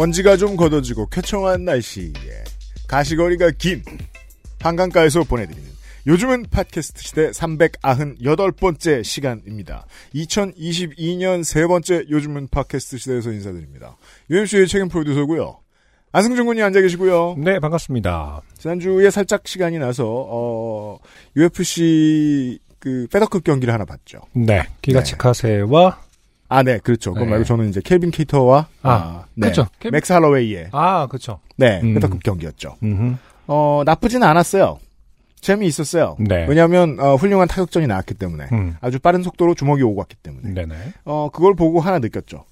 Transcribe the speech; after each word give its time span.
먼지가 0.00 0.38
좀 0.38 0.56
걷어지고 0.56 1.08
쾌청한 1.08 1.66
날씨에 1.66 2.12
가시거리가 2.88 3.50
긴 3.58 3.82
한강가에서 4.60 5.24
보내드리는 5.24 5.68
요즘은 6.06 6.46
팟캐스트 6.50 7.02
시대 7.02 7.30
398번째 7.32 9.04
시간입니다. 9.04 9.84
2022년 10.14 11.44
세 11.44 11.66
번째 11.66 12.06
요즘은 12.08 12.48
팟캐스트 12.48 12.96
시대에서 12.96 13.30
인사드립니다. 13.30 13.98
UMC의 14.30 14.68
책임 14.68 14.88
프로듀서고요. 14.88 15.58
안승준 16.12 16.46
군이 16.46 16.62
앉아 16.62 16.80
계시고요. 16.80 17.34
네, 17.36 17.58
반갑습니다. 17.58 18.40
지난주에 18.56 19.10
살짝 19.10 19.46
시간이 19.46 19.78
나서 19.78 20.06
어, 20.06 20.98
UFC 21.36 22.58
그 22.78 23.06
페더급 23.12 23.44
경기를 23.44 23.74
하나 23.74 23.84
봤죠. 23.84 24.22
네, 24.32 24.62
기가치카세와 24.80 26.09
아, 26.50 26.62
네, 26.62 26.78
그렇죠. 26.78 27.12
그거 27.14 27.24
네. 27.24 27.30
말고 27.30 27.44
저는 27.44 27.68
이제 27.70 27.80
캘빈 27.82 28.10
케이터와 28.10 28.66
아, 28.82 29.24
네, 29.34 29.48
그쵸. 29.48 29.66
캘빈- 29.80 29.92
맥스 29.92 30.12
할로웨이의 30.12 30.68
아, 30.72 31.06
그렇죠. 31.06 31.38
네, 31.56 31.80
음. 31.82 31.94
페더급 31.94 32.22
경기였죠. 32.22 32.76
음. 32.82 33.16
어, 33.46 33.82
나쁘진 33.86 34.22
않았어요. 34.22 34.78
재미있었어요. 35.40 36.16
네. 36.18 36.44
왜냐하면 36.48 36.98
어, 37.00 37.14
훌륭한 37.14 37.48
타격전이 37.48 37.86
나왔기 37.86 38.14
때문에 38.14 38.48
음. 38.52 38.76
아주 38.80 38.98
빠른 38.98 39.22
속도로 39.22 39.54
주먹이 39.54 39.82
오고 39.82 39.96
갔기 39.96 40.16
때문에 40.22 40.52
네네. 40.52 40.74
어 41.04 41.30
그걸 41.32 41.54
보고 41.54 41.80
하나 41.80 41.98
느꼈죠. 41.98 42.44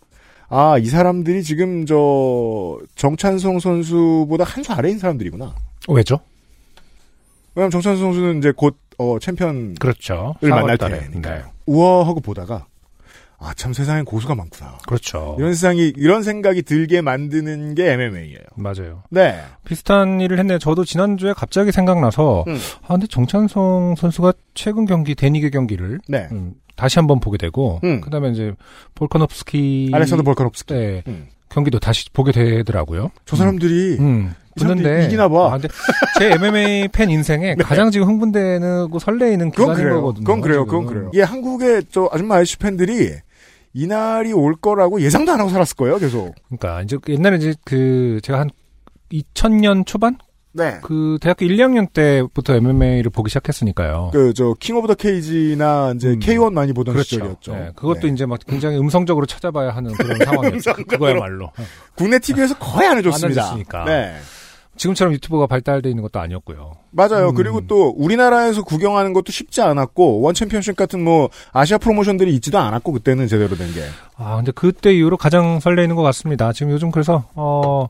아 0.48 0.78
이 0.78 0.86
사람들이 0.86 1.42
지금 1.42 1.84
저 1.84 2.78
정찬성 2.94 3.58
선수보다 3.58 4.44
한 4.44 4.64
수 4.64 4.72
아래인 4.72 4.98
사람들이구나. 4.98 5.54
왜죠? 5.88 6.20
왜냐면 7.54 7.70
정찬성 7.70 8.12
선수는 8.12 8.38
이제 8.38 8.52
곧 8.56 8.78
어, 8.96 9.18
챔피언을 9.20 9.74
그렇죠. 9.78 10.34
만날 10.40 10.76
4월 10.76 10.80
달에. 10.80 11.00
테니까 11.00 11.30
네. 11.34 11.42
우아하고 11.66 12.20
보다가 12.20 12.64
아 13.40 13.54
참 13.54 13.72
세상엔 13.72 14.04
고수가 14.04 14.34
많구나. 14.34 14.78
그렇죠. 14.86 15.36
이런 15.38 15.52
세상이 15.54 15.92
이런 15.96 16.22
생각이 16.24 16.62
들게 16.62 17.00
만드는 17.00 17.74
게 17.76 17.92
MMA예요. 17.92 18.38
맞아요. 18.56 19.04
네. 19.10 19.40
비슷한 19.64 20.20
일을 20.20 20.38
했네요. 20.40 20.58
저도 20.58 20.84
지난주에 20.84 21.32
갑자기 21.34 21.70
생각나서 21.70 22.44
음. 22.48 22.58
아, 22.82 22.88
근데 22.94 23.06
정찬성 23.06 23.94
선수가 23.96 24.32
최근 24.54 24.86
경기 24.86 25.14
데니게 25.14 25.50
경기를 25.50 26.00
네. 26.08 26.26
음, 26.32 26.54
다시 26.74 26.98
한번 26.98 27.20
보게 27.20 27.38
되고 27.38 27.78
음. 27.84 28.00
그 28.00 28.10
다음에 28.10 28.30
이제 28.30 28.52
볼카nov스키 28.96 29.90
알렉산더 29.94 30.22
볼카롭스키. 30.24 30.74
네, 30.74 31.02
음. 31.06 31.28
경기도 31.48 31.78
다시 31.78 32.10
보게 32.12 32.30
되더라고요. 32.32 33.10
저 33.24 33.36
사람들이 33.36 33.96
음. 34.00 34.34
이 34.56 34.60
사람들이 34.60 34.84
보는데 34.88 35.06
이기나 35.06 35.28
봐. 35.28 35.46
아, 35.46 35.50
근데 35.58 35.68
제 36.18 36.32
MMA 36.34 36.88
팬 36.92 37.08
인생에 37.10 37.54
가장 37.62 37.90
지금 37.90 38.06
흥분되고 38.08 38.98
설레이는 38.98 39.52
그건 39.52 39.74
그래요. 39.76 39.94
거거든요. 40.02 40.24
그건 40.24 40.40
그래요. 40.42 40.64
지금. 40.64 40.66
그건 40.66 40.86
그래요. 40.86 41.10
이게 41.14 41.22
한국의 41.22 41.84
저 41.90 42.08
아줌마 42.12 42.34
아저씨 42.36 42.58
팬들이 42.58 43.12
이날이 43.72 44.32
올 44.32 44.54
거라고 44.56 45.00
예상도 45.00 45.32
안 45.32 45.40
하고 45.40 45.50
살았을 45.50 45.76
거예요. 45.76 45.98
계속. 45.98 46.34
그러니까 46.48 46.82
이제 46.82 46.96
옛날에 47.08 47.36
이제 47.36 47.54
그 47.64 48.20
제가 48.22 48.40
한 48.40 48.50
2000년 49.12 49.86
초반 49.86 50.16
네. 50.52 50.78
그 50.82 51.18
대학교 51.20 51.44
1, 51.44 51.56
2학년 51.56 51.92
때부터 51.92 52.54
MMA를 52.54 53.10
보기 53.10 53.28
시작했으니까요. 53.30 54.10
그 54.12 54.32
저 54.32 54.54
King 54.58 54.76
of 54.76 54.88
the 54.88 54.94
Cage나 54.94 55.92
이제 55.94 56.08
음. 56.08 56.18
K1 56.18 56.52
많이 56.52 56.72
보던 56.72 56.94
그렇죠. 56.94 57.08
시절이었죠. 57.16 57.52
네, 57.52 57.70
그것도 57.76 58.00
네. 58.00 58.08
이제 58.08 58.26
막 58.26 58.40
굉장히 58.46 58.78
음성적으로 58.78 59.26
찾아봐야 59.26 59.70
하는 59.70 59.92
그런 59.92 60.18
상황이었죠. 60.24 60.72
그- 60.74 60.84
그거야말로. 60.84 61.52
국내 61.94 62.18
TV에서 62.18 62.56
거의 62.58 62.88
안 62.88 62.98
해줬습니다. 62.98 63.40
안 63.42 63.46
해줬으니까. 63.48 63.84
네. 63.84 64.16
지금처럼 64.76 65.12
유튜브가 65.14 65.46
발달돼 65.48 65.88
있는 65.90 66.02
것도 66.02 66.20
아니었고요. 66.20 66.72
맞아요. 66.98 67.28
음. 67.28 67.34
그리고 67.34 67.60
또 67.68 67.90
우리나라에서 67.96 68.62
구경하는 68.64 69.12
것도 69.12 69.30
쉽지 69.30 69.62
않았고 69.62 70.20
원 70.20 70.34
챔피언십 70.34 70.74
같은 70.74 71.02
뭐 71.04 71.28
아시아 71.52 71.78
프로모션들이 71.78 72.34
있지도 72.34 72.58
않았고 72.58 72.90
그때는 72.90 73.28
제대로 73.28 73.54
된 73.56 73.72
게. 73.72 73.82
아, 74.16 74.34
근데 74.36 74.50
그때 74.50 74.92
이후로 74.92 75.16
가장 75.16 75.60
설레이는 75.60 75.94
것 75.94 76.02
같습니다. 76.02 76.52
지금 76.52 76.72
요즘 76.72 76.90
그래서, 76.90 77.24
어, 77.36 77.88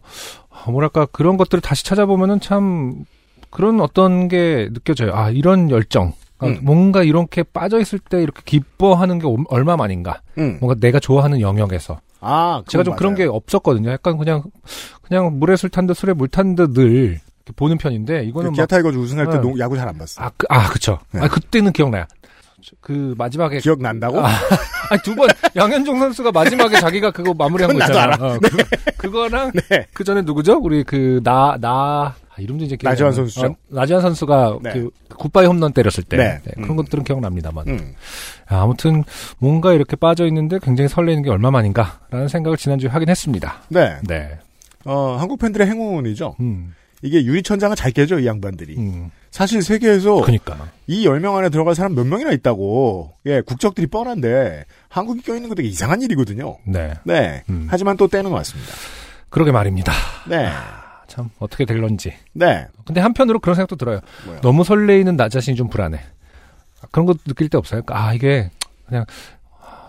뭐랄까, 0.69 1.07
그런 1.07 1.39
것들을 1.39 1.63
다시 1.63 1.85
찾아보면은 1.87 2.41
참, 2.41 3.07
그런 3.49 3.81
어떤 3.81 4.29
게 4.29 4.69
느껴져요. 4.75 5.15
아, 5.15 5.31
이런 5.31 5.71
열정. 5.71 6.13
그러니까 6.37 6.61
음. 6.61 6.65
뭔가 6.67 7.03
이렇게 7.03 7.43
빠져 7.43 7.81
있을 7.81 7.99
때 7.99 8.23
이렇게 8.23 8.43
기뻐하는 8.45 9.19
게 9.19 9.27
오- 9.27 9.45
얼마만인가. 9.49 10.21
음. 10.37 10.59
뭔가 10.61 10.79
내가 10.79 11.01
좋아하는 11.01 11.41
영역에서. 11.41 11.99
아, 12.21 12.63
제가 12.69 12.85
좀 12.85 12.95
그런 12.95 13.15
게 13.15 13.25
없었거든요. 13.25 13.91
약간 13.91 14.19
그냥, 14.19 14.43
그냥 15.03 15.39
물에 15.39 15.57
술 15.57 15.71
탄 15.71 15.87
듯 15.87 15.95
술에 15.95 16.13
물 16.13 16.29
탄 16.29 16.55
듯 16.57 16.75
늘 16.75 17.21
보는 17.53 17.79
편인데, 17.79 18.25
이거는 18.25 18.53
기아 18.53 18.63
막, 18.63 18.67
타이거즈 18.69 18.97
우승할 18.99 19.27
때 19.27 19.33
네. 19.37 19.41
농- 19.41 19.59
야구 19.59 19.77
잘 19.77 19.89
안 19.89 19.97
봤어. 19.99 20.23
아, 20.23 20.31
그, 20.37 20.47
아, 20.51 20.69
그쵸. 20.69 20.99
네. 21.13 21.21
아, 21.21 21.29
그때는 21.29 21.73
기억나요. 21.73 22.05
그 22.81 23.15
마지막에 23.17 23.61
기억 23.61 23.81
난다고? 23.81 24.21
아, 24.21 24.27
아니 24.91 25.01
두번 25.03 25.29
양현종 25.55 25.99
선수가 26.01 26.33
마지막에 26.33 26.81
자기가 26.81 27.13
그거 27.13 27.33
마무리한 27.33 27.73
거 27.73 27.79
있잖아. 27.85 28.07
나도 28.09 28.27
어, 28.27 28.39
그, 28.41 28.97
그거랑 28.97 29.53
네. 29.71 29.87
그 29.95 30.03
전에 30.05 30.23
누구죠? 30.23 30.59
우리 30.61 30.83
그 30.83 31.21
나 31.23 31.57
나 31.61 32.15
이름도 32.37 32.65
이제 32.65 32.77
기억이 32.77 32.91
나지완 32.91 33.09
안 33.09 33.13
나. 33.13 33.17
선수죠. 33.17 33.47
어, 33.47 33.55
나지완 33.69 34.03
선수가 34.03 34.59
네. 34.63 34.73
그 34.73 34.91
굿바이 35.17 35.47
홈런 35.47 35.73
때렸을 35.73 36.03
때 36.05 36.17
네. 36.17 36.41
네, 36.45 36.51
그런 36.57 36.71
음. 36.71 36.77
것들은 36.77 37.05
기억납니다만. 37.05 37.69
음. 37.69 37.95
아, 38.49 38.63
아무튼 38.63 39.05
뭔가 39.39 39.73
이렇게 39.73 39.95
빠져 39.97 40.27
있는데 40.27 40.59
굉장히 40.61 40.89
설레는 40.89 41.23
게 41.23 41.31
얼마만인가라는 41.31 42.27
생각을 42.29 42.57
지난주에 42.57 42.91
하긴 42.91 43.09
했습니다. 43.09 43.55
네. 43.69 43.97
네. 44.07 44.37
어, 44.85 45.17
한국 45.19 45.39
팬들의 45.39 45.67
행운이죠. 45.67 46.35
음. 46.41 46.75
이게 47.03 47.25
유리천장을 47.25 47.75
잘 47.77 47.93
깨죠, 47.93 48.19
이 48.19 48.27
양반들이. 48.27 48.77
음. 48.77 49.11
사실 49.31 49.63
세계에서 49.63 50.23
그니까. 50.23 50.57
이 50.87 51.07
10명 51.07 51.37
안에 51.37 51.49
들어갈 51.51 51.75
사람 51.75 51.95
몇 51.95 52.05
명이나 52.05 52.33
있다고. 52.33 53.15
예, 53.27 53.41
국적들이 53.41 53.87
뻔한데 53.87 54.65
한국이 54.89 55.23
껴있는 55.23 55.49
거 55.49 55.55
되게 55.55 55.69
이상한 55.69 56.03
일이거든요. 56.03 56.59
네. 56.67 56.95
네. 57.05 57.45
음. 57.51 57.67
하지만 57.71 57.97
또 57.97 58.09
때는 58.09 58.31
왔습니다. 58.31 58.73
그러게 59.29 59.53
말입니다. 59.53 59.93
네. 60.29 60.47
아, 60.47 61.03
참 61.07 61.31
어떻게 61.39 61.65
될런지. 61.65 62.15
네. 62.33 62.67
근데 62.85 63.01
한편으로 63.01 63.39
그런 63.41 63.55
생각도 63.55 63.77
들어요. 63.77 64.01
뭐요? 64.25 64.41
너무 64.41 64.65
설레이는 64.65 65.17
나 65.17 65.29
자신이 65.29 65.57
좀 65.57 65.69
불안해. 65.69 66.01
그런 66.91 67.07
거 67.07 67.15
느낄 67.27 67.49
때 67.49 67.59
없어요? 67.59 67.83
아, 67.89 68.15
이게 68.15 68.51
그냥 68.87 69.05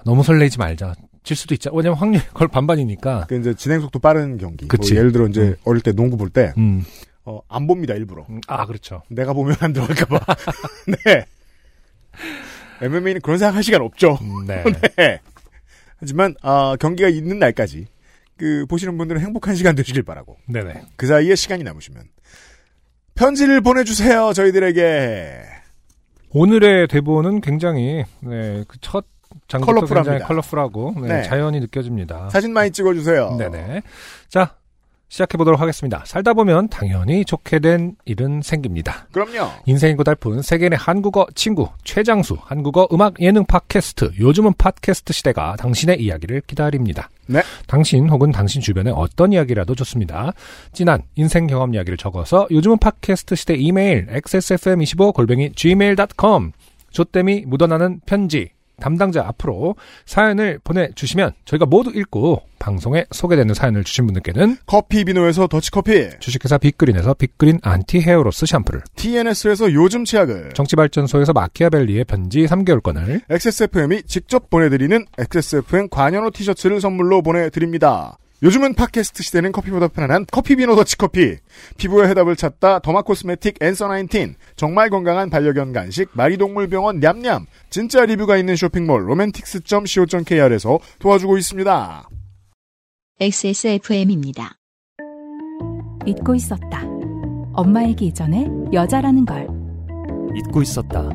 너무 0.06 0.24
설레지 0.24 0.58
말자. 0.58 0.96
질 1.30 1.38
수도 1.38 1.54
있자. 1.54 1.70
왜냐면 1.72 2.00
확률 2.00 2.24
그걸 2.30 2.48
반반이니까. 2.50 3.28
그 3.30 3.38
이제 3.40 3.54
진행 3.54 3.82
속도 3.82 4.00
빠른 4.00 4.40
경기. 4.40 4.68
그치. 4.68 4.94
뭐 4.94 5.00
예를 5.00 5.12
들어 5.12 5.28
이제 5.28 5.42
음. 5.42 5.56
어릴 5.64 5.84
때 5.84 5.92
농구 5.92 6.18
볼 6.18 6.32
때, 6.32 6.54
음. 6.58 6.84
어, 7.24 7.40
안 7.48 7.68
봅니다, 7.68 7.94
일부러. 7.94 8.26
음, 8.32 8.42
아, 8.48 8.66
그렇죠. 8.66 9.04
내가 9.10 9.34
보면 9.34 9.56
안 9.60 9.72
들어갈까봐. 9.72 10.20
네. 11.06 11.26
MMA는 12.82 13.22
그런 13.22 13.38
생각 13.38 13.56
할 13.56 13.62
시간 13.62 13.82
없죠. 13.82 14.18
음, 14.22 14.48
네. 14.48 14.64
네. 14.98 15.20
하지만, 15.98 16.34
아, 16.42 16.76
경기가 16.80 17.10
있는 17.10 17.38
날까지, 17.38 17.86
그, 18.36 18.66
보시는 18.68 18.98
분들은 18.98 19.22
행복한 19.22 19.54
시간 19.54 19.76
되시길 19.76 20.02
바라고. 20.02 20.36
네네. 20.48 20.82
그 20.96 21.06
사이에 21.06 21.36
시간이 21.36 21.64
남으시면, 21.64 22.06
편지를 23.14 23.62
보내주세요, 23.62 24.34
저희들에게. 24.34 25.44
오늘의 26.32 26.88
대본은 26.88 27.42
굉장히 27.42 28.04
네, 28.22 28.64
그 28.68 28.78
첫 28.82 29.06
컬러풀합니다. 29.48 30.26
컬러풀하고 30.26 30.96
네, 31.02 31.08
네. 31.08 31.24
자연이 31.24 31.60
느껴집니다. 31.60 32.30
사진 32.30 32.54
많이 32.54 32.72
찍어주세요. 32.72 33.36
네네. 33.38 33.82
자, 34.28 34.56
시작해 35.10 35.38
보도록 35.38 35.60
하겠습니다. 35.60 36.04
살다 36.06 36.34
보면 36.34 36.70
당연히 36.70 37.26
좋게 37.26 37.60
된 37.60 37.96
일은 38.06 38.42
생깁니다. 38.44 39.08
그럼요. 39.12 39.50
인생이 39.66 39.96
고달픈 39.96 40.44
세계의 40.44 40.72
한국어 40.76 41.26
친구 41.34 41.68
최장수 41.84 42.38
한국어 42.40 42.88
음악 42.94 43.20
예능 43.20 43.44
팟캐스트 43.46 44.12
요즘은 44.20 44.54
팟캐스트 44.58 45.12
시대가 45.12 45.56
당신의 45.58 46.00
이야기를 46.00 46.42
기다립니다. 46.46 47.10
네. 47.26 47.42
당신 47.66 48.08
혹은 48.08 48.32
당신 48.32 48.62
주변의 48.62 48.94
어떤 48.96 49.34
이야기라도 49.34 49.74
좋습니다. 49.74 50.32
진한 50.74 51.02
인생 51.16 51.48
경험 51.48 51.74
이야기를 51.74 51.98
적어서 51.98 52.48
요즘은 52.52 52.78
팟캐스트 52.78 53.36
시대 53.36 53.56
이메일 53.56 54.06
xsfm25 54.08 55.14
골뱅이 55.16 55.52
gmail.com 55.54 56.52
조땜이 56.92 57.46
묻어나는 57.48 58.02
편지 58.06 58.52
담당자 58.80 59.26
앞으로 59.28 59.76
사연을 60.06 60.60
보내주시면 60.64 61.32
저희가 61.46 61.66
모두 61.66 61.92
읽고 61.94 62.42
방송에 62.60 63.06
소개되는 63.12 63.54
사연을 63.54 63.84
주신 63.84 64.06
분들께는 64.06 64.58
커피 64.66 65.06
비노에서 65.06 65.48
더치커피, 65.48 66.20
주식회사 66.20 66.58
빅그린에서 66.58 67.14
빅그린 67.14 67.60
anti 67.64 68.02
hair 68.02 68.24
loss 68.24 68.46
샴푸를 68.46 68.82
TNS에서 68.96 69.74
요즘 69.74 70.06
치약을, 70.06 70.52
정치발전소에서 70.54 71.34
마키아벨리의 71.34 72.04
편지 72.04 72.46
3개월권을 72.46 73.22
XSFM이 73.30 74.04
직접 74.04 74.50
보내드리는 74.50 75.06
XSFM 75.18 75.90
관현호 75.90 76.32
티셔츠를 76.32 76.82
선물로 76.82 77.22
보내드립니다. 77.22 78.18
요즘은 78.42 78.74
팟캐스트 78.76 79.22
시대는 79.22 79.52
커피보다 79.52 79.90
편안한 79.90 80.26
커피비노 80.32 80.76
더치커피. 80.76 81.38
피부의 81.78 82.08
해답을 82.10 82.36
찾다 82.36 82.80
derma 82.80 83.02
cosmetic 83.02 83.62
Answer 83.62 83.90
19. 83.90 84.36
정말 84.56 84.90
건강한 84.90 85.30
반려견 85.30 85.74
간식 85.74 86.10
마리동물병원 86.14 87.00
냠냠. 87.00 87.48
진짜 87.70 88.06
리뷰가 88.06 88.38
있는 88.38 88.56
쇼핑몰 88.56 89.10
로맨틱스.co.kr에서 89.10 90.80
도와주고 91.00 91.38
있습니다. 91.38 92.10
XSFM입니다. 93.20 94.56
잊고 96.06 96.34
있었다. 96.34 96.84
엄마이기 97.54 98.06
이전에 98.08 98.48
여자라는 98.72 99.26
걸. 99.26 99.48
잊고 100.34 100.62
있었다. 100.62 101.10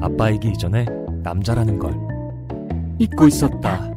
아빠이기 0.00 0.48
이전에 0.48 0.86
남자라는 1.22 1.78
걸. 1.78 1.94
잊고 2.98 3.26
있었다. 3.26 3.92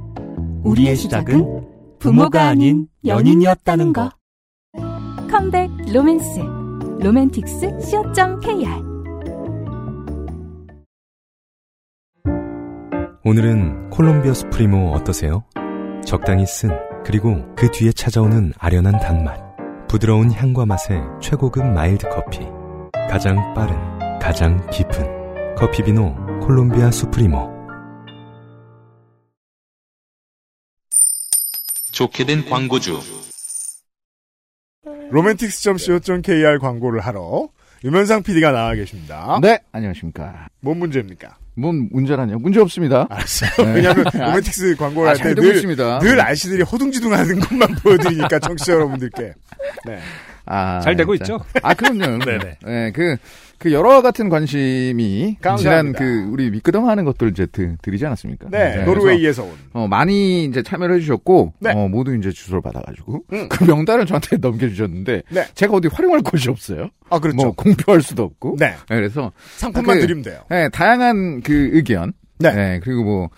우리의 0.64 0.98
시작은 0.98 1.55
부모가 2.06 2.50
아닌 2.50 2.88
연인이었다는 3.04 3.92
거. 3.92 4.12
컴백 5.28 5.72
로맨스. 5.92 6.40
로맨틱스 7.00 7.80
co.kr 7.82 8.70
오늘은 13.24 13.90
콜롬비아 13.90 14.36
수프리모 14.36 14.92
어떠세요? 14.92 15.46
적당히 16.06 16.46
쓴 16.46 16.70
그리고 17.04 17.44
그 17.56 17.72
뒤에 17.72 17.92
찾아오는 17.92 18.54
아련한 18.60 19.00
단맛. 19.00 19.40
부드러운 19.88 20.32
향과 20.32 20.68
맛의 20.68 21.02
최고급 21.20 21.66
마일드 21.66 22.08
커피. 22.10 22.42
가장 23.10 23.36
빠른, 23.56 23.76
가장 24.20 24.64
깊은 24.70 25.56
커피 25.56 25.82
비노 25.82 26.16
콜롬비아 26.42 26.92
수프리모. 26.92 27.55
좋게 31.96 32.26
된 32.26 32.44
광고주. 32.50 33.00
로맨틱스.co.kr 35.12 36.60
광고를 36.60 37.00
하러 37.00 37.48
유면상 37.86 38.22
PD가 38.22 38.52
나와 38.52 38.74
계십니다. 38.74 39.40
네, 39.42 39.60
안녕하십니까. 39.72 40.50
뭔 40.60 40.78
문제입니까? 40.78 41.38
뭔 41.56 41.88
문제라뇨? 41.94 42.38
문제 42.40 42.60
없습니다. 42.60 43.08
알았어요. 43.10 43.66
네. 43.66 43.76
왜냐하면 43.76 44.04
로맨틱스 44.14 44.76
광고를 44.76 45.08
아, 45.08 45.12
할잘때 45.12 45.36
되고 45.36 45.48
늘, 45.48 45.56
있습니다. 45.56 46.00
늘 46.00 46.20
아저씨들이 46.20 46.64
허둥지둥하는 46.64 47.40
것만 47.40 47.76
보여드리니까 47.82 48.40
청취자 48.40 48.74
여러분들께. 48.74 49.34
네. 49.86 50.00
아, 50.46 50.82
잘 50.82 50.98
되고 50.98 51.16
자. 51.18 51.24
있죠? 51.24 51.40
아, 51.64 51.74
그럼요. 51.74 52.20
네네. 52.26 52.58
네, 52.66 52.92
그, 52.92 53.16
그 53.58 53.72
여러 53.72 54.02
같은 54.02 54.30
관심이 54.30 55.38
감사합니다. 55.42 55.58
지난 55.58 55.94
그 55.94 56.30
우리 56.32 56.50
미끄덩 56.52 56.88
하는 56.90 57.06
것들 57.06 57.30
이제 57.30 57.46
드, 57.46 57.76
드리지 57.82 58.06
않았습니까? 58.06 58.50
네, 58.50 58.72
그래서, 58.74 58.86
노르웨이에서 58.86 59.44
온. 59.44 59.52
어, 59.74 59.88
많이 59.88 60.46
이제 60.46 60.62
참여를 60.62 60.96
해주셨고, 60.98 61.54
네. 61.60 61.72
어, 61.72 61.88
모두 61.88 62.16
이제 62.16 62.32
주소를 62.32 62.62
받아가지고, 62.62 63.24
음. 63.34 63.50
그 63.50 63.64
명단을 63.64 64.06
저한테 64.06 64.38
넘겨주셨는데, 64.42 65.24
네. 65.30 65.46
제가 65.56 65.74
어디 65.74 65.88
활용할 65.88 66.22
곳이 66.22 66.50
없어요. 66.50 66.90
아, 67.10 67.20
그렇죠. 67.20 67.38
뭐, 67.38 67.52
공표할 67.54 68.02
수도 68.02 68.24
없고. 68.24 68.58
네. 68.60 68.72
네, 68.72 68.76
그래서, 68.96 69.32
상품만 69.58 69.92
아, 69.98 70.00
그- 70.00 70.02
드리면 70.08 70.24
돼요. 70.24 70.42
네, 70.50 70.70
다양한 70.70 71.42
그 71.42 71.70
의견. 71.74 72.14
네. 72.40 72.80
그리고 72.84 73.04
뭐, 73.04 73.30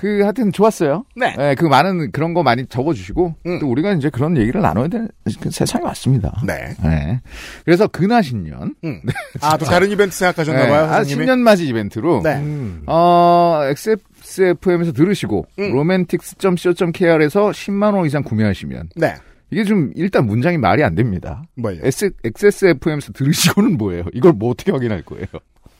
그, 0.00 0.22
하여튼 0.22 0.50
좋았어요. 0.50 1.04
네. 1.14 1.54
그 1.56 1.66
많은 1.66 2.10
그런 2.10 2.32
거 2.32 2.42
많이 2.42 2.64
적어주시고, 2.64 3.34
음. 3.44 3.58
또 3.58 3.70
우리가 3.70 3.92
이제 3.92 4.08
그런 4.08 4.34
얘기를 4.38 4.62
나눠야 4.62 4.88
되는 4.88 5.08
그 5.38 5.50
세상이 5.50 5.84
왔습니다. 5.84 6.40
네. 6.46 6.74
네. 6.82 7.20
그래서 7.66 7.86
근하 7.86 8.22
신년. 8.22 8.74
음. 8.82 9.02
아, 9.42 9.58
또 9.58 9.66
다른 9.66 9.90
이벤트 9.90 10.16
생각하셨나봐요, 10.16 10.84
아, 10.84 10.94
선생님이. 11.04 11.26
10년 11.26 11.38
맞이 11.40 11.66
이벤트로. 11.66 12.22
네. 12.22 12.36
음. 12.36 12.82
어, 12.86 13.60
XSFM에서 13.64 14.92
들으시고, 14.92 15.44
음. 15.58 15.64
romantics.co.kr에서 15.64 17.50
10만 17.50 17.94
원 17.94 18.06
이상 18.06 18.22
구매하시면, 18.22 18.88
네. 18.96 19.14
이게 19.50 19.64
좀, 19.64 19.90
일단 19.96 20.24
문장이 20.24 20.56
말이 20.56 20.82
안 20.82 20.94
됩니다. 20.94 21.42
뭐예요? 21.56 21.82
S, 21.84 22.10
XSFM에서 22.24 23.12
들으시고는 23.12 23.76
뭐예요? 23.76 24.04
이걸 24.14 24.32
뭐 24.32 24.50
어떻게 24.50 24.72
확인할 24.72 25.02
거예요? 25.02 25.26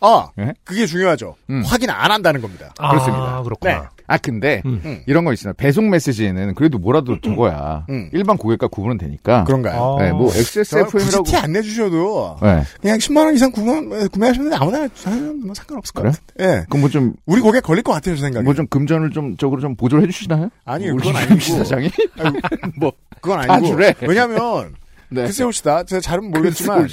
아, 0.01 0.29
네? 0.37 0.53
그게 0.65 0.87
중요하죠. 0.87 1.37
음. 1.51 1.63
확인 1.65 1.91
안 1.91 2.11
한다는 2.11 2.41
겁니다. 2.41 2.73
아, 2.79 2.91
그렇습니다. 2.91 3.43
그렇구나. 3.43 3.91
아, 4.11 4.19
근데, 4.19 4.61
음. 4.67 4.81
음. 4.85 5.01
이런 5.07 5.25
거 5.25 5.33
있어요. 5.33 5.53
배송 5.55 5.89
메시지에는 5.89 6.55
그래도 6.57 6.79
뭐라도 6.79 7.21
적어야, 7.21 7.85
음. 7.89 8.11
일반 8.13 8.37
고객과 8.37 8.67
구분은 8.69 8.99
되니까. 8.99 9.45
그런가요? 9.45 9.97
아. 9.99 10.03
네, 10.03 10.11
뭐, 10.13 10.29
저 10.31 10.39
굳이 10.39 10.61
XSFM이라고. 10.61 11.23
티안 11.25 11.53
내주셔도 11.53 12.37
네. 12.43 12.63
그냥 12.81 12.99
10만 12.99 13.25
원 13.25 13.35
이상 13.35 13.53
구매, 13.53 14.07
구매하셨는데 14.09 14.57
아무나 14.57 14.79
뭐 14.81 15.55
상관없을 15.55 15.95
것 15.95 16.03
그래? 16.03 16.11
같아요. 16.13 16.51
예. 16.59 16.65
그럼 16.69 16.81
뭐 16.81 16.91
좀, 16.91 17.15
우리 17.27 17.41
고객 17.41 17.63
걸릴 17.63 17.83
것 17.85 17.93
같아요, 17.93 18.17
제 18.17 18.21
생각에. 18.23 18.43
뭐 18.43 18.55
좀 18.55 18.67
금전을 18.67 19.11
좀, 19.11 19.37
적으로 19.37 19.61
좀 19.61 19.77
보조를 19.77 20.05
해주시나요? 20.09 20.51
아니요, 20.65 20.95
우리 20.95 20.99
그건 21.07 21.13
김 21.13 21.17
아니고. 21.23 21.41
시사장이? 21.41 21.91
뭐, 22.81 22.93
그건 23.21 23.47
다 23.47 23.55
아니고. 23.55 23.77
왜냐면, 24.09 24.75
네. 25.11 25.25
글쎄 25.25 25.45
봅시다. 25.45 25.83
제가 25.83 26.01
잘은 26.01 26.31
모르겠지만. 26.31 26.89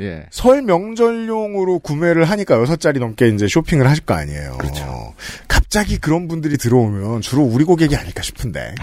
예. 0.00 0.26
설 0.30 0.62
명절용으로 0.62 1.80
구매를 1.80 2.24
하니까 2.24 2.60
여섯 2.60 2.80
자리 2.80 3.00
넘게 3.00 3.28
이제 3.28 3.46
쇼핑을 3.48 3.88
하실 3.88 4.04
거 4.04 4.14
아니에요. 4.14 4.56
그렇죠. 4.58 5.14
갑자기 5.48 5.98
그런 5.98 6.28
분들이 6.28 6.56
들어오면 6.56 7.20
주로 7.20 7.42
우리 7.42 7.64
고객이 7.64 7.96
아닐까 7.96 8.22
싶은데. 8.22 8.74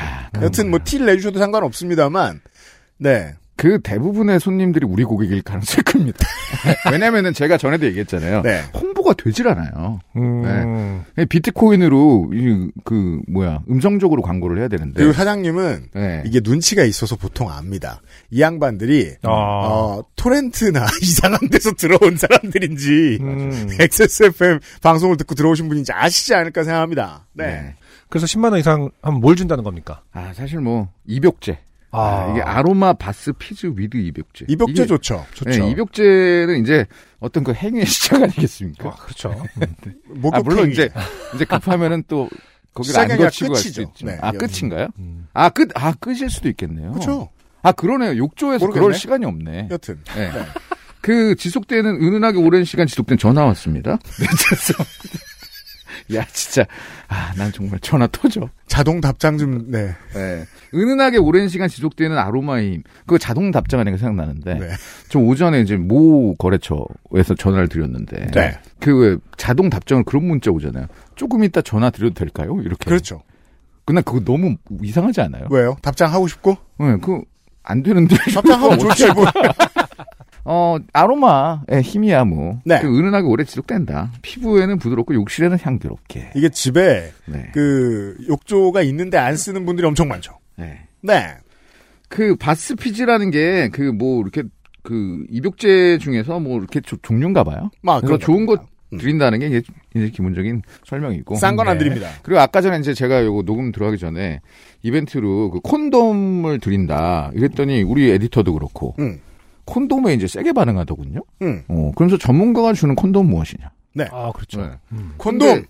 여튼 0.42 0.70
뭐 0.70 0.80
티를 0.84 1.06
내주셔도 1.08 1.40
상관없습니다만, 1.40 2.42
네. 2.98 3.36
그 3.58 3.80
대부분의 3.82 4.40
손님들이 4.40 4.86
우리 4.86 5.04
고객일 5.04 5.42
가능성이 5.42 5.84
큽니다. 5.84 6.20
왜냐면은 6.92 7.34
제가 7.34 7.58
전에도 7.58 7.86
얘기했잖아요. 7.86 8.42
네. 8.42 8.62
홍보가 8.74 9.14
되질 9.14 9.48
않아요. 9.48 10.00
음. 10.18 11.04
비트코인으로, 11.30 12.32
이, 12.34 12.70
그, 12.84 13.22
뭐야, 13.28 13.62
음성적으로 13.70 14.22
광고를 14.22 14.60
해야 14.60 14.68
되는데. 14.68 14.96
그리고 14.96 15.14
사장님은 15.14 15.88
네. 15.94 16.24
이게 16.26 16.42
눈치가 16.44 16.84
있어서 16.84 17.16
보통 17.16 17.50
압니다. 17.50 18.02
이 18.30 18.42
양반들이 18.42 19.16
아. 19.24 19.30
어, 19.30 20.04
토렌트나 20.18 20.86
이상한 21.02 21.40
데서 21.50 21.72
들어온 21.74 22.18
사람들인지 22.18 23.20
음. 23.22 23.70
XSFM 23.80 24.60
방송을 24.82 25.16
듣고 25.18 25.34
들어오신 25.36 25.70
분인지 25.70 25.94
아시지 25.94 26.34
않을까 26.34 26.64
생각합니다. 26.64 27.26
네. 27.34 27.46
네. 27.46 27.76
그래서 28.10 28.28
10만 28.28 28.52
원 28.52 28.60
이상 28.60 28.90
하면 29.02 29.20
뭘 29.22 29.36
준다는 29.36 29.64
겁니까? 29.64 30.02
아, 30.12 30.34
사실 30.34 30.60
뭐, 30.60 30.90
입욕제. 31.06 31.60
아. 31.96 32.26
아, 32.28 32.32
이게 32.32 32.42
aroma 32.42 32.94
bath 32.94 33.32
fizz 33.34 33.74
with 33.76 33.98
입욕제. 33.98 34.46
입욕제 34.48 34.72
이게- 34.74 34.86
좋죠. 34.86 35.26
좋죠. 35.34 35.50
네, 35.50 35.72
입욕제는 35.72 36.62
이제 36.62 36.86
어떤 37.20 37.44
그 37.44 37.54
행위의 37.54 37.86
시작 37.88 38.22
아니겠습니까? 38.24 38.90
아, 38.90 38.96
그렇죠. 38.96 39.30
목욕 40.10 40.36
아, 40.36 40.40
물론 40.42 40.60
행위. 40.66 40.74
이제, 40.74 40.90
이제 41.36 41.46
급하면은 41.46 42.04
또, 42.08 42.30
거기를 42.74 43.00
안 43.00 43.08
거치고 43.18 43.54
갈 43.54 43.64
끝이죠. 43.64 43.82
있죠. 43.84 44.06
네. 44.06 44.18
아, 44.22 44.32
끝인가요? 44.32 44.88
음. 45.00 45.28
아, 45.34 45.50
끝, 45.50 45.70
아, 45.76 45.94
끝일 45.94 46.30
수도 46.30 46.50
있겠네요. 46.50 46.92
그렇죠. 46.92 47.30
아, 47.62 47.72
그러네요. 47.72 48.18
욕조에서 48.18 48.66
모르겠네. 48.66 48.84
그럴 48.84 48.94
시간이 48.94 49.26
없네. 49.26 49.70
여튼 49.72 50.00
네. 50.16 50.30
그 51.02 51.36
지속되는 51.36 51.90
은은하게 52.02 52.38
오랜 52.40 52.64
시간 52.66 52.86
지속된 52.88 53.18
전화 53.18 53.46
왔습니다. 53.46 53.98
네, 54.20 54.26
죄송합니다. 54.28 55.20
야, 56.16 56.26
진짜. 56.32 56.66
아, 57.08 57.34
난 57.38 57.52
정말 57.52 57.80
전화 57.80 58.08
터져. 58.08 58.50
자동 58.68 59.02
답장 59.02 59.38
좀 59.38 59.72
네. 59.72 59.94
네. 60.14 60.46
은은하게 60.74 61.18
오랜 61.18 61.48
시간 61.48 61.68
지속되는 61.70 62.18
아로마임. 62.18 62.84
그거 63.02 63.18
자동 63.18 63.52
답장하니까 63.52 63.98
생각나는데. 63.98 64.56
네. 64.56 64.70
저 65.10 65.20
오전에 65.20 65.62
이제 65.62 65.78
모 65.78 66.36
거래처에서 66.36 67.36
전화를 67.38 67.68
드렸는데. 67.68 68.28
네. 68.34 68.60
그왜 68.80 69.18
자동 69.38 69.70
답장을 69.70 70.04
그런 70.04 70.26
문자 70.26 70.52
오잖아요. 70.52 70.88
조금 71.16 71.44
이따 71.44 71.62
전화 71.62 71.90
드려도 71.90 72.16
될까요? 72.16 72.60
이렇게. 72.62 72.86
그렇죠. 72.86 73.22
근데 73.86 74.02
그거 74.02 74.20
너무 74.20 74.56
이상하지 74.82 75.22
않아요? 75.22 75.48
왜요? 75.52 75.78
답장 75.82 76.12
하고 76.12 76.28
싶고 76.28 76.58
네, 76.80 76.92
그거 76.98 77.24
안 77.64 77.84
되는데. 77.84 78.16
답장하면 78.34 78.80
좋지 78.80 79.12
뭐. 79.14 79.26
어, 80.46 80.78
아로마의 80.94 81.82
힘이야, 81.84 82.24
뭐. 82.26 82.60
네. 82.66 82.80
그 82.80 82.88
은은하게 82.88 83.26
오래 83.28 83.44
지속된다. 83.44 84.12
피부에는 84.22 84.78
부드럽고 84.78 85.14
욕실에는 85.16 85.58
향기롭게. 85.60 86.32
이게 86.36 86.50
집에 86.50 87.12
네. 87.26 87.50
그 87.54 88.16
욕조가 88.30 88.82
있는데 88.84 89.18
안 89.18 89.36
쓰는 89.36 89.66
분들이 89.66 89.88
엄청 89.88 90.08
많죠. 90.08 90.38
네. 90.58 90.82
네. 91.02 91.30
그 92.10 92.36
바스피지라는 92.36 93.32
게 93.32 93.70
그 93.74 93.92
뭐 93.92 94.22
이렇게 94.22 94.44
그 94.84 95.26
입욕제 95.32 95.98
중에서 95.98 96.40
뭐 96.40 96.60
이렇게 96.60 96.80
조- 96.80 96.98
종류인가 97.02 97.44
봐요. 97.44 97.72
막 97.82 98.02
그래서 98.02 98.20
좋은 98.20 98.46
것 98.46 98.62
음. 98.94 99.00
드린다는 99.00 99.40
게 99.40 99.48
이제 99.48 100.10
기본적인 100.10 100.62
설명이고. 100.86 101.36
싼 101.38 101.56
건안 101.56 101.80
네. 101.80 101.84
드립니다. 101.86 102.08
그리고 102.22 102.40
아까 102.40 102.62
전에 102.62 102.78
이제 102.78 102.94
제가 102.94 103.26
요거 103.26 103.42
녹음 103.44 103.72
들어가기 103.72 103.98
전에 103.98 104.42
이벤트로 104.84 105.50
그 105.50 105.60
콘돔을 105.62 106.60
드린다. 106.60 107.32
이랬더니 107.34 107.82
우리 107.82 108.12
에디터도 108.12 108.54
그렇고 108.54 108.96
음. 109.00 109.18
콘돔에 109.66 110.14
이제 110.14 110.28
세게 110.28 110.54
반응하더군요. 110.54 111.22
음. 111.42 111.64
어, 111.68 111.92
그러면서 111.96 112.18
전문가가 112.18 112.74
주는 112.74 112.96
콘돔 112.96 113.28
무엇이냐? 113.28 113.72
아, 114.12 114.32
그렇죠. 114.34 114.62
네. 114.62 114.70
음. 114.92 115.14
콘돔. 115.18 115.64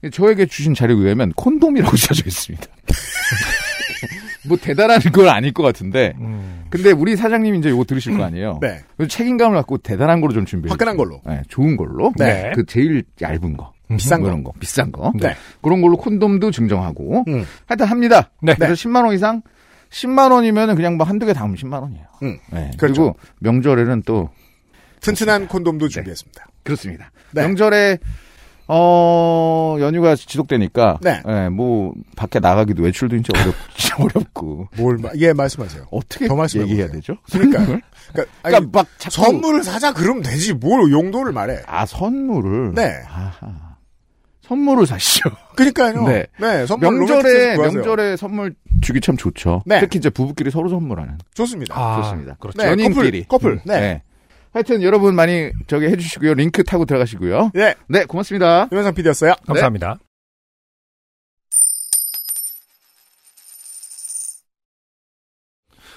근데 0.00 0.10
저에게 0.16 0.46
주신 0.46 0.74
자료에 0.74 0.96
의하면 0.96 1.32
콘돔이라고 1.32 1.94
써져 1.96 2.22
있습니다. 2.26 2.66
뭐 4.48 4.56
대단한 4.56 4.98
건 5.12 5.28
아닐 5.28 5.52
것 5.52 5.62
같은데. 5.62 6.14
음. 6.18 6.64
근데 6.70 6.92
우리 6.92 7.16
사장님이 7.16 7.58
이제 7.58 7.68
이거 7.68 7.84
들으실 7.84 8.16
거 8.16 8.24
아니에요. 8.24 8.58
네. 8.60 8.80
그래서 8.96 9.10
책임감을 9.10 9.56
갖고 9.56 9.78
대단한 9.78 10.20
거로 10.20 10.32
좀 10.32 10.46
준비해. 10.46 10.70
화끈한 10.70 10.96
걸로. 10.96 11.20
네, 11.26 11.42
좋은 11.48 11.76
걸로. 11.76 12.12
네. 12.16 12.52
그 12.54 12.64
제일 12.66 13.04
얇은 13.20 13.56
거. 13.56 13.72
비싼 13.88 14.20
거. 14.20 14.26
그런 14.26 14.44
거. 14.44 14.52
비싼 14.58 14.92
거. 14.92 15.12
네. 15.20 15.34
그런 15.60 15.82
걸로 15.82 15.96
콘돔도 15.96 16.52
증정하고. 16.52 17.24
음. 17.28 17.44
하여튼 17.66 17.86
합니다. 17.86 18.30
네. 18.40 18.54
그래서 18.54 18.74
10만 18.74 19.04
원 19.04 19.14
이상 19.14 19.42
10만 19.90 20.32
원이면은 20.32 20.74
그냥 20.76 20.96
뭐 20.96 21.06
한두 21.06 21.26
개 21.26 21.32
담으면 21.32 21.56
10만 21.56 21.82
원이에요. 21.82 22.04
음, 22.22 22.38
네. 22.52 22.70
그렇죠. 22.78 23.02
그리고 23.14 23.16
명절에는 23.40 24.02
또 24.06 24.30
튼튼한 25.00 25.48
콘돔도 25.48 25.88
준비했습니다. 25.88 26.46
그렇습니다. 26.62 27.10
네. 27.32 27.42
명절에 27.42 27.98
어 28.72 29.76
연휴가 29.80 30.14
지속되니까 30.14 30.98
네. 31.02 31.20
예, 31.26 31.48
뭐 31.48 31.92
밖에 32.14 32.38
나가기도 32.38 32.84
외출도 32.84 33.16
진짜 33.20 33.32
어렵 33.36 33.54
어렵고 33.98 34.68
뭘, 34.76 34.96
마- 34.98 35.10
예, 35.16 35.32
말씀하세요. 35.32 35.86
어떻게 35.90 36.28
더 36.28 36.36
말씀해 36.36 36.62
얘기해야. 36.64 36.88
되죠? 36.88 37.16
그러니까. 37.32 37.64
그러니까, 37.66 38.32
그러니까 38.42 38.70
막 38.72 38.86
자꾸 38.98 39.14
선물을 39.16 39.64
사자 39.64 39.92
그러면 39.92 40.22
되지. 40.22 40.52
뭘 40.54 40.90
용도를 40.92 41.32
말해. 41.32 41.58
아 41.66 41.84
선물을 41.84 42.74
네. 42.74 42.94
아하. 43.08 43.69
선물을 44.50 44.84
사시죠. 44.84 45.30
그러니까요. 45.54 46.08
네. 46.08 46.26
네. 46.40 46.66
선물 46.66 46.92
명절에. 46.92 47.56
명절에 47.56 48.16
선물 48.16 48.54
주기 48.80 49.00
참 49.00 49.16
좋죠. 49.16 49.62
네. 49.64 49.78
특히 49.78 49.98
이제 49.98 50.10
부부끼리 50.10 50.50
서로 50.50 50.68
선물하는 50.68 51.18
좋습니다. 51.34 51.74
아, 51.78 52.02
좋습니다. 52.02 52.36
그렇죠. 52.40 52.60
네, 52.60 52.68
연인끼리 52.68 53.26
커플, 53.28 53.52
음, 53.52 53.58
커플. 53.58 53.80
네. 53.80 54.02
하여튼 54.52 54.82
여러분 54.82 55.14
많이 55.14 55.52
저기 55.68 55.86
해주시고요. 55.86 56.34
링크 56.34 56.64
타고 56.64 56.84
들어가시고요. 56.84 57.52
네. 57.54 57.76
네, 57.88 58.04
고맙습니다. 58.04 58.68
유현상 58.72 58.94
PD였어요. 58.94 59.34
감사합니다. 59.46 59.98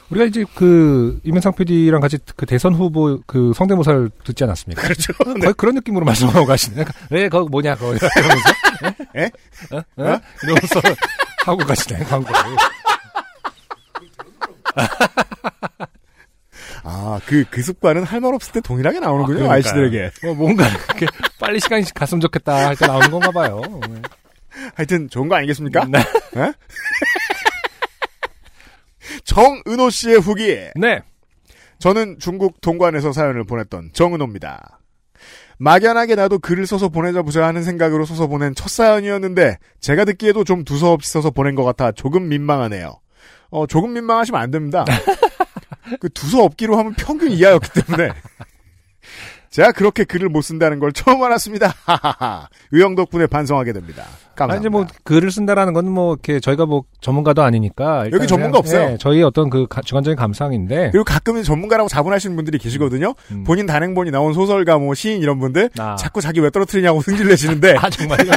우리가 0.09 0.25
이제 0.25 0.45
그 0.55 1.19
이명상 1.23 1.53
PD랑 1.55 1.99
같이 2.01 2.17
그 2.35 2.45
대선 2.45 2.73
후보 2.75 3.19
그 3.25 3.51
성대모사를 3.55 4.11
듣지 4.23 4.43
않았습니까? 4.43 4.81
그렇죠. 4.83 5.13
거의 5.41 5.53
그런 5.55 5.75
느낌으로 5.75 6.05
말씀하고 6.05 6.45
가시네. 6.45 6.85
네, 7.09 7.29
거기 7.29 7.49
뭐냐, 7.49 7.75
그거 7.75 7.93
이러면서. 7.95 8.09
에? 9.15 9.25
어? 9.71 9.77
어? 9.77 10.19
이러면서 10.43 10.81
하고 11.45 11.57
가시네, 11.65 12.03
광고를. 12.03 12.39
아, 16.85 17.19
그, 17.25 17.45
그 17.49 17.61
습관은 17.63 18.03
할 18.03 18.19
말 18.21 18.33
없을 18.33 18.51
때 18.53 18.61
동일하게 18.61 18.99
나오는군요, 18.99 19.37
그러니까요. 19.47 19.55
아이씨들에게. 19.55 20.11
뭐 20.25 20.33
뭔가 20.35 20.67
이렇게 20.67 21.05
빨리 21.39 21.59
시간이 21.59 21.85
갔으면 21.93 22.21
좋겠다 22.21 22.67
할 22.67 22.75
때 22.75 22.85
나오는 22.87 23.09
건가 23.09 23.31
봐요. 23.31 23.61
하여튼, 24.75 25.09
좋은 25.09 25.27
거 25.27 25.35
아니겠습니까? 25.35 25.85
네. 25.85 25.99
에? 29.33 29.63
정은호 29.65 29.89
씨의 29.89 30.19
후기. 30.19 30.57
네. 30.75 31.01
저는 31.79 32.17
중국 32.19 32.61
동관에서 32.61 33.11
사연을 33.11 33.43
보냈던 33.43 33.89
정은호입니다. 33.93 34.79
막연하게 35.57 36.15
나도 36.15 36.39
글을 36.39 36.65
써서 36.65 36.89
보내자 36.89 37.21
보자 37.21 37.45
하는 37.45 37.63
생각으로 37.63 38.05
써서 38.05 38.27
보낸 38.27 38.55
첫 38.55 38.69
사연이었는데 38.69 39.57
제가 39.79 40.05
듣기에도 40.05 40.43
좀 40.43 40.63
두서없이 40.63 41.11
써서 41.11 41.31
보낸 41.31 41.55
것 41.55 41.63
같아 41.63 41.91
조금 41.91 42.27
민망하네요. 42.29 42.99
어, 43.49 43.67
조금 43.67 43.93
민망하시면 43.93 44.41
안 44.41 44.51
됩니다. 44.51 44.85
그 45.99 46.09
두서없기로 46.09 46.77
하면 46.77 46.93
평균 46.93 47.31
이하였기 47.31 47.81
때문에 47.81 48.09
제가 49.53 49.71
그렇게 49.71 50.03
글을 50.03 50.29
못 50.29 50.41
쓴다는 50.41 50.79
걸 50.79 50.91
처음 50.93 51.21
알았습니다. 51.23 51.75
의형 52.71 52.95
덕분에 52.95 53.27
반성하게 53.27 53.71
됩니다. 53.73 54.03
감사합니다. 54.35 54.55
아, 54.55 54.59
이제 54.59 54.67
뭐 54.69 54.87
글을 55.03 55.29
쓴다라는 55.29 55.73
건 55.73 55.83
뭐 55.93 56.13
이렇게 56.13 56.39
저희가 56.39 56.65
뭐 56.65 56.85
전문가도 57.01 57.43
아니니까 57.43 58.05
여기 58.11 58.25
전문가 58.25 58.59
그냥, 58.61 58.81
없어요. 58.81 58.93
예, 58.93 58.97
저희 58.99 59.21
어떤 59.21 59.51
그 59.51 59.67
가- 59.67 59.81
주관적인 59.81 60.15
감상인데 60.17 60.89
그리고 60.91 61.03
가끔은 61.03 61.43
전문가라고 61.43 61.87
자분하시는 61.87 62.35
분들이 62.35 62.57
계시거든요. 62.57 63.13
음. 63.31 63.43
본인 63.43 63.67
단행본이 63.67 64.09
나온 64.09 64.33
소설가 64.33 64.79
뭐 64.79 64.95
시인 64.95 65.21
이런 65.21 65.37
분들 65.39 65.69
아. 65.77 65.95
자꾸 65.97 66.19
자기 66.19 66.39
왜 66.39 66.49
떨어뜨리냐고 66.49 67.01
승질 67.03 67.27
내시는데 67.27 67.75
아 67.79 67.91
정말요? 67.91 68.31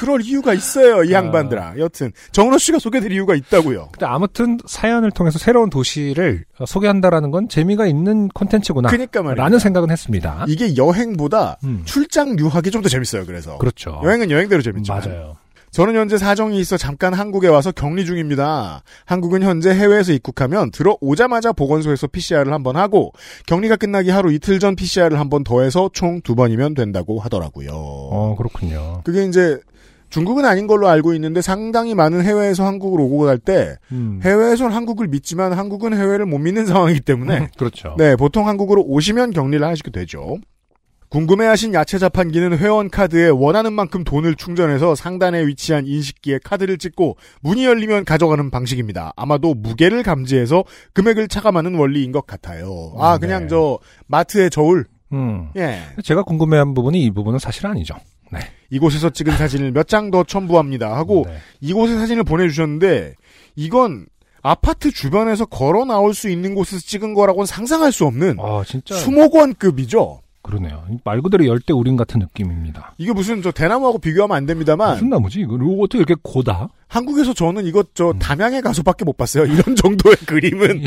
그럴 0.00 0.22
이유가 0.22 0.54
있어요, 0.54 1.04
이 1.04 1.14
아. 1.14 1.18
양반들아. 1.18 1.74
여튼 1.78 2.10
정은호 2.32 2.56
씨가 2.56 2.78
소개될 2.78 3.12
이유가 3.12 3.34
있다고요. 3.34 3.90
근데 3.92 4.06
아무튼 4.06 4.58
사연을 4.66 5.10
통해서 5.10 5.38
새로운 5.38 5.68
도시를 5.68 6.44
소개한다라는 6.66 7.30
건 7.30 7.50
재미가 7.50 7.86
있는 7.86 8.28
콘텐츠구나. 8.28 8.88
그러니까 8.88 9.22
말이에요. 9.22 9.34
라는 9.34 9.58
생각은 9.58 9.90
했습니다. 9.90 10.46
이게 10.48 10.74
여행보다 10.76 11.58
음. 11.64 11.82
출장 11.84 12.38
유학이 12.38 12.70
좀 12.70 12.80
더 12.80 12.88
재밌어요. 12.88 13.26
그래서 13.26 13.58
그렇죠. 13.58 14.00
여행은 14.02 14.30
여행대로 14.30 14.62
재밌죠. 14.62 14.90
맞아요. 14.94 15.36
저는 15.70 15.94
현재 15.94 16.16
사정이 16.16 16.58
있어 16.60 16.78
잠깐 16.78 17.12
한국에 17.12 17.46
와서 17.48 17.70
격리 17.72 18.06
중입니다. 18.06 18.82
한국은 19.04 19.42
현재 19.42 19.68
해외에서 19.70 20.12
입국하면 20.12 20.70
들어오자마자 20.70 21.52
보건소에서 21.52 22.06
PCR을 22.06 22.54
한번 22.54 22.76
하고 22.78 23.12
격리가 23.46 23.76
끝나기 23.76 24.08
하루 24.08 24.32
이틀 24.32 24.58
전 24.60 24.74
PCR을 24.76 25.20
한번 25.20 25.44
더해서 25.44 25.90
총 25.92 26.22
두 26.22 26.34
번이면 26.34 26.72
된다고 26.74 27.20
하더라고요. 27.20 27.68
어 27.72 28.34
그렇군요. 28.38 29.02
그게 29.04 29.24
이제 29.26 29.60
중국은 30.10 30.44
아닌 30.44 30.66
걸로 30.66 30.88
알고 30.88 31.14
있는데 31.14 31.40
상당히 31.40 31.94
많은 31.94 32.22
해외에서 32.22 32.66
한국으로 32.66 33.04
오고 33.04 33.24
갈때 33.24 33.76
음. 33.92 34.20
해외에선 34.22 34.72
한국을 34.72 35.08
믿지만 35.08 35.52
한국은 35.52 35.96
해외를 35.96 36.26
못 36.26 36.38
믿는 36.38 36.66
상황이기 36.66 37.00
때문에 37.00 37.48
그렇죠. 37.56 37.94
네 37.96 38.16
보통 38.16 38.48
한국으로 38.48 38.82
오시면 38.82 39.30
격리를 39.30 39.64
하시게 39.64 39.90
되죠. 39.90 40.38
궁금해하신 41.10 41.74
야채 41.74 41.98
자판기는 41.98 42.56
회원 42.58 42.88
카드에 42.88 43.30
원하는 43.30 43.72
만큼 43.72 44.04
돈을 44.04 44.36
충전해서 44.36 44.94
상단에 44.94 45.44
위치한 45.44 45.86
인식기에 45.86 46.38
카드를 46.44 46.78
찍고 46.78 47.16
문이 47.40 47.64
열리면 47.64 48.04
가져가는 48.04 48.48
방식입니다. 48.48 49.12
아마도 49.16 49.54
무게를 49.54 50.04
감지해서 50.04 50.62
금액을 50.92 51.26
차감하는 51.26 51.74
원리인 51.74 52.12
것 52.12 52.26
같아요. 52.26 52.94
아 52.98 53.18
네. 53.18 53.26
그냥 53.26 53.48
저 53.48 53.78
마트의 54.06 54.50
저울 54.50 54.86
음. 55.12 55.48
예 55.56 55.80
제가 56.04 56.22
궁금해한 56.22 56.74
부분이 56.74 57.02
이 57.02 57.10
부분은 57.10 57.40
사실 57.40 57.66
아니죠. 57.66 57.96
네. 58.32 58.40
이곳에서 58.70 59.10
찍은 59.10 59.36
사진을 59.36 59.72
몇 59.72 59.86
장 59.88 60.10
더 60.10 60.22
첨부합니다 60.24 60.96
하고 60.96 61.24
네. 61.26 61.38
이곳의 61.60 61.96
사진을 61.98 62.24
보내주셨는데 62.24 63.14
이건 63.56 64.06
아파트 64.42 64.90
주변에서 64.90 65.44
걸어 65.46 65.84
나올 65.84 66.14
수 66.14 66.30
있는 66.30 66.54
곳에서 66.54 66.80
찍은 66.80 67.14
거라고는 67.14 67.46
상상할 67.46 67.92
수 67.92 68.06
없는 68.06 68.36
아 68.40 68.62
진짜 68.66 68.94
수목원급이죠. 68.94 70.20
그러네요. 70.42 70.82
말 71.04 71.20
그대로 71.20 71.44
열대 71.46 71.74
우림 71.74 71.96
같은 71.96 72.18
느낌입니다. 72.20 72.94
이게 72.96 73.12
무슨 73.12 73.42
저 73.42 73.50
대나무하고 73.52 73.98
비교하면 73.98 74.34
안 74.36 74.46
됩니다만 74.46 74.94
무슨 74.94 75.10
나무지? 75.10 75.40
이거 75.40 75.54
어떻게 75.80 75.98
이렇게 75.98 76.14
고다? 76.22 76.70
한국에서 76.88 77.34
저는 77.34 77.66
이것 77.66 77.88
음. 77.88 77.90
저 77.94 78.12
담양에 78.18 78.62
가서밖에 78.62 79.04
못 79.04 79.16
봤어요. 79.18 79.44
이런 79.44 79.76
정도의 79.76 80.16
그림은 80.26 80.82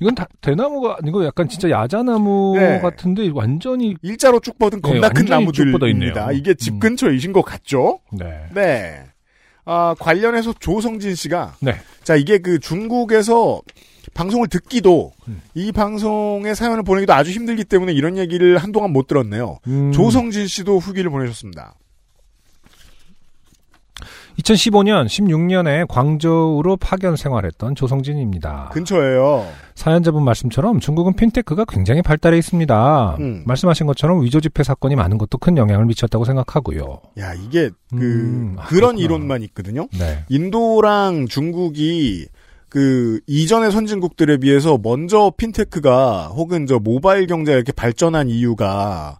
이건 0.00 0.14
다, 0.14 0.26
대나무가 0.40 0.96
아니고 0.98 1.24
약간 1.26 1.48
진짜 1.48 1.68
야자나무 1.70 2.54
네. 2.56 2.80
같은데 2.80 3.30
완전히 3.32 3.94
일자로 4.02 4.40
쭉 4.40 4.58
뻗은 4.58 4.80
겁나 4.80 5.08
네, 5.08 5.14
큰. 5.14 5.26
나무들입니다. 5.26 6.32
이게 6.32 6.54
집 6.54 6.74
음. 6.74 6.78
근처이신 6.80 7.32
것 7.32 7.42
같죠? 7.42 8.00
네. 8.12 8.46
네. 8.54 9.04
아, 9.66 9.94
관련해서 9.98 10.54
조성진 10.58 11.14
씨가 11.14 11.56
네. 11.60 11.74
자 12.02 12.16
이게 12.16 12.38
그 12.38 12.58
중국에서 12.58 13.60
방송을 14.14 14.48
듣기도 14.48 15.12
음. 15.28 15.42
이 15.54 15.70
방송에 15.70 16.54
사연을 16.54 16.82
보내기도 16.82 17.12
아주 17.12 17.30
힘들기 17.30 17.64
때문에 17.64 17.92
이런 17.92 18.16
얘기를 18.16 18.56
한동안 18.58 18.92
못 18.92 19.06
들었네요. 19.06 19.58
음, 19.66 19.92
조성진 19.92 20.46
씨도 20.46 20.78
후기를 20.78 21.10
보내셨습니다. 21.10 21.74
2015년 24.38 25.06
16년에 25.06 25.86
광저우로 25.88 26.76
파견 26.76 27.16
생활했던 27.16 27.74
조성진입니다. 27.74 28.70
근처에요. 28.72 29.46
사연자분 29.74 30.22
말씀처럼 30.24 30.80
중국은 30.80 31.14
핀테크가 31.14 31.64
굉장히 31.68 32.02
발달해 32.02 32.38
있습니다. 32.38 33.16
음. 33.20 33.42
말씀하신 33.46 33.86
것처럼 33.86 34.22
위조 34.22 34.40
지폐 34.40 34.62
사건이 34.62 34.96
많은 34.96 35.18
것도 35.18 35.38
큰 35.38 35.56
영향을 35.56 35.86
미쳤다고 35.86 36.24
생각하고요. 36.24 37.00
야 37.18 37.34
이게 37.34 37.70
그 37.90 37.96
음, 37.96 38.56
아, 38.58 38.64
그런 38.64 38.96
그렇구나. 38.96 39.04
이론만 39.04 39.42
있거든요. 39.42 39.88
네. 39.98 40.24
인도랑 40.28 41.26
중국이 41.26 42.26
그 42.68 43.20
이전의 43.26 43.72
선진국들에 43.72 44.36
비해서 44.38 44.78
먼저 44.80 45.32
핀테크가 45.36 46.28
혹은 46.28 46.66
저 46.66 46.78
모바일 46.78 47.26
경제가 47.26 47.56
이렇게 47.56 47.72
발전한 47.72 48.28
이유가 48.28 49.18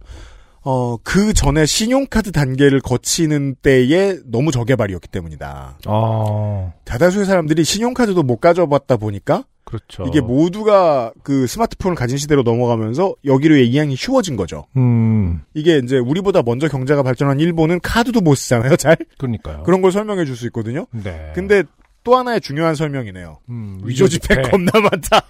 어 0.62 0.98
그 1.02 1.32
전에 1.32 1.64
신용카드 1.66 2.32
단계를 2.32 2.80
거치는 2.80 3.56
때에 3.62 4.18
너무 4.26 4.50
저개발이었기 4.52 5.08
때문이다. 5.08 5.78
어, 5.86 6.72
대다수의 6.84 7.24
사람들이 7.24 7.64
신용카드도 7.64 8.22
못 8.22 8.36
가져봤다 8.36 8.96
보니까 8.98 9.44
그렇죠. 9.64 10.04
이게 10.06 10.20
모두가 10.20 11.12
그 11.22 11.46
스마트폰을 11.46 11.94
가진 11.94 12.18
시대로 12.18 12.42
넘어가면서 12.42 13.14
여기로의 13.24 13.68
이양이 13.68 13.94
쉬워진 13.96 14.36
거죠. 14.36 14.66
음, 14.76 15.42
이게 15.54 15.78
이제 15.78 15.98
우리보다 15.98 16.42
먼저 16.42 16.68
경제가 16.68 17.02
발전한 17.02 17.38
일본은 17.40 17.78
카드도 17.80 18.20
못 18.20 18.34
쓰잖아요, 18.34 18.76
잘. 18.76 18.96
그러니까요. 19.18 19.62
그런 19.62 19.80
걸 19.80 19.92
설명해 19.92 20.24
줄 20.24 20.36
수 20.36 20.46
있거든요. 20.46 20.86
네. 20.90 21.32
근데 21.34 21.62
또 22.02 22.16
하나의 22.16 22.40
중요한 22.40 22.74
설명이네요. 22.74 23.38
음, 23.48 23.80
위조 23.84 24.08
지폐 24.08 24.42
겁나 24.42 24.72
많다. 24.80 25.20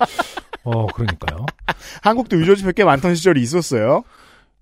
어, 0.64 0.86
그러니까요. 0.86 1.46
한국도 2.02 2.36
위조 2.36 2.54
지폐 2.54 2.72
꽤 2.72 2.84
많던 2.84 3.14
시절이 3.14 3.42
있었어요. 3.42 4.04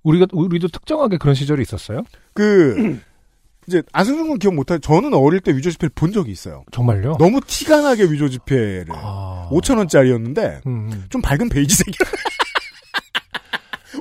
우리가 0.09 0.27
우리도 0.33 0.69
특정하게 0.69 1.19
그런 1.19 1.35
시절이 1.35 1.61
있었어요? 1.63 2.03
그 2.33 2.99
이제 3.69 3.83
안승준 3.93 4.29
군 4.29 4.39
기억 4.39 4.55
못하죠. 4.55 4.81
저는 4.81 5.13
어릴 5.13 5.41
때 5.41 5.55
위조 5.55 5.71
지폐를 5.71 5.91
본 5.95 6.13
적이 6.13 6.33
있어요. 6.33 6.65
정말요? 6.73 7.19
너무 7.19 7.41
티가 7.47 7.83
나게 7.83 8.05
위조 8.05 8.27
지폐를 8.29 8.87
아. 8.93 9.49
5천 9.53 9.77
원짜리였는데 9.77 10.63
음, 10.67 10.89
음. 10.91 11.05
좀 11.11 11.21
밝은 11.21 11.51
베이지색. 11.51 11.87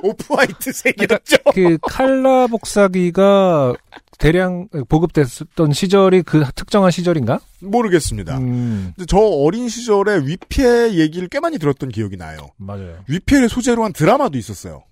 오프 0.02 0.32
화이트 0.32 0.72
색이었죠. 0.72 1.36
그 1.54 1.76
칼라 1.82 2.46
복사기가 2.46 3.74
대량 4.18 4.68
보급됐던 4.88 5.72
시절이 5.72 6.22
그 6.22 6.44
특정한 6.54 6.90
시절인가? 6.90 7.40
모르겠습니다. 7.60 8.38
음, 8.38 8.94
저 9.06 9.18
어린 9.18 9.68
시절에 9.68 10.20
위피해 10.24 10.94
얘기를 10.94 11.28
꽤 11.28 11.40
많이 11.40 11.58
들었던 11.58 11.90
기억이 11.90 12.16
나요. 12.16 12.38
맞아요. 12.56 12.98
위피해를 13.08 13.48
소재로 13.48 13.84
한 13.84 13.92
드라마도 13.92 14.38
있었어요. 14.38 14.84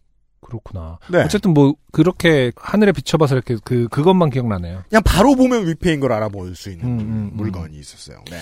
그렇구나. 0.47 0.99
네. 1.11 1.23
어쨌든 1.25 1.53
뭐 1.53 1.75
그렇게 1.93 2.53
하늘에 2.57 2.93
비춰봐서 2.93 3.35
이렇게 3.35 3.57
그 3.65 3.89
그것만 3.89 4.31
기억나네요. 4.31 4.85
그냥 4.89 5.03
바로 5.05 5.35
보면 5.35 5.67
위피해인 5.67 5.99
걸 6.01 6.13
알아볼 6.13 6.55
수 6.55 6.71
있는 6.71 6.85
음, 6.87 7.01
음, 7.01 7.01
음. 7.01 7.31
물건이 7.35 7.77
있었어요. 7.77 8.19
네. 8.31 8.37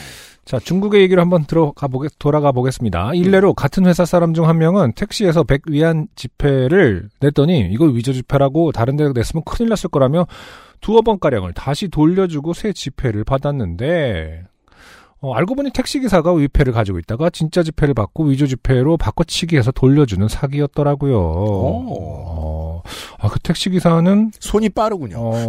자, 0.45 0.59
중국의 0.59 1.01
얘기를 1.01 1.21
한번 1.23 1.47
들어가 1.47 1.89
보겠, 1.89 2.13
돌아가 2.19 2.53
보겠습니다. 2.53 3.15
일례로 3.15 3.55
같은 3.55 3.87
회사 3.87 4.05
사람 4.05 4.35
중 4.35 4.45
한 4.45 4.59
명은 4.59 4.93
택시에서 4.93 5.43
100 5.45 5.63
위안 5.69 6.07
지폐를 6.17 7.09
냈더니 7.21 7.69
이거 7.71 7.87
위조 7.87 8.13
지폐라고 8.13 8.71
다른 8.73 8.97
데 8.97 9.11
냈으면 9.15 9.43
큰일 9.47 9.71
났을 9.71 9.89
거라며 9.89 10.27
두어 10.83 11.01
번 11.01 11.19
가량을 11.19 11.55
다시 11.55 11.89
돌려주고 11.89 12.53
새 12.53 12.75
지폐를 12.75 13.25
받았는데, 13.25 14.45
어, 15.25 15.33
알고 15.35 15.55
보니 15.55 15.71
택시기사가 15.71 16.35
위패를 16.35 16.75
가지고 16.75 16.99
있다가 16.99 17.31
진짜 17.31 17.63
지폐를 17.63 17.95
받고 17.95 18.25
위조 18.25 18.47
지폐로 18.47 18.99
바꿔치기 18.99 19.57
해서 19.57 19.73
돌려주는 19.73 20.29
사기였더라고요. 20.29 21.19
어, 21.19 22.83
아, 23.19 23.29
그 23.29 23.39
택시기사는, 23.41 24.33
손이 24.39 24.69
빠르군요. 24.69 25.17
어, 25.19 25.33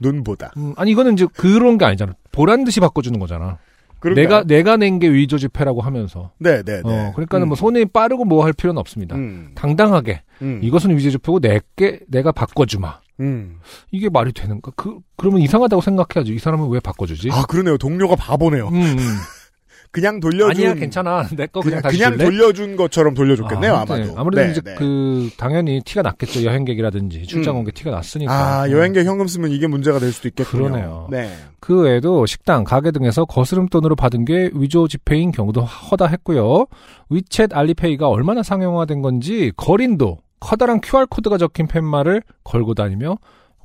눈보다. 0.00 0.52
음, 0.56 0.74
아니, 0.76 0.90
이거는 0.92 1.14
이제 1.14 1.26
그런 1.36 1.78
게 1.78 1.84
아니잖아. 1.84 2.14
보란 2.32 2.64
듯이 2.64 2.80
바꿔주는 2.80 3.18
거잖아. 3.18 3.58
그런가요? 3.98 4.24
내가 4.24 4.44
내가 4.44 4.76
낸 4.76 4.98
게 4.98 5.08
위조 5.10 5.36
지폐라고 5.38 5.80
하면서. 5.82 6.30
네, 6.38 6.62
네, 6.62 6.82
네. 6.82 6.84
어, 6.84 7.12
그러니까는 7.14 7.46
음. 7.46 7.48
뭐 7.48 7.56
손이 7.56 7.86
빠르고 7.86 8.24
뭐 8.24 8.44
할 8.44 8.52
필요는 8.52 8.78
없습니다. 8.78 9.16
음. 9.16 9.52
당당하게 9.54 10.22
음. 10.42 10.60
이것은 10.62 10.96
위조 10.96 11.10
지폐고 11.10 11.40
내게 11.40 12.00
내가 12.08 12.32
바꿔주마. 12.32 13.00
음. 13.20 13.58
이게 13.90 14.08
말이 14.08 14.32
되는가? 14.32 14.72
그 14.76 14.98
그러면 15.16 15.40
이상하다고 15.40 15.80
생각해야지. 15.82 16.34
이 16.34 16.38
사람은 16.38 16.68
왜 16.68 16.80
바꿔주지? 16.80 17.30
아, 17.32 17.44
그러네요. 17.46 17.78
동료가 17.78 18.16
바보네요. 18.16 18.68
음, 18.68 18.74
음. 18.74 18.96
그냥 19.92 20.20
돌려준 20.20 20.50
아니야 20.50 20.74
괜찮아. 20.74 21.26
내 21.34 21.46
거 21.46 21.60
그냥, 21.60 21.80
그냥, 21.80 21.82
다시 21.82 21.96
그냥? 21.98 22.18
돌려준 22.18 22.76
것처럼 22.76 23.14
돌려줬겠네요, 23.14 23.72
아. 23.72 23.78
마도 23.86 23.94
아무래도 24.16 24.42
네, 24.44 24.50
이제 24.50 24.60
네. 24.60 24.74
그 24.74 25.30
당연히 25.38 25.80
티가 25.82 26.02
났겠죠. 26.02 26.44
여행객이라든지 26.44 27.22
출장 27.22 27.54
음. 27.54 27.60
온게 27.60 27.70
티가 27.72 27.92
났으니까. 27.92 28.32
아, 28.32 28.66
음. 28.66 28.72
여행객 28.72 29.06
현금 29.06 29.26
쓰면 29.26 29.52
이게 29.52 29.66
문제가 29.66 29.98
될 29.98 30.12
수도 30.12 30.28
있겠군요. 30.28 30.64
그러네요. 30.64 31.08
네. 31.10 31.32
그 31.60 31.80
외에도 31.82 32.26
식당, 32.26 32.64
가게 32.64 32.90
등에서 32.90 33.24
거스름 33.24 33.68
돈으로 33.68 33.96
받은 33.96 34.26
게 34.26 34.50
위조 34.52 34.86
지폐인 34.86 35.30
경우도 35.32 35.62
허다했고요. 35.64 36.66
위챗 37.10 37.54
알리페이가 37.54 38.06
얼마나 38.08 38.42
상용화된 38.42 39.00
건지 39.00 39.50
거린도 39.56 40.18
커다란 40.40 40.80
QR코드가 40.80 41.38
적힌 41.38 41.66
팻말을 41.66 42.22
걸고 42.44 42.74
다니며 42.74 43.18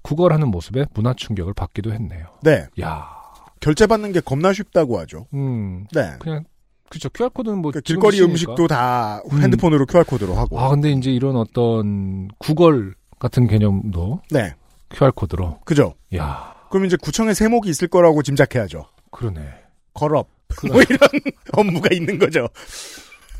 구걸하는 0.03 0.47
모습에 0.47 0.85
문화 0.93 1.13
충격을 1.13 1.53
받기도 1.53 1.91
했네요. 1.93 2.25
네. 2.43 2.67
야, 2.81 3.07
결제받는 3.59 4.11
게 4.11 4.19
겁나 4.19 4.53
쉽다고 4.53 4.99
하죠. 4.99 5.27
음, 5.33 5.85
네. 5.93 6.13
그냥 6.19 6.43
그죠. 6.89 7.09
QR코드는 7.09 7.59
뭐그 7.59 7.81
길거리 7.81 8.21
음식도 8.21 8.67
다 8.67 9.21
음. 9.31 9.41
핸드폰으로 9.41 9.85
QR코드로 9.85 10.33
하고. 10.35 10.59
아, 10.59 10.69
근데 10.69 10.91
이제 10.91 11.11
이런 11.11 11.37
어떤 11.37 12.27
구걸 12.37 12.95
같은 13.19 13.47
개념도 13.47 14.21
네. 14.31 14.55
QR코드로. 14.89 15.59
그죠. 15.63 15.93
야, 16.15 16.53
그럼 16.69 16.85
이제 16.85 16.97
구청에 17.01 17.33
세목이 17.33 17.69
있을 17.69 17.87
거라고 17.87 18.21
짐작해야죠. 18.23 18.85
그러네. 19.11 19.41
걸업. 19.93 20.27
뭐 20.67 20.81
이런 20.81 20.99
업무가 21.53 21.89
있는 21.93 22.19
거죠. 22.19 22.49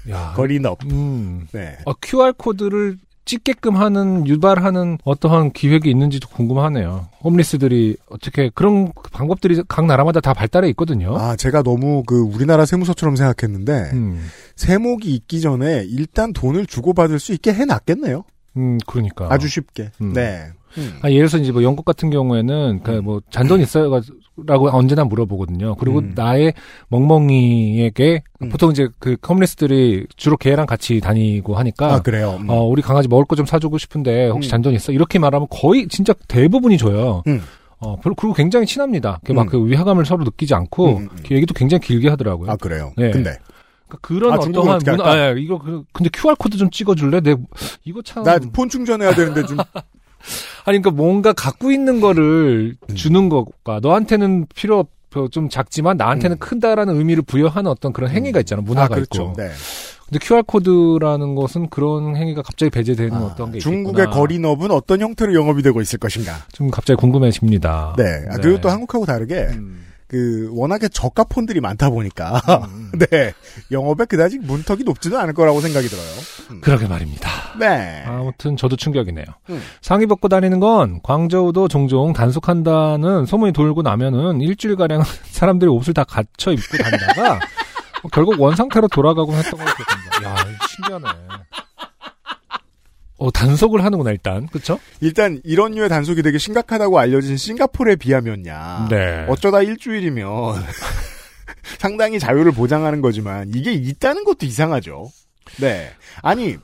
야, 0.09 0.33
거리업. 0.35 0.83
음. 0.85 1.47
네. 1.51 1.77
아, 1.85 1.93
QR코드를 2.01 2.97
찍게끔 3.25 3.75
하는, 3.77 4.27
유발하는 4.27 4.97
어떠한 5.03 5.51
기획이 5.51 5.89
있는지도 5.89 6.27
궁금하네요. 6.29 7.09
홈리스들이 7.23 7.97
어떻게, 8.09 8.49
그런 8.53 8.91
방법들이 9.11 9.63
각 9.67 9.85
나라마다 9.85 10.19
다 10.19 10.33
발달해 10.33 10.69
있거든요. 10.69 11.17
아, 11.17 11.35
제가 11.35 11.63
너무 11.63 12.03
그 12.05 12.19
우리나라 12.21 12.65
세무서처럼 12.65 13.15
생각했는데 13.15 13.91
음, 13.93 14.27
세목이 14.55 15.13
있기 15.15 15.41
전에 15.41 15.85
일단 15.87 16.33
돈을 16.33 16.65
주고받을 16.65 17.19
수 17.19 17.33
있게 17.33 17.53
해놨겠네요. 17.53 18.23
음, 18.57 18.77
그러니까. 18.85 19.27
아주 19.29 19.47
쉽게. 19.47 19.91
음. 20.01 20.13
네. 20.13 20.49
음. 20.77 20.99
아, 21.01 21.09
예를 21.09 21.27
들어서 21.27 21.37
이제 21.37 21.51
뭐 21.51 21.63
영국 21.63 21.83
같은 21.85 22.09
경우에는 22.09 22.81
그뭐 22.83 23.21
잔돈 23.29 23.59
있어요라고 23.61 24.69
언제나 24.71 25.03
물어보거든요. 25.03 25.75
그리고 25.75 25.99
음. 25.99 26.13
나의 26.15 26.53
멍멍이에게 26.89 28.23
음. 28.41 28.49
보통 28.49 28.71
이제 28.71 28.87
그 28.99 29.17
컴리스들이 29.21 30.07
주로 30.15 30.37
걔랑 30.37 30.65
같이 30.65 30.99
다니고 30.99 31.55
하니까 31.55 31.95
아, 31.95 32.01
그래요. 32.01 32.37
음. 32.41 32.49
어, 32.49 32.63
우리 32.63 32.81
강아지 32.81 33.07
먹을 33.07 33.25
거 33.25 33.35
좀 33.35 33.45
사주고 33.45 33.77
싶은데 33.77 34.27
혹시 34.29 34.49
음. 34.49 34.51
잔돈 34.51 34.73
있어? 34.75 34.91
이렇게 34.91 35.17
말하면 35.19 35.47
거의 35.49 35.87
진짜 35.87 36.13
대부분이 36.27 36.77
줘요. 36.77 37.23
음. 37.27 37.41
어, 37.79 37.95
그리고 38.03 38.15
그리고 38.15 38.33
굉장히 38.35 38.65
친합니다. 38.67 39.19
음. 39.29 39.35
막그 39.35 39.65
위화감을 39.67 40.05
서로 40.05 40.23
느끼지 40.23 40.53
않고 40.53 40.85
음, 40.87 40.97
음, 40.97 41.09
음. 41.11 41.17
그 41.27 41.33
얘기도 41.35 41.53
굉장히 41.55 41.81
길게 41.81 42.09
하더라고요. 42.09 42.51
아, 42.51 42.55
그래요. 42.55 42.91
네. 42.97 43.09
근데 43.09 43.31
그러니까 43.87 43.97
그런 44.01 44.31
아, 44.33 44.35
어떠한 44.35 44.75
어떻게 44.75 44.91
문화? 44.91 45.11
아, 45.11 45.17
예, 45.17 45.35
이거 45.39 45.57
그, 45.57 45.83
근데 45.91 46.09
QR 46.13 46.35
코드 46.35 46.57
좀 46.57 46.69
찍어줄래? 46.69 47.21
내 47.21 47.35
이거 47.83 48.01
참 48.03 48.23
나 48.23 48.37
폰 48.53 48.69
충전해야 48.69 49.15
되는데 49.15 49.43
좀 49.45 49.57
아니, 50.65 50.79
그러니까 50.81 50.91
뭔가 50.91 51.33
갖고 51.33 51.71
있는 51.71 51.99
거를 52.01 52.75
음. 52.89 52.95
주는 52.95 53.29
것과 53.29 53.79
너한테는 53.81 54.47
필요 54.55 54.79
없- 54.79 54.89
좀 55.31 55.49
작지만 55.49 55.97
나한테는 55.97 56.37
음. 56.37 56.39
크다라는 56.39 56.95
의미를 56.95 57.21
부여하는 57.23 57.69
어떤 57.69 57.91
그런 57.91 58.09
행위가 58.11 58.39
있잖아. 58.39 58.61
문화가 58.61 58.95
아, 58.95 58.95
그렇죠. 58.95 59.23
있고. 59.23 59.33
네. 59.35 59.49
근데 60.07 60.19
QR코드라는 60.25 61.35
것은 61.35 61.69
그런 61.69 62.15
행위가 62.15 62.41
갑자기 62.41 62.69
배제되는 62.69 63.13
아, 63.13 63.19
어떤 63.25 63.51
게 63.51 63.59
중국의 63.59 64.03
있겠구나. 64.05 64.15
거리업은 64.15 64.71
어떤 64.71 65.01
형태로 65.01 65.33
영업이 65.33 65.63
되고 65.63 65.81
있을 65.81 65.99
것인가. 65.99 66.33
좀 66.53 66.69
갑자기 66.71 66.97
궁금해집니다. 66.97 67.95
네. 67.97 68.03
아, 68.29 68.37
그리고 68.37 68.61
또 68.61 68.69
한국하고 68.69 69.05
다르게 69.05 69.47
음. 69.51 69.85
그 70.11 70.49
워낙에 70.51 70.89
저가 70.89 71.23
폰들이 71.23 71.61
많다 71.61 71.89
보니까 71.89 72.41
음. 72.67 72.91
네 72.99 73.33
영업에 73.71 74.03
그다지 74.03 74.39
문턱이 74.39 74.83
높지는 74.83 75.17
않을 75.17 75.33
거라고 75.33 75.61
생각이 75.61 75.87
들어요. 75.87 76.05
음. 76.51 76.59
그러게 76.59 76.85
말입니다. 76.85 77.29
네. 77.57 78.03
아무튼 78.05 78.57
저도 78.57 78.75
충격이네요. 78.75 79.23
음. 79.51 79.61
상의 79.79 80.07
벗고 80.07 80.27
다니는 80.27 80.59
건 80.59 80.99
광저우도 81.01 81.69
종종 81.69 82.11
단속한다는 82.11 83.25
소문이 83.25 83.53
돌고 83.53 83.83
나면은 83.83 84.41
일주일 84.41 84.75
가량 84.75 85.01
사람들이 85.31 85.71
옷을 85.71 85.93
다 85.93 86.03
갖춰 86.03 86.51
입고 86.51 86.77
다니다가 86.77 87.39
결국 88.11 88.41
원 88.41 88.57
상태로 88.57 88.89
돌아가곤 88.89 89.35
했던 89.35 89.57
걸로 89.57 89.71
기억합니다. 89.73 90.29
야, 90.29 90.35
신기하네. 90.67 91.07
어, 93.21 93.29
단속을 93.29 93.83
하는구나, 93.85 94.09
일단. 94.09 94.47
그쵸? 94.47 94.79
일단 94.99 95.39
이런 95.43 95.73
류의 95.73 95.89
단속이 95.89 96.23
되게 96.23 96.39
심각하다고 96.39 96.97
알려진 96.97 97.37
싱가포르에 97.37 97.95
비하면야 97.95 98.87
네. 98.89 99.25
어쩌다 99.29 99.61
일주일이면 99.61 100.25
상당히 101.77 102.17
자유를 102.17 102.51
보장하는 102.51 102.99
거지만 103.01 103.51
이게 103.53 103.73
있다는 103.73 104.23
것도 104.23 104.47
이상하죠. 104.47 105.11
네. 105.59 105.91
아니 106.23 106.57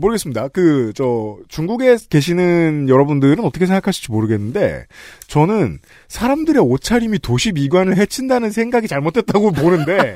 모르겠습니다. 0.00 0.48
그 0.48 0.92
저 0.94 1.38
중국에 1.48 1.96
계시는 2.08 2.88
여러분들은 2.88 3.44
어떻게 3.44 3.66
생각하실지 3.66 4.10
모르겠는데 4.10 4.86
저는 5.28 5.78
사람들의 6.08 6.60
옷차림이 6.62 7.20
도시 7.20 7.52
미관을 7.52 7.96
해친다는 7.96 8.50
생각이 8.50 8.88
잘못됐다고 8.88 9.52
보는데 9.52 10.14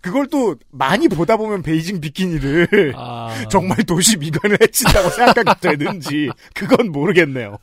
그걸 0.00 0.26
또 0.28 0.56
많이 0.70 1.08
보다 1.08 1.36
보면 1.36 1.62
베이징 1.62 2.00
비키니를 2.00 2.92
아, 2.96 3.34
정말 3.50 3.78
도시 3.84 4.16
미관을 4.16 4.58
해친다고 4.62 5.10
생각하게 5.10 5.76
되는지 5.76 6.30
그건 6.54 6.90
모르겠네요. 6.92 7.58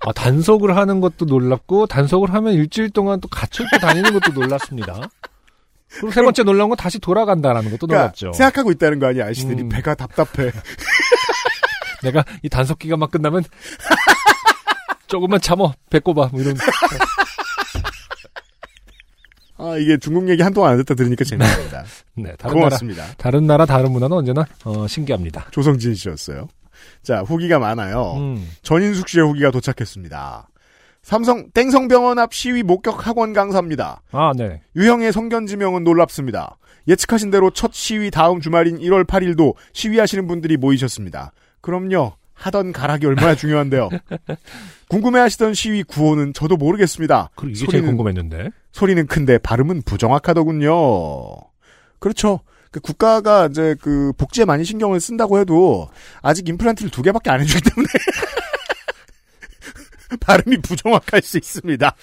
아, 0.00 0.12
단속을 0.12 0.76
하는 0.76 1.00
것도 1.00 1.24
놀랍고, 1.24 1.86
단속을 1.86 2.32
하면 2.32 2.52
일주일 2.54 2.90
동안 2.90 3.20
또 3.20 3.28
갇혀있고 3.28 3.78
다니는 3.78 4.12
것도 4.12 4.32
놀랍습니다. 4.32 5.08
그리고 5.96 6.10
세 6.12 6.22
번째 6.22 6.42
놀라운 6.42 6.68
건 6.70 6.76
다시 6.76 6.98
돌아간다라는 6.98 7.70
것도 7.70 7.86
그러니까 7.86 8.02
놀랍죠. 8.04 8.32
생각하고 8.32 8.70
있다는 8.72 8.98
거 8.98 9.06
아니야 9.06 9.24
아저씨들이 9.24 9.62
음. 9.62 9.68
배가 9.68 9.94
답답해. 9.94 10.52
내가 12.02 12.24
이 12.42 12.48
단속 12.48 12.78
기간만 12.78 13.10
끝나면 13.10 13.44
조금만 15.08 15.40
참어 15.40 15.72
배꼽아 15.90 16.28
뭐 16.32 16.40
이런 16.40 16.56
아 19.58 19.76
이게 19.78 19.96
중국 19.96 20.28
얘기 20.28 20.42
한동안 20.42 20.72
안 20.72 20.78
듣다 20.78 20.94
들으니까 20.94 21.24
재밌습니다. 21.24 21.84
네 22.14 22.34
다른 22.36 22.54
나라 22.56 22.68
고맙습니다. 22.68 23.04
다른 23.16 23.46
나라 23.46 23.64
다른 23.66 23.90
문화는 23.92 24.16
언제나 24.16 24.44
어, 24.64 24.86
신기합니다. 24.86 25.46
조성진 25.50 25.94
씨였어요. 25.94 26.48
자 27.02 27.20
후기가 27.20 27.58
많아요. 27.58 28.14
음. 28.18 28.50
전인숙 28.62 29.08
씨의 29.08 29.26
후기가 29.26 29.50
도착했습니다. 29.50 30.48
삼성 31.06 31.48
땡성병원 31.52 32.18
앞 32.18 32.34
시위 32.34 32.64
목격 32.64 33.06
학원 33.06 33.32
강사입니다. 33.32 34.02
아 34.10 34.32
네. 34.36 34.60
유형의 34.74 35.12
성견 35.12 35.46
지명은 35.46 35.84
놀랍습니다. 35.84 36.58
예측하신 36.88 37.30
대로 37.30 37.52
첫 37.52 37.72
시위 37.72 38.10
다음 38.10 38.40
주말인 38.40 38.78
1월 38.80 39.06
8일도 39.06 39.54
시위하시는 39.72 40.26
분들이 40.26 40.56
모이셨습니다. 40.56 41.30
그럼요. 41.60 42.14
하던 42.34 42.72
가락이 42.72 43.06
얼마나 43.06 43.36
중요한데요. 43.38 43.88
궁금해하시던 44.88 45.54
시위 45.54 45.84
구호는 45.84 46.32
저도 46.32 46.56
모르겠습니다. 46.56 47.30
그리고 47.36 47.54
이게 47.56 47.70
제일 47.70 47.84
궁금했는데. 47.84 48.50
소리는 48.72 49.06
큰데 49.06 49.38
발음은 49.38 49.82
부정확하더군요. 49.82 50.72
그렇죠. 52.00 52.40
그 52.72 52.80
국가가 52.80 53.46
이제 53.46 53.76
그 53.80 54.12
복지에 54.18 54.44
많이 54.44 54.64
신경을 54.64 54.98
쓴다고 54.98 55.38
해도 55.38 55.88
아직 56.20 56.48
임플란트를 56.48 56.90
두 56.90 57.02
개밖에 57.02 57.30
안 57.30 57.40
해주기 57.40 57.62
때문에 57.70 57.88
발음이 60.20 60.58
부정확할 60.58 61.22
수 61.22 61.38
있습니다. 61.38 61.94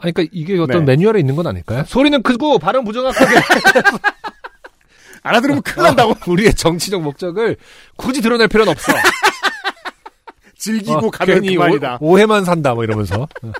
아니, 0.00 0.12
그러니까 0.12 0.32
이게 0.32 0.58
어떤 0.58 0.84
네. 0.84 0.92
매뉴얼에 0.92 1.18
있는 1.20 1.34
건 1.36 1.46
아닐까요? 1.46 1.84
소리는 1.86 2.22
크고 2.22 2.58
발음 2.58 2.84
부정확하게 2.84 3.34
알아들으면 5.22 5.62
큰일 5.62 5.84
난다고. 5.84 6.14
우리의 6.30 6.54
정치적 6.54 7.02
목적을 7.02 7.56
굳이 7.96 8.20
드러낼 8.20 8.48
필요는 8.48 8.70
없어. 8.70 8.92
즐기고 10.56 11.08
어, 11.08 11.10
가면 11.10 11.40
괜히 11.40 11.54
그만이다. 11.56 11.98
오, 12.00 12.12
오해만 12.12 12.44
산다 12.44 12.74
뭐 12.74 12.84
이러면서. 12.84 13.22
어. 13.42 13.52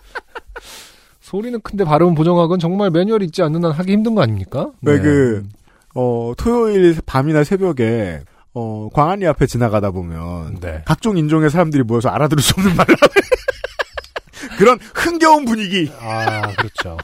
소리는 1.21 1.61
큰데 1.61 1.85
발음은 1.85 2.15
부정확은 2.15 2.59
정말 2.59 2.91
매뉴얼이 2.91 3.27
있지 3.27 3.43
않는 3.43 3.65
한 3.65 3.73
하기 3.73 3.93
힘든 3.93 4.15
거 4.15 4.23
아닙니까? 4.23 4.71
왜 4.83 4.97
네. 4.97 5.03
그, 5.03 5.47
어, 5.95 6.33
토요일 6.37 6.97
밤이나 7.05 7.45
새벽에, 7.45 8.23
어, 8.59 8.89
광안리 8.93 9.27
앞에 9.29 9.47
지나가다 9.47 9.93
보면, 9.93 10.59
네. 10.61 10.83
각종 10.85 11.17
인종의 11.17 11.51
사람들이 11.51 11.85
모여서 11.85 12.09
알아들을 12.09 12.43
수 12.43 12.55
없는 12.59 12.75
말을 12.75 12.97
그런 14.59 14.79
흥겨운 14.95 15.45
분위기. 15.45 15.91
아, 16.01 16.53
그렇죠. 16.57 16.97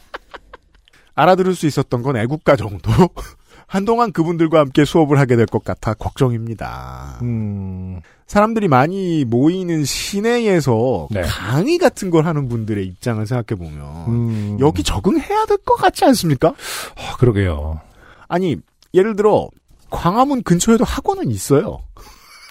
알아들을 1.15 1.55
수 1.55 1.67
있었던 1.67 2.03
건 2.03 2.17
애국가 2.17 2.57
정도. 2.57 2.91
한동안 3.67 4.13
그분들과 4.13 4.59
함께 4.61 4.85
수업을 4.85 5.19
하게 5.19 5.37
될 5.37 5.47
것 5.47 5.65
같아 5.65 5.95
걱정입니다. 5.95 7.19
음, 7.23 8.01
사람들이 8.27 8.69
많이 8.69 9.25
모이는 9.25 9.85
시내에서 9.85 11.09
네. 11.11 11.23
강의 11.23 11.79
같은 11.79 12.11
걸 12.11 12.27
하는 12.27 12.49
분들의 12.49 12.85
입장을 12.85 13.25
생각해 13.27 13.59
보면 13.59 14.07
음. 14.09 14.57
여기 14.61 14.83
적응해야 14.83 15.47
될 15.47 15.57
것 15.65 15.77
같지 15.77 16.05
않습니까? 16.05 16.49
아, 16.51 17.17
그러게요. 17.19 17.81
아니 18.29 18.57
예를 18.93 19.17
들어 19.17 19.49
광화문 19.95 20.43
근처에도 20.43 20.85
학원은 20.85 21.31
있어요. 21.31 21.79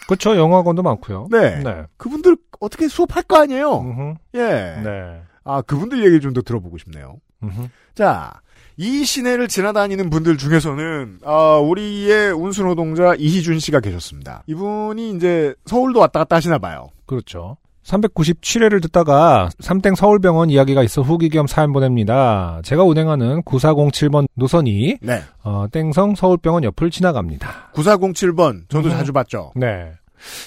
그렇죠. 0.08 0.36
영어학원도 0.36 0.84
많고요. 0.84 1.28
네. 1.32 1.62
네. 1.64 1.84
그분들 1.98 2.38
어떻게 2.60 2.88
수업할 2.88 3.24
거 3.24 3.38
아니에요? 3.42 3.80
음흠. 3.80 4.14
예. 4.36 4.42
네. 4.84 5.22
아 5.44 5.62
그분들 5.62 6.00
얘기를 6.00 6.20
좀 6.22 6.34
더 6.34 6.42
들어보고 6.42 6.78
싶네요. 6.78 7.18
음흠. 7.44 7.68
자, 7.96 8.34
이 8.78 9.04
시내를 9.06 9.48
지나다니는 9.48 10.10
분들 10.10 10.38
중에서는 10.38 11.20
아, 11.26 11.58
우리의 11.58 12.32
운수 12.32 12.64
노동자 12.64 13.14
이희준 13.16 13.60
씨가 13.60 13.80
계셨습니다. 13.82 14.44
이분이 14.48 15.12
이제 15.16 15.54
서울도 15.66 16.00
왔다 16.00 16.20
갔다 16.20 16.38
하시나 16.38 16.58
봐요. 16.58 16.90
그렇죠. 17.06 17.58
397회를 17.84 18.82
듣다가 18.82 19.50
삼땡 19.60 19.96
서울병원 19.96 20.50
이야기가 20.50 20.84
있어 20.84 21.02
후기 21.02 21.30
겸 21.30 21.48
사연 21.48 21.74
보냅니다. 21.74 22.62
제가 22.64 22.84
운행하는 22.84 23.44
9407번 23.44 24.28
노선이 24.36 24.98
네. 25.02 25.22
어, 25.44 25.66
땡성 25.72 26.16
서울병원 26.16 26.64
옆을 26.64 26.92
지나갑니다. 26.92 27.72
9407번 27.74 28.70
저도 28.70 28.90
음. 28.90 28.92
자주 28.92 29.12
봤죠. 29.12 29.52
네. 29.56 29.92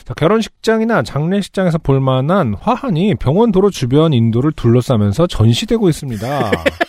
자, 0.04 0.14
결혼식장이나 0.14 1.02
장례식장에서 1.02 1.78
볼 1.78 2.00
만한 2.00 2.54
화환이 2.58 3.14
병원 3.16 3.52
도로 3.52 3.70
주변 3.70 4.14
인도를 4.14 4.52
둘러싸면서 4.52 5.26
전시되고 5.26 5.88
있습니다. 5.88 6.50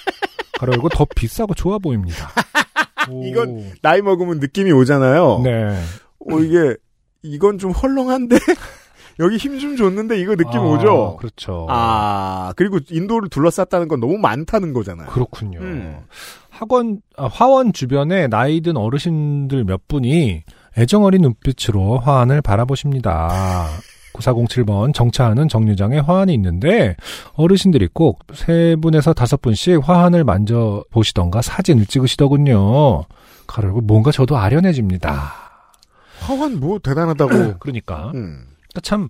열고 0.77 0.89
더 0.89 1.05
비싸고 1.15 1.53
좋아 1.53 1.77
보입니다. 1.77 2.29
오. 3.10 3.23
이건 3.27 3.73
나이 3.81 4.01
먹으면 4.01 4.39
느낌이 4.39 4.71
오잖아요. 4.71 5.41
네. 5.43 5.77
어, 6.29 6.39
이게 6.39 6.75
이건 7.23 7.57
좀 7.57 7.71
헐렁한데 7.71 8.38
여기 9.19 9.38
힘 9.38 9.58
좀 9.60 9.75
줬는데 9.75 10.19
이거 10.19 10.36
느낌 10.36 10.60
아, 10.60 10.63
오죠. 10.63 11.17
그렇죠. 11.17 11.65
아 11.69 12.53
그리고 12.56 12.80
인도를 12.89 13.30
둘러쌌다는 13.30 13.88
건 13.88 13.99
너무 13.99 14.17
많다는 14.17 14.73
거잖아요. 14.73 15.08
그렇군요. 15.10 15.60
음. 15.60 15.97
학원 16.49 17.01
아, 17.17 17.27
화원 17.32 17.73
주변에 17.73 18.27
나이 18.27 18.62
든 18.62 18.77
어르신들 18.77 19.63
몇 19.63 19.88
분이 19.88 20.43
애정어린 20.77 21.21
눈빛으로 21.21 21.97
화환을 21.99 22.41
바라보십니다. 22.41 23.67
9407번 24.13 24.93
정차하는 24.93 25.47
정류장에 25.47 25.99
화환이 25.99 26.34
있는데 26.36 26.95
어르신들이 27.34 27.88
꼭 27.93 28.19
세 28.34 28.75
분에서 28.82 29.13
다섯 29.13 29.41
분씩 29.41 29.88
화환을 29.88 30.23
만져 30.23 30.84
보시던가 30.91 31.41
사진을 31.41 31.86
찍으시더군요. 31.86 33.03
가르고 33.47 33.82
뭔가 33.82 34.12
저도 34.12 34.38
아련해집니다. 34.38 35.34
화환 36.19 36.60
뭐 36.60 36.80
대단하다고. 36.80 37.58
그러니까 37.60 38.12
음. 38.15 38.45
그러니까 38.78 38.82
참 38.82 39.08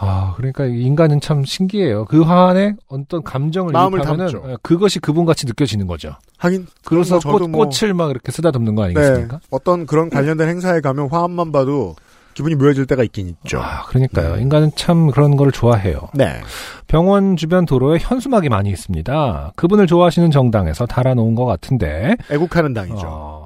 아, 0.00 0.34
그러니까 0.36 0.64
인간은 0.66 1.20
참 1.20 1.44
신기해요. 1.44 2.04
그 2.06 2.22
화환에 2.22 2.74
어떤 2.88 3.22
감정을 3.22 3.72
마음을 3.72 4.00
이입하면은 4.00 4.32
담죠. 4.32 4.52
어, 4.52 4.56
그것이 4.62 4.98
그분같이 4.98 5.46
느껴지는 5.46 5.86
거죠. 5.86 6.16
하긴 6.38 6.66
그래서 6.84 7.20
뭐 7.24 7.38
꽃, 7.38 7.48
뭐- 7.48 7.66
꽃을 7.68 7.94
막 7.94 8.10
이렇게 8.10 8.32
쓰다듬는 8.32 8.74
거네 8.74 8.86
아니겠습니까? 8.88 9.40
어떤 9.50 9.86
그런 9.86 10.10
관련된 10.10 10.48
행사에 10.48 10.80
가면 10.80 11.08
화환만 11.10 11.52
봐도 11.52 11.94
기분이 12.34 12.56
묘해질 12.56 12.86
때가 12.86 13.04
있긴 13.04 13.28
있죠. 13.28 13.60
아, 13.60 13.84
그러니까요. 13.86 14.34
음. 14.34 14.40
인간은 14.40 14.72
참 14.74 15.08
그런 15.12 15.36
걸 15.36 15.52
좋아해요. 15.52 16.08
네. 16.14 16.40
병원 16.88 17.36
주변 17.36 17.64
도로에 17.64 17.98
현수막이 18.00 18.48
많이 18.48 18.70
있습니다. 18.70 19.52
그분을 19.54 19.86
좋아하시는 19.86 20.32
정당에서 20.32 20.86
달아놓은 20.86 21.36
것 21.36 21.44
같은데, 21.44 22.16
애국하는 22.32 22.74
당이죠. 22.74 23.06
어, 23.06 23.43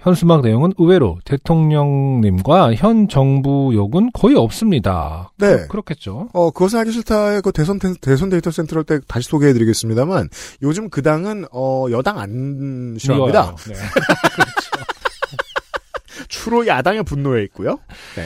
현수막 0.00 0.42
내용은 0.42 0.72
의외로 0.78 1.18
대통령님과 1.24 2.74
현 2.74 3.08
정부 3.08 3.72
욕은 3.74 4.10
거의 4.14 4.36
없습니다. 4.36 5.32
네. 5.38 5.66
그, 5.68 5.76
렇겠죠 5.76 6.28
어, 6.32 6.50
그것은 6.52 6.78
하기 6.80 6.92
싫다의 6.92 7.42
그 7.42 7.50
대선, 7.52 7.78
텐- 7.80 7.94
대선 8.00 8.28
데이터 8.30 8.50
센트럴 8.50 8.84
때 8.84 9.00
다시 9.08 9.28
소개해드리겠습니다만, 9.28 10.28
요즘 10.62 10.88
그 10.88 11.02
당은, 11.02 11.46
어, 11.52 11.86
여당 11.90 12.18
안 12.20 12.96
싫어합니다. 12.98 13.56
네. 13.68 13.74
주로 16.28 16.66
야당의 16.66 17.02
분노에 17.02 17.42
있고요. 17.44 17.78
네. 18.16 18.22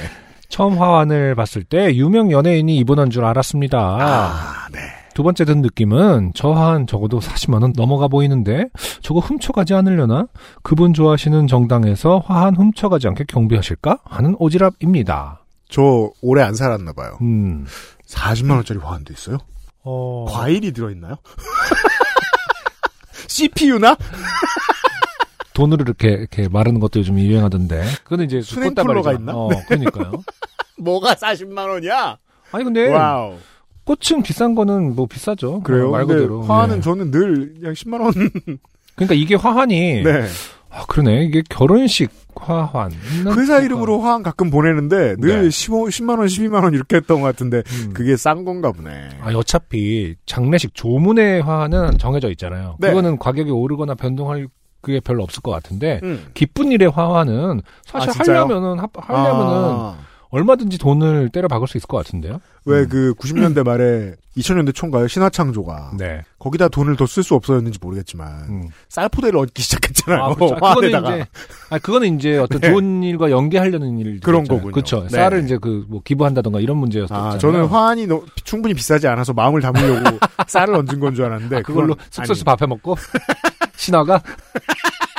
처음 0.48 0.78
화환을 0.78 1.35
봤을 1.35 1.64
때 1.64 1.94
유명 1.94 2.30
연예인이 2.30 2.76
입원한 2.76 3.11
줄 3.11 3.24
알았습니다. 3.24 3.78
아, 3.78 4.68
네. 4.72 4.80
두 5.14 5.22
번째 5.22 5.44
든 5.44 5.61
느낌은 5.62 6.33
저 6.35 6.53
한 6.53 6.87
적어도 6.87 7.20
40만 7.20 7.62
원 7.62 7.72
넘어가 7.77 8.09
보이는데 8.09 8.66
저거 9.03 9.20
훔쳐가지 9.20 9.75
않으려나? 9.75 10.27
그분 10.62 10.92
좋아하시는 10.94 11.46
정당에서 11.46 12.18
화한 12.27 12.57
훔쳐가지 12.57 13.09
않게 13.09 13.25
경비하실까? 13.29 13.98
하는 14.05 14.37
오지랖입니다. 14.37 15.38
저 15.68 16.11
올해 16.22 16.42
안 16.42 16.55
살았나봐요. 16.55 17.18
음. 17.22 17.66
40만원짜리 18.07 18.81
화환도 18.83 19.12
있어요? 19.12 19.38
어... 19.85 20.27
과일이 20.29 20.72
들어있나요? 20.72 21.16
CPU나? 23.29 23.96
돈으로 25.55 25.83
이렇게 25.83 26.09
이렇게 26.09 26.48
마르는 26.48 26.81
것도 26.81 27.01
요즘 27.01 27.18
유행하던데. 27.18 27.83
그거는 28.05 28.25
이제 28.27 28.40
수냉 28.42 28.70
꽃다발이잖아. 28.75 29.03
쿨러가 29.03 29.12
있나? 29.18 29.33
어, 29.35 29.48
그러니까요. 29.68 30.12
뭐가 30.79 31.14
40만 31.14 31.68
원이야? 31.68 32.18
아니 32.53 32.64
근데 32.64 32.88
wow. 32.88 33.37
꽃은 33.85 34.23
비싼 34.23 34.55
거는 34.55 34.95
뭐 34.95 35.07
비싸죠. 35.07 35.61
그래요? 35.62 35.88
어, 35.88 35.92
말 35.92 36.07
그대로. 36.07 36.42
화환은 36.42 36.77
네. 36.77 36.81
저는 36.83 37.11
늘 37.11 37.55
그냥 37.55 37.73
10만 37.75 38.01
원. 38.01 38.12
그러니까 38.95 39.14
이게 39.14 39.35
화환이 39.35 40.03
네. 40.03 40.27
아, 40.71 40.85
그러네. 40.87 41.25
이게 41.25 41.42
결혼식 41.51 42.11
화환. 42.37 42.92
회사 43.37 43.61
이름으로 43.61 44.01
화환 44.01 44.23
가끔 44.23 44.51
보내는데 44.51 45.16
늘 45.18 45.42
네. 45.45 45.51
15, 45.51 45.87
10만 45.87 46.18
원, 46.18 46.27
12만 46.27 46.62
원 46.62 46.75
이렇게 46.75 46.97
했던 46.97 47.21
것 47.21 47.27
같은데 47.27 47.62
음. 47.66 47.90
그게 47.92 48.16
싼 48.16 48.45
건가 48.45 48.73
보네. 48.73 48.90
아, 49.21 49.31
어차피 49.35 50.14
장례식 50.27 50.75
조문의 50.75 51.42
화는 51.42 51.99
정해져 51.99 52.31
있잖아요. 52.31 52.77
네. 52.79 52.88
그거는 52.88 53.18
가격이 53.18 53.51
오르거나 53.51 53.95
변동할 53.95 54.49
그게 54.81 54.99
별로 55.01 55.23
없을 55.23 55.42
것 55.42 55.51
같은데 55.53 56.01
음. 56.03 56.27
기쁜 56.35 56.73
일의 56.73 56.88
화환은 56.90 57.62
사실 57.85 58.11
아? 58.11 58.14
하려면은 58.18 58.79
하, 58.81 58.88
하려면은 58.95 59.53
아. 59.55 59.99
얼마든지 60.33 60.79
돈을 60.79 61.29
때려 61.29 61.47
박을 61.47 61.68
수 61.68 61.77
있을 61.77 61.87
것 61.87 61.99
같은데요. 61.99 62.40
왜그 62.64 63.14
90년대 63.18 63.62
말에 63.68 64.14
2000년대 64.37 64.75
총괄 64.75 65.07
신화창조가 65.09 65.92
네. 65.99 66.23
거기다 66.38 66.68
돈을 66.68 66.97
더 66.97 67.05
쓸 67.07 67.23
수 67.23 67.35
없었는지 67.35 67.79
모르겠지만 67.83 68.45
음. 68.49 68.68
쌀포대를 68.88 69.38
얻기 69.38 69.61
시작했잖아요. 69.62 70.23
아, 70.25 70.35
그렇죠. 70.35 70.57
아, 70.62 70.75
그거는. 70.75 70.88
이제 71.05 71.27
아 71.68 71.79
그거는 71.79 72.16
이제 72.18 72.38
어떤 72.38 72.61
네. 72.62 72.71
좋은 72.71 73.03
일과 73.03 73.31
연계하려는 73.31 73.99
일 73.99 74.21
그런 74.21 74.45
거군요. 74.45 74.73
그렇죠. 74.73 75.03
네. 75.03 75.11
쌀을 75.11 75.45
이제 75.45 75.59
그 75.59 75.85
뭐 75.88 76.01
기부한다던가 76.03 76.61
이런 76.61 76.79
문제였었잖아요. 76.79 77.33
아, 77.35 77.38
저는 77.38 77.66
화환이 77.66 78.07
너- 78.07 78.25
충분히 78.45 78.73
비싸지 78.73 79.07
않아서 79.09 79.35
마음을 79.35 79.61
담으려고 79.61 80.18
쌀을 80.49 80.75
얹은 80.77 80.99
건 80.99 81.14
줄 81.14 81.27
알았는데 81.27 81.57
아, 81.59 81.61
그걸로 81.62 81.95
아니, 82.16 82.45
밥해 82.45 82.66
먹고 82.66 82.97
신화가 83.77 84.23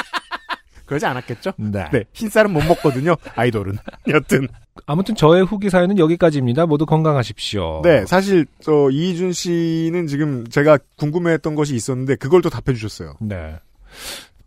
그러지 0.85 1.05
않았겠죠? 1.05 1.53
네. 1.57 1.85
네, 1.91 2.03
흰쌀은 2.13 2.51
못 2.51 2.63
먹거든요. 2.65 3.15
아이돌은. 3.35 3.77
여튼. 4.09 4.47
아무튼 4.85 5.15
저의 5.15 5.43
후기 5.45 5.69
사연은 5.69 5.99
여기까지입니다. 5.99 6.65
모두 6.65 6.85
건강하십시오. 6.85 7.81
네, 7.83 8.05
사실 8.05 8.45
저 8.59 8.89
이희준 8.91 9.31
씨는 9.31 10.07
지금 10.07 10.45
제가 10.47 10.79
궁금해했던 10.97 11.55
것이 11.55 11.75
있었는데 11.75 12.15
그걸 12.15 12.41
또 12.41 12.49
답해 12.49 12.75
주셨어요. 12.75 13.15
네. 13.21 13.55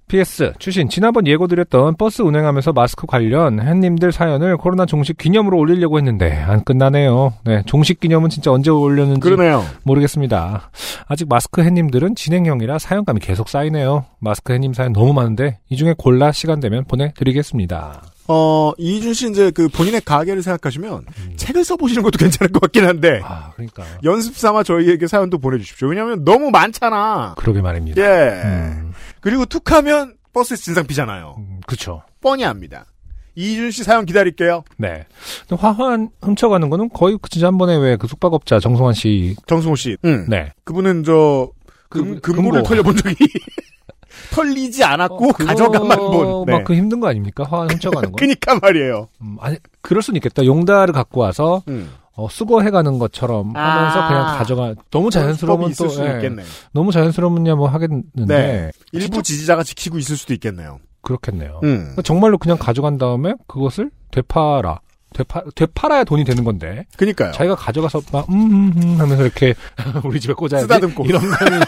PS 0.09 0.53
추신 0.59 0.88
지난번 0.88 1.27
예고드렸던 1.27 1.97
버스 1.97 2.23
운행하면서 2.23 2.73
마스크 2.73 3.07
관련 3.07 3.61
햇님들 3.61 4.12
사연을 4.12 4.57
코로나 4.57 4.87
종식 4.87 5.19
기념으로 5.19 5.59
올리려고 5.59 5.99
했는데 5.99 6.33
안 6.33 6.62
끝나네요. 6.62 7.33
네, 7.45 7.62
종식 7.66 7.99
기념은 8.01 8.31
진짜 8.31 8.53
언제 8.53 8.71
올렸는지 8.71 9.21
그러네요. 9.21 9.64
모르겠습니다. 9.83 10.71
아직 11.09 11.29
마스크 11.29 11.62
햇님들은 11.62 12.14
진행형이라 12.14 12.79
사연감이 12.79 13.19
계속 13.21 13.49
쌓이네요. 13.49 14.05
마스크 14.21 14.53
햇님 14.53 14.73
사연 14.75 14.92
너무 14.92 15.12
많은데 15.12 15.59
이 15.69 15.77
중에 15.77 15.95
골라 15.99 16.31
시간 16.31 16.61
되면 16.61 16.85
보내드리겠습니다. 16.85 18.03
어, 18.29 18.73
이준 18.77 19.14
씨 19.14 19.31
이제 19.31 19.51
그 19.53 19.69
본인의 19.69 20.01
가게를 20.05 20.42
생각하시면 20.42 21.05
책을 21.37 21.64
써보시는 21.64 22.03
것도 22.03 22.19
괜찮을 22.19 22.51
것 22.51 22.61
같긴 22.61 22.85
한데 22.85 23.21
아, 23.25 23.53
그러니까. 23.55 23.85
연습 24.03 24.37
삼아 24.37 24.64
저희에게 24.64 25.07
사연도 25.07 25.38
보내주십시오. 25.38 25.88
왜냐하면 25.88 26.25
너무 26.25 26.51
많잖아. 26.51 27.35
그러게 27.38 27.61
말입니다. 27.61 28.03
예. 28.03 28.42
음, 28.42 28.86
그리고 29.27 29.45
툭 29.45 29.73
하면 29.73 30.15
버스에서 30.33 30.62
진상 30.62 30.87
피잖아요. 30.87 31.35
음, 31.39 31.61
그쵸. 31.67 32.01
뻔히 32.21 32.45
압니다. 32.45 32.87
이준 33.35 33.73
씨 33.73 33.83
사연 33.83 34.07
기다릴게요. 34.07 34.62
네. 34.79 35.05
화환 35.51 36.11
훔쳐가는 36.23 36.71
거는 36.71 36.91
거의 36.91 37.19
그 37.21 37.29
지난번에 37.29 37.75
왜 37.77 37.97
그 37.97 38.07
숙박업자 38.07 38.61
정성환 38.61 38.95
씨. 38.95 39.35
정승호 39.49 39.75
씨. 39.75 39.97
응. 40.05 40.27
네. 40.29 40.53
그분은 40.62 41.03
저 41.03 41.51
금, 41.89 42.21
그- 42.21 42.33
금고를 42.33 42.62
금고. 42.62 42.69
털려본 42.69 42.97
적이 42.99 43.17
털리지 44.33 44.85
않았고 44.85 45.29
어, 45.31 45.33
가져가만 45.33 45.99
본. 45.99 46.47
네. 46.47 46.53
막그 46.53 46.75
힘든 46.75 47.01
거 47.01 47.09
아닙니까? 47.09 47.43
화환 47.45 47.69
훔쳐가는 47.71 48.12
거. 48.12 48.17
그니까 48.21 48.55
말이에요. 48.61 49.09
음, 49.23 49.37
아니, 49.41 49.57
그럴 49.83 50.03
수는 50.03 50.19
있겠다. 50.19 50.45
용달을 50.47 50.93
갖고 50.95 51.21
와서, 51.21 51.62
음. 51.67 51.91
어, 52.17 52.29
수거해가는 52.29 52.99
것처럼 52.99 53.55
하면서 53.55 54.01
아. 54.01 54.09
그냥 54.09 54.39
가져가. 54.39 54.75
너무 54.91 55.11
자연스러우면 55.11 55.71
있을 55.71 55.89
또, 55.89 56.07
예, 56.07 56.15
있겠네. 56.17 56.43
너무 56.73 56.91
자연스러우면야 56.93 57.55
뭐 57.55 57.69
하겠는데. 57.69 58.25
네. 58.27 58.71
일부 58.93 59.23
지지자가 59.23 59.63
지키고 59.63 59.99
있을 59.99 60.17
수도 60.17 60.33
있겠네요. 60.35 60.79
그렇겠네요. 61.03 61.61
음. 61.63 61.79
그러니까 61.79 62.03
정말로 62.03 62.39
그냥 62.39 62.57
가져간 62.59 62.99
다음에 62.99 63.35
그것을 63.47 63.91
되팔아. 64.11 64.81
되파, 65.15 65.43
되팔아야 65.55 66.05
돈이 66.05 66.25
되는 66.25 66.43
건데. 66.43 66.85
그니까요. 66.97 67.33
자기가 67.33 67.55
가져가서 67.55 68.03
막, 68.13 68.29
음, 68.31 68.35
음, 68.35 68.73
음 68.77 69.01
하면서 69.01 69.23
이렇게 69.23 69.55
우리 70.05 70.19
집에 70.21 70.33
꽂아야지. 70.33 70.63
쓰다듬고. 70.63 71.05
이런 71.07 71.23
거는. 71.23 71.61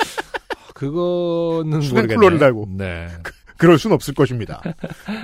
그거는 0.74 1.80
수냉 1.82 2.02
모르겠네. 2.02 2.14
쿨러를 2.16 2.38
달고. 2.38 2.68
네. 2.76 3.08
그 3.58 3.66
럴 3.66 3.76
순 3.78 3.92
없을 3.92 4.14
것입니다. 4.14 4.62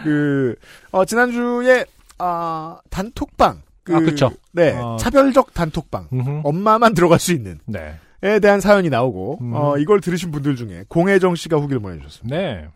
그, 0.05 0.55
어, 0.93 1.05
지난주에, 1.07 1.87
아, 2.19 2.79
단톡방. 2.91 3.63
그, 3.87 3.94
아, 3.94 4.01
그쵸. 4.01 4.33
네. 4.53 4.72
어. 4.72 4.96
차별적 4.99 5.55
단톡방. 5.55 6.09
음흠. 6.12 6.40
엄마만 6.42 6.92
들어갈 6.94 7.18
수 7.20 7.33
있는. 7.33 7.61
네. 7.64 7.94
에 8.22 8.40
대한 8.40 8.61
사연이 8.61 8.90
나오고, 8.90 9.38
음. 9.40 9.53
어, 9.55 9.79
이걸 9.79 10.01
들으신 10.01 10.33
분들 10.33 10.57
중에 10.57 10.85
공혜정 10.88 11.37
씨가 11.37 11.59
후기를 11.59 11.81
보내주셨습니다. 11.81 12.37
네. 12.37 12.68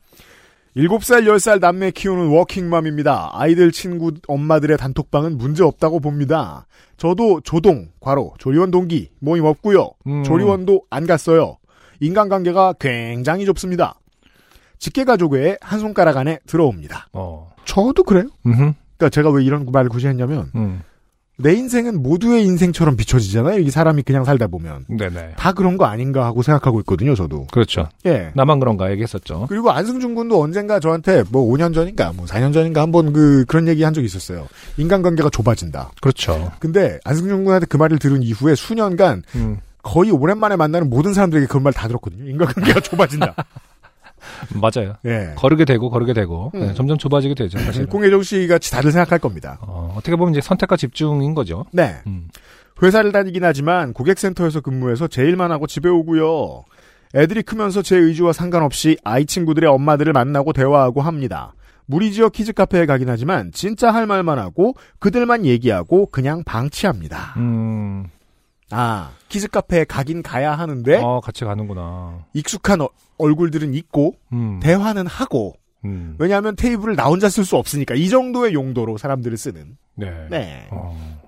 7살, 0.76 1.24
10살 1.24 1.58
남매 1.58 1.90
키우는 1.90 2.28
워킹맘입니다. 2.28 3.30
아이들 3.32 3.72
친구 3.72 4.12
엄마들의 4.28 4.76
단톡방은 4.76 5.36
문제 5.36 5.64
없다고 5.64 5.98
봅니다. 5.98 6.66
저도 6.96 7.40
조동, 7.40 7.88
과로, 7.98 8.34
조리원 8.38 8.70
동기, 8.70 9.10
모임 9.18 9.44
없고요 9.46 9.90
음. 10.06 10.22
조리원도 10.22 10.82
안 10.90 11.06
갔어요. 11.06 11.56
인간관계가 11.98 12.74
굉장히 12.78 13.46
좁습니다. 13.46 13.94
직계가족의 14.78 15.58
한 15.60 15.80
손가락 15.80 16.18
안에 16.18 16.38
들어옵니다. 16.46 17.08
어. 17.14 17.50
저도 17.64 18.04
그래요. 18.04 18.28
음. 18.46 18.74
그러니까 18.96 19.08
제가 19.10 19.30
왜 19.30 19.42
이런 19.42 19.66
말을 19.66 19.88
굳이 19.88 20.06
했냐면 20.06 20.52
음. 20.54 20.82
내 21.42 21.54
인생은 21.54 22.02
모두의 22.02 22.44
인생처럼 22.44 22.96
비춰지잖아요. 22.96 23.60
이 23.60 23.70
사람이 23.70 24.02
그냥 24.02 24.24
살다 24.24 24.46
보면 24.48 24.84
네네. 24.88 25.34
다 25.36 25.52
그런 25.52 25.76
거 25.76 25.86
아닌가 25.86 26.24
하고 26.24 26.42
생각하고 26.42 26.80
있거든요. 26.80 27.14
저도. 27.14 27.46
그렇죠. 27.50 27.88
예. 28.06 28.30
나만 28.34 28.60
그런가 28.60 28.90
얘기했었죠. 28.90 29.46
그리고 29.48 29.70
안승준 29.70 30.14
군도 30.14 30.40
언젠가 30.42 30.80
저한테 30.80 31.24
뭐 31.30 31.42
5년 31.50 31.74
전인가 31.74 32.12
뭐 32.14 32.26
4년 32.26 32.52
전인가 32.52 32.82
한번 32.82 33.12
그 33.12 33.44
그런 33.46 33.68
얘기 33.68 33.82
한 33.82 33.92
적이 33.94 34.06
있었어요. 34.06 34.46
인간관계가 34.76 35.30
좁아진다. 35.30 35.92
그렇죠. 36.00 36.52
근데 36.58 36.98
안승준 37.04 37.44
군한테 37.44 37.66
그 37.66 37.76
말을 37.76 37.98
들은 37.98 38.22
이후에 38.22 38.54
수년간 38.54 39.22
음. 39.36 39.58
거의 39.82 40.10
오랜만에 40.10 40.56
만나는 40.56 40.90
모든 40.90 41.14
사람들에게 41.14 41.46
그런 41.46 41.62
말 41.62 41.72
다 41.72 41.88
들었거든요. 41.88 42.28
인간관계가 42.28 42.80
좁아진다. 42.80 43.34
맞아요. 44.54 44.94
예. 45.04 45.32
거르게 45.36 45.64
되고 45.64 45.90
거르게 45.90 46.12
되고 46.12 46.50
음. 46.54 46.60
네, 46.60 46.74
점점 46.74 46.98
좁아지게 46.98 47.34
되죠. 47.34 47.58
사실. 47.58 47.86
공혜정 47.86 48.22
씨 48.22 48.46
같이 48.46 48.70
다들 48.70 48.92
생각할 48.92 49.18
겁니다. 49.18 49.58
어, 49.62 49.94
어떻게 49.96 50.16
보면 50.16 50.32
이제 50.34 50.40
선택과 50.40 50.76
집중인 50.76 51.34
거죠. 51.34 51.66
네. 51.72 51.96
음. 52.06 52.28
회사를 52.82 53.12
다니긴 53.12 53.44
하지만 53.44 53.92
고객센터에서 53.92 54.60
근무해서 54.60 55.06
제 55.06 55.22
일만 55.22 55.52
하고 55.52 55.66
집에 55.66 55.88
오고요. 55.88 56.64
애들이 57.14 57.42
크면서 57.42 57.82
제 57.82 57.96
의지와 57.96 58.32
상관없이 58.32 58.96
아이 59.04 59.26
친구들의 59.26 59.68
엄마들을 59.68 60.12
만나고 60.12 60.52
대화하고 60.52 61.02
합니다. 61.02 61.54
무리지어 61.86 62.28
키즈 62.28 62.52
카페에 62.52 62.86
가긴 62.86 63.08
하지만 63.08 63.50
진짜 63.52 63.90
할 63.90 64.06
말만 64.06 64.38
하고 64.38 64.74
그들만 65.00 65.44
얘기하고 65.44 66.06
그냥 66.06 66.44
방치합니다. 66.44 67.34
음. 67.36 68.06
아, 68.70 69.10
키즈 69.28 69.48
카페에 69.48 69.84
가긴 69.84 70.22
가야 70.22 70.52
하는데 70.54 70.96
어, 71.02 71.20
같이 71.22 71.44
가는구나. 71.44 72.24
익숙한 72.34 72.80
어- 72.80 72.88
얼굴들은 73.18 73.74
있고 73.74 74.14
음. 74.32 74.60
대화는 74.62 75.06
하고 75.06 75.54
음. 75.84 76.16
왜냐하면 76.18 76.56
테이블을 76.56 76.96
나 76.96 77.04
혼자 77.06 77.28
쓸 77.28 77.44
수 77.44 77.56
없으니까 77.56 77.94
이 77.94 78.08
정도의 78.08 78.54
용도로 78.54 78.98
사람들을 78.98 79.36
쓰는. 79.36 79.76
네. 79.96 80.10
네. 80.30 80.68
어. 80.70 81.20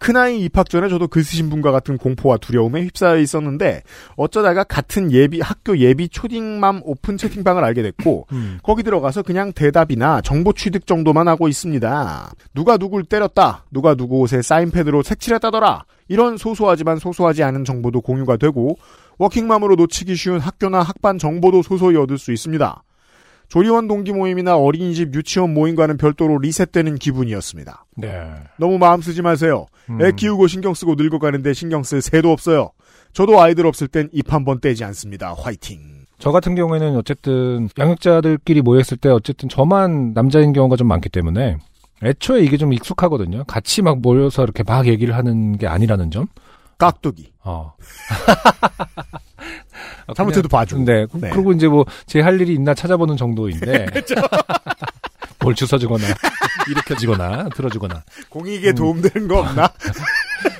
큰아이 0.00 0.40
입학 0.44 0.70
전에 0.70 0.88
저도 0.88 1.08
글 1.08 1.24
쓰신 1.24 1.50
분과 1.50 1.72
같은 1.72 1.98
공포와 1.98 2.36
두려움에 2.36 2.82
휩싸여 2.84 3.18
있었는데 3.18 3.82
어쩌다가 4.14 4.62
같은 4.62 5.10
예비 5.10 5.40
학교 5.40 5.76
예비 5.78 6.08
초딩맘 6.08 6.82
오픈 6.84 7.16
채팅방을 7.16 7.64
알게 7.64 7.82
됐고 7.82 8.28
음. 8.32 8.60
거기 8.62 8.84
들어가서 8.84 9.22
그냥 9.22 9.52
대답이나 9.52 10.20
정보 10.20 10.52
취득 10.52 10.86
정도만 10.86 11.26
하고 11.26 11.48
있습니다. 11.48 12.32
누가 12.54 12.76
누굴 12.78 13.02
때렸다, 13.04 13.64
누가 13.72 13.96
누구 13.96 14.20
옷에 14.20 14.40
사인펜으로 14.40 15.02
색칠했다더라 15.02 15.84
이런 16.08 16.36
소소하지만 16.36 16.98
소소하지 16.98 17.42
않은 17.42 17.64
정보도 17.64 18.00
공유가 18.00 18.36
되고 18.36 18.76
워킹맘으로 19.18 19.76
놓치기 19.76 20.16
쉬운 20.16 20.40
학교나 20.40 20.80
학반 20.80 21.18
정보도 21.18 21.62
소소히 21.62 21.96
얻을 21.96 22.18
수 22.18 22.32
있습니다. 22.32 22.82
조리원 23.48 23.88
동기 23.88 24.12
모임이나 24.12 24.56
어린이집 24.58 25.14
유치원 25.14 25.54
모임과는 25.54 25.96
별도로 25.96 26.36
리셋되는 26.38 26.96
기분이었습니다. 26.96 27.86
네. 27.96 28.22
너무 28.58 28.76
마음 28.78 29.00
쓰지 29.00 29.22
마세요. 29.22 29.66
음. 29.88 30.02
애 30.02 30.12
키우고 30.12 30.48
신경 30.48 30.74
쓰고 30.74 30.96
늙어가는데 30.96 31.54
신경 31.54 31.82
쓸 31.82 32.02
새도 32.02 32.30
없어요. 32.30 32.70
저도 33.14 33.40
아이들 33.40 33.66
없을 33.66 33.88
땐 33.88 34.10
입 34.12 34.32
한 34.34 34.44
번 34.44 34.60
떼지 34.60 34.84
않습니다. 34.84 35.34
화이팅. 35.34 35.80
저 36.18 36.30
같은 36.30 36.54
경우에는 36.56 36.96
어쨌든 36.96 37.68
양육자들끼리 37.78 38.60
모였을 38.60 38.98
때 38.98 39.08
어쨌든 39.08 39.48
저만 39.48 40.12
남자인 40.12 40.52
경우가 40.52 40.76
좀 40.76 40.86
많기 40.88 41.08
때문에 41.08 41.56
애초에 42.02 42.42
이게 42.42 42.56
좀 42.56 42.72
익숙하거든요. 42.72 43.44
같이 43.44 43.82
막 43.82 44.00
모여서 44.00 44.44
이렇게 44.44 44.62
막 44.62 44.86
얘기를 44.86 45.14
하는 45.16 45.58
게 45.58 45.66
아니라는 45.66 46.10
점. 46.10 46.26
깍두기. 46.78 47.32
어. 47.42 47.74
잘못해도 50.16 50.48
봐주고. 50.48 50.84
네. 50.84 51.06
네. 51.14 51.30
그리고 51.30 51.52
이제 51.52 51.68
뭐 51.68 51.84
제 52.06 52.20
할 52.20 52.40
일이 52.40 52.54
있나 52.54 52.74
찾아보는 52.74 53.16
정도인데. 53.16 53.86
뭘 55.40 55.54
주워주거나 55.54 56.04
일으켜주거나 56.70 57.48
들어주거나 57.50 58.02
공익에 58.28 58.72
도움되는 58.72 59.28
거 59.28 59.40
없나? 59.40 59.68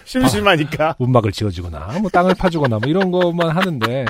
심심하니까. 0.04 0.94
문막을 0.98 1.32
지어주거나 1.32 1.98
뭐 2.00 2.10
땅을 2.10 2.34
파주거나 2.34 2.78
뭐 2.78 2.88
이런 2.88 3.10
것만 3.10 3.50
하는데 3.50 4.04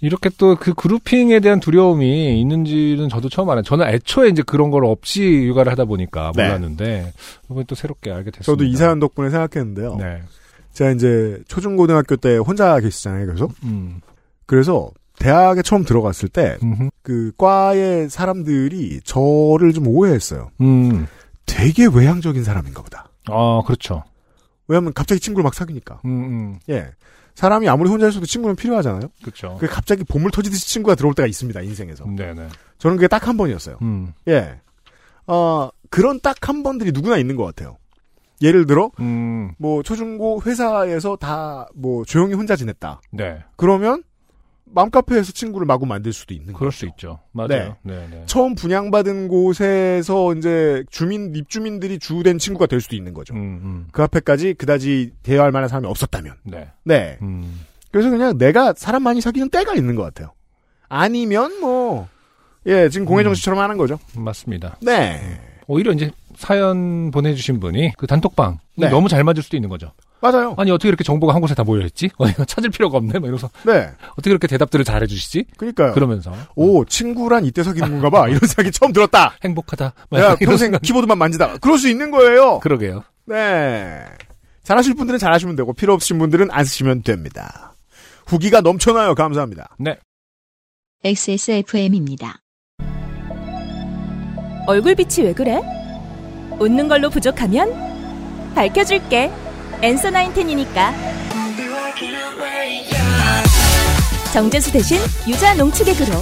이렇게 0.00 0.28
또 0.30 0.54
그 0.56 0.74
그룹핑에 0.74 1.40
대한 1.40 1.58
두려움이 1.60 2.40
있는지는 2.40 3.08
저도 3.08 3.28
처음 3.28 3.50
알아요. 3.50 3.62
저는 3.62 3.86
애초에 3.88 4.28
이제 4.28 4.42
그런 4.42 4.70
걸 4.70 4.84
없이 4.84 5.22
육아를 5.22 5.72
하다 5.72 5.86
보니까 5.86 6.32
네. 6.36 6.46
몰랐는데 6.46 7.12
이번에 7.46 7.64
또 7.66 7.74
새롭게 7.74 8.10
알게 8.10 8.30
됐습니다. 8.30 8.46
저도 8.46 8.64
이 8.64 8.76
사연 8.76 9.00
덕분에 9.00 9.30
생각했는데요. 9.30 9.96
네. 9.96 10.22
제가 10.72 10.92
이제 10.92 11.40
초중고등학교 11.48 12.16
때 12.16 12.36
혼자 12.36 12.78
계시잖아요. 12.78 13.26
그래서 13.26 13.48
음. 13.64 14.00
그래서 14.46 14.90
대학에 15.18 15.62
처음 15.62 15.84
들어갔을 15.84 16.28
때. 16.28 16.56
그 17.02 17.32
과의 17.36 18.08
사람들이 18.08 19.00
저를 19.02 19.72
좀 19.72 19.88
오해했어요. 19.88 20.50
음. 20.60 21.06
되게 21.46 21.86
외향적인 21.86 22.44
사람인가 22.44 22.82
보다. 22.82 23.08
아, 23.28 23.62
그렇죠. 23.66 24.04
왜냐면 24.68 24.92
갑자기 24.92 25.20
친구를 25.20 25.42
막 25.42 25.54
사귀니까. 25.54 26.02
음, 26.04 26.10
음. 26.10 26.58
예. 26.68 26.86
사람이 27.38 27.68
아무리 27.68 27.88
혼자 27.88 28.08
있어도 28.08 28.26
친구는 28.26 28.56
필요하잖아요. 28.56 29.10
그렇죠. 29.22 29.56
그 29.60 29.68
갑자기 29.68 30.02
보물 30.02 30.32
터지듯이 30.32 30.66
친구가 30.66 30.96
들어올 30.96 31.14
때가 31.14 31.28
있습니다. 31.28 31.60
인생에서. 31.60 32.04
네네. 32.04 32.48
저는 32.78 32.96
그게 32.96 33.06
딱 33.06 33.28
한 33.28 33.36
번이었어요. 33.36 33.78
음. 33.80 34.12
예. 34.26 34.60
어, 35.28 35.68
그런 35.88 36.18
딱 36.18 36.48
한 36.48 36.64
번들이 36.64 36.90
누구나 36.90 37.16
있는 37.16 37.36
것 37.36 37.44
같아요. 37.44 37.76
예를 38.42 38.66
들어, 38.66 38.90
음. 38.98 39.52
뭐, 39.56 39.84
초중고 39.84 40.42
회사에서 40.46 41.14
다, 41.14 41.68
뭐, 41.76 42.04
조용히 42.04 42.34
혼자 42.34 42.56
지냈다. 42.56 43.02
네. 43.12 43.38
그러면, 43.56 44.02
맘카페에서 44.72 45.32
친구를 45.32 45.66
마구 45.66 45.86
만들 45.86 46.12
수도 46.12 46.34
있는 46.34 46.52
그럴 46.52 46.70
거죠. 46.70 46.78
수 46.78 46.86
있죠. 46.86 47.20
맞아요. 47.32 47.76
네, 47.82 48.06
네. 48.10 48.22
처음 48.26 48.54
분양받은 48.54 49.28
곳에서 49.28 50.34
이제 50.34 50.84
주민, 50.90 51.34
입주민들이 51.34 51.98
주된 51.98 52.38
친구가 52.38 52.66
될 52.66 52.80
수도 52.80 52.96
있는 52.96 53.14
거죠. 53.14 53.34
음, 53.34 53.40
음. 53.62 53.88
그 53.92 54.02
앞에까지 54.02 54.54
그다지 54.54 55.12
대화할 55.22 55.52
만한 55.52 55.68
사람이 55.68 55.86
없었다면. 55.86 56.34
네. 56.44 56.68
네. 56.84 57.18
음. 57.22 57.64
그래서 57.90 58.10
그냥 58.10 58.36
내가 58.38 58.74
사람 58.76 59.02
많이 59.02 59.20
사귀는 59.20 59.50
때가 59.50 59.74
있는 59.74 59.94
것 59.94 60.02
같아요. 60.02 60.32
아니면 60.88 61.60
뭐, 61.60 62.08
예, 62.66 62.88
지금 62.88 63.06
공혜정 63.06 63.34
씨처럼 63.34 63.58
하는 63.60 63.76
거죠. 63.76 63.98
맞습니다. 64.16 64.76
네. 64.82 65.40
오히려 65.66 65.92
이제 65.92 66.10
사연 66.36 67.10
보내주신 67.10 67.60
분이 67.60 67.92
그 67.98 68.06
단톡방 68.06 68.58
네. 68.76 68.88
너무 68.88 69.08
잘 69.08 69.24
맞을 69.24 69.42
수도 69.42 69.56
있는 69.56 69.68
거죠. 69.68 69.92
맞아요. 70.20 70.54
아니 70.58 70.70
어떻게 70.70 70.88
이렇게 70.88 71.04
정보가 71.04 71.32
한 71.34 71.40
곳에 71.40 71.54
다 71.54 71.62
모여 71.64 71.84
있지? 71.86 72.10
어, 72.18 72.26
이거 72.26 72.44
찾을 72.44 72.70
필요가 72.70 72.98
없네. 72.98 73.14
막 73.14 73.22
이러면서 73.22 73.48
네. 73.64 73.90
어떻게 74.12 74.30
이렇게 74.30 74.46
대답들을 74.48 74.84
잘 74.84 75.02
해 75.02 75.06
주시지? 75.06 75.44
그러니까요. 75.56 75.92
그러면서 75.92 76.32
오, 76.56 76.84
친구란 76.84 77.44
이때 77.44 77.62
사귀는 77.62 78.00
건가 78.00 78.10
봐. 78.10 78.26
이런 78.28 78.40
생각이 78.40 78.72
처음 78.72 78.92
들었다. 78.92 79.34
행복하다. 79.44 79.84
막 80.10 80.16
내가 80.18 80.26
이런 80.28 80.38
평생 80.38 80.58
생각- 80.58 80.82
키보드만 80.82 81.16
만지다가. 81.18 81.58
그럴 81.58 81.78
수 81.78 81.88
있는 81.88 82.10
거예요. 82.10 82.58
그러게요. 82.60 83.04
네. 83.26 84.02
잘하실 84.64 84.94
분들은 84.94 85.18
잘하시면 85.18 85.56
되고, 85.56 85.72
필요 85.72 85.94
없으신 85.94 86.18
분들은 86.18 86.48
안 86.50 86.64
쓰시면 86.64 87.02
됩니다. 87.02 87.74
후기가 88.26 88.60
넘쳐나요. 88.60 89.14
감사합니다. 89.14 89.76
네. 89.78 89.96
XSFM입니다. 91.04 92.40
얼굴 94.66 94.94
빛이 94.94 95.26
왜 95.26 95.32
그래? 95.32 95.60
웃는 96.58 96.88
걸로 96.88 97.08
부족하면 97.08 97.72
밝혀줄게. 98.54 99.30
엔서 99.80 100.10
나인텐이니까. 100.10 100.92
정제수 104.32 104.72
대신 104.72 104.98
유자 105.28 105.54
농축액으로 105.54 106.12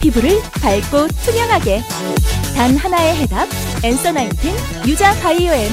피부를 0.00 0.30
밝고 0.60 1.06
투명하게. 1.24 1.80
단 2.56 2.76
하나의 2.76 3.16
해답. 3.16 3.48
엔서 3.84 4.12
나인텐 4.12 4.54
유자 4.86 5.12
바이오엠. 5.20 5.70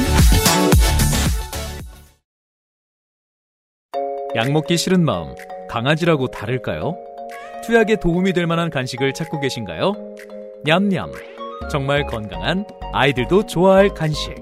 약 4.36 4.51
먹기 4.51 4.77
싫은 4.77 5.04
마음, 5.04 5.36
강아지라고 5.67 6.27
다를까요? 6.27 6.95
투약에 7.65 7.97
도움이 7.97 8.34
될 8.34 8.47
만한 8.47 8.69
간식을 8.69 9.13
찾고 9.13 9.39
계신가요? 9.39 9.93
냠냠. 10.63 11.12
정말 11.71 12.06
건강한 12.06 12.65
아이들도 12.93 13.47
좋아할 13.47 13.89
간식. 13.89 14.36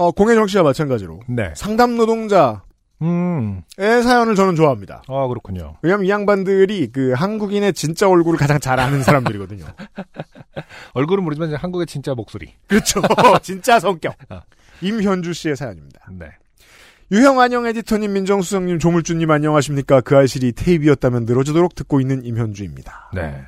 어, 0.00 0.12
공혜정 0.12 0.46
씨와 0.46 0.62
마찬가지로. 0.62 1.20
네. 1.28 1.52
상담 1.54 1.96
노동자의 1.96 2.56
음. 3.02 3.62
사연을 3.76 4.34
저는 4.34 4.56
좋아합니다. 4.56 5.02
아 5.06 5.26
그렇군요. 5.26 5.76
왜냐면 5.82 6.06
이 6.06 6.08
양반들이 6.08 6.90
그 6.90 7.12
한국인의 7.12 7.74
진짜 7.74 8.08
얼굴을 8.08 8.38
가장 8.38 8.58
잘 8.58 8.80
아는 8.80 9.02
사람들이거든요. 9.02 9.66
얼굴은 10.94 11.22
모르지만 11.22 11.50
이제 11.50 11.56
한국의 11.56 11.86
진짜 11.86 12.14
목소리. 12.14 12.54
그렇죠. 12.66 13.02
진짜 13.42 13.78
성격. 13.78 14.16
아. 14.30 14.40
임현주 14.80 15.34
씨의 15.34 15.56
사연입니다. 15.56 16.00
네. 16.18 16.30
유형 17.12 17.40
안녕 17.40 17.66
에디터님, 17.66 18.12
민정수석님, 18.12 18.78
조물주님 18.78 19.30
안녕하십니까? 19.30 20.00
그 20.00 20.16
알실이 20.16 20.52
테이프였다면 20.52 21.26
늘어지도록 21.26 21.74
듣고 21.74 22.00
있는 22.00 22.24
임현주입니다. 22.24 23.10
네. 23.14 23.42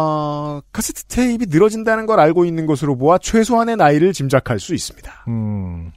어, 0.00 0.60
카세트 0.72 1.06
테이프 1.06 1.46
늘어진다는 1.48 2.06
걸 2.06 2.20
알고 2.20 2.44
있는 2.44 2.66
것으로 2.66 2.96
보아 2.96 3.18
최소한의 3.18 3.74
나이를 3.76 4.12
짐작할 4.12 4.60
수 4.60 4.72
있습니다. 4.72 5.24
음. 5.26 5.90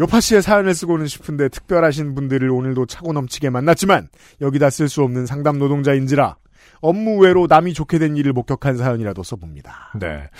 요파 0.00 0.20
씨의 0.20 0.40
사연을 0.40 0.74
쓰고는 0.74 1.06
싶은데 1.06 1.50
특별하신 1.50 2.14
분들을 2.14 2.48
오늘도 2.48 2.86
차고 2.86 3.12
넘치게 3.12 3.50
만났지만 3.50 4.08
여기다 4.40 4.70
쓸 4.70 4.88
수 4.88 5.02
없는 5.02 5.26
상담 5.26 5.58
노동자인지라 5.58 6.36
업무 6.80 7.18
외로 7.18 7.46
남이 7.46 7.74
좋게 7.74 7.98
된 7.98 8.16
일을 8.16 8.32
목격한 8.32 8.78
사연이라도 8.78 9.22
써봅니다. 9.22 9.92
네. 10.00 10.30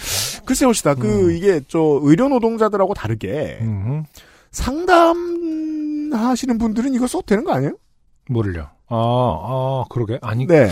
글쎄요, 0.46 0.72
시다. 0.72 0.94
그, 0.94 1.26
음. 1.28 1.32
이게, 1.36 1.60
저, 1.68 2.00
의료 2.02 2.28
노동자들하고 2.28 2.94
다르게, 2.94 3.58
음. 3.60 4.02
상담하시는 4.50 5.28
분들은 6.58 6.94
이거 6.94 7.06
써도 7.06 7.26
되는 7.26 7.44
거 7.44 7.52
아니에요? 7.52 7.76
뭐를요? 8.28 8.62
아, 8.88 8.96
아, 8.96 9.84
그러게. 9.88 10.18
아니, 10.20 10.46
네. 10.46 10.68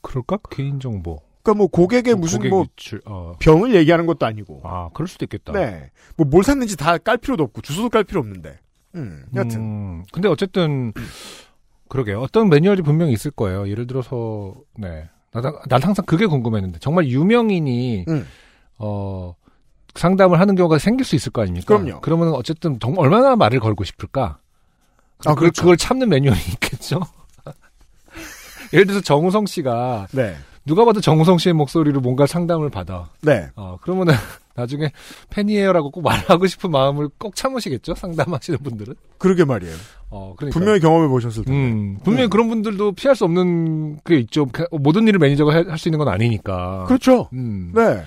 그럴까? 0.00 0.38
개인정보. 0.50 1.20
그러니까 1.42 1.58
뭐, 1.58 1.66
고객의 1.68 2.14
무슨 2.16 2.38
고객 2.38 2.48
뭐, 2.50 2.64
유출, 2.64 3.00
어. 3.06 3.34
병을 3.38 3.74
얘기하는 3.74 4.06
것도 4.06 4.26
아니고. 4.26 4.60
아, 4.64 4.90
그럴 4.92 5.08
수도 5.08 5.24
있겠다. 5.24 5.52
네. 5.52 5.90
뭐, 6.16 6.26
뭘 6.26 6.44
샀는지 6.44 6.76
다 6.76 6.98
깔 6.98 7.16
필요도 7.18 7.42
없고, 7.44 7.60
주소도 7.62 7.88
깔 7.88 8.04
필요 8.04 8.20
없는데. 8.20 8.58
음, 8.96 9.24
여튼. 9.34 9.60
음, 9.60 10.04
근데 10.12 10.28
어쨌든, 10.28 10.92
그러게. 11.88 12.12
어떤 12.12 12.48
매뉴얼이 12.48 12.82
분명히 12.82 13.12
있을 13.12 13.30
거예요. 13.30 13.68
예를 13.68 13.86
들어서, 13.86 14.54
네. 14.76 15.08
나, 15.32 15.40
난 15.68 15.82
항상 15.82 16.04
그게 16.06 16.26
궁금했는데. 16.26 16.78
정말 16.80 17.06
유명인이, 17.08 18.04
음. 18.08 18.26
어, 18.78 19.34
상담을 19.94 20.38
하는 20.40 20.54
경우가 20.56 20.78
생길 20.78 21.04
수 21.06 21.16
있을 21.16 21.32
거 21.32 21.42
아닙니까? 21.42 21.78
그럼요. 21.78 22.00
그러면 22.00 22.28
어쨌든 22.34 22.78
정말 22.80 23.04
얼마나 23.06 23.34
말을 23.36 23.60
걸고 23.60 23.84
싶을까? 23.84 24.38
아, 25.24 25.34
그걸, 25.34 25.36
그렇죠. 25.36 25.62
그걸 25.62 25.76
참는 25.76 26.08
매뉴얼이 26.08 26.38
있겠죠? 26.54 27.00
예를 28.72 28.86
들어서 28.86 29.02
정우성 29.02 29.46
씨가 29.46 30.06
네. 30.12 30.36
누가 30.70 30.84
봐도 30.84 31.00
정우성 31.00 31.38
씨의 31.38 31.52
목소리로 31.54 32.00
뭔가 32.00 32.26
상담을 32.26 32.70
받아. 32.70 33.08
네. 33.22 33.48
어, 33.56 33.76
그러면은 33.82 34.14
나중에 34.54 34.92
팬이에요라고 35.30 35.90
꼭 35.90 36.02
말하고 36.02 36.46
싶은 36.46 36.70
마음을 36.70 37.08
꼭 37.18 37.34
참으시겠죠? 37.34 37.96
상담하시는 37.96 38.60
분들은. 38.60 38.94
그러게 39.18 39.44
말이에요. 39.44 39.74
어, 40.10 40.34
그러니까. 40.36 40.56
분명히 40.56 40.78
경험해 40.78 41.08
보셨을 41.08 41.44
텐데. 41.44 41.58
음, 41.58 41.98
분명히 42.04 42.28
그런 42.30 42.48
분들도 42.48 42.92
피할 42.92 43.16
수 43.16 43.24
없는 43.24 43.98
게 44.04 44.16
있죠. 44.20 44.46
그- 44.46 44.66
모든 44.70 45.08
일을 45.08 45.18
매니저가 45.18 45.52
할 45.52 45.76
수 45.76 45.88
있는 45.88 45.98
건 45.98 46.06
아니니까. 46.06 46.84
그렇죠. 46.86 47.28
음. 47.32 47.72
네. 47.74 48.04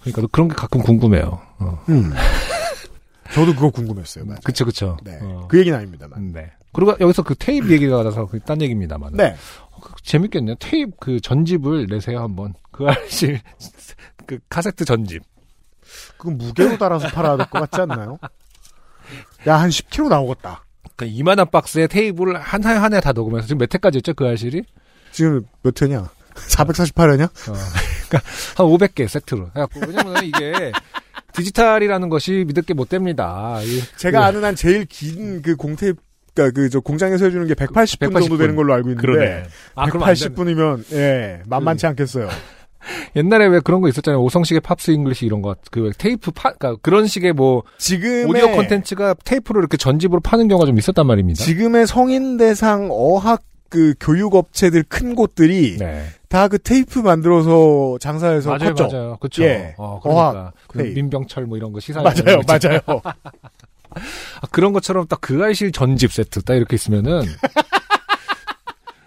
그러니까 0.00 0.26
그런 0.32 0.48
게 0.48 0.54
가끔 0.54 0.80
궁금해요. 0.80 1.40
어. 1.58 1.78
음. 1.90 2.10
저도 3.34 3.54
그거 3.54 3.68
궁금했어요. 3.70 4.24
맞아요. 4.24 4.40
그쵸, 4.44 4.64
그쵸. 4.64 4.96
네. 5.04 5.18
어. 5.20 5.46
그 5.48 5.58
얘기는 5.58 5.76
아닙니다만. 5.78 6.18
음, 6.18 6.32
네. 6.32 6.50
그리고 6.72 6.94
여기서 7.00 7.22
그 7.22 7.34
테이프 7.34 7.70
얘기가 7.70 8.02
나서 8.02 8.24
그딴 8.26 8.62
얘기입니다만. 8.62 9.12
네. 9.14 9.34
재밌겠네요. 10.02 10.56
테이프 10.58 10.92
그 11.00 11.20
전집을 11.20 11.86
내세요 11.88 12.20
한번. 12.20 12.54
그 12.70 12.86
알실 12.86 13.40
그 14.26 14.38
카세트 14.48 14.84
전집. 14.84 15.22
그건 16.16 16.38
무게로 16.38 16.78
달아서 16.78 17.08
팔아야 17.08 17.36
될 17.36 17.46
것 17.46 17.58
같지 17.70 17.80
않나요? 17.82 18.18
야, 19.46 19.56
한 19.60 19.68
10kg 19.70 20.08
나오겠다. 20.08 20.64
그 20.96 21.04
이만한 21.06 21.50
박스에 21.50 21.86
테이프를 21.86 22.38
한해 22.40 22.68
한 22.68 22.92
해 22.94 23.00
다 23.00 23.12
녹으면서 23.12 23.48
지금 23.48 23.58
몇 23.58 23.74
회까지 23.74 23.98
했죠 23.98 24.14
그 24.14 24.26
알실이? 24.26 24.62
지금 25.10 25.42
몇 25.62 25.80
회냐? 25.82 26.08
448회냐? 26.34 27.24
어, 27.24 27.54
그러니까 28.08 28.30
한 28.56 28.66
500개 28.66 29.06
세트로. 29.08 29.50
왜냐면 29.86 30.24
이게 30.24 30.72
디지털이라는 31.32 32.08
것이 32.08 32.44
믿을 32.46 32.62
게 32.62 32.74
못 32.74 32.88
됩니다. 32.88 33.58
이- 33.62 33.82
제가 33.96 34.20
그- 34.20 34.24
아는 34.26 34.44
한 34.44 34.54
제일 34.54 34.84
긴 34.86 35.42
그 35.42 35.56
공태, 35.56 35.92
그니까 36.34 36.50
그 36.54 36.68
저 36.70 36.80
공장에서 36.80 37.26
해주는 37.26 37.46
게 37.46 37.54
180분, 37.54 38.00
180 38.00 38.28
정도 38.28 38.36
되는 38.38 38.56
걸로 38.56 38.72
알고 38.74 38.88
있는데. 38.90 39.06
그러네. 39.06 39.42
아, 39.74 39.86
그럼 39.86 40.02
안 40.04 40.14
되네. 40.14 40.34
180분이면, 40.34 40.92
예, 40.94 41.42
만만치 41.46 41.86
않겠어요. 41.86 42.28
옛날에 43.14 43.46
왜 43.46 43.60
그런 43.60 43.80
거 43.80 43.88
있었잖아요. 43.88 44.20
오성식의 44.22 44.60
Pops 44.60 44.90
English 44.90 45.24
이런 45.26 45.40
거. 45.42 45.54
그 45.70 45.90
테이프 45.98 46.30
파, 46.32 46.52
그러니까 46.52 46.80
그런 46.82 47.06
식의 47.06 47.32
뭐 47.32 47.62
지금의, 47.78 48.24
오디오 48.24 48.50
콘텐츠가 48.52 49.14
테이프로 49.24 49.60
이렇게 49.60 49.76
전집으로 49.76 50.20
파는 50.20 50.48
경우가 50.48 50.66
좀 50.66 50.78
있었단 50.78 51.06
말입니다. 51.06 51.44
지금의 51.44 51.86
성인 51.86 52.38
대상 52.38 52.88
어학 52.90 53.42
그 53.68 53.94
교육 54.00 54.34
업체들 54.34 54.82
큰 54.88 55.14
곳들이 55.14 55.76
네. 55.78 56.04
다그 56.28 56.58
테이프 56.58 56.98
만들어서 56.98 57.98
장사해서 58.00 58.50
맞아요, 58.50 58.74
컸죠. 58.74 58.88
맞아요. 58.96 59.16
그쵸. 59.20 59.44
예. 59.44 59.74
어, 59.78 60.00
그러니까. 60.02 60.30
어학, 60.30 60.52
그. 60.68 60.78
민병철 60.78 61.46
뭐 61.46 61.56
이런 61.56 61.72
거 61.72 61.78
시사. 61.80 62.02
맞아요, 62.02 62.40
맞아요. 62.46 62.80
아, 63.96 64.46
그런 64.50 64.72
것처럼 64.72 65.06
딱그 65.06 65.42
알실 65.42 65.72
전집 65.72 66.12
세트 66.12 66.42
딱 66.42 66.54
이렇게 66.54 66.74
있으면은. 66.76 67.22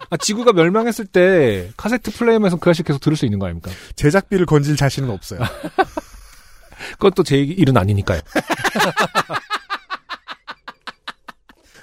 아, 0.08 0.16
지구가 0.16 0.52
멸망했을 0.52 1.06
때 1.06 1.70
카세트 1.76 2.12
플레이어에서 2.12 2.56
그 2.56 2.70
알실 2.70 2.84
계속 2.84 3.00
들을 3.00 3.16
수 3.16 3.24
있는 3.24 3.38
거 3.38 3.46
아닙니까? 3.46 3.70
제작비를 3.96 4.46
건질 4.46 4.76
자신은 4.76 5.10
없어요. 5.10 5.40
그것도 6.92 7.24
제 7.24 7.38
일은 7.38 7.76
아니니까요. 7.76 8.20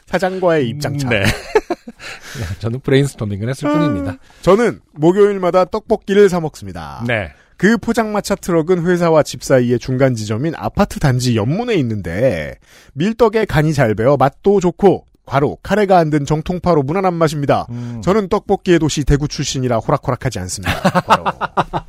사장과의 0.05 0.69
입장차. 0.69 1.09
네. 1.09 1.25
저는 2.59 2.79
브레인스토밍을 2.81 3.49
했을 3.49 3.67
뿐입니다. 3.69 4.17
저는 4.41 4.79
목요일마다 4.91 5.65
떡볶이를 5.65 6.29
사 6.29 6.39
먹습니다. 6.39 7.03
네. 7.07 7.33
그 7.57 7.77
포장마차 7.77 8.35
트럭은 8.35 8.85
회사와 8.85 9.23
집 9.23 9.43
사이의 9.43 9.79
중간 9.79 10.15
지점인 10.15 10.53
아파트 10.55 10.99
단지 10.99 11.35
옆문에 11.35 11.75
있는데 11.75 12.55
밀떡에 12.93 13.45
간이 13.45 13.73
잘 13.73 13.95
배어 13.95 14.17
맛도 14.17 14.59
좋고 14.59 15.05
과로 15.25 15.57
카레가 15.63 15.97
안 15.99 16.09
든 16.09 16.25
정통파로 16.25 16.83
무난한 16.83 17.13
맛입니다. 17.13 17.65
음. 17.69 18.01
저는 18.03 18.27
떡볶이의 18.27 18.77
도시 18.79 19.05
대구 19.05 19.27
출신이라 19.29 19.77
호락호락하지 19.77 20.39
않습니다. 20.39 20.73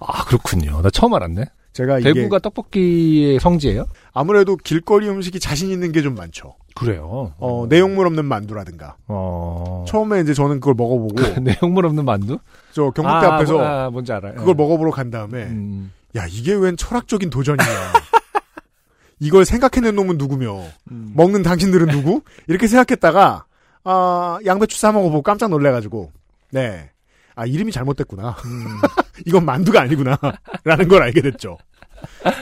아, 0.00 0.24
그렇군요. 0.26 0.82
나 0.82 0.90
처음 0.90 1.14
알았네. 1.14 1.44
제가 1.72 2.00
대구가 2.00 2.38
떡볶이의 2.40 3.38
성지예요? 3.40 3.86
아무래도 4.12 4.56
길거리 4.56 5.08
음식이 5.08 5.38
자신 5.40 5.70
있는 5.70 5.92
게 5.92 6.02
좀 6.02 6.14
많죠. 6.14 6.54
그래요. 6.74 7.32
어, 7.38 7.66
내용물 7.68 8.06
없는 8.06 8.24
만두라든가. 8.24 8.96
어. 9.08 9.84
처음에 9.88 10.20
이제 10.20 10.34
저는 10.34 10.60
그걸 10.60 10.74
먹어보고 10.74 11.14
내용물 11.40 11.86
없는 11.86 12.04
만두? 12.04 12.38
저 12.72 12.90
경북대 12.90 13.26
아, 13.26 13.34
앞에서 13.34 13.52
뭐, 13.54 13.64
아, 13.64 13.90
뭔지 13.90 14.12
알아요. 14.12 14.34
그걸 14.34 14.54
먹어보러 14.54 14.90
간 14.90 15.10
다음에 15.10 15.44
음. 15.44 15.92
야 16.16 16.26
이게 16.28 16.54
웬 16.54 16.76
철학적인 16.76 17.30
도전이야. 17.30 17.64
이걸 19.20 19.44
생각해낸 19.44 19.94
놈은 19.96 20.16
누구며 20.16 20.62
음. 20.90 21.12
먹는 21.14 21.42
당신들은 21.42 21.88
누구? 21.88 22.22
이렇게 22.46 22.66
생각했다가 22.66 23.44
아 23.84 24.38
양배추 24.44 24.78
싸 24.78 24.92
먹어보고 24.92 25.22
깜짝 25.22 25.50
놀래가지고 25.50 26.10
네. 26.50 26.90
아 27.34 27.46
이름이 27.46 27.72
잘못됐구나. 27.72 28.36
음. 28.44 28.66
이건 29.26 29.44
만두가 29.44 29.82
아니구나. 29.82 30.18
라는 30.64 30.88
걸 30.88 31.02
알게 31.02 31.20
됐죠. 31.22 31.58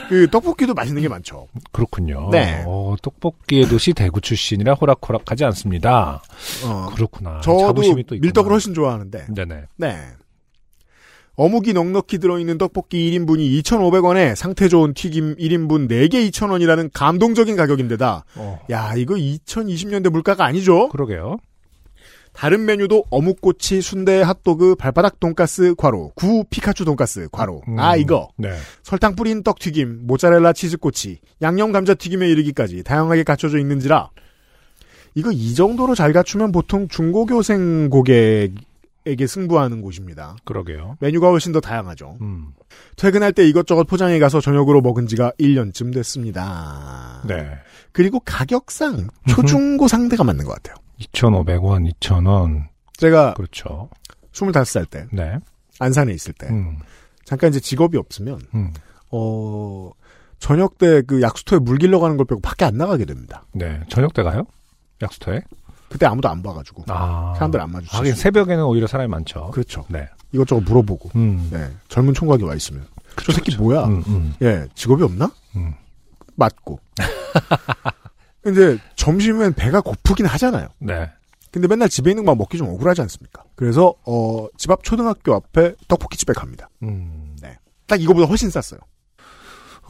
그 0.09 0.29
떡볶이도 0.29 0.73
맛있는 0.73 1.01
게 1.01 1.07
많죠. 1.07 1.47
그렇군요. 1.71 2.29
네. 2.31 2.63
어, 2.65 2.95
떡볶이의 3.01 3.67
도시 3.67 3.93
대구 3.93 4.21
출신이라 4.21 4.73
호락호락하지 4.73 5.45
않습니다. 5.45 6.21
어, 6.65 6.89
그렇구나. 6.95 7.41
저도. 7.41 7.81
밀떡을 8.09 8.51
훨씬 8.51 8.73
좋아하는데. 8.73 9.27
네네. 9.33 9.63
네. 9.77 9.97
어묵이 11.39 11.71
넉넉히 11.71 12.17
들어있는 12.17 12.57
떡볶이 12.57 13.11
1인분이 13.11 13.63
2,500원에 13.63 14.35
상태 14.35 14.67
좋은 14.67 14.93
튀김 14.93 15.37
1인분 15.37 15.89
4개 15.89 16.29
2,000원이라는 16.31 16.89
감동적인 16.93 17.55
가격인데다 17.55 18.25
어, 18.35 18.59
야 18.69 18.93
이거 18.97 19.13
2020년대 19.15 20.09
물가가 20.09 20.43
아니죠? 20.43 20.89
그러게요. 20.89 21.37
다른 22.39 22.63
메뉴도 22.63 23.03
어묵꼬치, 23.09 23.81
순대, 23.81 24.21
핫도그, 24.21 24.75
발바닥 24.75 25.19
돈가스, 25.19 25.75
괄호, 25.75 26.13
구 26.15 26.45
피카츄 26.49 26.85
돈가스, 26.85 27.27
괄호. 27.33 27.63
음, 27.67 27.77
아 27.77 27.97
이거 27.97 28.29
네. 28.37 28.53
설탕 28.81 29.17
뿌린 29.17 29.43
떡튀김, 29.43 30.07
모짜렐라 30.07 30.53
치즈꼬치, 30.53 31.19
양념 31.41 31.73
감자튀김에 31.73 32.29
이르기까지 32.29 32.85
다양하게 32.85 33.23
갖춰져 33.23 33.59
있는지라 33.59 34.11
이거 35.15 35.33
이 35.33 35.53
정도로 35.53 35.95
잘 35.95 36.13
갖추면 36.13 36.53
보통 36.53 36.87
중고교생 36.87 37.89
고객에게 37.89 39.27
승부하는 39.27 39.81
곳입니다. 39.81 40.37
그러게요. 40.45 40.95
메뉴가 41.01 41.27
훨씬 41.27 41.51
더 41.51 41.59
다양하죠. 41.59 42.19
음. 42.21 42.53
퇴근할 42.95 43.33
때 43.33 43.45
이것저것 43.49 43.83
포장해 43.83 44.17
가서 44.17 44.39
저녁으로 44.39 44.79
먹은 44.79 45.07
지가 45.07 45.33
1년쯤 45.41 45.93
됐습니다. 45.93 47.21
네. 47.27 47.49
그리고 47.91 48.21
가격상 48.21 49.09
초중고 49.27 49.89
상대가 49.89 50.23
맞는 50.23 50.45
것 50.45 50.53
같아요. 50.53 50.77
2,500원, 50.99 51.91
2,000원. 51.99 52.67
제가 52.97 53.33
그렇죠. 53.35 53.89
25살 54.33 54.89
때 54.89 55.05
네. 55.11 55.37
안산에 55.79 56.11
있을 56.13 56.33
때 56.33 56.47
음. 56.47 56.77
잠깐 57.25 57.49
이제 57.49 57.59
직업이 57.59 57.97
없으면 57.97 58.39
음. 58.53 58.73
어 59.11 59.91
저녁 60.39 60.77
때 60.77 61.01
그 61.03 61.21
약수터에 61.21 61.59
물 61.59 61.77
길러 61.77 61.99
가는 61.99 62.17
걸 62.17 62.25
빼고 62.25 62.41
밖에 62.41 62.65
안 62.65 62.75
나가게 62.77 63.05
됩니다. 63.05 63.45
네. 63.53 63.79
저녁 63.89 64.13
때 64.13 64.23
가요? 64.23 64.45
약수터에? 65.01 65.41
그때 65.89 66.05
아무도 66.05 66.29
안 66.29 66.43
봐가지고 66.43 66.83
아. 66.87 67.33
사람들 67.35 67.59
안 67.59 67.71
마주치고 67.71 67.97
하긴 67.97 68.13
새벽에는 68.15 68.63
오히려 68.63 68.85
사람이 68.87 69.09
많죠. 69.09 69.49
그렇죠. 69.51 69.85
네. 69.89 70.07
이것저것 70.31 70.61
물어보고 70.61 71.09
음. 71.15 71.49
네 71.51 71.69
젊은 71.87 72.13
총각이 72.13 72.43
와 72.43 72.53
있으면 72.55 72.85
저 73.23 73.31
새끼 73.31 73.55
뭐야? 73.57 73.85
음, 73.85 74.03
음. 74.07 74.33
예 74.41 74.67
직업이 74.75 75.01
없나? 75.03 75.31
음. 75.55 75.73
맞고. 76.35 76.79
근데 78.41 78.77
점심엔 78.95 79.53
배가 79.53 79.81
고프긴 79.81 80.25
하잖아요. 80.25 80.67
네. 80.79 81.09
근데 81.51 81.67
맨날 81.67 81.89
집에 81.89 82.11
있는 82.11 82.23
것만 82.25 82.37
먹기 82.37 82.57
좀 82.57 82.67
억울하지 82.69 83.01
않습니까? 83.01 83.43
그래서 83.55 83.95
어, 84.05 84.47
집 84.57 84.69
앞 84.71 84.83
초등학교 84.83 85.33
앞에 85.35 85.73
떡볶이 85.87 86.17
집에 86.17 86.33
갑니다. 86.33 86.69
음. 86.83 87.35
딱 87.87 87.99
이거보다 87.99 88.27
훨씬 88.27 88.51
쌌어요. 88.51 88.79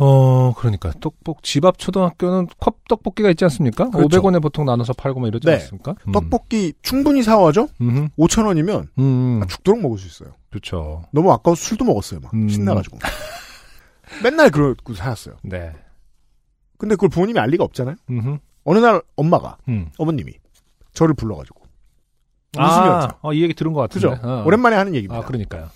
어, 0.01 0.53
그러니까 0.53 0.93
떡볶 1.01 1.43
집 1.43 1.65
앞 1.65 1.77
초등학교는 1.77 2.47
컵 2.57 2.87
떡볶이가 2.87 3.29
있지 3.31 3.43
않습니까? 3.43 3.89
그렇죠. 3.89 4.21
500원에 4.21 4.41
보통 4.41 4.63
나눠서 4.63 4.93
팔고 4.93 5.19
뭐 5.19 5.27
이러지 5.27 5.45
네. 5.45 5.55
않습니까? 5.55 5.95
음. 6.07 6.13
떡볶이 6.13 6.71
충분히 6.81 7.21
사와죠? 7.21 7.67
음. 7.81 8.07
5천 8.17 8.45
원이면 8.45 8.87
음. 8.97 9.41
죽도록 9.49 9.81
먹을 9.81 9.97
수 9.97 10.07
있어요. 10.07 10.33
그렇죠. 10.49 11.03
너무 11.11 11.29
아까워서 11.33 11.61
술도 11.61 11.83
먹었어요. 11.83 12.21
막 12.21 12.33
음. 12.33 12.47
신나가지고. 12.47 12.99
맨날 14.23 14.49
그러고 14.49 14.93
살았어요. 14.93 15.35
네. 15.43 15.73
근데 16.79 16.95
그걸 16.95 17.09
부모님이 17.09 17.39
알 17.39 17.49
리가 17.49 17.63
없잖아요. 17.65 17.95
음. 18.09 18.39
어느 18.63 18.79
날 18.79 19.01
엄마가 19.15 19.57
음. 19.67 19.89
어머님이 19.97 20.33
저를 20.93 21.13
불러가지고 21.13 21.61
웃으면서 22.57 23.07
아, 23.07 23.17
어, 23.21 23.33
이 23.33 23.43
얘기 23.43 23.53
들은 23.53 23.73
것 23.73 23.81
같은데. 23.81 24.09
그죠? 24.09 24.27
어. 24.27 24.43
오랜만에 24.45 24.75
하는 24.75 24.95
얘기입니다. 24.95 25.21
아, 25.21 25.25
그러니까요. 25.25 25.69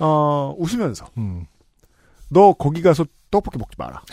어, 0.00 0.54
웃으면서 0.58 1.06
음. 1.16 1.46
너 2.28 2.52
거기 2.52 2.82
가서 2.82 3.06
떡볶이 3.30 3.56
먹지 3.56 3.76
마라. 3.78 4.02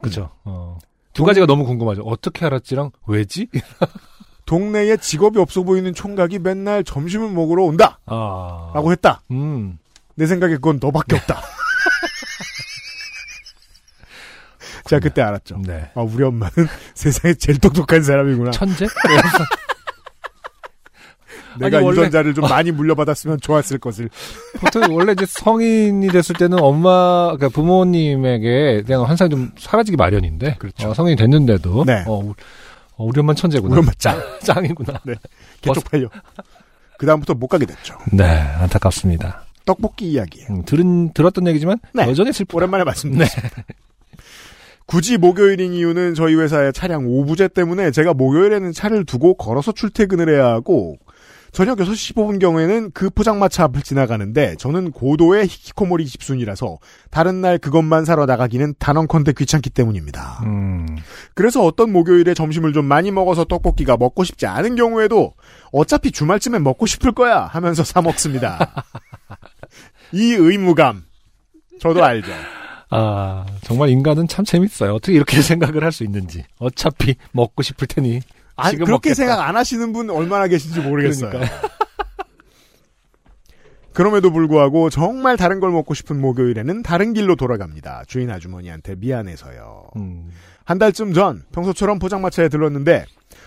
그죠. 0.00 0.30
어. 0.44 0.78
두 1.14 1.24
가지가 1.24 1.46
너무 1.46 1.64
궁금하죠. 1.64 2.02
어떻게 2.02 2.44
알았지랑 2.44 2.90
왜지? 3.06 3.48
동네에 4.44 4.98
직업이 4.98 5.40
없어 5.40 5.62
보이는 5.62 5.92
총각이 5.94 6.38
맨날 6.38 6.84
점심을 6.84 7.30
먹으러 7.30 7.64
온다. 7.64 7.98
아. 8.06 8.72
라고 8.74 8.92
했다. 8.92 9.22
음. 9.30 9.78
내 10.14 10.26
생각에 10.26 10.54
그건 10.54 10.78
너밖에 10.80 11.16
없다. 11.16 11.40
제가 14.88 15.00
그때 15.00 15.22
알았죠. 15.22 15.60
네. 15.64 15.90
아, 15.94 16.00
우리 16.02 16.22
엄마는 16.24 16.52
세상에 16.94 17.34
제일 17.34 17.58
똑똑한 17.58 18.02
사람이구나. 18.02 18.50
천재? 18.52 18.86
내가 21.58 21.78
아니, 21.78 21.86
원래- 21.86 22.00
유전자를 22.00 22.34
좀 22.34 22.42
많이 22.48 22.70
물려받았으면 22.70 23.40
좋았을 23.40 23.78
것을. 23.78 24.10
보통 24.60 24.94
원래 24.94 25.12
이제 25.12 25.24
성인이 25.26 26.06
됐을 26.08 26.36
때는 26.36 26.58
엄마, 26.60 27.32
그러니까 27.34 27.48
부모님에게 27.48 28.82
대한 28.86 29.04
환상이 29.04 29.30
좀 29.30 29.50
사라지기 29.58 29.96
마련인데. 29.96 30.56
그렇죠. 30.58 30.90
어, 30.90 30.94
성인이 30.94 31.16
됐는데도. 31.16 31.84
네. 31.86 32.04
어, 32.06 32.18
우- 32.18 32.34
어, 32.98 33.04
우리 33.04 33.20
엄마는 33.20 33.36
천재구나. 33.36 33.72
우리 33.72 33.80
엄마 33.80 33.92
짱. 33.98 34.20
짱이구나. 34.44 35.00
개쪽팔려. 35.62 36.08
그다음부터 36.98 37.34
못 37.34 37.46
가게 37.48 37.64
됐죠. 37.64 37.96
네, 38.12 38.24
안타깝습니다. 38.24 39.44
떡볶이 39.64 40.10
이야기. 40.10 40.44
음, 40.50 40.62
들은, 40.64 41.12
들었던 41.14 41.46
얘기지만, 41.48 41.78
네. 41.94 42.02
여전히 42.06 42.32
슬프다. 42.34 42.56
오랜만에 42.56 42.84
말씀드렸습니다. 42.84 43.62
굳이 44.86 45.18
목요일인 45.18 45.72
이유는 45.72 46.14
저희 46.14 46.34
회사의 46.36 46.72
차량 46.72 47.06
오부제 47.06 47.48
때문에 47.48 47.90
제가 47.90 48.14
목요일에는 48.14 48.72
차를 48.72 49.04
두고 49.04 49.34
걸어서 49.34 49.72
출퇴근을 49.72 50.28
해야 50.28 50.46
하고 50.46 50.96
저녁 51.50 51.78
6시 51.78 52.14
15분 52.14 52.38
경우에는 52.38 52.90
그 52.92 53.08
포장마차 53.08 53.64
앞을 53.64 53.80
지나가는데 53.80 54.56
저는 54.56 54.90
고도의 54.90 55.46
히키코모리 55.46 56.04
집순이라서 56.04 56.78
다른 57.10 57.40
날 57.40 57.56
그것만 57.56 58.04
사러 58.04 58.26
나가기는 58.26 58.74
단언컨대 58.78 59.32
귀찮기 59.32 59.70
때문입니다. 59.70 60.42
음, 60.44 60.86
그래서 61.34 61.64
어떤 61.64 61.92
목요일에 61.92 62.34
점심을 62.34 62.74
좀 62.74 62.84
많이 62.84 63.10
먹어서 63.10 63.44
떡볶이가 63.44 63.96
먹고 63.96 64.22
싶지 64.22 64.46
않은 64.46 64.76
경우에도 64.76 65.32
어차피 65.72 66.12
주말쯤엔 66.12 66.62
먹고 66.62 66.84
싶을 66.84 67.12
거야 67.12 67.40
하면서 67.46 67.84
사 67.84 68.02
먹습니다. 68.02 68.84
이 70.12 70.34
의무감 70.34 71.04
저도 71.80 72.04
알죠. 72.04 72.32
아, 72.90 73.44
정말 73.62 73.88
인간은 73.90 74.28
참 74.28 74.44
재밌어요. 74.44 74.94
어떻게 74.94 75.14
이렇게 75.14 75.38
생각을 75.42 75.82
할 75.84 75.92
수 75.92 76.04
있는지. 76.04 76.44
어차피 76.58 77.14
먹고 77.32 77.62
싶을 77.62 77.86
테니. 77.88 78.20
아, 78.56 78.70
지금 78.70 78.86
그렇게 78.86 79.10
먹겠다. 79.10 79.14
생각 79.14 79.48
안 79.48 79.56
하시는 79.56 79.92
분 79.92 80.10
얼마나 80.10 80.46
계신지 80.46 80.80
모르겠어요. 80.80 81.30
그러니까요. 81.30 81.60
그럼에도 83.92 84.30
불구하고 84.30 84.90
정말 84.90 85.38
다른 85.38 85.58
걸 85.58 85.70
먹고 85.70 85.94
싶은 85.94 86.20
목요일에는 86.20 86.82
다른 86.82 87.14
길로 87.14 87.34
돌아갑니다. 87.34 88.02
주인 88.06 88.30
아주머니한테 88.30 88.94
미안해서요. 88.96 89.88
음, 89.96 90.30
한 90.64 90.78
달쯤 90.78 91.14
전 91.14 91.44
평소처럼 91.52 91.98
포장마차에 91.98 92.50
들렀는데 92.50 93.06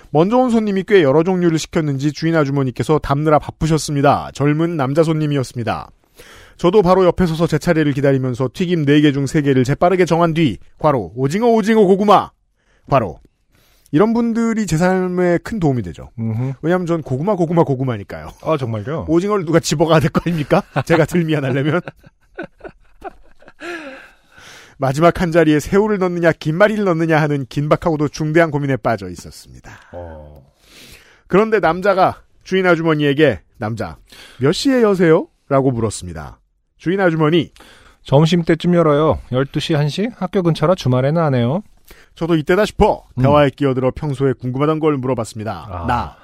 먼저 0.10 0.38
온 0.38 0.50
손님이 0.50 0.86
꽤 0.88 1.04
여러 1.04 1.22
종류를 1.22 1.60
시켰는지 1.60 2.12
주인 2.14 2.36
아주머니께서 2.36 2.98
담느라 2.98 3.38
바쁘셨습니다. 3.38 4.32
젊은 4.34 4.76
남자 4.76 5.04
손님이었습니다. 5.04 5.92
저도 6.60 6.82
바로 6.82 7.06
옆에 7.06 7.26
서서 7.26 7.48
제 7.48 7.58
차례를 7.58 7.94
기다리면서 7.94 8.50
튀김 8.54 8.86
4개 8.86 9.14
중 9.14 9.24
3개를 9.24 9.64
재빠르게 9.66 10.04
정한 10.04 10.34
뒤 10.34 10.58
과로 10.78 11.14
오징어 11.16 11.48
오징어 11.48 11.86
고구마 11.86 12.32
과로 12.90 13.20
이런 13.92 14.14
분들이 14.14 14.68
제 14.68 14.76
삶에 14.78 15.38
큰 15.40 15.60
도움이 15.60 15.82
되죠. 15.84 16.10
음흠. 16.20 16.54
왜냐하면 16.62 16.86
전 16.86 17.02
고구마 17.02 17.36
고구마 17.36 17.64
고구마니까요. 17.64 18.30
아, 18.44 18.58
정말요? 18.58 19.06
오징어를 19.08 19.46
누가 19.46 19.60
집어가야 19.60 20.00
될 20.02 20.10
거 20.12 20.22
아닙니까? 20.26 20.62
제가 20.86 21.06
들 21.06 21.24
미안하려면. 21.24 21.80
마지막 24.78 25.20
한 25.22 25.32
자리에 25.32 25.60
새우를 25.60 25.98
넣느냐 25.98 26.32
김말이를 26.34 26.84
넣느냐 26.86 27.20
하는 27.22 27.46
긴박하고도 27.48 28.10
중대한 28.10 28.52
고민에 28.52 28.76
빠져 28.78 29.10
있었습니다. 29.10 29.72
어. 29.94 30.46
그런데 31.28 31.60
남자가 31.60 32.22
주인 32.44 32.66
아주머니에게 32.68 33.42
남자 33.58 33.98
몇 34.40 34.52
시에 34.52 34.82
여세요? 34.82 35.28
라고 35.50 35.72
물었습니다. 35.72 36.39
주인 36.80 37.00
아주머니 37.00 37.52
점심 38.04 38.44
때쯤 38.44 38.74
열어요. 38.74 39.20
12시, 39.32 39.78
1시? 39.78 40.14
학교 40.16 40.42
근처라 40.42 40.74
주말에는 40.74 41.22
안 41.22 41.36
해요. 41.36 41.62
저도 42.16 42.36
이때다 42.36 42.66
싶어 42.66 43.04
음. 43.18 43.22
대화에 43.22 43.50
끼어들어 43.52 43.92
평소에 43.92 44.34
궁금하던 44.34 44.80
걸 44.80 44.98
물어봤습니다. 44.98 45.68
아. 45.70 45.86
나 45.86 46.16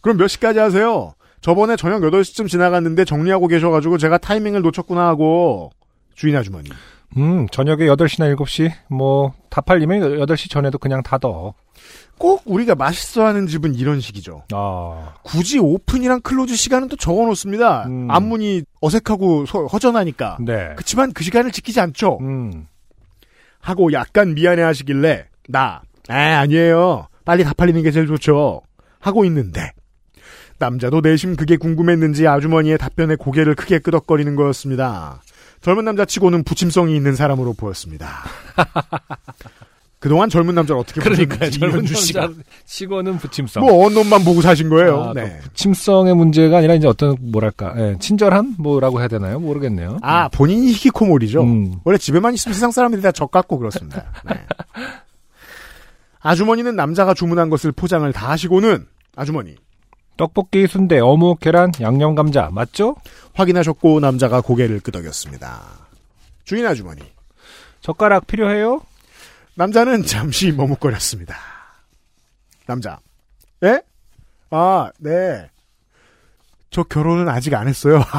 그럼 0.00 0.18
몇 0.18 0.28
시까지 0.28 0.58
하세요? 0.58 1.14
저번에 1.40 1.76
저녁 1.76 2.02
8시쯤 2.02 2.48
지나갔는데 2.48 3.04
정리하고 3.04 3.48
계셔가지고 3.48 3.98
제가 3.98 4.18
타이밍을 4.18 4.62
놓쳤구나 4.62 5.06
하고 5.06 5.70
주인 6.14 6.36
아주머니 6.36 6.70
음, 7.16 7.46
저녁에 7.50 7.86
8시나 7.86 8.34
7시? 8.36 8.70
뭐, 8.88 9.32
다 9.48 9.60
팔리면 9.60 10.18
8시 10.20 10.50
전에도 10.50 10.78
그냥 10.78 11.02
닫어. 11.02 11.54
꼭 12.18 12.42
우리가 12.46 12.74
맛있어 12.74 13.24
하는 13.26 13.46
집은 13.46 13.74
이런 13.74 14.00
식이죠. 14.00 14.44
아, 14.52 15.14
굳이 15.22 15.58
오픈이랑 15.58 16.20
close 16.22 16.56
시간은 16.56 16.88
또 16.88 16.96
적어 16.96 17.24
놓습니다. 17.26 17.84
음. 17.86 18.10
앞문이 18.10 18.62
어색하고 18.80 19.44
소- 19.46 19.66
허전하니까. 19.66 20.38
네. 20.40 20.72
그치만 20.76 21.12
그 21.12 21.22
시간을 21.24 21.50
지키지 21.52 21.78
않죠. 21.80 22.18
음, 22.22 22.66
하고 23.60 23.92
약간 23.92 24.34
미안해 24.34 24.62
하시길래 24.62 25.26
나, 25.48 25.82
아 26.08 26.14
아니에요. 26.14 27.08
빨리 27.26 27.44
다 27.44 27.52
팔리는 27.54 27.82
게 27.82 27.90
제일 27.90 28.06
좋죠. 28.06 28.62
하고 29.00 29.24
있는데 29.26 29.72
남자도 30.58 31.00
내심 31.02 31.36
그게 31.36 31.56
궁금했는지 31.58 32.26
아주머니의 32.26 32.78
답변에 32.78 33.16
고개를 33.16 33.54
크게 33.56 33.78
끄덕거리는 33.80 34.36
거였습니다. 34.36 35.20
젊은 35.66 35.84
남자치고는 35.84 36.44
부침성이 36.44 36.94
있는 36.94 37.16
사람으로 37.16 37.52
보였습니다. 37.54 38.22
그동안 39.98 40.28
젊은 40.28 40.54
남자를 40.54 40.78
어떻게 40.80 41.00
그러니까 41.00 41.50
젊은 41.50 41.84
남자 41.84 42.28
치고는 42.66 43.18
부침성. 43.18 43.64
뭐 43.64 43.84
언론만 43.84 44.22
보고 44.22 44.40
사신 44.40 44.68
거예요. 44.68 45.02
아, 45.02 45.12
네. 45.12 45.38
그 45.42 45.48
부침성의 45.48 46.14
문제가 46.14 46.58
아니라 46.58 46.74
이제 46.74 46.86
어떤 46.86 47.16
뭐랄까 47.20 47.74
예, 47.78 47.96
친절한 47.98 48.54
뭐라고 48.58 49.00
해야 49.00 49.08
되나요? 49.08 49.40
모르겠네요. 49.40 49.98
아 50.02 50.28
본인이 50.28 50.68
히키코모리죠. 50.68 51.42
음. 51.42 51.74
원래 51.82 51.98
집에만 51.98 52.34
있으면 52.34 52.54
세상 52.54 52.70
사람들이 52.70 53.02
다 53.02 53.10
적 53.10 53.32
같고 53.32 53.58
그렇습니다. 53.58 54.04
네. 54.24 54.36
아주머니는 56.22 56.76
남자가 56.76 57.12
주문한 57.12 57.50
것을 57.50 57.72
포장을 57.72 58.12
다 58.12 58.30
하시고는 58.30 58.86
아주머니 59.16 59.56
떡볶이, 60.16 60.66
순대, 60.66 60.98
어묵, 60.98 61.40
계란, 61.40 61.72
양념 61.80 62.14
감자 62.14 62.48
맞죠? 62.50 62.96
확인하셨고 63.34 64.00
남자가 64.00 64.40
고개를 64.40 64.80
끄덕였습니다. 64.80 65.62
주인 66.44 66.66
아주머니 66.66 67.02
젓가락 67.80 68.26
필요해요? 68.26 68.80
남자는 69.54 70.04
잠시 70.04 70.52
머뭇거렸습니다. 70.52 71.36
남자 72.66 72.98
예? 73.62 73.80
아 74.50 74.90
네. 74.98 75.48
저 76.70 76.82
결혼은 76.82 77.28
아직 77.28 77.54
안 77.54 77.68
했어요. 77.68 78.02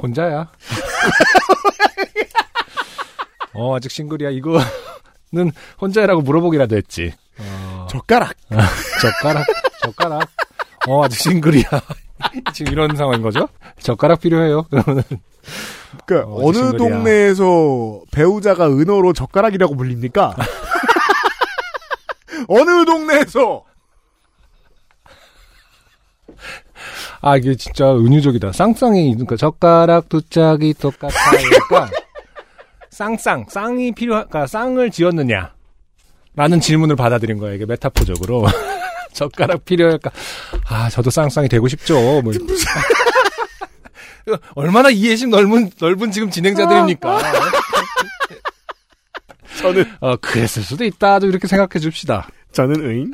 혼자야. 0.00 0.48
어 3.54 3.76
아직 3.76 3.90
싱글이야. 3.90 4.30
이거 4.30 4.60
는 5.32 5.50
혼자라고 5.80 6.22
물어보기라도 6.22 6.76
했지. 6.76 7.12
어, 7.38 7.86
젓가락 7.90 8.34
젓가락, 9.02 9.46
젓가락. 9.82 10.28
어 10.86 11.04
아직 11.04 11.20
싱글이야. 11.20 11.64
지금 12.54 12.72
이런 12.72 12.96
상황인 12.96 13.22
거죠? 13.22 13.48
젓가락 13.80 14.20
필요해요. 14.20 14.62
그러면은 14.64 15.02
그러니까 16.06 16.30
어, 16.30 16.46
어, 16.46 16.52
느 16.52 16.58
싱글이야. 16.58 16.78
동네에서 16.78 18.00
배우자가 18.10 18.68
은어로 18.68 19.12
젓가락이라고 19.12 19.76
불립니까? 19.76 20.34
어느 22.48 22.84
동네에서 22.86 23.64
아 27.20 27.36
이게 27.36 27.54
진짜 27.56 27.92
은유적이다. 27.94 28.52
쌍쌍이 28.52 29.10
그러니까 29.12 29.36
젓가락 29.36 30.08
두 30.08 30.22
짝이 30.22 30.72
똑같아요. 30.74 31.40
그러니까 31.68 31.90
쌍쌍 32.98 33.46
쌍이 33.48 33.92
필요 33.92 34.14
그러니까 34.14 34.48
쌍을 34.48 34.90
지었느냐? 34.90 35.54
라는 36.34 36.58
질문을 36.58 36.96
받아들인 36.96 37.38
거예요. 37.38 37.54
이게 37.54 37.64
메타포적으로. 37.64 38.44
젓가락 39.14 39.64
필요할까? 39.64 40.10
아, 40.68 40.90
저도 40.90 41.10
쌍쌍이 41.10 41.48
되고 41.48 41.68
싶죠. 41.68 41.94
뭐. 42.22 42.32
얼마나 44.56 44.90
이해심 44.90 45.30
넓은 45.30 45.70
넓은 45.80 46.10
지금 46.10 46.28
진행자들입니까? 46.28 47.20
저는 49.62 49.84
어, 50.00 50.16
그랬을 50.16 50.64
수도 50.64 50.84
있다. 50.84 51.20
좀 51.20 51.30
이렇게 51.30 51.46
생각해 51.46 51.78
줍시다. 51.78 52.28
저는 52.50 52.84
응 52.84 53.12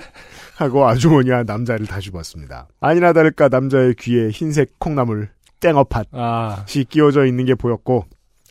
하고 0.56 0.88
아주머니와 0.88 1.42
남자를 1.42 1.86
다시 1.86 2.10
봤습니다. 2.10 2.68
아니나 2.80 3.12
다를까 3.12 3.48
남자의 3.48 3.94
귀에 3.98 4.30
흰색 4.30 4.78
콩나물 4.78 5.28
땡어팥이 5.60 6.06
아, 6.12 6.64
끼워져 6.88 7.26
있는 7.26 7.44
게 7.44 7.54
보였고 7.54 8.06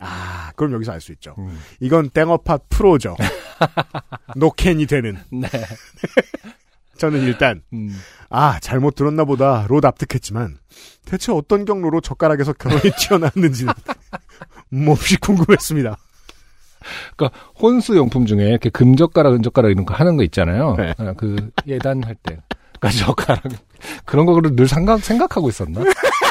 아 0.06 0.52
그럼 0.56 0.74
여기서 0.74 0.92
알 0.92 1.02
수 1.02 1.12
있죠. 1.14 1.36
음. 1.38 1.60
이건 1.80 2.10
땡어팥 2.10 2.68
프로죠. 2.70 3.16
노캔이 4.36 4.86
되는. 4.86 5.18
네. 5.32 5.48
저는 6.98 7.22
일단 7.22 7.62
음. 7.74 7.98
아 8.30 8.60
잘못 8.62 8.96
들었나 8.96 9.26
보다 9.26 9.66
로 9.68 9.80
납득했지만 9.82 10.58
대체 11.06 11.32
어떤 11.32 11.66
경로로 11.66 12.02
젓가락에서 12.02 12.54
결혼이 12.54 12.82
튀어나왔는지는 13.00 13.74
몹시 14.70 15.18
궁금했습니다. 15.18 15.98
그러니까 17.16 17.40
혼수 17.60 17.96
용품 17.96 18.26
중에 18.26 18.50
이렇게 18.50 18.70
금젓가락, 18.70 19.34
은젓가락 19.34 19.72
이런 19.72 19.86
거 19.86 19.94
하는 19.94 20.18
거 20.18 20.24
있잖아요. 20.24 20.76
네. 20.78 20.94
아, 20.98 21.14
그 21.14 21.52
예단 21.66 22.04
할 22.04 22.16
때. 22.16 22.38
그러니까 22.80 23.06
젓가락 23.06 23.44
그런 24.06 24.26
거를 24.26 24.56
늘 24.56 24.68
생각 24.68 25.02
생각하고 25.02 25.48
있었나? 25.50 25.80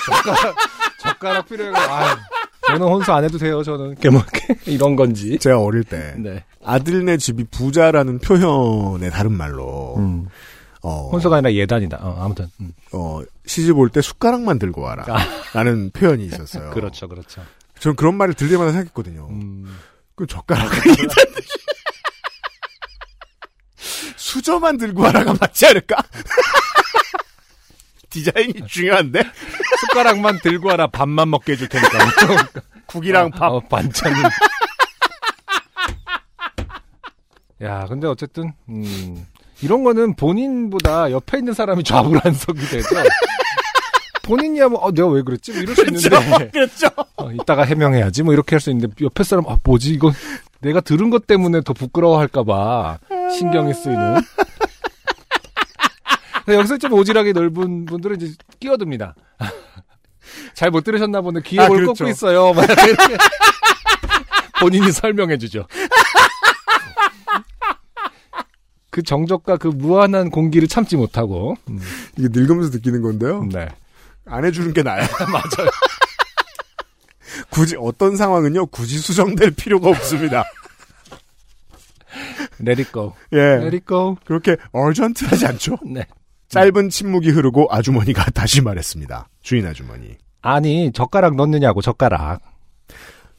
젓가락 0.07 0.57
젓가락 1.01 1.49
필요해. 1.49 1.73
아, 1.75 2.17
저는 2.73 2.87
혼수 2.87 3.13
안 3.13 3.25
해도 3.25 3.39
돼요. 3.39 3.63
저는 3.63 3.91
이렇게 3.93 4.11
뭐 4.11 4.23
이런 4.67 4.97
건지. 4.97 5.39
제가 5.39 5.61
어릴 5.61 5.85
때 5.85 6.15
네. 6.19 6.45
아들네 6.65 7.17
집이 7.19 7.45
부자라는 7.45 8.19
표현의 8.21 9.11
다른 9.11 9.33
말로 9.33 9.95
음. 9.99 10.27
어, 10.83 11.09
혼수가 11.13 11.37
아니라 11.37 11.53
예단이다. 11.53 11.99
어, 12.01 12.17
아무튼. 12.25 12.49
음. 12.61 12.73
어, 12.93 13.21
시집 13.47 13.77
올 13.79 13.89
때 13.91 14.01
숟가락만 14.01 14.59
들고 14.59 14.81
와라. 14.81 15.05
아. 15.09 15.19
라는 15.55 15.91
표현이 15.91 16.25
있었어요. 16.27 16.71
그렇죠, 16.75 17.09
그렇죠. 17.09 17.43
전 17.79 17.95
그런 17.97 18.17
말을 18.17 18.35
들을 18.35 18.51
때마다 18.51 18.71
생각했거든요. 18.73 19.29
음. 19.31 19.77
그 20.15 20.27
젓가락을 20.27 20.71
수저만 24.17 24.77
들고 24.79 25.03
와라가 25.03 25.35
맞지 25.41 25.67
않을까? 25.67 25.97
디자인이 28.13 28.67
중요한데? 28.67 29.23
숟가락만 29.81 30.41
들고 30.43 30.69
와라 30.69 30.87
밥만 30.87 31.31
먹게 31.31 31.53
해줄 31.53 31.69
테니까. 31.69 31.99
국이랑 32.87 33.31
밥. 33.31 33.53
어, 33.53 33.61
반찬은. 33.61 34.23
야, 37.63 37.87
근데 37.89 38.07
어쨌든 38.09 38.53
음, 38.69 39.27
이런 39.63 39.85
거는 39.85 40.15
본인보다 40.17 41.11
옆에 41.13 41.39
있는 41.39 41.53
사람이 41.55 41.85
좌불안석이 41.85 42.61
돼서 42.67 42.89
본인이야 44.25 44.69
뭐 44.69 44.81
어, 44.81 44.93
내가 44.93 45.09
왜 45.09 45.23
그랬지? 45.23 45.53
뭐 45.53 45.63
이럴 45.63 45.75
수 45.77 45.83
있는데 45.87 46.51
그렇죠. 46.51 46.89
어, 47.17 47.31
이따가 47.33 47.63
해명해야지 47.65 48.23
뭐 48.25 48.33
이렇게 48.35 48.57
할 48.57 48.61
수 48.61 48.71
있는데 48.71 48.93
옆에 49.01 49.23
사람 49.25 49.47
아 49.49 49.57
뭐지 49.63 49.91
이거 49.91 50.13
내가 50.61 50.81
들은 50.81 51.11
것 51.11 51.27
때문에 51.27 51.61
더 51.63 51.73
부끄러워할까봐 51.73 52.99
신경이 53.37 53.75
쓰이는. 53.75 54.21
근데 56.45 56.59
여기서 56.59 56.79
좀 56.79 56.93
오지랖이 56.93 57.33
넓은 57.35 57.85
분들은 57.87 58.21
이제 58.21 58.35
끼어듭니다. 58.61 59.15
잘 60.55 60.71
못 60.71 60.85
들으셨나 60.85 61.21
보네. 61.21 61.41
귀에 61.45 61.61
아, 61.61 61.67
뭘 61.69 61.81
그렇죠. 61.81 62.05
꽂고 62.05 62.11
있어요. 62.11 62.53
막 62.53 62.65
이렇게 62.65 63.17
본인이 64.61 64.91
설명해 64.93 65.39
주죠. 65.39 65.67
그 68.91 69.03
정적과 69.03 69.57
그 69.57 69.69
무한한 69.69 70.31
공기를 70.31 70.69
참지 70.69 70.97
못하고. 70.97 71.57
음, 71.71 71.81
이게 72.19 72.29
늙으면서 72.31 72.71
느끼는 72.71 73.03
건데요. 73.03 73.45
네. 73.51 73.69
안 74.27 74.45
해주는 74.45 74.73
게 74.75 74.83
나아요. 74.83 75.07
맞아요. 75.33 75.71
굳이, 77.51 77.75
어떤 77.79 78.17
상황은요, 78.17 78.67
굳이 78.67 78.99
수정될 78.99 79.53
필요가 79.53 79.89
없습니다. 79.91 80.45
Let 82.61 82.81
it 82.83 82.93
go. 82.93 83.15
예. 83.33 83.39
Let 83.39 83.77
it 83.77 83.85
go. 83.89 84.17
그렇게 84.25 84.57
어전트하지 84.73 85.47
않죠? 85.47 85.79
네. 85.87 86.07
짧은 86.53 86.91
침묵이 86.91 87.31
흐르고 87.31 87.69
아주머니가 87.71 88.25
다시 88.33 88.61
말했습니다. 88.61 89.27
주인 89.41 89.67
아주머니. 89.67 90.17
아니, 90.43 90.93
젓가락 90.93 91.35
넣느냐고, 91.37 91.81
젓가락. 91.81 92.41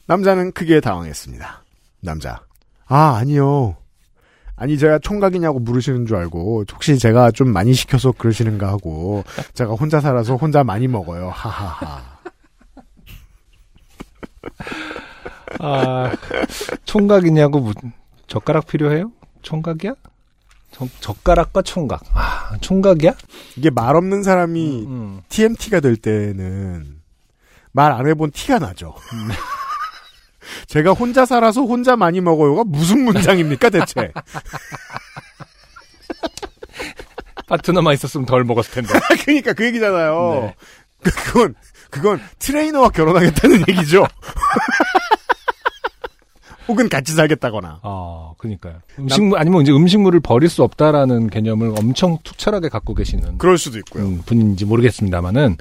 남자는 0.06 0.50
크게 0.52 0.80
당황했습니다. 0.80 1.62
남자. 2.00 2.40
아, 2.86 3.14
아니요. 3.16 3.76
아니, 4.56 4.76
제가 4.78 4.98
총각이냐고 4.98 5.60
물으시는 5.60 6.06
줄 6.06 6.16
알고, 6.16 6.64
혹시 6.72 6.98
제가 6.98 7.30
좀 7.30 7.52
많이 7.52 7.72
시켜서 7.72 8.10
그러시는가 8.10 8.66
하고, 8.68 9.22
제가 9.52 9.74
혼자 9.74 10.00
살아서 10.00 10.34
혼자 10.36 10.64
많이 10.64 10.88
먹어요. 10.88 11.28
하하하. 11.30 12.02
아, 15.60 16.12
총각이냐고, 16.84 17.60
무- 17.60 17.72
젓가락 18.26 18.66
필요해요? 18.66 19.12
총각이야? 19.42 19.94
젓- 20.74 20.88
젓가락과 21.00 21.62
총각. 21.62 22.02
아, 22.14 22.56
총각이야? 22.60 23.12
이게 23.56 23.70
말 23.70 23.94
없는 23.96 24.22
사람이 24.22 24.84
음. 24.86 25.20
TMT가 25.28 25.80
될 25.80 25.96
때는 25.96 27.00
말 27.72 27.92
안 27.92 28.06
해본 28.06 28.32
티가 28.32 28.58
나죠. 28.58 28.94
제가 30.68 30.92
혼자 30.92 31.24
살아서 31.24 31.62
혼자 31.62 31.96
많이 31.96 32.20
먹어요가 32.20 32.64
무슨 32.64 33.04
문장입니까, 33.04 33.70
대체? 33.70 34.12
파트너만 37.46 37.94
있었으면 37.94 38.26
덜 38.26 38.44
먹었을 38.44 38.72
텐데. 38.72 38.92
그러니까 39.24 39.52
그 39.52 39.64
얘기잖아요. 39.66 40.40
네. 40.42 40.54
그- 41.02 41.10
그건 41.24 41.54
그건 41.90 42.20
트레이너와 42.38 42.88
결혼하겠다는 42.88 43.60
얘기죠. 43.68 44.06
혹은 46.68 46.88
같이 46.88 47.12
살겠다거나. 47.12 47.80
아, 47.82 48.32
그니까요. 48.38 48.74
음식물, 48.98 49.38
아니면 49.38 49.62
이제 49.62 49.72
음식물을 49.72 50.20
버릴 50.20 50.48
수 50.48 50.62
없다라는 50.62 51.28
개념을 51.30 51.74
엄청 51.78 52.18
투철하게 52.22 52.68
갖고 52.68 52.94
계시는 52.94 53.38
그럴 53.38 53.58
수도 53.58 53.78
있고요. 53.78 54.04
음, 54.04 54.22
분인지 54.24 54.64
모르겠습니다만은, 54.64 55.56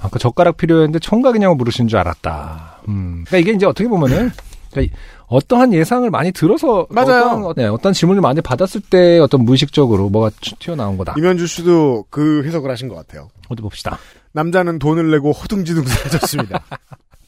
아까 0.00 0.18
젓가락 0.18 0.56
필요했는데 0.56 0.98
총각이냐고 0.98 1.54
물으신 1.54 1.88
줄 1.88 1.98
알았다. 1.98 2.80
음. 2.88 3.24
그러니까 3.26 3.38
이게 3.38 3.56
이제 3.56 3.66
어떻게 3.66 3.88
보면은, 3.88 4.30
그러니까 4.70 4.94
이- 4.94 4.98
어떠한 5.28 5.72
예상을 5.72 6.08
많이 6.10 6.32
들어서 6.32 6.86
맞아요. 6.90 7.44
어떤, 7.44 7.54
네, 7.56 7.66
어떤 7.66 7.92
질문을 7.92 8.20
많이 8.20 8.40
받았을 8.40 8.80
때 8.80 9.20
어떤 9.20 9.44
무의식적으로 9.44 10.08
뭐가 10.08 10.30
튀- 10.40 10.56
튀어나온 10.58 10.96
거다. 10.98 11.14
이면주 11.16 11.46
씨도 11.46 12.06
그 12.10 12.42
해석을 12.46 12.68
하신 12.70 12.88
것 12.88 12.96
같아요. 12.96 13.30
어디 13.48 13.62
봅시다. 13.62 13.98
남자는 14.32 14.78
돈을 14.80 15.10
내고 15.12 15.30
허둥지둥 15.32 15.84
사라졌습니다. 15.84 16.60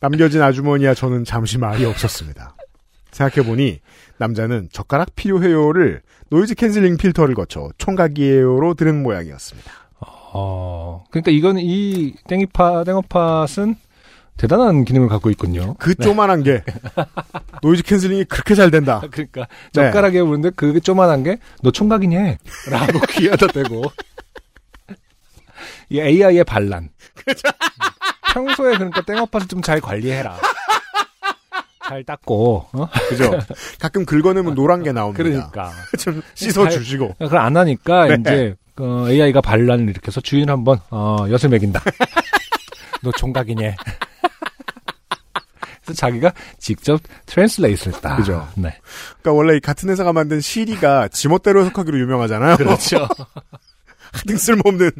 남겨진 0.00 0.42
아주머니와 0.42 0.94
저는 0.94 1.24
잠시 1.24 1.58
말이 1.58 1.84
없었습니다. 1.84 2.54
생각해보니 3.10 3.80
남자는 4.18 4.68
젓가락 4.72 5.14
필요해요를 5.16 6.02
noise 6.30 6.54
canceling 6.54 6.96
필터를 6.98 7.34
거쳐 7.34 7.70
총각이에요로 7.78 8.74
들은 8.74 9.02
모양이었습니다. 9.02 9.70
어, 10.00 11.04
그러니까 11.10 11.30
이건 11.30 11.58
이 11.58 12.14
땡이파 12.28 12.84
땡어팟은 12.84 13.76
대단한 14.36 14.84
기능을 14.84 15.08
갖고 15.08 15.30
있군요. 15.30 15.74
그 15.78 15.94
조만한 15.96 16.42
게 16.44 16.62
noise 17.62 17.82
canceling이 17.82 18.24
그렇게 18.24 18.54
잘 18.54 18.70
된다. 18.70 19.00
그러니까 19.10 19.46
네. 19.74 19.86
젓가락에 19.86 20.20
오는데 20.20 20.50
그게 20.50 20.78
조만한 20.80 21.24
게 21.24 21.38
너 21.62 21.70
총각이니? 21.72 22.14
라고 22.70 23.00
귀에다 23.10 23.48
대고 23.48 23.82
이 25.88 25.98
AI의 26.00 26.44
반란. 26.44 26.90
평소에 28.46 28.74
그러니까 28.74 29.00
땡어팟을 29.02 29.48
좀잘 29.48 29.80
관리해라. 29.80 30.36
잘 31.88 32.04
닦고 32.04 32.66
어? 32.72 32.88
그죠? 33.08 33.30
가끔 33.80 34.04
긁어내면 34.04 34.54
노란 34.54 34.82
게 34.82 34.92
나옵니다. 34.92 35.22
그러니까 35.22 35.72
좀 35.98 36.22
씻어주시고. 36.34 37.14
그걸 37.18 37.38
안 37.38 37.56
하니까 37.56 38.06
네. 38.08 38.16
이제 38.20 38.54
어, 38.78 39.06
AI가 39.08 39.40
반란을 39.40 39.88
일으켜서 39.88 40.20
주인 40.20 40.48
한 40.50 40.64
번 40.64 40.78
어, 40.90 41.24
엿을 41.28 41.48
먹인다. 41.50 41.82
너 43.02 43.10
총각이니? 43.12 43.74
그래서 45.82 45.94
자기가 45.98 46.32
직접 46.58 47.00
translate를 47.26 47.94
했다. 47.94 48.16
그죠. 48.16 48.46
네. 48.56 48.76
그러니까 49.22 49.32
원래 49.32 49.56
이 49.56 49.60
같은 49.60 49.88
회사가 49.88 50.12
만든 50.12 50.40
시리가 50.40 51.08
지멋대로 51.08 51.60
해석하기로 51.62 51.98
유명하잖아요. 51.98 52.56
그렇죠. 52.58 53.08
하등 54.12 54.36
쓸모없는 54.36 54.90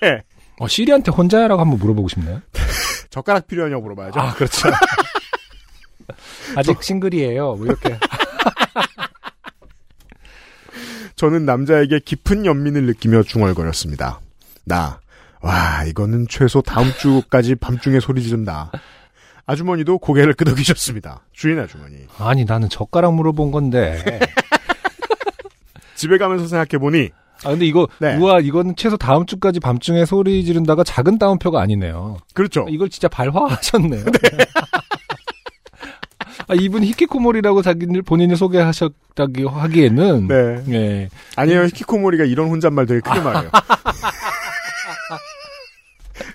네. 0.00 0.22
어, 0.58 0.68
시리한테 0.68 1.10
혼자야라고 1.10 1.60
한번 1.60 1.78
물어보고 1.78 2.08
싶네요. 2.08 2.40
젓가락 3.10 3.46
필요하냐고 3.46 3.82
물어봐야죠. 3.82 4.20
아, 4.20 4.34
그렇죠. 4.34 4.70
아직 6.56 6.82
싱글이에요. 6.82 7.54
뭐 7.54 7.66
이렇게. 7.66 7.98
저는 11.16 11.44
남자에게 11.44 12.00
깊은 12.00 12.44
연민을 12.44 12.86
느끼며 12.86 13.22
중얼거렸습니다. 13.22 14.20
나, 14.64 15.00
와, 15.40 15.84
이거는 15.84 16.26
최소 16.28 16.60
다음 16.60 16.90
주까지 16.98 17.54
밤중에 17.54 18.00
소리 18.00 18.22
지른다. 18.22 18.70
아주머니도 19.46 19.98
고개를 19.98 20.34
끄덕이셨습니다. 20.34 21.20
주인 21.32 21.58
아주머니. 21.58 22.06
아니, 22.18 22.44
나는 22.44 22.68
젓가락 22.68 23.14
물어본 23.14 23.52
건데. 23.52 24.20
집에 25.94 26.18
가면서 26.18 26.48
생각해보니, 26.48 27.10
아, 27.42 27.50
근데 27.50 27.66
이거, 27.66 27.88
네. 27.98 28.16
우와, 28.16 28.40
이거는 28.40 28.74
최소 28.76 28.96
다음 28.96 29.26
주까지 29.26 29.60
밤중에 29.60 30.04
소리 30.06 30.44
지른다가 30.44 30.84
작은 30.84 31.18
따옴표가 31.18 31.60
아니네요. 31.60 32.18
그렇죠. 32.32 32.66
이걸 32.68 32.88
진짜 32.88 33.08
발화하셨네요. 33.08 34.04
아, 36.46 36.54
이분 36.54 36.84
히키코모리라고 36.84 37.62
자기를 37.62 38.02
본인이 38.02 38.36
소개하셨다기 38.36 39.44
하기에는. 39.44 40.28
네. 40.28 40.64
예. 40.70 41.08
아니에요. 41.36 41.64
히키코모리가 41.64 42.24
이런 42.24 42.48
혼잣말 42.48 42.86
되게 42.86 43.00
크게 43.00 43.20
말해요. 43.20 43.50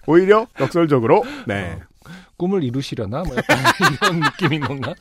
오히려 0.07 0.47
역설적으로, 0.59 1.23
네. 1.47 1.77
꿈을 2.37 2.63
이루시려나? 2.63 3.23
뭐 3.23 3.35
약간 3.35 3.57
이런 4.01 4.19
느낌인 4.21 4.61
건가? 4.61 4.93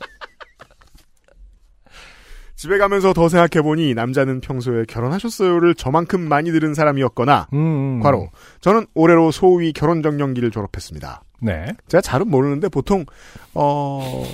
집에 2.59 2.77
가면서 2.77 3.13
더 3.13 3.29
생각해보니 3.29 3.93
남자는 3.93 4.41
평소에 4.41 4.83
결혼하셨어요를 4.83 5.75
저만큼 5.75 6.19
많이 6.19 6.51
들은 6.51 6.73
사람이었거나, 6.73 7.47
음, 7.53 7.57
음. 7.57 7.99
과로, 8.01 8.31
저는 8.59 8.85
올해로 8.95 9.31
소위 9.31 9.71
결혼정년기를 9.71 10.51
졸업했습니다. 10.51 11.23
네. 11.41 11.67
제가 11.87 12.01
잘은 12.01 12.29
모르는데 12.29 12.67
보통 12.67 13.05
어 13.53 14.25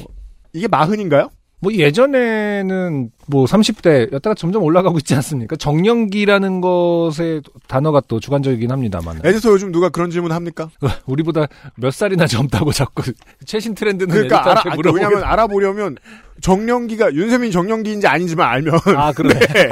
이게 0.53 0.67
마흔인가요? 0.67 1.30
뭐 1.60 1.74
예전에는 1.74 3.10
뭐 3.28 3.45
30대였다가 3.45 4.36
점점 4.38 4.64
올라가고 4.64 4.97
있지 4.99 5.16
않습니까? 5.16 5.56
정년기라는 5.56 6.62
것의 6.62 7.41
단어가 7.68 8.01
또 8.08 8.20
주관적이긴 8.20 8.72
합니다만. 8.72 9.20
에디터 9.24 9.49
요즘 9.51 9.72
누가 9.72 9.89
그런 9.89 10.10
질문 10.12 10.32
합니까? 10.32 10.70
우리보다 11.08 11.47
몇 11.78 11.91
살이나 11.93 12.28
젊다고 12.28 12.72
자꾸 12.72 13.03
최신 13.45 13.74
트렌드는 13.74 14.14
그러니까 14.14 14.41
알아, 14.51 14.62
아, 14.66 14.76
물어보고 14.76 14.95
왜냐면 14.95 15.24
알아보려면 15.24 15.97
정년기가 16.41 17.14
윤세민 17.14 17.51
정년기인지 17.51 18.06
아닌지만 18.08 18.47
알면 18.49 18.80
아, 18.95 19.12
그러네. 19.14 19.39
네. 19.39 19.70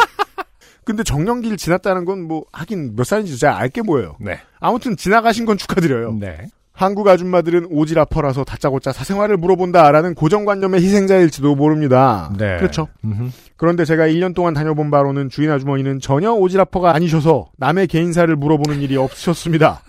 근데 0.86 1.04
정년기를 1.04 1.58
지났다는 1.58 2.06
건 2.06 2.24
뭐 2.24 2.46
하긴 2.52 2.96
몇 2.96 3.06
살인지 3.06 3.38
제가 3.38 3.58
알게 3.58 3.82
뭐예요. 3.82 4.16
네. 4.20 4.40
아무튼 4.60 4.96
지나가신 4.98 5.46
건 5.46 5.58
축하드려요. 5.58 6.14
네. 6.20 6.48
한국 6.74 7.08
아줌마들은 7.08 7.68
오지라퍼라서 7.70 8.44
다짜고짜 8.44 8.92
사생활을 8.92 9.38
물어본다라는 9.38 10.16
고정관념의 10.16 10.82
희생자일지도 10.82 11.56
모릅니다. 11.56 12.34
네. 12.38 12.58
그렇죠. 12.58 12.88
음흠. 13.06 13.30
그런데 13.56 13.86
제가 13.86 14.08
1년 14.08 14.34
동안 14.34 14.56
다녀본 14.56 14.90
바로는 14.90 15.30
주인 15.30 15.52
아주머니는 15.52 16.00
전혀 16.00 16.32
오지라퍼가 16.32 16.94
아니셔서 16.94 17.52
남의 17.58 17.88
개인사를 17.88 18.36
물어보는 18.36 18.82
일이 18.82 18.98
없으셨습니다. 18.98 19.82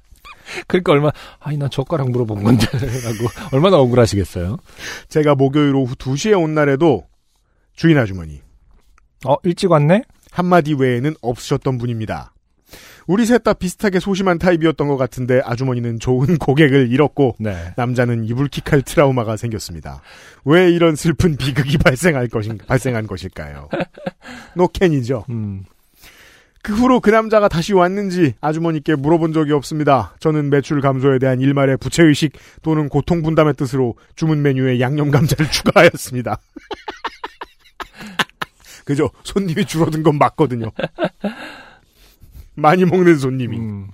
그러니까 0.66 0.92
얼마 0.92 1.10
아니 1.40 1.58
난 1.58 1.68
젓가락 1.70 2.10
물어본 2.10 2.42
건데라고 2.42 3.28
얼마나 3.52 3.76
억울하시겠어요. 3.78 4.56
제가 5.08 5.34
목요일 5.34 5.74
오후 5.74 5.94
2시에 5.94 6.40
온 6.40 6.54
날에도 6.54 7.04
주인 7.76 7.98
아주머니 7.98 8.40
어 9.26 9.36
일찍 9.42 9.70
왔네. 9.70 10.02
한마디 10.30 10.74
외에는 10.74 11.14
없으셨던 11.20 11.78
분입니다. 11.78 12.33
우리 13.06 13.26
셋 13.26 13.44
다 13.44 13.52
비슷하게 13.52 14.00
소심한 14.00 14.38
타입이었던 14.38 14.88
것 14.88 14.96
같은데 14.96 15.42
아주머니는 15.44 16.00
좋은 16.00 16.38
고객을 16.38 16.90
잃었고 16.90 17.36
네. 17.38 17.74
남자는 17.76 18.24
이불킥할 18.24 18.82
트라우마가 18.82 19.36
생겼습니다. 19.36 20.00
왜 20.46 20.70
이런 20.70 20.96
슬픈 20.96 21.36
비극이 21.36 21.76
발생할 21.78 22.28
것인 22.28 22.58
발생한 22.66 23.06
것일까요? 23.06 23.68
노캔이죠. 24.56 25.24
음. 25.28 25.64
그 26.62 26.72
후로 26.72 27.00
그 27.00 27.10
남자가 27.10 27.48
다시 27.48 27.74
왔는지 27.74 28.32
아주머니께 28.40 28.94
물어본 28.94 29.34
적이 29.34 29.52
없습니다. 29.52 30.14
저는 30.20 30.48
매출 30.48 30.80
감소에 30.80 31.18
대한 31.18 31.42
일말의 31.42 31.76
부채의식 31.76 32.32
또는 32.62 32.88
고통 32.88 33.22
분담의 33.22 33.52
뜻으로 33.54 33.96
주문 34.16 34.40
메뉴에 34.40 34.80
양념 34.80 35.10
감자를 35.10 35.48
추가하였습니다. 35.52 36.38
그죠? 38.86 39.10
손님이 39.24 39.66
줄어든 39.66 40.02
건 40.02 40.16
맞거든요. 40.16 40.70
많이 42.54 42.84
먹는 42.84 43.16
손님이. 43.18 43.58
음. 43.58 43.88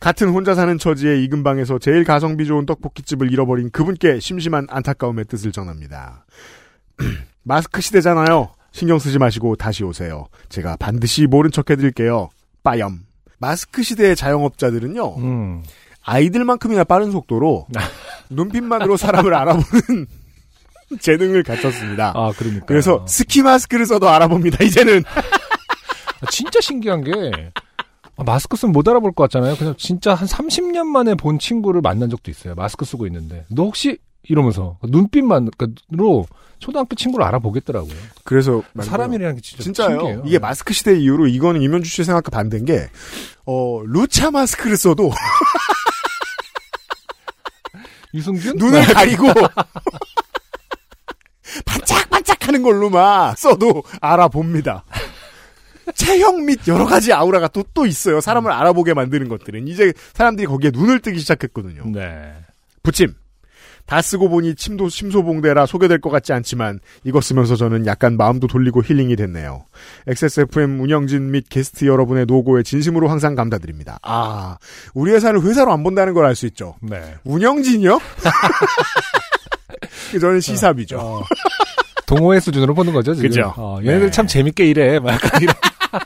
같은 0.00 0.28
혼자 0.28 0.54
사는 0.54 0.76
처지의 0.78 1.24
이 1.24 1.28
근방에서 1.28 1.78
제일 1.78 2.04
가성비 2.04 2.46
좋은 2.46 2.66
떡볶이집을 2.66 3.32
잃어버린 3.32 3.70
그분께 3.70 4.20
심심한 4.20 4.66
안타까움의 4.68 5.24
뜻을 5.24 5.52
전합니다. 5.52 6.26
마스크 7.42 7.80
시대잖아요. 7.80 8.50
신경 8.72 8.98
쓰지 8.98 9.18
마시고 9.18 9.56
다시 9.56 9.84
오세요. 9.84 10.26
제가 10.50 10.76
반드시 10.76 11.26
모른 11.26 11.50
척 11.50 11.70
해드릴게요. 11.70 12.28
빠염. 12.62 13.00
마스크 13.38 13.82
시대의 13.82 14.16
자영업자들은요, 14.16 15.16
음. 15.18 15.62
아이들만큼이나 16.02 16.84
빠른 16.84 17.10
속도로 17.10 17.66
눈빛만으로 18.30 18.96
사람을 18.96 19.34
알아보는 19.34 20.06
재능을 21.00 21.42
갖췄습니다. 21.42 22.12
아 22.14 22.32
그러니까. 22.36 22.66
그래서 22.66 23.04
스키 23.08 23.42
마스크를 23.42 23.86
써도 23.86 24.08
알아봅니다, 24.08 24.64
이제는. 24.64 25.04
진짜 26.30 26.60
신기한 26.60 27.04
게 27.04 27.12
아, 27.12 27.50
마스크 28.24 28.56
쓰면 28.56 28.72
못 28.72 28.88
알아볼 28.88 29.12
것 29.12 29.24
같잖아요. 29.24 29.56
그냥 29.56 29.74
진짜 29.76 30.14
한 30.14 30.26
30년 30.26 30.86
만에 30.86 31.14
본 31.14 31.38
친구를 31.38 31.80
만난 31.82 32.08
적도 32.10 32.30
있어요. 32.30 32.54
마스크 32.54 32.84
쓰고 32.84 33.06
있는데 33.06 33.44
너 33.48 33.64
혹시 33.64 33.98
이러면서 34.22 34.78
눈빛만으로 34.82 36.26
초등학교 36.58 36.96
친구를 36.96 37.24
알아보겠더라고요. 37.26 37.94
그래서 38.24 38.62
사람이라는 38.80 39.36
게 39.36 39.40
진짜. 39.42 39.88
신기해요. 39.88 40.22
이게 40.24 40.38
마스크 40.38 40.72
시대 40.72 40.98
이후로 40.98 41.26
이거는 41.26 41.60
이면주 41.62 41.88
씨의 41.90 42.06
생각과 42.06 42.30
반대인 42.30 42.64
게, 42.64 42.88
어, 43.44 43.82
루차 43.84 44.30
마스크를 44.30 44.76
써도 44.78 45.12
유승균 48.14 48.56
눈을 48.56 48.84
가리고 48.86 49.26
반짝반짝 51.66 52.48
하는 52.48 52.62
걸로 52.62 52.88
막 52.88 53.36
써도 53.38 53.82
알아봅니다. 54.00 54.84
체형 55.94 56.44
및 56.46 56.60
여러 56.68 56.86
가지 56.86 57.12
아우라가 57.12 57.48
또, 57.48 57.64
또 57.74 57.86
있어요. 57.86 58.20
사람을 58.20 58.50
알아보게 58.52 58.94
만드는 58.94 59.28
것들은. 59.28 59.66
이제 59.68 59.92
사람들이 60.14 60.46
거기에 60.46 60.70
눈을 60.72 61.00
뜨기 61.00 61.18
시작했거든요. 61.20 61.84
네. 61.92 62.32
부침. 62.82 63.14
다 63.86 64.02
쓰고 64.02 64.28
보니 64.28 64.56
침도 64.56 64.88
심소봉대라 64.88 65.66
소개될 65.66 66.00
것 66.00 66.10
같지 66.10 66.32
않지만 66.32 66.80
이거 67.04 67.20
쓰면서 67.20 67.54
저는 67.54 67.86
약간 67.86 68.16
마음도 68.16 68.48
돌리고 68.48 68.82
힐링이 68.82 69.14
됐네요. 69.14 69.64
XSFM 70.08 70.80
운영진 70.80 71.30
및 71.30 71.44
게스트 71.48 71.84
여러분의 71.84 72.26
노고에 72.26 72.64
진심으로 72.64 73.06
항상 73.08 73.36
감사드립니다. 73.36 74.00
아, 74.02 74.56
우리 74.92 75.12
회사를 75.12 75.40
회사로 75.42 75.72
안 75.72 75.84
본다는 75.84 76.14
걸 76.14 76.24
알 76.24 76.34
수 76.34 76.46
있죠. 76.46 76.74
네. 76.82 77.14
운영진이요? 77.22 78.00
저는 80.20 80.40
시삽이죠. 80.40 80.98
어, 80.98 81.22
동호회 82.06 82.40
수준으로 82.40 82.74
보는 82.74 82.92
거죠, 82.92 83.14
지금. 83.14 83.28
그죠. 83.28 83.52
어, 83.56 83.78
얘네들 83.82 84.06
네. 84.06 84.10
참 84.10 84.26
재밌게 84.26 84.66
일해. 84.66 84.98
막 84.98 85.20
이런. 85.40 85.54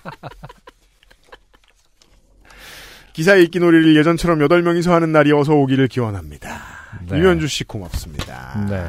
기사 3.13 3.35
읽기 3.35 3.59
놀이를 3.59 3.97
예전처럼 3.97 4.39
8명이서 4.39 4.91
하는 4.91 5.13
날이 5.13 5.33
어서 5.33 5.55
오기를 5.55 5.89
기원합니다. 5.89 6.49
네. 7.09 7.19
유현주 7.19 7.49
씨 7.49 7.65
고맙습니다. 7.65 8.67
네. 8.69 8.85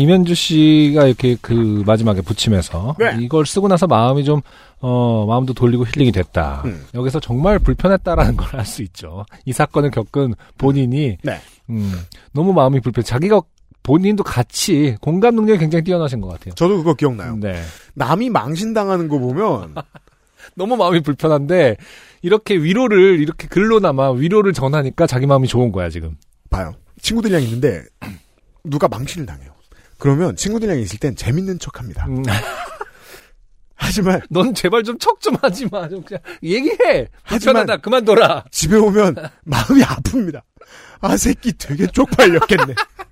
이면주 0.00 0.34
씨가 0.34 1.06
이렇게 1.06 1.36
그 1.40 1.82
마지막에 1.86 2.20
붙임에서 2.20 2.96
네. 2.98 3.16
이걸 3.20 3.46
쓰고 3.46 3.68
나서 3.68 3.86
마음이 3.86 4.24
좀, 4.24 4.40
어, 4.80 5.24
마음도 5.26 5.52
돌리고 5.54 5.86
힐링이 5.86 6.12
됐다. 6.12 6.62
음. 6.64 6.84
여기서 6.94 7.20
정말 7.20 7.58
불편했다라는 7.58 8.36
걸 8.36 8.58
알 8.60 8.66
수 8.66 8.82
있죠. 8.82 9.24
이 9.44 9.52
사건을 9.52 9.90
겪은 9.90 10.34
본인이, 10.58 11.16
네. 11.22 11.40
음, 11.70 11.94
너무 12.32 12.52
마음이 12.52 12.80
불편, 12.80 13.04
자기가 13.04 13.40
본인도 13.82 14.24
같이 14.24 14.96
공감 15.00 15.34
능력이 15.36 15.58
굉장히 15.58 15.84
뛰어나신 15.84 16.20
것 16.20 16.28
같아요. 16.28 16.54
저도 16.54 16.76
그거 16.78 16.94
기억나요. 16.94 17.36
네. 17.36 17.62
남이 17.94 18.30
망신당하는 18.30 19.08
거 19.08 19.18
보면 19.18 19.74
너무 20.60 20.76
마음이 20.76 21.00
불편한데, 21.00 21.76
이렇게 22.20 22.54
위로를, 22.54 23.18
이렇게 23.20 23.48
글로나마 23.48 24.10
위로를 24.12 24.52
전하니까 24.52 25.06
자기 25.06 25.24
마음이 25.26 25.48
좋은 25.48 25.72
거야, 25.72 25.88
지금. 25.88 26.16
봐요. 26.50 26.74
친구들이랑 27.00 27.42
있는데 27.44 27.82
누가 28.64 28.86
망신을 28.88 29.24
당해요. 29.24 29.52
그러면 29.98 30.36
친구들이랑 30.36 30.78
있을 30.80 30.98
땐 30.98 31.16
재밌는 31.16 31.58
척합니다. 31.60 32.06
음, 32.08 32.22
하지만 33.74 34.20
넌 34.28 34.52
제발 34.54 34.82
좀 34.82 34.98
척좀 34.98 35.36
하지 35.40 35.66
마. 35.70 35.88
좀 35.88 36.02
그냥 36.02 36.20
얘기해. 36.42 37.08
하지만- 37.22 37.38
불편하다. 37.64 37.76
그만둬라. 37.78 38.44
집에 38.50 38.76
오면 38.76 39.14
마음이 39.44 39.80
아픕니다. 39.82 40.42
아 41.00 41.16
새끼 41.16 41.52
되게 41.56 41.86
쪽팔렸겠네. 41.86 42.74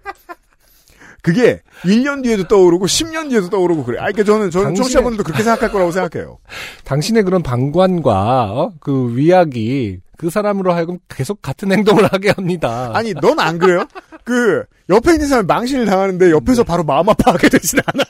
그게 1.29 1.61
1년 1.83 2.22
뒤에도 2.22 2.49
떠오르고 2.49 2.87
10년 2.87 3.29
뒤에도 3.29 3.51
떠오르고 3.51 3.85
그래. 3.85 3.99
아, 3.99 4.03
그러니까 4.11 4.24
저는 4.24 4.51
저는 4.51 4.72
당신의- 4.72 4.76
청취자분들도 4.76 5.24
그렇게 5.24 5.43
생각할 5.43 5.70
거라고 5.70 5.91
생각해요. 5.93 6.39
당신의 6.85 7.22
그런 7.24 7.43
방관과 7.43 8.45
어? 8.53 8.72
그 8.81 9.14
위약이 9.14 10.01
그 10.16 10.31
사람으로 10.31 10.72
하여금 10.72 10.99
계속 11.09 11.43
같은 11.43 11.70
행동을 11.70 12.05
하게 12.12 12.31
합니다. 12.31 12.91
아니, 12.95 13.12
넌 13.14 13.39
안 13.39 13.59
그래요? 13.59 13.87
그 14.24 14.64
옆에 14.89 15.12
있는 15.12 15.26
사람이 15.29 15.47
망신을 15.47 15.85
당하는데 15.87 16.31
옆에서 16.31 16.64
바로 16.64 16.83
마음 16.83 17.09
아파하게 17.09 17.51
되진 17.51 17.79
않아요. 17.87 18.07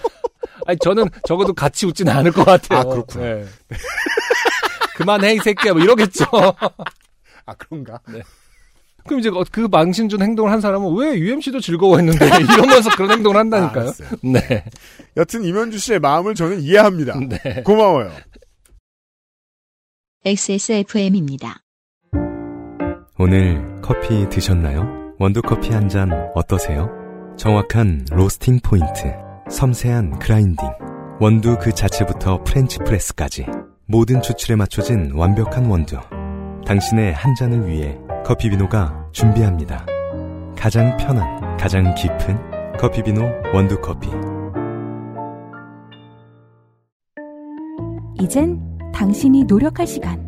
아니, 0.66 0.78
저는 0.80 1.08
적어도 1.26 1.52
같이 1.52 1.84
웃지는 1.86 2.12
않을 2.12 2.32
것 2.32 2.44
같아요. 2.44 2.80
아, 2.80 2.84
그렇구나. 2.84 3.24
네. 3.24 3.44
그만해 4.96 5.34
이 5.34 5.38
새끼야 5.38 5.74
뭐 5.74 5.82
이러겠죠. 5.82 6.24
아 7.46 7.54
그런가? 7.56 8.00
그럼 9.08 9.20
이제 9.20 9.30
그 9.50 9.66
망신 9.70 10.08
준 10.08 10.22
행동을 10.22 10.52
한 10.52 10.60
사람은 10.60 10.94
왜 10.96 11.18
UMC도 11.18 11.60
즐거워했는데 11.60 12.24
이러면서 12.54 12.90
그런 12.90 13.10
행동을 13.10 13.36
한다니까요. 13.38 13.82
알았어요. 13.82 14.08
네. 14.22 14.64
여튼 15.16 15.44
임현주 15.44 15.78
씨의 15.78 15.98
마음을 15.98 16.34
저는 16.34 16.60
이해합니다. 16.60 17.18
네. 17.28 17.62
고마워요. 17.64 18.10
XSFM입니다. 20.24 21.60
오늘 23.18 23.80
커피 23.82 24.28
드셨나요? 24.28 25.14
원두커피 25.18 25.70
한 25.72 25.88
잔 25.88 26.12
어떠세요? 26.34 26.88
정확한 27.36 28.06
roasting 28.10 28.60
point, 28.62 29.12
섬세한 29.50 30.18
grinding, 30.18 30.68
원두 31.20 31.56
그 31.60 31.72
자체부터 31.72 32.42
French 32.44 32.78
press까지 32.78 33.46
모든 33.86 34.20
추출에 34.22 34.54
맞춰진 34.56 35.12
완벽한 35.14 35.66
원두. 35.66 35.96
당신의 36.66 37.14
한 37.14 37.34
잔을 37.34 37.66
위해 37.66 37.96
커피비노가 38.24 39.08
준비합니다. 39.12 39.86
가장 40.56 40.96
편한, 40.96 41.56
가장 41.56 41.94
깊은 41.94 42.76
커피비노 42.78 43.22
원두커피. 43.54 44.08
이젠 48.20 48.60
당신이 48.92 49.44
노력할 49.44 49.86
시간. 49.86 50.26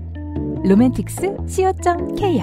로맨틱스 0.65 1.37
co.kr 1.49 2.43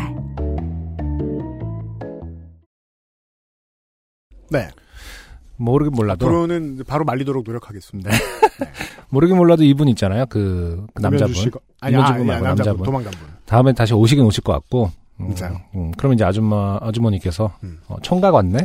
네. 4.49 4.69
모르긴 5.55 5.93
몰라도 5.95 6.25
앞으로는 6.25 6.83
바로 6.87 7.05
말리도록 7.05 7.43
노력하겠습니다. 7.45 8.09
모르긴 9.09 9.37
몰라도 9.37 9.63
이분 9.63 9.87
있잖아요. 9.89 10.25
그, 10.27 10.85
그 10.93 11.01
남자분. 11.01 11.33
씨가- 11.35 11.59
아니, 11.81 11.95
아, 11.95 12.05
분 12.13 12.15
아니, 12.15 12.25
남자분, 12.27 12.45
남자분. 12.55 12.83
도망간 12.85 13.11
분. 13.11 13.27
다음에 13.45 13.73
다시 13.73 13.93
오시긴 13.93 14.25
오실 14.25 14.43
것 14.43 14.53
같고. 14.53 14.91
음, 15.19 15.27
진짜요? 15.27 15.61
음, 15.75 15.91
그럼 15.91 16.13
이제 16.13 16.23
아줌마, 16.23 16.77
아주머니께서, 16.81 17.53
음. 17.63 17.79
어, 17.87 17.97
총각 18.01 18.33
왔네? 18.33 18.59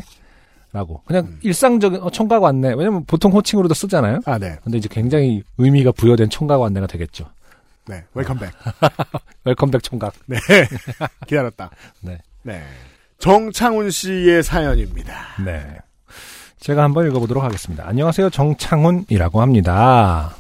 라고. 0.73 1.03
그냥 1.05 1.27
음. 1.27 1.39
일상적인, 1.43 2.01
어, 2.01 2.11
총각 2.11 2.43
왔네. 2.43 2.75
왜냐면 2.75 3.05
보통 3.05 3.33
호칭으로도 3.33 3.75
쓰잖아요? 3.75 4.21
아, 4.25 4.39
네. 4.39 4.59
근데 4.65 4.79
이제 4.79 4.89
굉장히 4.91 5.43
의미가 5.59 5.93
부여된 5.93 6.31
총각 6.31 6.61
왔네가 6.61 6.87
되겠죠. 6.87 7.27
네. 7.87 8.05
welcome 8.15 8.36
back. 8.36 8.51
welcome 9.45 9.69
back 9.69 9.83
총각. 9.83 10.15
네. 10.27 10.39
기다렸다. 11.27 11.71
네. 12.01 12.19
네. 12.43 12.63
정창훈 13.19 13.91
씨의 13.91 14.43
사연입니다. 14.43 15.15
네. 15.45 15.79
제가 16.59 16.83
한번 16.85 17.07
읽어보도록 17.09 17.43
하겠습니다. 17.43 17.87
안녕하세요. 17.87 18.31
정창훈이라고 18.31 19.41
합니다. 19.43 20.37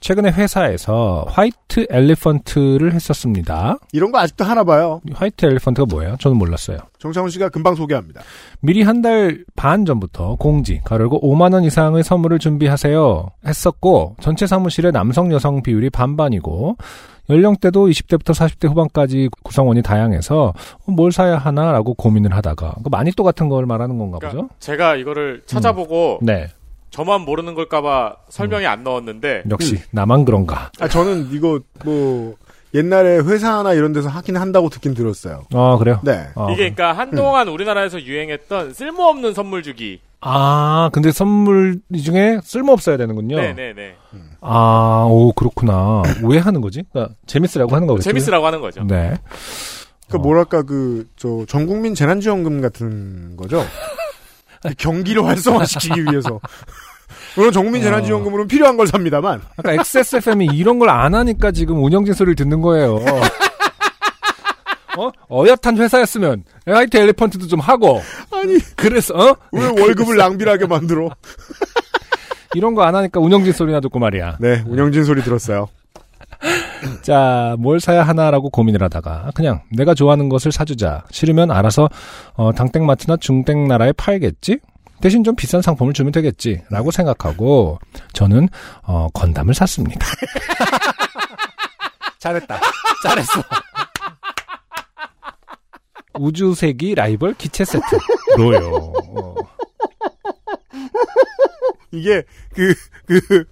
최근에 0.00 0.30
회사에서 0.30 1.26
white 1.28 1.86
elephant를 1.90 2.92
했었습니다. 2.94 3.76
이런 3.92 4.10
거 4.12 4.18
아직도 4.18 4.44
하나 4.44 4.64
봐요. 4.64 5.00
white 5.12 5.44
elephant가 5.46 5.86
뭐예요? 5.90 6.16
저는 6.18 6.36
몰랐어요. 6.38 6.78
정창훈 6.98 7.30
씨가 7.30 7.50
금방 7.50 7.74
소개합니다. 7.74 8.22
미리 8.60 8.82
한 8.82 9.00
달 9.02 9.44
반 9.56 9.84
전부터 9.84 10.36
공지, 10.36 10.80
가르고 10.84 11.20
5만원 11.20 11.64
이상의 11.64 12.02
선물을 12.02 12.38
준비하세요. 12.38 13.28
했었고, 13.46 14.16
전체 14.20 14.46
사무실의 14.46 14.92
남성 14.92 15.32
여성 15.32 15.62
비율이 15.62 15.90
반반이고, 15.90 16.76
연령대도 17.28 17.86
20대부터 17.88 18.32
40대 18.34 18.68
후반까지 18.68 19.28
구성원이 19.44 19.82
다양해서 19.82 20.52
뭘 20.86 21.12
사야 21.12 21.36
하나라고 21.38 21.94
고민을 21.94 22.34
하다가, 22.34 22.76
그 22.82 22.88
많이 22.90 23.10
또 23.12 23.22
같은 23.22 23.48
걸 23.48 23.66
말하는 23.66 23.98
건가 23.98 24.18
그러니까 24.18 24.42
보죠? 24.42 24.54
제가 24.58 24.96
이거를 24.96 25.42
찾아보고 25.46 26.18
네. 26.22 26.48
저만 26.90 27.22
모르는 27.22 27.54
걸까봐 27.54 28.16
설명이 28.28 28.66
안 28.66 28.82
넣었는데 28.84 29.44
역시, 29.50 29.80
나만 29.92 30.24
그런가. 30.24 30.70
아, 30.80 30.88
저는 30.88 31.28
이거 31.32 31.60
뭐 31.84 32.34
옛날에 32.74 33.18
회사나 33.18 33.72
이런 33.74 33.92
데서 33.92 34.08
하긴 34.08 34.36
한다고 34.36 34.68
듣긴 34.68 34.94
들었어요. 34.94 35.42
아, 35.52 35.76
그래요? 35.78 36.00
네. 36.04 36.28
어. 36.34 36.46
이게 36.50 36.70
그러니까 36.70 36.92
한동안 36.92 37.48
우리나라에서 37.48 38.02
유행했던 38.02 38.74
쓸모없는 38.74 39.34
선물 39.34 39.62
주기. 39.62 40.00
아, 40.20 40.90
근데 40.92 41.10
선물 41.12 41.80
중에 42.04 42.40
쓸모 42.44 42.72
없어야 42.72 42.96
되는군요. 42.96 43.36
네네네. 43.36 43.94
아, 44.42 45.06
오, 45.08 45.32
그렇구나. 45.32 46.02
왜 46.24 46.38
하는 46.38 46.60
거지? 46.60 46.82
그러니까 46.92 47.14
재밌으라고 47.26 47.74
하는 47.74 47.86
거겠죠? 47.86 48.04
재밌으라고 48.10 48.46
하는 48.46 48.60
거죠. 48.60 48.84
네. 48.84 49.14
그 50.10 50.16
뭐랄까 50.16 50.62
그 50.62 51.06
저 51.16 51.44
전국민 51.46 51.94
재난지원금 51.94 52.60
같은 52.60 53.36
거죠. 53.36 53.62
경기를 54.78 55.24
활성화시키기 55.24 56.04
위해서. 56.10 56.40
물론 57.36 57.52
전국민 57.52 57.80
어. 57.82 57.84
재난지원금으로는 57.84 58.48
필요한 58.48 58.76
걸 58.76 58.86
삽니다만. 58.86 59.40
아까 59.56 59.72
XSFM이 59.72 60.46
이런 60.52 60.78
걸 60.78 60.88
안 60.90 61.14
하니까 61.14 61.52
지금 61.52 61.82
운영진 61.82 62.14
소리를 62.14 62.34
듣는 62.36 62.60
거예요. 62.60 62.96
어? 64.98 65.10
어엿한 65.30 65.78
회사였으면 65.78 66.42
화이트 66.66 66.96
엘리펀트도 66.96 67.46
좀 67.46 67.60
하고 67.60 68.02
아니 68.32 68.58
그래서 68.76 69.14
어? 69.14 69.36
왜 69.52 69.66
월급을 69.66 70.16
낭비하게 70.16 70.66
만들어? 70.66 71.10
이런 72.54 72.74
거 72.74 72.82
안 72.82 72.96
하니까 72.96 73.20
운영진 73.20 73.52
소리나 73.52 73.78
듣고 73.80 74.00
말이야. 74.00 74.38
네, 74.40 74.64
운영진 74.66 75.04
소리 75.04 75.22
들었어요. 75.22 75.68
자, 77.02 77.56
뭘 77.58 77.80
사야 77.80 78.02
하나라고 78.02 78.50
고민을 78.50 78.82
하다가 78.82 79.30
그냥 79.34 79.62
내가 79.70 79.94
좋아하는 79.94 80.28
것을 80.28 80.52
사주자. 80.52 81.04
싫으면 81.10 81.50
알아서 81.50 81.88
어, 82.34 82.52
당땡마트나 82.52 83.16
중땡나라에 83.16 83.92
팔겠지? 83.92 84.60
대신 85.00 85.24
좀 85.24 85.34
비싼 85.34 85.62
상품을 85.62 85.92
주면 85.92 86.12
되겠지. 86.12 86.62
라고 86.70 86.90
생각하고 86.90 87.78
저는 88.12 88.48
어, 88.82 89.08
건담을 89.14 89.54
샀습니다. 89.54 90.06
잘했다. 92.18 92.60
잘했어. 93.02 93.40
우주세기 96.18 96.94
라이벌 96.94 97.34
기체 97.34 97.64
세트 97.64 97.98
로요. 98.36 98.92
어. 99.16 99.34
이게 101.92 102.22
그 102.54 102.74
그, 103.06 103.44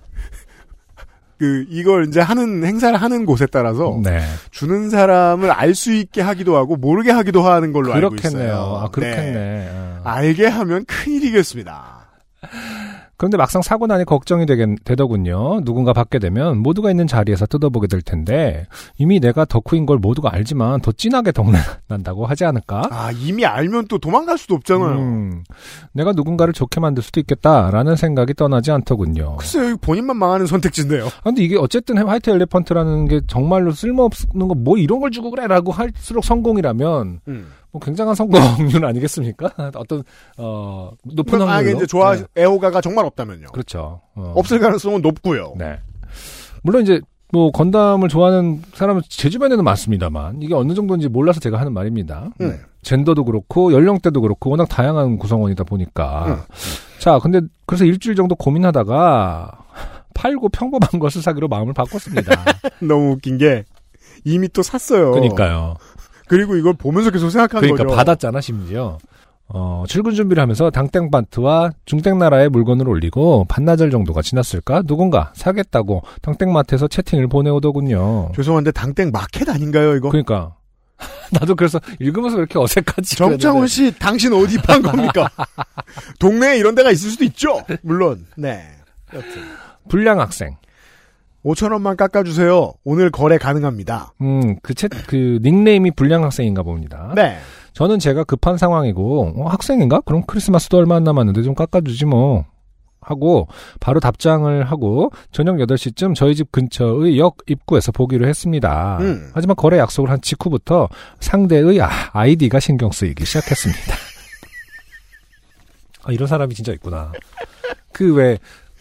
그 1.39 1.65
이걸 1.69 2.07
이제 2.09 2.21
하는 2.21 2.65
행사를 2.65 2.97
하는 3.01 3.25
곳에 3.25 3.47
따라서 3.47 4.01
네. 4.03 4.21
주는 4.51 4.91
사람을 4.91 5.51
알 5.53 5.75
수 5.75 5.93
있게 5.93 6.21
하기도 6.21 6.57
하고 6.57 6.77
모르게 6.77 7.13
하기도 7.13 7.43
하는 7.43 7.73
걸로 7.73 7.93
알고 7.95 8.11
그렇겠네요. 8.11 8.45
있어요. 8.49 8.81
아, 8.83 8.89
그렇겠네. 8.91 9.33
네. 9.33 9.69
어. 9.73 10.01
알게 10.05 10.47
하면 10.49 10.85
큰 10.87 11.13
일이겠습니다. 11.13 12.09
그런데 13.19 13.37
막상 13.37 13.63
사고 13.63 13.87
나니 13.89 14.05
걱정이 14.05 14.47
되겠, 14.47 14.69
되더군요. 14.85 15.61
누군가 15.65 15.93
받게 15.93 16.21
되면 16.21 16.59
모두가 16.59 16.91
있는 16.91 17.09
자리에서 17.09 17.47
뜯어보게 17.47 17.89
될 17.89 18.01
텐데 18.01 18.67
이미 18.97 19.19
내가 19.19 19.45
덕후인 19.45 19.87
걸 19.87 19.99
모두가 19.99 20.33
알지만 20.33 20.81
더 20.81 20.93
진하게 20.93 21.33
덕난다고 21.33 22.27
하지 22.27 22.45
않을까? 22.45 22.83
아, 22.91 23.11
이미 23.11 23.45
알면 23.45 23.89
또 23.89 23.99
도망갈 23.99 24.39
수도 24.39 24.55
없잖아요. 24.55 24.99
음, 24.99 25.43
내가 25.93 26.13
누군가를 26.13 26.53
좋게 26.53 26.79
만들 26.79 27.03
수도 27.03 27.19
있겠다라는 27.19 27.97
생각이 27.97 28.35
떠나지 28.35 28.71
않더군요. 28.71 29.37
글쎄요, 29.37 29.77
본인만 29.79 30.17
망하는 30.17 30.47
선택지인데요. 30.47 31.07
아, 31.07 31.23
근데 31.25 31.43
이게 31.43 31.57
어쨌든 31.57 31.99
화이트 31.99 32.31
엘리펀트라는 32.31 33.09
게 33.09 33.21
정말로 33.27 33.73
쓸모없는 33.73 34.47
거 34.49 34.55
뭐 34.55 34.77
이런 34.79 35.01
걸 35.01 35.11
주고 35.11 35.31
그래라고 35.31 35.73
할수록 35.73 36.25
성공이라면 36.25 37.21
음. 37.27 37.47
뭐 37.71 37.81
굉장한 37.81 38.15
성공률 38.15 38.85
아니겠습니까? 38.85 39.51
어떤 39.77 40.03
어 40.37 40.91
높은 41.05 41.39
만약에 41.39 41.55
확률로 41.55 41.77
이제 41.79 41.87
좋아, 41.87 42.17
네, 42.17 42.25
애호가가 42.37 42.81
정말 42.81 43.05
없다면요. 43.05 43.49
그렇죠. 43.53 44.01
어. 44.15 44.33
없을 44.37 44.59
가능성은 44.59 45.03
높고요. 45.03 45.55
네. 45.57 45.79
물론 46.63 46.83
이제 46.83 47.01
뭐 47.31 47.51
건담을 47.51 48.09
좋아하는 48.09 48.63
사람은 48.73 49.03
제 49.09 49.29
주변에는 49.29 49.63
많습니다만 49.63 50.41
이게 50.43 50.55
어느 50.55 50.73
정도인지 50.73 51.09
몰라서 51.09 51.41
제가 51.41 51.61
하는 51.61 51.73
말입니다. 51.73 52.31
음. 52.41 52.49
네. 52.49 52.61
젠더도 52.83 53.25
그렇고 53.25 53.73
연령대도 53.73 54.21
그렇고 54.21 54.51
워낙 54.51 54.67
다양한 54.67 55.19
구성원이다 55.19 55.65
보니까 55.65 56.27
음. 56.27 56.37
자 57.01 57.19
근데 57.19 57.41
그래서 57.67 57.85
일주일 57.85 58.17
정도 58.17 58.35
고민하다가 58.35 59.51
팔고 60.15 60.49
평범한 60.49 60.99
것을 61.01 61.21
사기로 61.21 61.49
마음을 61.49 61.75
바꿨습니다. 61.75 62.33
너무 62.81 63.13
웃긴 63.13 63.37
게 63.37 63.65
이미 64.25 64.49
또 64.49 64.63
샀어요. 64.63 65.13
그러니까요. 65.13 65.77
그리고 66.29 66.57
이걸 66.57 66.75
보면서 66.75 67.11
계속 67.11 67.31
생각한 67.31 67.61
그러니까 67.61 67.85
거죠. 67.85 67.97
받았잖아 67.97 68.41
심지어. 68.41 68.99
어, 69.51 69.85
출근 69.89 70.15
준비를 70.15 70.43
하면서 70.43 70.71
당땡 70.71 71.09
마트와 71.11 71.71
중땡 71.87 72.19
나라에 72.19 72.49
물건을 72.49 72.87
올리고 72.87 73.47
반나절 73.49 73.91
정도가 73.91 74.21
지났을까 74.21 74.83
누군가 74.83 75.33
사겠다고 75.35 76.03
당땡 76.21 76.53
마트에서 76.53 76.87
채팅을 76.87 77.29
보내오더군요. 77.29 78.33
죄송한데 78.37 78.73
당땡 78.73 79.11
마켓 79.11 79.49
아닌가요 79.49 79.95
이거? 79.97 80.11
그러니까 80.11 80.55
나도 81.33 81.55
그래서 81.55 81.81
읽으면서 81.99 82.37
왜 82.37 82.41
이렇게 82.43 82.59
어색하지? 82.59 83.17
정창훈 83.17 83.61
그랬는데. 83.61 83.67
씨, 83.69 83.99
당신 83.99 84.33
어디 84.35 84.59
판 84.59 84.83
겁니까? 84.83 85.31
동네에 86.21 86.59
이런 86.59 86.75
데가 86.75 86.91
있을 86.91 87.11
수도 87.11 87.25
있죠. 87.25 87.63
물론. 87.83 88.27
네. 88.37 88.67
여튼 89.15 89.31
불량 89.89 90.21
학생. 90.21 90.57
5천 91.49 91.73
원만 91.73 91.97
깎아주세요. 91.97 92.75
오늘 92.85 93.11
거래 93.11 93.39
가능합니다. 93.39 94.13
음, 94.21 94.57
그 94.63 94.75
챗, 94.75 94.91
그 95.07 95.39
닉네임이 95.43 95.93
불량 95.93 96.25
학생인가 96.25 96.63
봅니다. 96.63 97.13
네. 97.15 97.39
저는 97.73 97.99
제가 97.99 98.25
급한 98.25 98.59
상황이고 98.59 99.35
어, 99.37 99.49
학생인가? 99.49 100.03
그럼 100.03 100.25
크리스마스도 100.27 100.77
얼마 100.77 100.97
안 100.97 101.05
남았는데 101.05 101.43
좀 101.43 101.55
깎아주지 101.55 102.05
뭐. 102.05 102.45
하고 103.01 103.49
바로 103.81 104.01
답장을 104.01 104.65
하고 104.65 105.11
저녁 105.33 105.57
8시쯤 105.57 106.15
저희 106.15 106.35
집 106.35 106.53
근처의 106.53 107.19
역 107.19 107.39
입구에서 107.47 107.93
보기로 107.93 108.29
했습니다. 108.29 108.99
음. 109.01 109.31
하지만 109.33 109.57
거래 109.57 109.79
약속을 109.79 110.11
한 110.11 110.21
직후부터 110.21 110.89
상대의 111.21 111.81
아, 111.81 111.89
아이디가 112.13 112.61
신경 112.61 112.91
쓰이기 112.91 113.25
시작했습니다. 113.25 113.81
아, 116.05 116.13
이런 116.13 116.29
사람이 116.29 116.55
진짜 116.55 116.73
있구나. 116.73 117.13
그 117.93 118.15
왜 118.15 118.39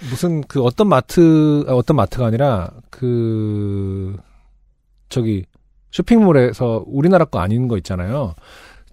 무슨 0.10 0.41
그 0.41 0.64
어떤 0.64 0.88
마트 0.88 1.66
아, 1.68 1.74
어떤 1.74 1.98
마트가 1.98 2.26
아니라 2.26 2.72
그 2.89 4.16
저기 5.10 5.45
쇼핑몰에서 5.91 6.84
우리나라 6.88 7.26
거 7.26 7.39
아닌 7.39 7.68
거 7.68 7.78
있잖아요. 7.78 8.36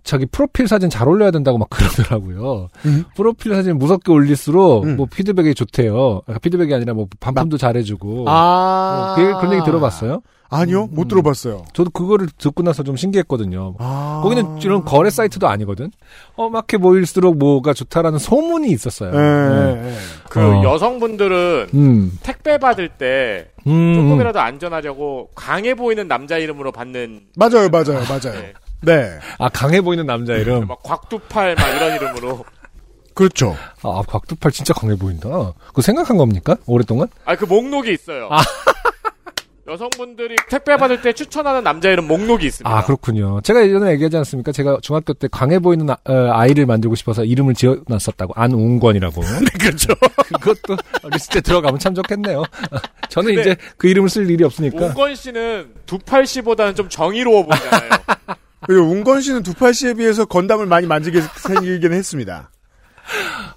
자기 0.05 0.27
프로필 0.27 0.69
사진 0.69 0.91
잘 0.91 1.09
올려야 1.09 1.31
된다고 1.31 1.59
막 1.59 1.69
그러더라고요. 1.71 2.69
음. 2.85 3.05
프로필 3.17 3.55
사진 3.55 3.79
무섭게 3.79 4.13
올릴수록 4.13 4.85
음. 4.85 4.97
뭐 4.97 5.07
피드백이 5.07 5.55
좋대요. 5.55 6.21
아, 6.27 6.39
피드백이 6.39 6.73
아니라 6.73 6.93
뭐 6.95 7.09
반품도 7.21 7.57
잘해주고. 7.57 8.27
아. 8.29 9.15
어, 9.17 9.17
그, 9.17 9.41
그런 9.41 9.55
얘기 9.55 9.65
들어봤어요? 9.65 10.21
아니요, 10.51 10.87
못 10.93 11.07
음. 11.07 11.09
들어봤어요. 11.09 11.65
저도 11.73 11.91
그거를 11.91 12.29
듣고 12.39 12.63
나서 12.63 12.85
좀 12.85 12.97
신기했거든요. 12.97 13.75
아. 13.79 14.21
거기는 14.23 14.61
이런 14.61 14.85
거래 14.85 15.11
사이트도 15.11 15.49
아니거든. 15.49 15.91
험악해 16.37 16.79
보일수록 16.79 17.39
뭐가 17.39 17.73
좋다라는 17.73 18.19
소문이 18.19 18.71
있었어요. 18.71 19.11
예, 19.11 19.19
네. 19.19 19.89
예. 19.91 19.95
그 20.29 20.41
어. 20.41 20.63
여성분들은 20.63 21.69
음. 21.75 22.19
택배 22.23 22.59
받을 22.59 22.89
때 22.89 23.49
음, 23.67 23.73
음. 23.73 23.95
조금이라도 23.95 24.39
안전하려고 24.39 25.31
강해 25.35 25.75
보이는 25.75 26.07
남자 26.07 26.39
이름으로 26.39 26.71
받는 26.71 27.21
맞아요, 27.37 27.69
맞아요, 27.71 28.05
맞아요. 28.09 28.39
네. 28.41 28.53
네. 28.83 29.19
아 29.39 29.49
강해 29.49 29.81
보이는 29.81 30.05
남자 30.07 30.35
이름. 30.35 30.67
막 30.67 30.83
곽두팔 30.83 31.55
막 31.55 31.69
이런 31.77 31.95
이름으로 31.97 32.45
그렇죠. 33.15 33.57
아 33.83 34.03
곽두팔 34.07 34.53
진짜 34.53 34.75
강해 34.75 34.97
보인다. 34.97 35.29
그거 35.69 35.83
생각한 35.83 36.17
겁니까? 36.17 36.57
오랫동안? 36.67 37.09
아 37.25 37.37
그 37.37 37.45
목록이 37.45 37.93
있어요. 37.93 38.29
여성분들이 39.67 40.37
택배 40.51 40.77
받을 40.77 41.01
때 41.01 41.15
추천하는 41.15 41.65
남자 41.65 41.89
이름 41.89 42.07
목록이 42.07 42.47
있습니다. 42.47 42.69
아 42.71 42.85
그렇군요. 42.85 43.41
제가 43.41 43.65
예전에 43.65 43.93
얘기하지 43.93 44.19
않습니까? 44.19 44.53
제가 44.53 44.77
중학교 44.83 45.15
때 45.15 45.27
강해 45.33 45.59
보이는 45.59 45.89
아, 45.89 46.47
이를 46.47 46.67
만들고 46.67 46.95
싶어서 46.97 47.25
이름을 47.25 47.55
지어놨었다고 47.55 48.35
안웅권이라고. 48.37 49.23
그렇죠. 49.59 49.95
그것도 50.43 50.77
때 51.33 51.41
들어가면 51.41 51.79
참 51.79 51.95
좋겠네요. 51.95 52.45
저는 53.09 53.41
이제 53.41 53.57
그 53.79 53.89
이름을 53.89 54.11
쓸 54.11 54.29
일이 54.29 54.45
없으니까. 54.45 54.87
웅건 54.89 55.15
씨는 55.15 55.73
두팔 55.87 56.27
씨보다는 56.27 56.75
좀 56.75 56.91
정의로워 56.91 57.47
보이잖아요. 57.47 57.91
그리고 58.67 58.85
운건 58.87 59.21
씨는 59.21 59.43
두팔 59.43 59.75
씨에 59.75 59.95
비해서 59.95 60.25
건담을 60.25 60.67
많이 60.67 60.87
만지게 60.87 61.21
생기긴 61.37 61.93
했습니다. 61.93 62.51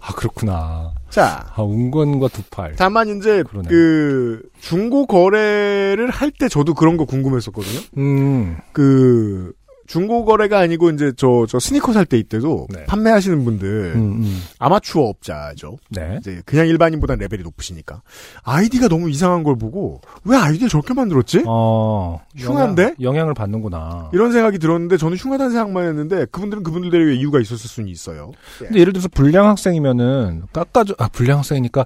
아 0.01 0.13
그렇구나. 0.13 0.91
자, 1.09 1.45
아 1.55 1.61
웅권과 1.61 2.27
두팔. 2.29 2.75
다만 2.77 3.07
이제 3.17 3.43
그러네. 3.43 3.69
그 3.69 4.41
중고 4.59 5.05
거래를 5.05 6.09
할 6.09 6.31
때 6.31 6.49
저도 6.49 6.73
그런 6.73 6.97
거 6.97 7.05
궁금했었거든요. 7.05 7.79
음. 7.97 8.57
그 8.73 9.53
중고 9.87 10.25
거래가 10.25 10.59
아니고 10.59 10.89
이제 10.91 11.11
저 11.15 11.45
저 11.47 11.59
스니커 11.59 11.93
살 11.93 12.05
때 12.05 12.17
이때도 12.17 12.67
네. 12.73 12.85
판매하시는 12.85 13.43
분들 13.45 13.93
음, 13.95 14.21
음. 14.23 14.41
아마추어 14.59 15.03
업자죠. 15.03 15.77
네. 15.89 16.17
이제 16.19 16.41
그냥 16.45 16.67
일반인보다 16.67 17.15
레벨이 17.15 17.41
높으시니까 17.43 18.01
아이디가 18.43 18.87
너무 18.89 19.09
이상한 19.09 19.43
걸 19.43 19.57
보고 19.57 20.01
왜 20.23 20.35
아이디를 20.37 20.69
저렇게 20.69 20.93
만들었지? 20.93 21.43
어. 21.47 22.19
흉한데? 22.35 22.81
영향, 22.83 22.95
영향을 23.01 23.33
받는구나. 23.33 24.09
이런 24.13 24.31
생각이 24.31 24.59
들었는데 24.59 24.97
저는 24.97 25.17
흉하다는 25.17 25.51
생각만 25.51 25.85
했는데 25.87 26.25
그분들은 26.25 26.63
그분들의 26.63 27.17
이유가 27.17 27.39
있었을 27.39 27.67
수는 27.69 27.89
있어요. 27.89 28.31
근데 28.59 28.79
예를 28.79 28.93
들어서 28.93 29.07
불량 29.09 29.47
학생이면은 29.47 30.43
깎아줘 30.53 30.95
아 30.97 31.07
불량 31.07 31.39
학생이니까 31.39 31.85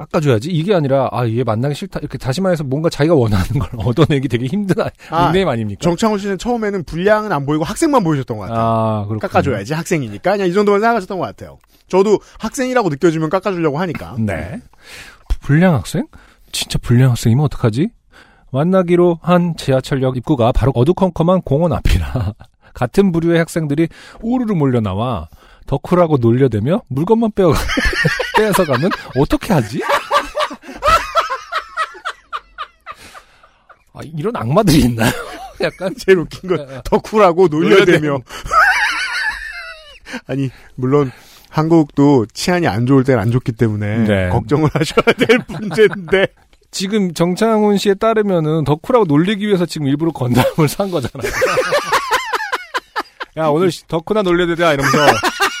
깎아줘야지 0.00 0.50
이게 0.50 0.74
아니라 0.74 1.08
아 1.12 1.26
얘 1.26 1.44
만나기 1.44 1.74
싫다 1.74 2.00
이렇게 2.00 2.18
다시 2.18 2.40
말해서 2.40 2.64
뭔가 2.64 2.88
자기가 2.88 3.14
원하는 3.14 3.46
걸 3.58 3.68
얻어내기 3.86 4.28
되게 4.28 4.46
힘든 4.46 4.80
아, 4.80 4.90
아, 5.10 5.24
닉네임 5.26 5.48
아닙니까? 5.48 5.80
정창훈 5.82 6.18
씨는 6.18 6.38
처음에는 6.38 6.84
불량은 6.84 7.30
안 7.32 7.46
보이고 7.46 7.64
학생만 7.64 8.02
보이셨던 8.02 8.36
것 8.38 8.48
같아요. 8.48 8.60
아 8.60 9.06
깎아줘야지 9.20 9.74
학생이니까 9.74 10.32
그냥 10.32 10.48
이 10.48 10.52
정도만 10.52 10.80
생각하셨던 10.80 11.18
것 11.18 11.26
같아요. 11.26 11.58
저도 11.88 12.18
학생이라고 12.38 12.88
느껴지면 12.88 13.30
깎아주려고 13.30 13.78
하니까. 13.78 14.16
네. 14.20 14.60
불량 15.40 15.74
학생? 15.74 16.06
진짜 16.52 16.78
불량 16.80 17.10
학생이면 17.10 17.44
어떡하지? 17.44 17.90
만나기로 18.52 19.20
한 19.22 19.54
지하철역 19.56 20.16
입구가 20.16 20.52
바로 20.52 20.72
어두컴컴한 20.74 21.42
공원 21.42 21.72
앞이라 21.72 22.34
같은 22.74 23.12
부류의 23.12 23.38
학생들이 23.38 23.88
우르르 24.22 24.54
몰려 24.54 24.80
나와 24.80 25.28
덕후라고 25.66 26.16
놀려대며 26.18 26.82
물건만 26.88 27.30
빼어 27.34 27.52
빼앗아 28.36 28.64
가면 28.64 28.90
어떻게 29.16 29.52
하지? 29.52 29.80
아, 33.92 34.00
이런 34.16 34.34
악마들이 34.36 34.80
있나요? 34.80 35.10
약간 35.60 35.94
제일 35.98 36.18
웃긴 36.18 36.48
건 36.56 36.80
덕후라고 36.84 37.48
놀려대며. 37.48 38.18
아니 40.26 40.50
물론 40.74 41.12
한국도 41.50 42.26
치안이 42.32 42.66
안 42.66 42.86
좋을 42.86 43.04
땐안 43.04 43.30
좋기 43.30 43.52
때문에 43.52 43.98
네. 44.06 44.28
걱정을 44.30 44.70
하셔야 44.72 45.04
될 45.16 45.38
문제인데 45.48 46.28
지금 46.70 47.12
정창훈 47.12 47.76
씨에 47.76 47.94
따르면은 47.94 48.64
덕후라고 48.64 49.04
놀리기 49.04 49.46
위해서 49.46 49.66
지금 49.66 49.86
일부러 49.88 50.12
건담을 50.12 50.68
산 50.68 50.90
거잖아요. 50.90 51.30
야 53.36 53.46
오늘 53.48 53.70
씨, 53.70 53.86
덕후나 53.86 54.22
놀려대자 54.22 54.72
이러면서 54.72 54.98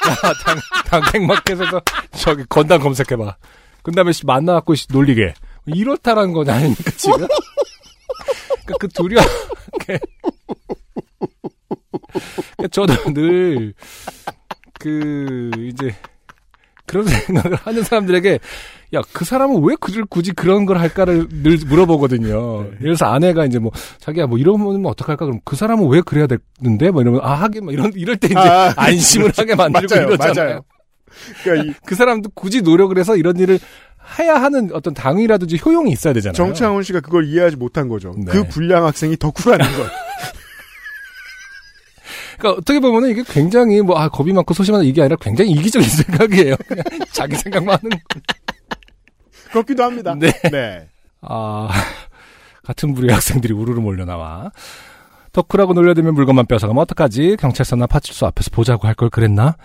야 0.08 0.32
당, 0.44 0.58
당택마켓에서 0.86 1.80
저기 2.16 2.44
건담 2.48 2.80
검색해봐. 2.80 3.36
그 3.82 3.92
다음에 3.92 4.12
씨 4.12 4.26
만나갖고 4.26 4.74
씨 4.74 4.86
놀리게 4.90 5.34
이렇다라는 5.66 6.32
거지 6.32 6.50
아닙니까 6.50 6.90
지금? 6.96 7.18
그러니까 8.64 8.74
그 8.78 8.88
두려. 8.88 9.20
그러니까 12.56 12.68
저도 12.70 12.94
늘 13.12 13.74
그 14.80 15.50
이제 15.58 15.94
그런 16.86 17.06
생각을 17.06 17.54
하는 17.56 17.84
사람들에게 17.84 18.40
야 18.94 19.00
그 19.12 19.24
사람은 19.24 19.62
왜 19.62 19.74
그를 19.80 20.04
굳이 20.04 20.32
그런 20.32 20.66
걸 20.66 20.78
할까를 20.78 21.28
늘 21.42 21.58
물어보거든요. 21.66 22.70
그래서 22.78 23.06
아내가 23.06 23.44
이제 23.46 23.58
뭐 23.58 23.70
자기야 23.98 24.26
뭐 24.26 24.38
이러면 24.38 24.84
어떡할까 24.86 25.26
그럼 25.26 25.40
그 25.44 25.56
사람은 25.56 25.88
왜 25.88 26.00
그래야 26.00 26.26
되는데 26.26 26.90
뭐 26.90 27.02
이러면 27.02 27.20
아 27.22 27.34
하긴 27.34 27.64
뭐 27.64 27.72
이런 27.72 27.92
이럴 27.94 28.16
때 28.16 28.26
이제 28.26 28.36
아, 28.38 28.72
안심을 28.76 29.32
하게 29.36 29.54
만들고 29.54 29.94
맞아요, 29.94 30.06
이러잖아요. 30.08 30.34
맞아요. 30.44 30.60
그러니까 31.44 31.70
이 31.70 31.74
그 31.86 31.94
사람도 31.94 32.30
굳이 32.34 32.62
노력을 32.62 32.96
해서 32.98 33.16
이런 33.16 33.38
일을 33.38 33.58
해야 34.18 34.40
하는 34.42 34.70
어떤 34.72 34.92
당위라든지 34.94 35.60
효용이 35.64 35.92
있어야 35.92 36.12
되잖아요. 36.12 36.34
정창훈 36.34 36.82
씨가 36.82 37.00
그걸 37.00 37.26
이해하지 37.26 37.56
못한 37.56 37.88
거죠. 37.88 38.14
네. 38.18 38.32
그 38.32 38.44
불량 38.48 38.84
학생이 38.86 39.16
덕후라는 39.18 39.64
걸. 39.76 39.86
그러니까 42.38 42.58
어떻게 42.60 42.80
보면은 42.80 43.10
이게 43.10 43.22
굉장히 43.26 43.80
뭐 43.82 43.98
아, 43.98 44.08
겁이 44.08 44.32
많고 44.32 44.54
소심하다 44.54 44.82
이게 44.84 45.02
아니라 45.02 45.16
굉장히 45.20 45.50
이기적인 45.52 45.86
생각이에요. 45.88 46.56
자기 47.12 47.36
생각만 47.36 47.78
하는. 47.82 47.98
그렇기도 49.52 49.82
합니다. 49.84 50.14
네. 50.18 50.30
네. 50.50 50.88
아 51.22 51.68
같은 52.64 52.94
부류의 52.94 53.12
학생들이 53.14 53.52
우르르 53.54 53.80
몰려 53.80 54.04
나와. 54.04 54.50
덕후라고 55.32 55.74
놀려대면 55.74 56.14
물건만 56.14 56.46
뺏어가면 56.46 56.82
어떡하지? 56.82 57.36
경찰서나 57.38 57.86
파출소 57.86 58.26
앞에서 58.26 58.50
보자고 58.52 58.88
할 58.88 58.94
걸 58.96 59.10
그랬나? 59.10 59.56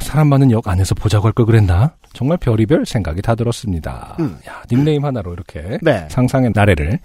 사람 0.00 0.28
많은 0.28 0.50
역 0.50 0.68
안에서 0.68 0.94
보자고 0.94 1.26
할 1.26 1.32
걸 1.34 1.44
그랬나? 1.44 1.92
정말 2.14 2.38
별의별 2.38 2.86
생각이 2.86 3.20
다 3.20 3.34
들었습니다. 3.34 4.16
음. 4.20 4.38
야, 4.48 4.62
닉네임 4.70 5.04
하나로 5.04 5.34
이렇게 5.34 5.78
네. 5.82 6.06
상상의 6.10 6.52
나래를. 6.54 6.98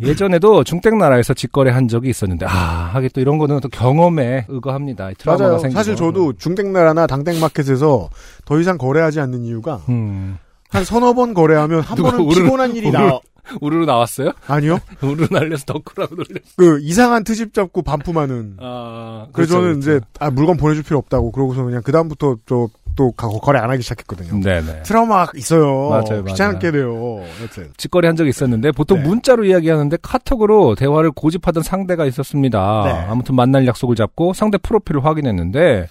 예전에도 0.00 0.62
중땡 0.64 0.98
나라에서 0.98 1.32
직거래 1.34 1.70
한 1.70 1.88
적이 1.88 2.10
있었는데, 2.10 2.44
아, 2.46 2.50
하긴 2.94 3.10
또 3.14 3.20
이런 3.22 3.38
거는 3.38 3.60
또 3.60 3.68
경험에 3.68 4.44
의거합니다. 4.48 5.10
트라우마가 5.18 5.56
맞아요. 5.56 5.70
사실 5.70 5.94
저도 5.96 6.34
중땡나라나 6.34 7.06
당땡마켓에서 7.06 8.10
더 8.44 8.60
이상 8.60 8.76
거래하지 8.78 9.20
않는 9.20 9.44
이유가 9.44 9.80
음. 9.88 10.38
한 10.76 10.84
서너 10.84 11.14
번 11.14 11.32
거래하면 11.34 11.80
한 11.80 11.96
번은 11.96 12.20
우르르- 12.20 12.44
피곤한 12.44 12.76
일이 12.76 12.88
우르르- 12.90 12.92
나 13.06 13.18
우르르 13.60 13.84
나왔어요? 13.86 14.32
아니요. 14.46 14.78
우르르 15.02 15.28
날려서 15.30 15.64
덕후라고 15.64 16.14
놀려. 16.16 16.40
그 16.56 16.78
이상한 16.82 17.24
트집 17.24 17.54
잡고 17.54 17.82
반품하는. 17.82 18.56
아, 18.60 19.26
그래서 19.32 19.54
그렇죠, 19.54 19.66
저는 19.68 19.80
그렇죠. 19.80 19.98
이제 19.98 20.06
아 20.20 20.30
물건 20.30 20.56
보내줄 20.56 20.82
필요 20.82 20.98
없다고 20.98 21.32
그러고서 21.32 21.62
그냥 21.64 21.80
그 21.84 21.92
다음부터 21.92 22.36
또또 22.44 23.12
거래 23.12 23.58
안 23.60 23.70
하기 23.70 23.82
시작했거든요. 23.82 24.40
네네. 24.42 24.82
트라우마 24.82 25.28
있어요. 25.36 25.88
맞아요, 25.90 26.24
귀찮게 26.24 26.72
돼요. 26.72 27.22
여튼 27.42 27.72
직거래 27.76 28.08
한 28.08 28.16
적이 28.16 28.30
있었는데 28.30 28.72
보통 28.72 28.98
네. 29.02 29.08
문자로 29.08 29.44
이야기하는데 29.44 29.96
카톡으로 30.02 30.74
대화를 30.74 31.12
고집하던 31.12 31.62
상대가 31.62 32.04
있었습니다. 32.04 32.82
네. 32.84 32.90
아무튼 33.08 33.34
만날 33.36 33.66
약속을 33.66 33.94
잡고 33.96 34.32
상대 34.34 34.58
프로필을 34.58 35.04
확인했는데 35.04 35.86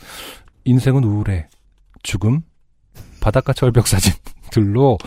인생은 0.65 1.03
우울해, 1.05 1.47
죽음, 2.03 2.41
바닷가 3.21 3.53
절벽 3.53 3.87
사진 3.87 4.13
들로 4.51 4.97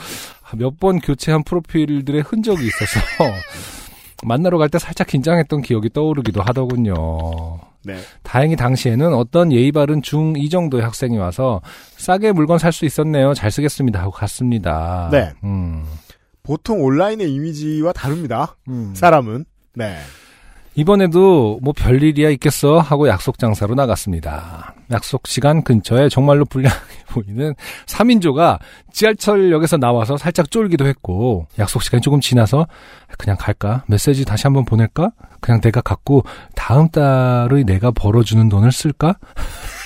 몇 0.57 0.79
번 0.81 0.99
교체한 1.01 1.43
프로필들의 1.45 2.23
흔적이 2.23 2.67
있어서 2.67 3.01
만나러 4.25 4.59
갈 4.59 4.69
때 4.69 4.79
살짝 4.79 5.07
긴장했던 5.07 5.63
기억이 5.63 5.91
떠오르기도 5.91 6.43
하더군요. 6.43 6.95
네. 7.85 7.97
다행히 8.23 8.57
당시에는 8.57 9.15
어떤 9.15 9.53
예의 9.53 9.71
바른 9.73 10.01
중2 10.03 10.51
정도의 10.51 10.83
학생이 10.83 11.17
와서 11.19 11.61
싸게 11.97 12.33
물건 12.33 12.59
살 12.59 12.73
수 12.73 12.85
있었네요. 12.85 13.35
잘 13.35 13.51
쓰겠습니다 13.51 14.01
하고 14.01 14.11
갔습니다. 14.11 15.09
네. 15.13 15.31
음. 15.45 15.85
보통 16.43 16.83
온라인의 16.83 17.31
이미지와 17.33 17.93
다릅니다. 17.93 18.57
음. 18.69 18.93
사람은 18.95 19.45
네. 19.75 19.97
이번에도 20.79 21.59
뭐 21.61 21.73
별일이야 21.77 22.31
있겠어 22.31 22.79
하고 22.79 23.09
약속 23.09 23.37
장사로 23.37 23.75
나갔습니다. 23.75 24.75
약속 24.93 25.27
시간 25.27 25.65
근처에 25.65 26.09
정말로 26.09 26.45
불량해 26.45 26.77
보이는 27.11 27.57
3인조가 27.87 28.61
지하철역에서 28.93 29.79
나와서 29.79 30.17
살짝 30.17 30.53
쫄기도 30.53 30.87
했고 30.87 31.49
약속 31.59 31.83
시간이 31.83 32.01
조금 32.01 32.21
지나서 32.21 32.69
그냥 33.19 33.37
갈까? 33.37 33.83
메시지 33.89 34.25
다시 34.25 34.45
한번 34.45 34.65
보낼까? 34.65 35.11
그냥 35.41 35.61
내가 35.61 35.81
갖고 35.81 36.23
다음 36.55 36.89
달의 36.91 37.65
내가 37.65 37.91
벌어주는 37.91 38.49
돈을 38.49 38.71
쓸까? 38.71 39.17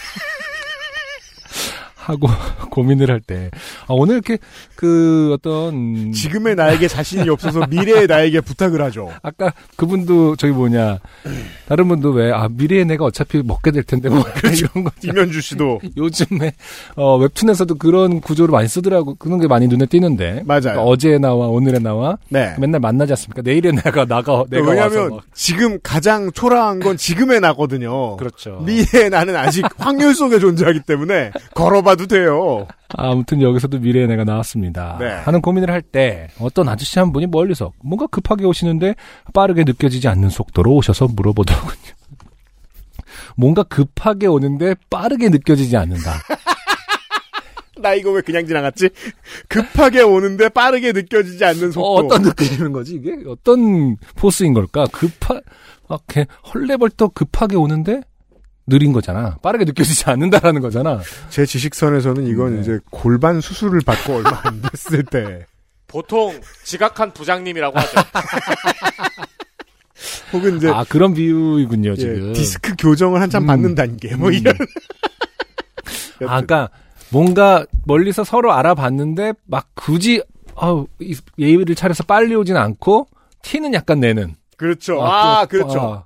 하고 2.02 2.28
고민을 2.70 3.10
할 3.10 3.20
때 3.24 3.50
아, 3.82 3.86
오늘 3.90 4.14
이렇게 4.16 4.38
그 4.74 5.30
어떤 5.34 6.10
지금의 6.12 6.56
나에게 6.56 6.88
자신이 6.88 7.28
없어서 7.28 7.66
미래의 7.70 8.08
나에게 8.08 8.40
부탁을 8.40 8.82
하죠. 8.82 9.10
아까 9.22 9.52
그분도 9.76 10.34
저기 10.36 10.52
뭐냐 10.52 10.98
다른 11.68 11.86
분도 11.88 12.10
왜 12.10 12.32
아 12.32 12.48
미래에 12.50 12.84
내가 12.84 13.04
어차피 13.04 13.42
먹게 13.44 13.70
될 13.70 13.82
텐데 13.84 14.08
뭐 14.08 14.24
이런 14.56 14.84
거 14.84 14.90
이면주 15.04 15.40
씨도 15.40 15.80
요즘에 15.96 16.52
어 16.96 17.16
웹툰에서도 17.18 17.74
그런 17.76 18.20
구조를 18.20 18.50
많이 18.52 18.66
쓰더라고 18.68 19.14
그런 19.16 19.38
게 19.38 19.46
많이 19.46 19.68
눈에 19.68 19.86
띄는데 19.86 20.42
맞아요. 20.46 20.60
그러니까 20.62 20.82
어제에 20.84 21.18
나와 21.18 21.46
오늘에 21.48 21.78
나와 21.78 22.16
네. 22.30 22.54
맨날 22.58 22.80
만나지 22.80 23.12
않습니까 23.12 23.42
내일에 23.42 23.70
내가 23.70 24.04
나가 24.06 24.44
내가 24.50 24.68
왜냐하면 24.70 25.10
막. 25.10 25.20
지금 25.34 25.78
가장 25.82 26.32
초라한 26.32 26.80
건 26.80 26.96
지금의 26.96 27.40
나거든요. 27.40 28.16
그렇죠 28.16 28.62
미래의 28.66 29.10
나는 29.10 29.36
아직 29.36 29.64
확률 29.78 30.14
속에 30.14 30.38
존재하기 30.38 30.80
때문에 30.80 31.30
걸어봐 31.54 31.91
도 31.96 32.06
돼요. 32.06 32.66
아무튼 32.96 33.40
여기서도 33.42 33.78
미래의 33.80 34.06
내가 34.06 34.24
나왔습니다 34.24 34.96
네. 35.00 35.08
하는 35.10 35.40
고민을 35.40 35.70
할 35.70 35.82
때 35.82 36.28
어떤 36.40 36.68
아저씨 36.68 36.98
한 36.98 37.12
분이 37.12 37.26
멀리서 37.26 37.72
뭔가 37.82 38.06
급하게 38.06 38.44
오시는데 38.46 38.94
빠르게 39.34 39.64
느껴지지 39.64 40.08
않는 40.08 40.28
속도로 40.30 40.74
오셔서 40.74 41.08
물어보더군요 41.08 41.92
뭔가 43.36 43.62
급하게 43.62 44.26
오는데 44.26 44.74
빠르게 44.90 45.28
느껴지지 45.28 45.76
않는다 45.76 46.12
나 47.80 47.94
이거 47.94 48.12
왜 48.12 48.20
그냥 48.20 48.46
지나갔지? 48.46 48.90
급하게 49.48 50.02
오는데 50.02 50.48
빠르게 50.50 50.92
느껴지지 50.92 51.44
않는 51.44 51.72
속도. 51.72 51.84
어, 51.84 51.94
어떤 52.04 52.22
느낌인 52.22 52.72
거지 52.72 52.94
이게 52.94 53.16
어떤 53.26 53.96
포스인 54.14 54.54
걸까? 54.54 54.86
급하 54.92 55.40
막 55.88 56.02
이렇게 56.14 56.26
헐레벌떡 56.54 57.14
급하게 57.14 57.56
오는데 57.56 58.02
느린 58.72 58.92
거잖아. 58.92 59.36
빠르게 59.42 59.66
느껴지지 59.66 60.04
않는다라는 60.08 60.62
거잖아. 60.62 61.00
제 61.28 61.44
지식선에서는 61.44 62.26
이건 62.26 62.54
네. 62.56 62.60
이제 62.62 62.78
골반 62.90 63.40
수술을 63.42 63.82
받고 63.84 64.14
얼마 64.16 64.40
안 64.44 64.62
됐을 64.62 65.02
때 65.04 65.44
보통 65.86 66.40
지각한 66.64 67.12
부장님이라고 67.12 67.78
하죠. 67.78 68.00
혹은 70.32 70.56
이제 70.56 70.68
아 70.70 70.84
그런 70.88 71.14
비유이군요 71.14 71.90
예, 71.90 71.94
지금. 71.96 72.32
디스크 72.32 72.74
교정을 72.78 73.20
한참 73.20 73.44
음. 73.44 73.46
받는 73.46 73.74
단계 73.74 74.16
뭐 74.16 74.28
음. 74.28 74.34
이런 74.34 74.54
아, 76.26 76.40
그러니까 76.40 76.70
뭔가 77.10 77.66
멀리서 77.84 78.24
서로 78.24 78.52
알아봤는데 78.52 79.34
막 79.44 79.68
굳이 79.74 80.22
아우, 80.56 80.86
이- 81.00 81.16
예의를 81.38 81.74
차려서 81.74 82.04
빨리 82.04 82.34
오진 82.34 82.56
않고 82.56 83.08
티는 83.42 83.74
약간 83.74 84.00
내는. 84.00 84.34
그렇죠. 84.56 85.02
아, 85.04 85.42
또- 85.42 85.48
그렇죠. 85.48 85.80
아, 85.80 86.04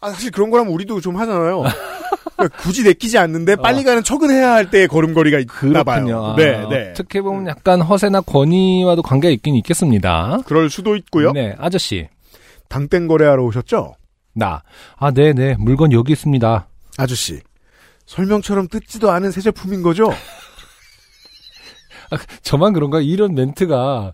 아, 0.00 0.10
사실 0.10 0.30
그런 0.30 0.50
거라면 0.50 0.72
우리도 0.72 1.00
좀 1.00 1.16
하잖아요. 1.16 1.64
그러니까 2.38 2.62
굳이 2.62 2.84
내키지 2.84 3.18
않는데 3.18 3.56
빨리 3.56 3.82
가는 3.82 4.02
척은 4.02 4.30
해야 4.30 4.52
할 4.52 4.70
때의 4.70 4.86
걸음걸이가 4.86 5.40
있나 5.40 5.82
봐요. 5.82 6.24
아, 6.24 6.36
네, 6.36 6.64
네. 6.68 6.90
어떻게 6.90 7.20
보면 7.20 7.48
약간 7.48 7.82
허세나 7.82 8.20
권위와도 8.20 9.02
관계가 9.02 9.32
있긴 9.32 9.56
있겠습니다. 9.56 10.38
그럴 10.46 10.70
수도 10.70 10.94
있고요. 10.96 11.32
네, 11.32 11.54
아저씨. 11.58 12.08
당땡 12.68 13.08
거래하러 13.08 13.42
오셨죠? 13.42 13.94
나. 14.34 14.62
아, 14.96 15.10
네네. 15.10 15.56
물건 15.58 15.92
여기 15.92 16.12
있습니다. 16.12 16.68
아저씨. 16.96 17.40
설명처럼 18.06 18.68
뜯지도 18.68 19.10
않은 19.10 19.32
새 19.32 19.40
제품인 19.40 19.82
거죠? 19.82 20.10
저만 22.42 22.72
그런가? 22.72 23.00
이런 23.00 23.34
멘트가. 23.34 24.12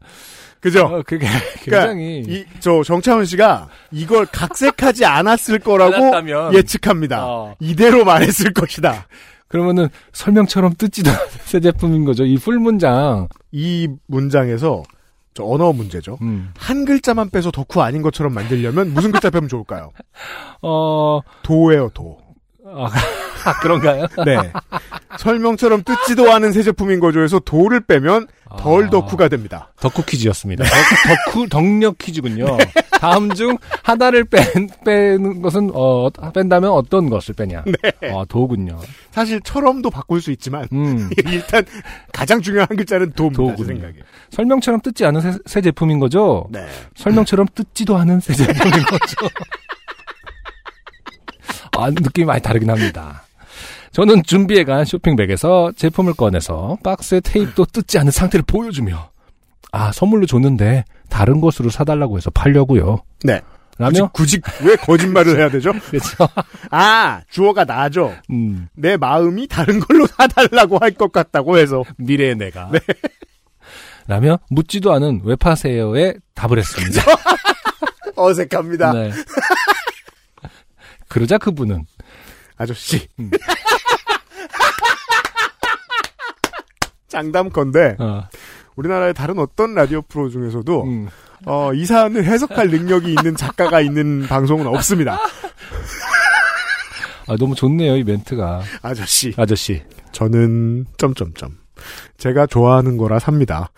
그죠? 0.64 0.86
어, 0.86 1.02
그게 1.06 1.26
그러니까 1.62 1.88
굉장히. 1.88 2.24
이, 2.26 2.44
저, 2.58 2.82
정차훈 2.82 3.26
씨가 3.26 3.68
이걸 3.92 4.24
각색하지 4.24 5.04
않았을 5.04 5.58
거라고 5.58 5.94
않았다면. 5.94 6.54
예측합니다. 6.54 7.26
어. 7.26 7.54
이대로 7.60 8.04
말했을 8.06 8.54
것이다. 8.54 9.06
그러면은 9.48 9.88
설명처럼 10.14 10.74
뜯지도 10.78 11.10
않은 11.10 11.20
새 11.44 11.60
제품인 11.60 12.06
거죠. 12.06 12.24
이 12.24 12.38
풀 12.38 12.58
문장. 12.58 13.28
이 13.52 13.88
문장에서 14.06 14.82
저 15.34 15.44
언어 15.44 15.72
문제죠. 15.74 16.16
음. 16.22 16.50
한 16.56 16.86
글자만 16.86 17.28
빼서 17.28 17.50
덕후 17.50 17.82
아닌 17.82 18.00
것처럼 18.00 18.32
만들려면 18.32 18.94
무슨 18.94 19.12
글자 19.12 19.28
빼면 19.28 19.48
좋을까요? 19.50 19.90
어, 20.62 21.20
도예요, 21.42 21.90
도. 21.92 22.23
아, 22.66 22.88
아, 23.44 23.60
그런가요? 23.60 24.06
네. 24.24 24.36
설명처럼 25.18 25.82
뜯지도 25.84 26.32
않은 26.32 26.52
새 26.52 26.62
제품인 26.62 26.98
거죠. 27.00 27.20
해서 27.20 27.38
도를 27.38 27.80
빼면 27.80 28.26
덜 28.58 28.84
아. 28.86 28.90
덕후가 28.90 29.28
됩니다. 29.28 29.72
덕후 29.80 30.04
퀴즈였습니다. 30.04 30.64
덕, 30.64 30.72
덕후, 31.32 31.48
덕력 31.48 31.98
퀴즈군요. 31.98 32.56
다음 32.92 33.34
중 33.34 33.58
하나를 33.82 34.24
뺀, 34.24 34.68
빼는 34.84 35.42
것은, 35.42 35.70
어, 35.74 36.08
뺀다면 36.32 36.70
어떤 36.70 37.10
것을 37.10 37.34
빼냐? 37.34 37.64
네. 37.66 38.10
어, 38.12 38.24
도군요. 38.24 38.78
사실 39.10 39.40
처럼도 39.42 39.90
바꿀 39.90 40.22
수 40.22 40.30
있지만 40.30 40.66
음. 40.72 41.10
일단 41.26 41.64
가장 42.12 42.40
중요한 42.40 42.66
한 42.70 42.76
글자는 42.76 43.12
도입니다. 43.12 43.42
제 43.42 43.50
도군요. 43.50 43.66
생각에. 43.66 43.94
설명처럼 44.30 44.80
뜯지 44.80 45.04
않은 45.04 45.20
새, 45.20 45.32
새 45.44 45.60
제품인 45.60 45.98
거죠? 45.98 46.46
네. 46.50 46.66
설명처럼 46.96 47.46
뜯지도 47.54 47.96
않은 47.96 48.20
새 48.20 48.32
제품인 48.32 48.70
거죠. 48.84 49.28
아, 51.76 51.90
느낌이 51.90 52.24
많이 52.26 52.40
다르긴 52.42 52.70
합니다. 52.70 53.22
저는 53.92 54.22
준비해간 54.24 54.84
쇼핑백에서 54.84 55.72
제품을 55.76 56.14
꺼내서 56.14 56.78
박스에 56.82 57.20
테이프도 57.20 57.66
뜯지 57.66 57.98
않은 57.98 58.10
상태를 58.10 58.44
보여주며 58.46 59.10
아 59.70 59.92
선물로 59.92 60.26
줬는데 60.26 60.84
다른 61.08 61.40
곳으로 61.40 61.70
사달라고 61.70 62.16
해서 62.16 62.30
팔려고요. 62.30 63.02
네. 63.22 63.40
라며 63.78 64.08
굳이, 64.12 64.38
굳이 64.40 64.64
왜 64.68 64.76
거짓말을 64.76 65.36
해야 65.38 65.48
되죠? 65.50 65.72
그렇죠. 65.90 66.28
아, 66.70 67.22
주어가 67.28 67.64
나죠. 67.64 68.14
음, 68.30 68.68
내 68.76 68.96
마음이 68.96 69.48
다른 69.48 69.80
걸로 69.80 70.06
사달라고 70.06 70.78
할 70.78 70.92
것 70.94 71.10
같다고 71.10 71.58
해서. 71.58 71.82
미래의 71.96 72.36
내가. 72.36 72.70
라며 74.06 74.38
묻지도 74.50 74.92
않은 74.92 75.22
왜 75.24 75.34
파세요에 75.34 76.14
답을 76.34 76.58
했습니다. 76.58 77.02
어색합니다. 78.14 78.92
네. 78.92 79.10
그러자 81.14 81.38
그분은 81.38 81.86
아저씨. 82.56 83.06
음. 83.20 83.30
장담컨대 87.06 87.94
어, 88.00 88.24
우리나라의 88.74 89.14
다른 89.14 89.38
어떤 89.38 89.76
라디오 89.76 90.02
프로 90.02 90.28
중에서도 90.28 90.82
음, 90.82 91.08
어, 91.46 91.72
이 91.72 91.86
사안을 91.86 92.24
해석할 92.24 92.68
능력이 92.68 93.10
있는 93.10 93.36
작가가 93.36 93.80
있는 93.80 94.26
방송은 94.26 94.66
없습니다. 94.66 95.20
아, 97.28 97.36
너무 97.38 97.54
좋네요 97.54 97.96
이 97.96 98.02
멘트가 98.02 98.62
아저씨. 98.82 99.34
아저씨 99.36 99.84
저는 100.10 100.86
점점점. 100.98 101.56
제가 102.18 102.46
좋아하는 102.46 102.96
거라 102.96 103.20
삽니다. 103.20 103.70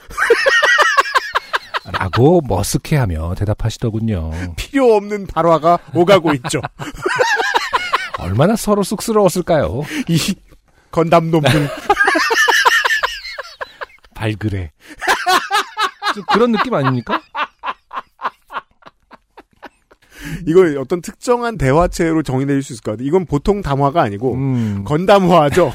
라고 1.93 2.41
머쓱해하며 2.43 3.37
대답하시더군요. 3.39 4.31
필요 4.57 4.95
없는 4.95 5.27
발화가 5.27 5.79
오가고 5.95 6.33
있죠. 6.35 6.61
얼마나 8.19 8.57
서로 8.57 8.83
쑥스러웠을까요? 8.83 9.83
이 10.09 10.35
건담 10.91 11.31
놈들. 11.31 11.69
발그레. 14.15 14.73
좀 16.15 16.25
그런 16.33 16.53
느낌 16.53 16.73
아닙니까? 16.75 17.21
이걸 20.47 20.79
어떤 20.79 21.03
특정한 21.03 21.59
대화체로 21.59 22.23
정의내릴 22.23 22.63
수 22.63 22.73
있을 22.73 22.83
것 22.83 22.93
같아요. 22.93 23.07
이건 23.07 23.27
보통 23.27 23.61
담화가 23.63 24.01
아니고 24.03 24.35
음, 24.35 24.85
건담화죠. 24.85 25.73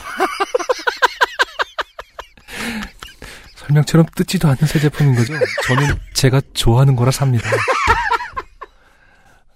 설명처럼 3.71 4.05
뜯지도 4.15 4.47
않는 4.49 4.67
새 4.67 4.79
제품인 4.79 5.15
거죠. 5.15 5.33
저는 5.67 5.95
제가 6.13 6.41
좋아하는 6.53 6.95
거라 6.95 7.11
삽니다. 7.11 7.49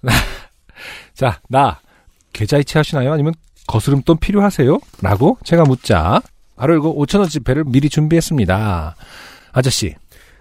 자, 1.14 1.40
나 1.50 1.80
계좌이체 2.34 2.80
하시나요? 2.80 3.14
아니면 3.14 3.34
거스름돈 3.68 4.18
필요하세요? 4.20 4.80
라고 5.02 5.38
제가 5.44 5.64
묻자 5.64 6.22
바로 6.56 6.76
이거 6.76 6.94
5천원짜리 6.94 7.44
배를 7.44 7.64
미리 7.66 7.90
준비했습니다. 7.90 8.96
아저씨, 9.52 9.96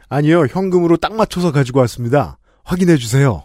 아니요, 0.09 0.47
현금으로 0.47 0.97
딱 0.97 1.15
맞춰서 1.15 1.53
가지고 1.53 1.81
왔습니다. 1.81 2.39
확인해 2.65 2.97
주세요. 2.97 3.45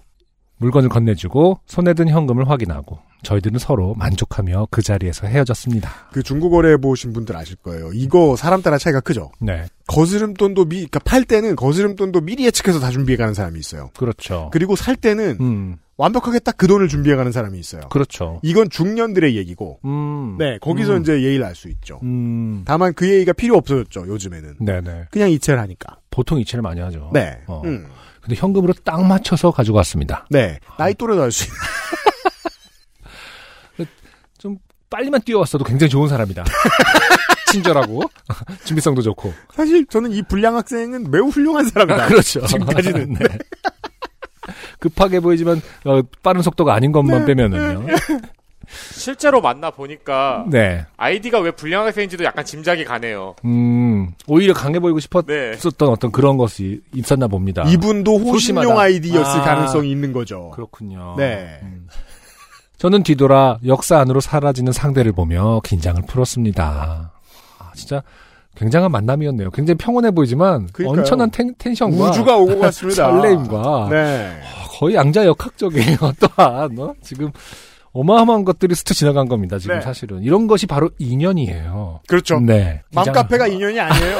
물건을 0.58 0.90
건네주고 0.90 1.62
손에 1.66 1.94
든 1.94 2.10
현금을 2.10 2.50
확인하고 2.50 3.00
저희들은 3.24 3.60
서로 3.60 3.94
만족하며 3.96 4.68
그 4.72 4.82
자리에서 4.82 5.28
헤어졌습니다. 5.28 5.90
그 6.14 6.24
중고거래 6.24 6.72
해보신 6.74 7.14
분들 7.14 7.36
아실 7.36 7.56
거예요. 7.58 7.92
이거 7.94 8.36
사람 8.36 8.62
따라 8.62 8.78
차이가 8.78 9.00
크죠. 9.02 9.32
네, 9.40 9.66
거스름 9.88 10.34
돈도 10.34 10.66
미, 10.66 10.76
그러니까 10.78 11.00
팔 11.00 11.24
때는 11.26 11.56
거스름 11.56 11.96
돈도 11.96 12.22
미리 12.22 12.46
예측해서 12.46 12.80
다 12.80 12.90
준비해 12.92 13.18
가는 13.18 13.34
사람이 13.34 13.60
있어요. 13.60 13.90
그렇죠. 13.98 14.50
그리고 14.54 14.76
살 14.76 14.96
때는 14.96 15.38
음, 15.42 15.76
완벽하게 15.98 16.40
딱 16.40 16.56
그 16.58 16.68
돈을 16.68 16.88
준비해 16.88 17.16
가는 17.16 17.32
사람이 17.32 17.58
있어요. 17.60 17.82
그렇죠. 17.90 18.40
이건 18.44 18.70
중년들의 18.70 19.36
얘기고, 19.38 19.80
음, 19.86 20.36
네 20.38 20.58
거기서 20.60 20.96
음. 20.98 21.02
이제 21.02 21.22
예의를 21.24 21.46
알 21.46 21.56
수 21.56 21.70
있죠. 21.70 22.00
음, 22.04 22.64
다만 22.66 22.94
그 22.94 23.08
예의가 23.10 23.34
필요 23.34 23.56
없어졌죠. 23.58 24.08
요즘에는 24.08 24.56
네네. 24.60 25.08
그냥 25.12 25.30
이체를 25.32 25.60
하니까. 25.60 25.98
보통 26.10 26.40
이체를 26.40 26.62
많이 26.62 26.80
하죠. 26.82 27.12
네. 27.14 27.38
어. 27.48 27.62
음. 27.66 27.86
근데 28.22 28.36
현금으로 28.36 28.74
딱 28.84 29.02
맞춰서 29.06 29.52
가지고 29.52 29.78
왔습니다. 29.78 30.26
네. 30.30 30.60
나이 30.78 30.94
또래도 30.94 31.22
할 31.22 31.32
수 31.32 31.46
있는. 31.46 31.56
빨리만 34.90 35.22
뛰어왔어도 35.22 35.64
굉장히 35.64 35.90
좋은 35.90 36.08
사람이다. 36.10 36.44
친절하고 37.52 38.04
준비성도 38.66 39.02
좋고. 39.02 39.34
사실 39.54 39.86
저는 39.88 40.12
이 40.12 40.22
불량 40.24 40.56
학생은 40.56 41.10
매우 41.12 41.28
훌륭한 41.28 41.68
사람이다. 41.70 42.08
그렇죠. 42.08 42.46
지금까지는. 42.46 43.14
네. 43.20 43.26
급하게 44.80 45.20
보이지만 45.20 45.62
어, 45.86 46.02
빠른 46.24 46.42
속도가 46.42 46.74
아닌 46.74 46.92
것만 46.92 47.26
빼면은요. 47.26 47.86
실제로 48.92 49.42
만나 49.42 49.72
보니까 49.72 50.46
네. 50.48 50.86
아이디가 50.96 51.40
왜 51.40 51.52
불량 51.52 51.86
학생인지도 51.86 52.24
약간 52.24 52.46
짐작이 52.46 52.86
가네요. 52.86 53.36
음, 53.46 54.12
오히려 54.28 54.54
강해 54.54 54.80
보이고 54.80 55.00
싶었었던 55.00 55.28
네. 55.28 55.86
어떤 55.86 56.12
그런 56.12 56.38
것이 56.38 56.82
있었나 56.94 57.28
봅니다. 57.28 57.64
이분도 57.68 58.14
호신용 58.18 58.34
소심하다. 58.34 58.80
아이디였을 58.80 59.42
아. 59.42 59.44
가능성이 59.44 59.90
있는 59.92 60.14
거죠. 60.14 60.52
그렇군요. 60.52 61.16
네. 61.18 61.60
음. 61.64 61.88
저는 62.80 63.04
뒤돌아 63.04 63.60
역사 63.66 64.00
안으로 64.00 64.22
사라지는 64.22 64.72
상대를 64.72 65.12
보며 65.12 65.60
긴장을 65.64 66.02
풀었습니다. 66.08 67.12
아, 67.60 67.72
진짜 67.76 68.02
굉장한 68.56 68.92
만남이었네요. 68.92 69.52
굉장히 69.52 69.78
평온해 69.78 70.12
보이지만 70.12 70.68
그러니까요. 70.72 71.02
엄청난 71.02 71.30
텐, 71.30 71.54
텐션과 71.58 72.10
우주가 72.10 72.38
오고 72.38 72.60
갔습니다. 72.60 73.12
설레임과 73.12 73.88
네. 73.92 74.42
거의 74.80 74.96
양자 74.96 75.26
역학적이에요. 75.26 75.98
또한 76.20 76.70
어? 76.80 76.94
지금 77.04 77.32
어마어마한 77.92 78.46
것들이 78.46 78.74
스쳐 78.76 78.94
지나간 78.94 79.28
겁니다. 79.28 79.60
지금 79.60 79.76
네. 79.76 79.82
사실은 79.82 80.24
이런 80.24 80.48
것이 80.48 80.66
바로 80.66 80.90
인연이에요. 81.00 82.00
그렇죠. 82.08 82.40
네. 82.40 82.82
맘카페가 82.94 83.48
인연이 83.48 83.80
아니에요. 83.80 84.18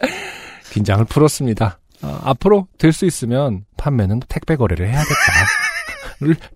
긴장을 0.72 1.04
풀었습니다. 1.04 1.78
아, 2.02 2.20
앞으로 2.24 2.68
될 2.78 2.92
수 2.92 3.04
있으면 3.04 3.64
판매는 3.76 4.20
택배 4.28 4.56
거래를 4.56 4.86
해야겠다를 4.86 5.59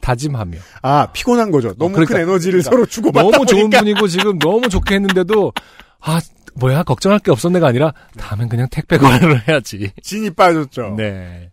다짐하며 0.00 0.58
아, 0.82 1.08
피곤한 1.12 1.50
거죠. 1.50 1.74
너무 1.78 1.92
그러니까, 1.94 2.14
큰 2.14 2.22
에너지를 2.22 2.60
그러니까 2.60 2.70
서로 2.70 2.86
주고받다 2.86 3.30
너무 3.30 3.46
좋은 3.46 3.62
보니까. 3.62 3.78
분이고 3.80 4.08
지금 4.08 4.38
너무 4.38 4.68
좋게 4.68 4.94
했는데도 4.96 5.52
아 6.00 6.20
뭐야 6.54 6.82
걱정할 6.84 7.18
게 7.18 7.30
없었네가 7.30 7.66
아니라 7.66 7.92
다음엔 8.18 8.48
그냥 8.48 8.68
택배 8.70 8.96
거래를 8.98 9.46
해야지. 9.48 9.90
진이 10.02 10.30
빠졌죠. 10.30 10.94
네. 10.96 11.50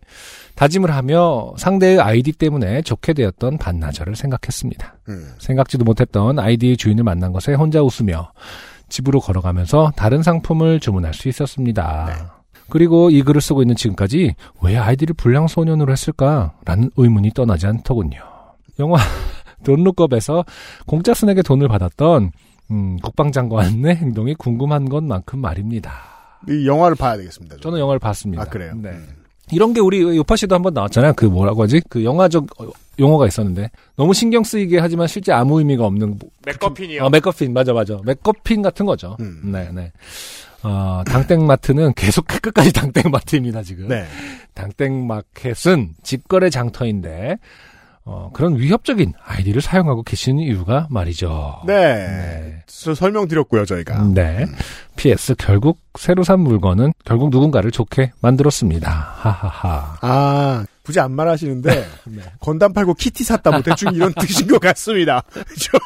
다짐을 0.55 0.91
하며 0.91 1.53
상대의 1.57 1.99
아이디 1.99 2.33
때문에 2.33 2.83
좋게 2.83 3.13
되었던 3.13 3.57
반나절을 3.57 4.15
생각했습니다. 4.15 4.97
음. 5.09 5.33
생각지도 5.39 5.83
못했던 5.83 6.37
아이디의 6.37 6.77
주인을 6.77 7.03
만난 7.03 7.31
것에 7.31 7.53
혼자 7.53 7.81
웃으며 7.81 8.31
집으로 8.89 9.21
걸어가면서 9.21 9.93
다른 9.95 10.21
상품을 10.21 10.79
주문할 10.79 11.13
수 11.13 11.29
있었습니다. 11.29 12.05
네. 12.07 12.40
그리고 12.71 13.09
이 13.09 13.21
글을 13.21 13.41
쓰고 13.41 13.61
있는 13.61 13.75
지금까지 13.75 14.33
왜 14.63 14.77
아이디를 14.77 15.13
불량소년으로 15.15 15.91
했을까라는 15.91 16.91
의문이 16.95 17.31
떠나지 17.31 17.67
않더군요. 17.67 18.19
영화 18.79 18.97
돈룩업에서 19.63 20.45
공짜 20.85 21.13
스낵에 21.13 21.41
돈을 21.41 21.67
받았던 21.67 22.31
음, 22.71 22.97
국방장관의 22.99 23.97
행동이 23.97 24.35
궁금한 24.35 24.87
것만큼 24.87 25.39
말입니다. 25.39 25.91
이 26.47 26.65
영화를 26.65 26.95
봐야 26.95 27.17
되겠습니다. 27.17 27.57
저는 27.61 27.77
영화를 27.77 27.99
봤습니다. 27.99 28.43
아, 28.43 28.45
그래요? 28.45 28.73
네. 28.75 28.89
음. 28.89 29.07
이런 29.51 29.73
게 29.73 29.81
우리 29.81 30.01
요파 30.01 30.37
씨도 30.37 30.55
한번 30.55 30.73
나왔잖아요. 30.73 31.13
그 31.17 31.25
뭐라고 31.25 31.63
하지? 31.63 31.81
그 31.89 32.05
영화적 32.05 32.61
어, 32.61 32.69
용어가 32.99 33.27
있었는데 33.27 33.69
너무 33.97 34.13
신경 34.13 34.45
쓰이게 34.45 34.79
하지만 34.79 35.07
실제 35.07 35.33
아무 35.33 35.59
의미가 35.59 35.85
없는 35.85 36.19
맥커핀이요. 36.45 37.05
아, 37.05 37.09
맥커핀 37.09 37.51
맞아 37.51 37.73
맞아. 37.73 37.99
맥커핀 38.05 38.61
같은 38.61 38.85
거죠. 38.85 39.17
음. 39.19 39.41
네, 39.51 39.69
네. 39.73 39.91
어, 40.63 41.03
당땡마트는 41.05 41.93
계속 41.95 42.27
끝까지 42.27 42.71
당땡마트입니다, 42.73 43.63
지금. 43.63 43.87
네. 43.87 44.05
당땡마켓은 44.53 45.95
직거래 46.03 46.49
장터인데 46.49 47.37
어, 48.03 48.31
그런 48.33 48.57
위협적인 48.57 49.13
아이디를 49.23 49.61
사용하고 49.61 50.01
계시는 50.03 50.39
이유가 50.43 50.87
말이죠. 50.89 51.61
네. 51.67 51.73
네. 51.75 52.63
저 52.65 52.95
설명드렸고요, 52.95 53.65
저희가. 53.65 54.03
네. 54.13 54.45
PS 54.95 55.35
결국 55.37 55.79
새로 55.99 56.23
산 56.23 56.39
물건은 56.39 56.93
결국 57.05 57.29
누군가를 57.29 57.69
좋게 57.69 58.11
만들었습니다. 58.19 58.89
하하하. 58.89 59.97
아, 60.01 60.65
굳이 60.83 60.99
안 60.99 61.11
말하시는데, 61.11 61.69
네. 62.05 62.21
건담 62.39 62.73
팔고 62.73 62.95
키티 62.95 63.23
샀다, 63.23 63.51
뭐 63.51 63.61
대충 63.61 63.93
이런 63.93 64.13
뜻인 64.19 64.47
것 64.47 64.59
같습니다. 64.59 65.21
그죠? 65.47 65.77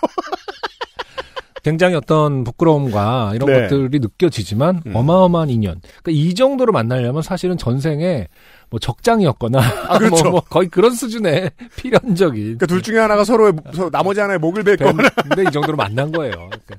굉장히 1.66 1.96
어떤 1.96 2.44
부끄러움과 2.44 3.32
이런 3.34 3.52
네. 3.52 3.62
것들이 3.64 3.98
느껴지지만 3.98 4.84
음. 4.86 4.96
어마어마한 4.96 5.50
인연. 5.50 5.82
그러니까 5.82 6.12
이 6.12 6.36
정도로 6.36 6.72
만나려면 6.72 7.24
사실은 7.24 7.58
전생에 7.58 8.28
뭐 8.70 8.80
적장이었거나 8.80 9.60
아, 9.90 9.98
그렇죠. 9.98 10.26
뭐, 10.26 10.32
뭐 10.34 10.42
거의 10.42 10.68
그런 10.70 10.92
수준의 10.94 11.50
필연적인. 11.76 12.44
그러니까 12.44 12.68
둘 12.68 12.84
중에 12.84 13.00
하나가 13.00 13.24
서로의, 13.24 13.54
서- 13.74 13.90
나머지 13.90 14.20
하나의 14.20 14.38
목을 14.38 14.64
뱉거나. 14.64 15.10
근데 15.28 15.42
이 15.42 15.52
정도로 15.52 15.76
만난 15.76 16.12
거예요. 16.12 16.34
그러니까 16.36 16.76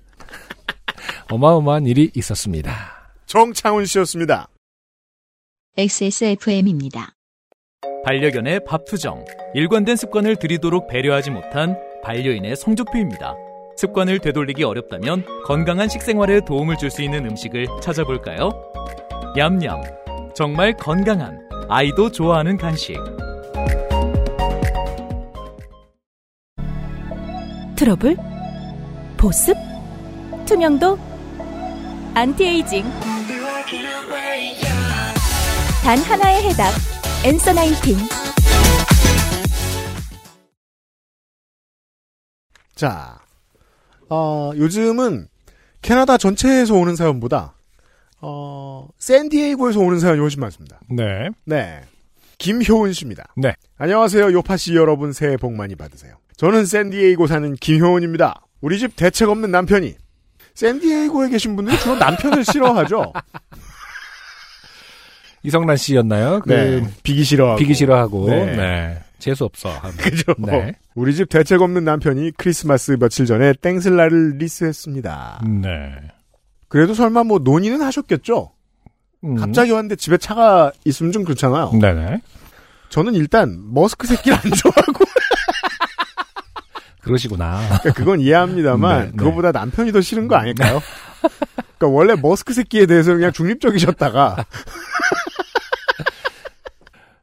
어마어마한 1.32 1.86
일이 1.86 2.12
있었습니다. 2.14 2.72
정창훈 3.26 3.86
씨였습니다. 3.86 4.46
XSFM입니다. 5.76 7.10
반려견의 8.04 8.60
밥투정. 8.64 9.24
일관된 9.52 9.96
습관을 9.96 10.36
들이도록 10.36 10.86
배려하지 10.86 11.32
못한 11.32 11.76
반려인의 12.04 12.54
성적표입니다. 12.54 13.34
습관을 13.76 14.18
되돌리기 14.20 14.64
어렵다면 14.64 15.24
건강한 15.44 15.88
식생활에 15.88 16.40
도움을 16.46 16.76
줄 16.78 16.90
수 16.90 17.02
있는 17.02 17.26
음식을 17.26 17.66
찾아볼까요? 17.82 18.50
얌얌. 19.36 19.82
정말 20.34 20.74
건강한 20.74 21.38
아이도 21.68 22.10
좋아하는 22.10 22.56
간식. 22.56 22.96
트러블? 27.76 28.16
보습? 29.18 29.54
투명도? 30.46 30.98
안티에이징. 32.14 32.84
단 35.82 35.98
하나의 35.98 36.42
해답. 36.44 36.72
Answer 37.24 37.52
Nineteen. 37.52 37.96
자, 42.74 43.18
어, 44.08 44.52
요즘은 44.56 45.28
캐나다 45.82 46.16
전체에서 46.16 46.74
오는 46.74 46.96
사연보다 46.96 47.54
어, 48.20 48.88
샌디에이고에서 48.98 49.80
오는 49.80 49.98
사연이 50.00 50.20
훨씬 50.20 50.40
많습니다. 50.40 50.80
네. 50.88 51.28
네. 51.44 51.82
김효은 52.38 52.92
씨입니다. 52.92 53.24
네. 53.36 53.54
안녕하세요. 53.78 54.32
요파 54.32 54.56
씨 54.56 54.74
여러분 54.74 55.12
새해 55.12 55.36
복 55.36 55.52
많이 55.54 55.74
받으세요. 55.74 56.16
저는 56.36 56.66
샌디에이고 56.66 57.26
사는 57.26 57.54
김효은입니다. 57.54 58.42
우리 58.60 58.78
집 58.78 58.96
대책 58.96 59.28
없는 59.28 59.50
남편이 59.50 59.94
샌디에이고에 60.54 61.28
계신 61.30 61.56
분들이 61.56 61.78
주로 61.78 61.96
남편을 61.96 62.44
싫어하죠. 62.46 63.12
이성란 65.42 65.76
씨였나요? 65.76 66.40
그 66.40 66.52
네. 66.52 66.88
비기 67.02 67.22
싫어하고. 67.24 67.58
비기 67.58 67.74
싫어하고. 67.74 68.28
네. 68.28 68.56
네. 68.56 68.98
재수 69.18 69.44
없어. 69.44 69.70
그죠? 69.98 70.34
네. 70.38 70.74
우리 70.94 71.14
집 71.14 71.28
대책 71.28 71.62
없는 71.62 71.84
남편이 71.84 72.32
크리스마스 72.36 72.96
며칠 72.98 73.26
전에 73.26 73.52
땡슬라를 73.54 74.36
리스했습니다. 74.38 75.42
네. 75.62 75.94
그래도 76.68 76.94
설마 76.94 77.24
뭐 77.24 77.38
논의는 77.38 77.80
하셨겠죠? 77.82 78.52
음. 79.24 79.36
갑자기 79.36 79.70
왔는데 79.72 79.96
집에 79.96 80.16
차가 80.18 80.72
있으면 80.84 81.12
좀 81.12 81.24
그렇잖아요. 81.24 81.72
네네. 81.72 82.20
저는 82.88 83.14
일단 83.14 83.62
머스크 83.72 84.06
새끼를 84.06 84.38
안 84.38 84.42
좋아하고 84.52 85.04
그러시구나. 87.02 87.60
그러니까 87.66 87.92
그건 87.92 88.20
이해합니다만 88.20 88.98
네, 89.00 89.06
네. 89.10 89.16
그거보다 89.16 89.52
남편이 89.52 89.92
더 89.92 90.00
싫은 90.00 90.28
거 90.28 90.36
아닐까요? 90.36 90.80
그러니까 91.78 91.86
원래 91.88 92.14
머스크 92.14 92.52
새끼에 92.52 92.86
대해서 92.86 93.14
그냥 93.14 93.32
중립적이셨다가 93.32 94.44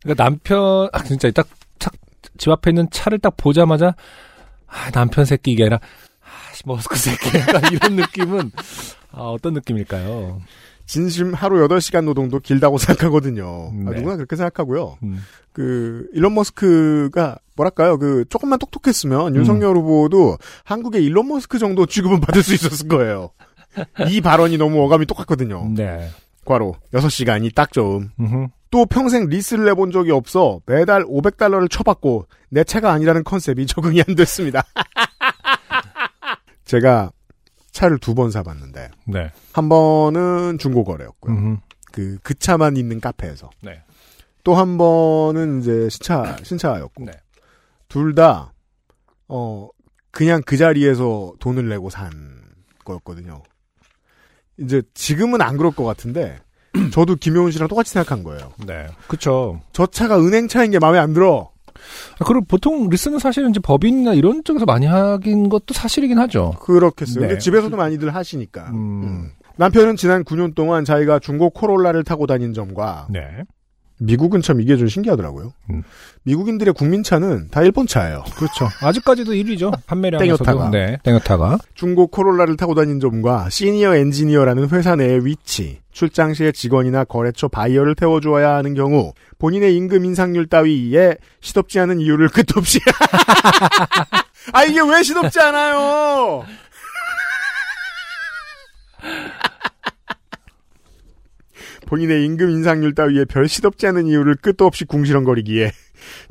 그러니까 0.03 0.23
남편, 0.23 0.89
아, 0.91 1.03
진짜 1.03 1.31
딱, 1.31 1.47
딱, 1.47 1.57
집 2.37 2.49
앞에 2.49 2.71
있는 2.71 2.87
차를 2.91 3.19
딱 3.19 3.35
보자마자, 3.37 3.95
아, 4.67 4.91
남편 4.91 5.25
새끼 5.25 5.51
이게 5.51 5.63
아니라, 5.63 5.77
아, 5.77 6.53
씨, 6.53 6.63
머스크 6.65 6.97
새끼. 6.97 7.37
약간 7.37 7.71
이런 7.71 7.95
느낌은, 7.95 8.51
아, 9.11 9.21
어떤 9.23 9.53
느낌일까요? 9.53 10.41
진심 10.85 11.33
하루 11.33 11.65
8시간 11.67 12.03
노동도 12.05 12.39
길다고 12.39 12.77
생각하거든요. 12.79 13.71
아, 13.87 13.91
네. 13.91 13.97
누구나 13.97 14.15
그렇게 14.15 14.35
생각하고요. 14.35 14.97
음. 15.03 15.21
그 15.51 16.07
일론 16.13 16.33
머스크가 16.33 17.37
뭐랄까요? 17.55 17.97
그 17.97 18.25
조금만 18.29 18.57
음. 18.57 18.59
똑똑했으면 18.59 19.35
윤석열 19.35 19.77
후보도 19.77 20.37
한국의 20.63 21.03
일론 21.05 21.27
머스크 21.27 21.59
정도 21.59 21.85
취급은 21.85 22.19
받을 22.19 22.43
수 22.43 22.53
있었을 22.53 22.87
거예요. 22.87 23.29
이 24.09 24.21
발언이 24.21 24.57
너무 24.57 24.83
어감이 24.83 25.05
똑같거든요. 25.05 25.69
네. 25.73 26.09
과로 26.45 26.75
6시간이 26.93 27.53
딱 27.55 27.71
좋음. 27.71 28.09
또 28.71 28.85
평생 28.85 29.27
리스를 29.27 29.65
내본 29.65 29.91
적이 29.91 30.11
없어 30.11 30.59
매달 30.65 31.03
500달러를 31.03 31.69
쳐받고 31.69 32.25
내 32.49 32.63
차가 32.63 32.91
아니라는 32.91 33.23
컨셉이 33.23 33.65
적응이 33.67 34.01
안 34.07 34.15
됐습니다. 34.15 34.63
제가 36.65 37.11
차를 37.71 37.97
두 37.99 38.13
번 38.13 38.31
사봤는데 38.31 38.89
네. 39.07 39.31
한 39.51 39.69
번은 39.69 40.57
중고 40.59 40.83
거래였고요. 40.83 41.33
음흠. 41.35 41.57
그, 41.91 42.17
그 42.23 42.33
차만 42.33 42.77
있는 42.77 42.99
카페에서. 42.99 43.49
네. 43.61 43.81
또한 44.43 44.77
번은 44.77 45.61
이제 45.61 45.89
신차, 45.89 46.37
신차였고. 46.43 47.05
네. 47.05 47.11
둘 47.87 48.15
다, 48.15 48.53
어, 49.27 49.69
그냥 50.11 50.41
그 50.45 50.57
자리에서 50.57 51.33
돈을 51.39 51.69
내고 51.69 51.89
산 51.89 52.11
거였거든요. 52.83 53.43
이제 54.57 54.81
지금은 54.93 55.41
안 55.41 55.57
그럴 55.57 55.71
것 55.71 55.83
같은데, 55.83 56.37
저도 56.91 57.15
김효은 57.15 57.51
씨랑 57.51 57.67
똑같이 57.67 57.91
생각한 57.91 58.23
거예요. 58.23 58.51
네. 58.65 58.87
그쵸. 59.07 59.61
저 59.73 59.85
차가 59.85 60.19
은행 60.19 60.47
차인 60.47 60.71
게 60.71 60.79
마음에 60.79 60.97
안 60.97 61.13
들어. 61.13 61.51
아, 62.19 62.25
그리고 62.25 62.45
보통 62.45 62.89
리스는 62.89 63.19
사실은 63.19 63.49
이제 63.49 63.59
법인이나 63.59 64.13
이런 64.13 64.43
쪽에서 64.43 64.65
많이 64.65 64.85
하긴 64.85 65.49
것도 65.49 65.73
사실이긴 65.73 66.17
하죠. 66.19 66.51
그렇겠어요. 66.61 67.27
네. 67.27 67.37
집에서도 67.37 67.75
많이들 67.75 68.13
하시니까. 68.13 68.69
음. 68.69 69.03
음. 69.03 69.31
남편은 69.55 69.97
지난 69.97 70.23
9년 70.23 70.55
동안 70.55 70.83
자기가 70.83 71.19
중고 71.19 71.51
코롤라를 71.51 72.03
타고 72.03 72.25
다닌 72.25 72.53
점과 72.53 73.07
네. 73.09 73.21
미국은 74.05 74.41
참 74.41 74.59
이게 74.61 74.75
좀 74.77 74.87
신기하더라고요. 74.87 75.53
음. 75.69 75.83
미국인들의 76.23 76.73
국민차는 76.73 77.49
다 77.51 77.61
일본 77.61 77.87
차예요. 77.87 78.23
그렇죠. 78.35 78.67
아직까지도 78.81 79.31
1위죠. 79.33 79.73
판매량에서도. 79.85 80.43
땡요타가. 80.43 80.69
네. 80.71 80.97
땡요타가. 81.03 81.57
중고 81.73 82.07
코롤라를 82.07 82.57
타고 82.57 82.75
다닌 82.75 82.99
점과 82.99 83.49
시니어 83.49 83.95
엔지니어라는 83.95 84.69
회사 84.69 84.95
내의 84.95 85.25
위치, 85.25 85.79
출장 85.91 86.33
시에 86.33 86.51
직원이나 86.51 87.03
거래처 87.05 87.47
바이어를 87.47 87.95
태워주어야 87.95 88.55
하는 88.55 88.73
경우 88.73 89.13
본인의 89.39 89.75
임금 89.75 90.05
인상률 90.05 90.47
따위에 90.47 91.15
시덥지 91.41 91.79
않은 91.79 91.99
이유를 91.99 92.29
끝도 92.29 92.59
없이 92.59 92.79
아 94.51 94.63
이게 94.63 94.81
왜 94.81 95.03
시덥지 95.03 95.39
않아요? 95.39 96.45
본인의 101.93 102.25
임금 102.25 102.49
인상률 102.49 102.95
따위에 102.95 103.25
별 103.25 103.47
시덥지 103.47 103.85
않은 103.85 104.07
이유를 104.07 104.37
끝도 104.41 104.65
없이 104.65 104.83
궁시렁거리기에 104.83 105.71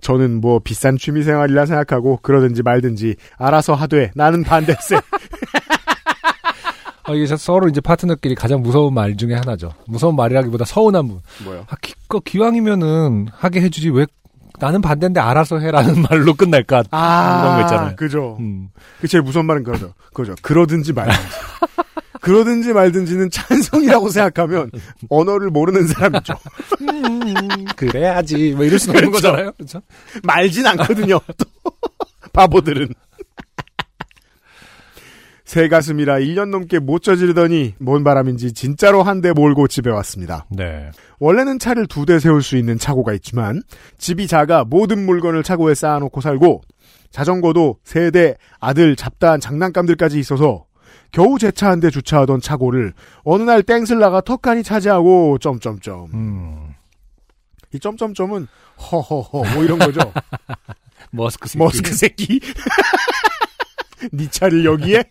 저는 0.01 0.41
뭐 0.41 0.59
비싼 0.59 0.99
취미생활이라 0.99 1.67
생각하고 1.67 2.19
그러든지 2.21 2.65
말든지 2.65 3.15
알아서 3.39 3.75
하되 3.75 4.11
나는 4.17 4.43
반대세. 4.43 4.97
아, 7.05 7.13
이게 7.13 7.27
서로 7.37 7.69
이제 7.69 7.81
파트너끼리 7.81 8.35
가장 8.35 8.61
무서운 8.61 8.93
말 8.93 9.17
중에 9.17 9.35
하나죠. 9.35 9.73
무서운 9.87 10.17
말이라기보다 10.17 10.65
서운한 10.65 11.07
분. 11.07 11.21
뭐요? 11.45 11.65
아, 11.69 11.77
기껏 11.81 12.25
기왕이면은 12.25 13.29
하게 13.31 13.61
해주지 13.61 13.91
왜 13.91 14.07
나는 14.59 14.81
반대인데 14.81 15.21
알아서 15.21 15.61
해라는 15.61 16.03
말로 16.11 16.35
끝날까? 16.35 16.83
그런 16.91 17.57
거 17.57 17.61
있잖아요. 17.63 17.97
그죠. 17.97 18.37
음. 18.41 18.69
그 19.01 19.07
제일 19.07 19.23
무서운 19.23 19.47
말은 19.47 19.63
그거죠. 19.63 19.95
그거죠. 20.09 20.35
그러든지 20.43 20.93
말든지. 20.93 21.21
그러든지 22.23 22.73
말든지는 22.73 23.31
찬성이라고 23.31 24.09
생각하면 24.09 24.71
언어를 25.11 25.51
모르는 25.51 25.87
사람이죠. 25.89 26.35
음, 26.81 27.35
그래야지. 27.77 28.53
뭐 28.55 28.65
이럴 28.65 28.79
수는 28.79 28.97
없는 28.97 29.11
그렇죠. 29.11 29.29
거잖아요. 29.29 29.53
그렇죠? 29.53 29.83
말진 30.23 30.67
않거든요. 30.67 31.21
또 31.37 31.45
바보들은. 32.33 32.89
새 35.45 35.69
가슴이라 35.69 36.21
1년 36.21 36.49
넘게 36.49 36.79
못 36.79 37.03
저지르더니 37.03 37.75
뭔 37.79 38.05
바람인지 38.05 38.55
진짜로 38.55 39.03
한 39.03 39.21
대 39.21 39.33
몰고 39.33 39.69
집에 39.69 39.91
왔습니다. 39.91 40.47
네. 40.51 40.91
원래는 41.19 41.59
차를 41.59 41.87
두 41.87 42.07
대 42.07 42.19
세울 42.19 42.43
수 42.43 42.57
있는 42.57 42.79
차고가 42.79 43.13
있지만 43.15 43.63
집이 43.99 44.29
작아 44.29 44.65
모든 44.65 45.05
물건을 45.05 45.43
차고에 45.43 45.75
쌓아놓고 45.75 46.21
살고 46.23 46.63
자전거도 47.11 47.77
세 47.85 48.11
대 48.11 48.37
아들 48.61 48.97
잡다한 48.97 49.41
장난감들까지 49.41 50.19
있어서 50.19 50.65
겨우 51.13 51.39
제 51.39 51.51
차 51.53 51.69
한 51.69 51.81
대 51.81 51.91
주차하던 51.91 52.41
차고를 52.41 52.93
어느 53.25 53.43
날 53.43 53.63
땡슬라가 53.63 54.21
턱하니 54.23 54.63
차지하고 54.63 55.39
점점점 55.39 56.11
음. 56.15 56.75
이 57.73 57.79
점점점은 57.79 58.47
허허허 58.79 59.55
뭐 59.55 59.65
이런 59.65 59.79
거죠 59.79 60.01
머스크 61.13 61.49
새끼. 61.49 61.59
머스크 61.59 61.93
새끼 61.93 62.41
네 64.13 64.29
차를 64.31 64.65
여기에 64.65 65.05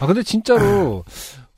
아 0.00 0.06
근데 0.06 0.22
진짜로 0.22 1.04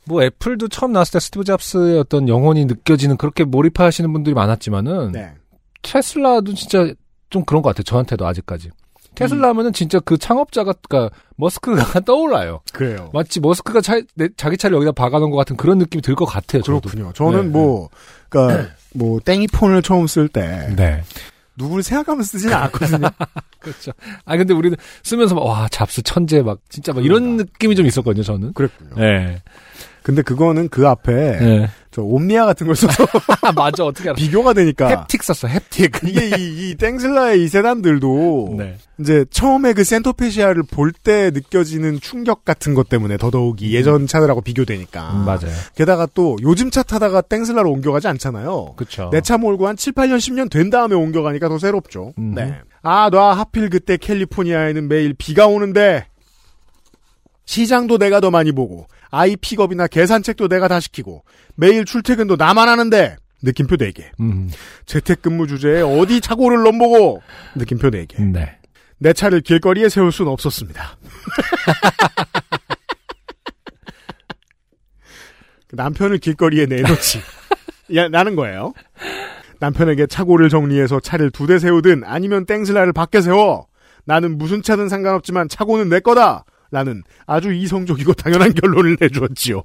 뭐 0.06 0.22
애플도 0.22 0.68
처음 0.68 0.92
나왔을 0.92 1.12
때 1.12 1.20
스티브 1.20 1.44
잡스의 1.44 1.98
어떤 1.98 2.28
영혼이 2.28 2.64
느껴지는 2.64 3.16
그렇게 3.16 3.44
몰입하시는 3.44 4.10
분들이 4.12 4.34
많았지만은 4.34 5.12
네 5.12 5.34
테슬라도 5.82 6.54
진짜 6.54 6.92
좀 7.30 7.44
그런 7.44 7.62
것 7.62 7.70
같아요. 7.70 7.84
저한테도 7.84 8.26
아직까지. 8.26 8.70
테슬라 9.20 9.48
하면은 9.50 9.72
진짜 9.72 10.00
그 10.00 10.18
창업자가 10.18 10.74
그러니까 10.88 11.14
머스크가 11.36 12.00
떠올라요. 12.00 12.60
그래요 12.72 13.10
마치 13.12 13.38
머스크가 13.40 13.80
차, 13.80 14.00
내, 14.14 14.28
자기 14.36 14.56
차를 14.56 14.74
여기다 14.76 14.92
박아놓은 14.92 15.30
것 15.30 15.36
같은 15.36 15.56
그런 15.56 15.78
느낌이 15.78 16.02
들 16.02 16.14
것 16.16 16.24
같아요. 16.24 16.62
저도. 16.62 16.80
그렇군요 16.80 17.12
저는 17.14 17.42
네, 17.44 17.48
뭐 17.48 17.88
그러니까 18.28 18.70
뭐 18.94 19.20
땡이 19.20 19.46
폰을 19.48 19.82
처음 19.82 20.06
쓸때 20.06 20.74
네. 20.76 21.02
누구를 21.56 21.82
생각하면서 21.82 22.26
쓰지는 22.26 22.54
않거든요 22.54 23.08
그렇죠. 23.60 23.92
아 24.24 24.36
근데 24.36 24.54
우리는 24.54 24.76
쓰면서 25.02 25.34
막, 25.34 25.44
와 25.44 25.68
잡스 25.70 26.02
천재 26.02 26.42
막 26.42 26.58
진짜 26.68 26.92
막 26.92 27.04
이런 27.04 27.36
느낌이 27.36 27.76
좀 27.76 27.86
있었거든요. 27.86 28.22
저는. 28.22 28.52
그랬군요 28.54 28.94
네. 28.96 29.42
근데 30.10 30.22
그거는 30.22 30.68
그 30.70 30.88
앞에 30.88 31.12
네. 31.38 31.68
저 31.92 32.02
옴니아 32.02 32.44
같은 32.46 32.66
걸 32.66 32.74
써서 32.74 33.04
맞아 33.54 33.84
어떻게 33.84 34.08
알아? 34.08 34.16
비교가 34.16 34.52
되니까 34.52 35.06
햅틱 35.06 35.22
썼어 35.22 35.48
햅틱. 35.52 36.08
이게 36.08 36.36
이, 36.36 36.70
이 36.70 36.74
땡슬라의 36.74 37.44
이 37.44 37.46
세단들도 37.48 38.54
네. 38.58 38.76
이제 38.98 39.24
처음에 39.30 39.72
그 39.72 39.84
center 39.84 40.14
fascia를 40.14 40.64
볼 40.64 40.92
때 40.92 41.30
느껴지는 41.32 42.00
충격 42.00 42.44
같은 42.44 42.74
것 42.74 42.88
때문에 42.88 43.16
더더욱이 43.18 43.72
예전 43.72 44.08
차들하고 44.08 44.40
비교되니까. 44.40 45.12
음, 45.12 45.24
맞아요. 45.24 45.52
게다가 45.76 46.06
또 46.12 46.36
요즘 46.42 46.70
차 46.72 46.82
타다가 46.82 47.20
땡슬라로 47.20 47.70
옮겨가지 47.70 48.08
않잖아요. 48.08 48.74
그쵸. 48.76 49.10
내차 49.12 49.38
몰고 49.38 49.68
한 49.68 49.76
7, 49.76 49.92
8년, 49.92 50.16
10년 50.18 50.50
된 50.50 50.70
다음에 50.70 50.96
옮겨가니까 50.96 51.48
더 51.48 51.58
새롭죠. 51.58 52.12
음. 52.18 52.34
네. 52.34 52.56
아, 52.82 53.08
나 53.10 53.32
하필 53.32 53.70
그때 53.70 53.96
캘리포니아에는 53.96 54.88
매일 54.88 55.14
비가 55.14 55.46
오는데 55.46 56.06
시장도 57.46 57.98
내가 57.98 58.20
더 58.20 58.30
많이 58.30 58.52
보고 58.52 58.86
아이 59.10 59.36
픽업이나 59.36 59.86
계산책도 59.86 60.48
내가 60.48 60.68
다 60.68 60.80
시키고 60.80 61.24
매일 61.56 61.84
출퇴근도 61.84 62.36
나만 62.36 62.68
하는데 62.68 63.16
느낌표 63.42 63.76
4개. 63.76 64.04
음. 64.20 64.50
재택근무 64.86 65.46
주제에 65.46 65.80
어디 65.82 66.20
착오를 66.20 66.62
넘보고 66.62 67.22
느낌표 67.56 67.90
4개. 67.90 68.20
네. 68.22 68.56
내 68.98 69.12
차를 69.14 69.40
길거리에 69.40 69.88
세울 69.88 70.12
수는 70.12 70.30
없었습니다. 70.30 70.96
남편을 75.72 76.18
길거리에 76.18 76.66
내놓지. 76.66 77.20
야, 77.94 78.08
나는 78.08 78.36
거예요. 78.36 78.72
남편에게 79.60 80.06
차고를 80.06 80.48
정리해서 80.48 81.00
차를 81.00 81.30
두 81.30 81.46
대 81.46 81.58
세우든 81.58 82.02
아니면 82.04 82.46
땡슬라를 82.46 82.92
밖에 82.92 83.20
세워. 83.20 83.66
나는 84.04 84.38
무슨 84.38 84.62
차든 84.62 84.88
상관없지만 84.88 85.48
차고는 85.48 85.88
내 85.88 86.00
거다. 86.00 86.44
라는 86.70 87.02
아주 87.26 87.52
이성적이고 87.52 88.14
당연한 88.14 88.54
결론을 88.54 88.96
내주었지요. 89.00 89.62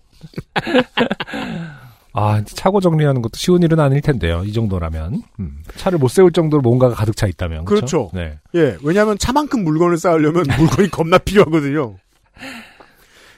아 2.17 2.41
차고 2.45 2.79
정리하는 2.79 3.21
것도 3.21 3.33
쉬운 3.35 3.61
일은 3.61 3.77
아닐 3.79 4.01
텐데요. 4.01 4.41
이 4.45 4.53
정도라면 4.53 5.21
음. 5.39 5.63
차를 5.75 5.99
못 5.99 6.07
세울 6.07 6.31
정도로 6.31 6.61
뭔가가 6.61 6.95
가득 6.95 7.17
차 7.17 7.27
있다면 7.27 7.65
그렇죠. 7.65 8.09
그렇죠. 8.09 8.11
네. 8.13 8.39
예, 8.55 8.77
왜냐하면 8.83 9.17
차만큼 9.17 9.65
물건을 9.65 9.97
쌓으려면 9.97 10.45
물건이 10.57 10.89
겁나 10.91 11.17
필요하거든요. 11.17 11.97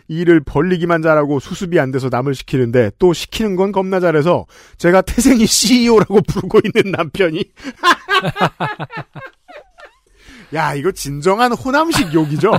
일을 0.09 0.41
벌리기만 0.41 1.01
잘하고 1.01 1.39
수습이 1.39 1.79
안 1.79 1.91
돼서 1.91 2.09
남을 2.09 2.35
시키는데 2.35 2.91
또 2.99 3.13
시키는 3.13 3.55
건 3.55 3.71
겁나 3.71 3.99
잘해서 3.99 4.45
제가 4.77 5.01
태생이 5.01 5.45
CEO라고 5.45 6.21
부르고 6.21 6.59
있는 6.63 6.91
남편이 6.91 7.43
야 10.53 10.75
이거 10.75 10.91
진정한 10.91 11.51
호남식 11.51 12.13
욕이죠. 12.13 12.51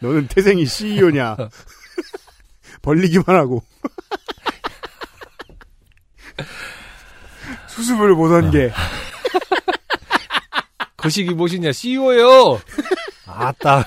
너는 0.00 0.26
태생이 0.28 0.66
CEO냐? 0.66 1.36
벌리기만 2.82 3.24
하고 3.28 3.62
수습을 7.68 8.14
못한 8.14 8.50
게 8.50 8.70
거시기 10.96 11.32
무엇이냐 11.34 11.72
CEO예요. 11.72 12.60
아따. 13.26 13.86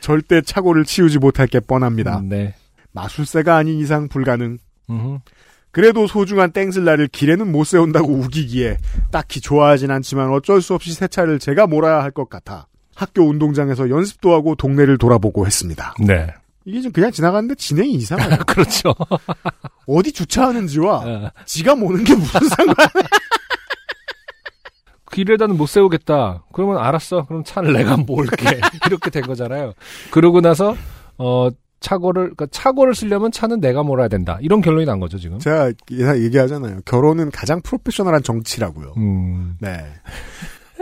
절대 0.00 0.40
착오를 0.42 0.84
치우지 0.84 1.18
못할 1.18 1.46
게 1.46 1.60
뻔합니다. 1.60 2.20
네. 2.24 2.54
마술사가 2.92 3.56
아닌 3.56 3.78
이상 3.78 4.08
불가능. 4.08 4.58
음흠. 4.90 5.18
그래도 5.70 6.06
소중한 6.06 6.52
땡슬라를 6.52 7.08
길에는 7.08 7.52
못 7.52 7.64
세운다고 7.64 8.08
우기기에 8.10 8.78
딱히 9.10 9.40
좋아하진 9.40 9.90
않지만 9.90 10.30
어쩔 10.30 10.62
수 10.62 10.74
없이 10.74 10.92
새 10.94 11.06
차를 11.06 11.38
제가 11.38 11.66
몰아야 11.66 12.02
할 12.02 12.10
것 12.12 12.30
같아 12.30 12.66
학교 12.96 13.22
운동장에서 13.28 13.90
연습도 13.90 14.32
하고 14.32 14.54
동네를 14.56 14.96
돌아보고 14.98 15.46
했습니다. 15.46 15.94
네. 16.00 16.26
이게 16.64 16.80
좀 16.80 16.90
그냥 16.90 17.12
지나가는데 17.12 17.54
진행이 17.54 17.92
이상해요. 17.92 18.38
그렇죠. 18.48 18.92
어디 19.86 20.10
주차하는지와 20.12 20.96
어. 21.04 21.30
지가 21.44 21.76
모는 21.76 22.02
게 22.02 22.14
무슨 22.16 22.40
상관? 22.48 22.74
길에다는 25.12 25.56
못 25.58 25.66
세우겠다. 25.66 26.44
그러면 26.52 26.78
알았어. 26.78 27.26
그럼 27.26 27.44
차를 27.44 27.72
내가 27.74 27.96
몰게. 27.98 28.60
이렇게 28.86 29.10
된 29.10 29.22
거잖아요. 29.22 29.74
그러고 30.10 30.40
나서 30.40 30.74
어 31.18 31.50
차고를 31.80 32.22
그러니까 32.34 32.46
차고를 32.50 32.94
쓰려면 32.94 33.30
차는 33.30 33.60
내가 33.60 33.82
몰아야 33.82 34.08
된다. 34.08 34.38
이런 34.40 34.62
결론이 34.62 34.86
난 34.86 34.98
거죠 34.98 35.18
지금. 35.18 35.38
제가 35.38 35.70
얘기하잖아요. 35.90 36.80
결혼은 36.86 37.30
가장 37.30 37.60
프로페셔널한 37.60 38.22
정치라고요. 38.22 38.94
음. 38.96 39.56
네. 39.60 39.84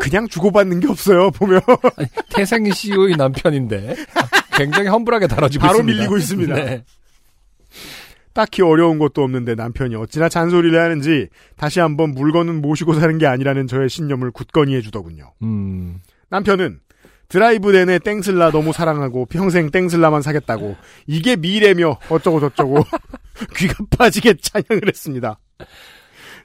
그냥 0.00 0.26
주고받는 0.28 0.80
게 0.80 0.88
없어요. 0.88 1.30
보면 1.30 1.60
태생이 2.34 2.72
CEO의 2.72 3.16
남편인데 3.16 3.96
굉장히 4.56 4.88
험불하게 4.88 5.26
다뤄지고 5.26 5.62
바로 5.62 5.74
있습니다. 5.78 5.98
밀리고 5.98 6.16
있습니다. 6.16 6.54
네. 6.54 6.84
딱히 8.32 8.62
어려운 8.62 8.98
것도 8.98 9.22
없는데 9.22 9.54
남편이 9.54 9.94
어찌나 9.94 10.28
잔소리를 10.28 10.78
하는지 10.78 11.28
다시 11.56 11.80
한번 11.80 12.10
물건은 12.10 12.60
모시고 12.60 12.94
사는 12.94 13.16
게 13.18 13.26
아니라는 13.26 13.68
저의 13.68 13.88
신념을 13.88 14.32
굳건히 14.32 14.74
해주더군요. 14.76 15.32
음. 15.42 16.00
남편은 16.30 16.80
드라이브 17.28 17.70
내내 17.70 18.00
땡슬라 18.00 18.50
너무 18.50 18.72
사랑하고 18.72 19.26
평생 19.26 19.70
땡슬라만 19.70 20.22
사겠다고 20.22 20.76
이게 21.06 21.36
미래며 21.36 21.98
어쩌고 22.08 22.40
저쩌고 22.40 22.84
귀가 23.56 23.84
빠지게 23.96 24.34
찬양을 24.40 24.88
했습니다. 24.88 25.38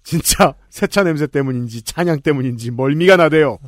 진짜 0.09 0.55
새차 0.71 1.03
냄새 1.03 1.27
때문인지 1.27 1.83
찬양 1.83 2.21
때문인지 2.21 2.71
멀미가 2.71 3.15
나대요. 3.15 3.59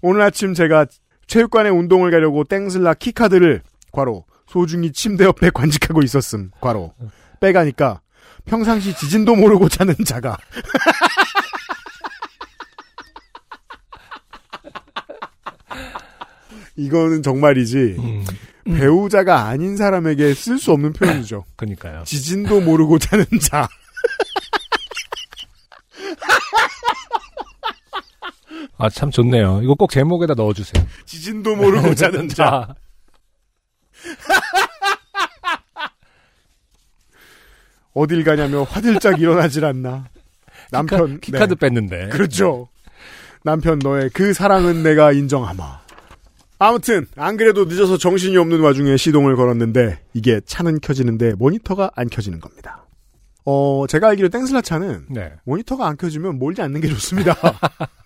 오늘 0.00 0.22
아침 0.22 0.54
제가 0.54 0.86
체육관에 1.26 1.68
운동을 1.68 2.10
가려고 2.10 2.44
땡슬라 2.44 2.94
key 2.94 3.12
card를 3.12 3.60
괄호 3.92 4.24
소중히 4.46 4.90
침대 4.90 5.24
옆에 5.24 5.50
간직하고 5.54 6.02
있었음 6.02 6.50
괄호 6.60 6.94
빼가니까 7.40 8.00
평상시 8.46 8.96
지진도 8.96 9.36
모르고 9.36 9.68
자는 9.68 9.94
자가 10.04 10.38
이거는 16.76 17.22
정말이지 17.22 17.96
음. 17.98 18.24
배우자가 18.64 19.44
아닌 19.46 19.76
사람에게 19.76 20.34
쓸 20.34 20.58
수 20.58 20.72
없는 20.72 20.94
표현이죠. 20.94 21.44
그러니까요. 21.56 22.02
지진도 22.04 22.60
모르고 22.60 22.98
자는 22.98 23.24
자. 23.42 23.68
아 28.82 28.88
참 28.88 29.12
좋네요. 29.12 29.60
이거 29.62 29.74
꼭 29.74 29.92
제목에다 29.92 30.34
넣어주세요. 30.34 30.84
지진도 31.06 31.54
모르고 31.54 31.94
자는 32.02 32.28
자. 32.28 32.34
자. 32.34 32.74
어딜 37.94 38.24
가냐며 38.24 38.64
화들짝 38.64 39.20
일어나질 39.20 39.64
않나. 39.64 40.06
남편 40.72 41.20
키, 41.20 41.30
카드 41.30 41.54
네. 41.54 41.60
뺐는데. 41.60 42.08
그렇죠. 42.08 42.68
남편 43.44 43.78
너의 43.78 44.10
그 44.12 44.32
사랑은 44.32 44.82
내가 44.82 45.12
인정하마. 45.12 45.80
아무튼 46.58 47.06
안 47.14 47.36
그래도 47.36 47.66
늦어서 47.66 47.98
정신이 47.98 48.36
없는 48.36 48.58
와중에 48.60 48.96
시동을 48.96 49.36
걸었는데 49.36 50.00
이게 50.12 50.40
차는 50.44 50.80
켜지는데 50.80 51.34
모니터가 51.34 51.92
안 51.94 52.08
켜지는 52.08 52.40
겁니다. 52.40 52.84
어 53.44 53.84
제가 53.88 54.08
알기로 54.08 54.28
땡슬라 54.28 54.60
차는 54.60 55.06
네. 55.10 55.34
모니터가 55.44 55.86
안 55.86 55.96
켜지면 55.96 56.40
몰지 56.40 56.62
않는 56.62 56.80
게 56.80 56.88
좋습니다. 56.88 57.36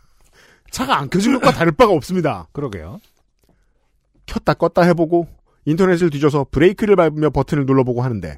차가 0.70 0.98
안 0.98 1.08
켜진 1.10 1.32
것과 1.34 1.52
다를 1.52 1.72
바가 1.72 1.92
없습니다. 1.92 2.48
그러게요. 2.52 3.00
켰다 4.26 4.54
껐다 4.54 4.84
해보고 4.88 5.28
인터넷을 5.64 6.10
뒤져서 6.10 6.46
브레이크를 6.50 6.96
밟으며 6.96 7.30
버튼을 7.30 7.66
눌러보고 7.66 8.02
하는데 8.02 8.36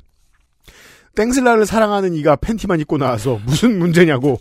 땡슬라를 1.15 1.67
사랑하는 1.67 2.15
이가 2.15 2.37
팬티만 2.37 2.81
입고 2.81 2.99
나와서 2.99 3.41
무슨 3.45 3.79
문제냐고 3.79 4.41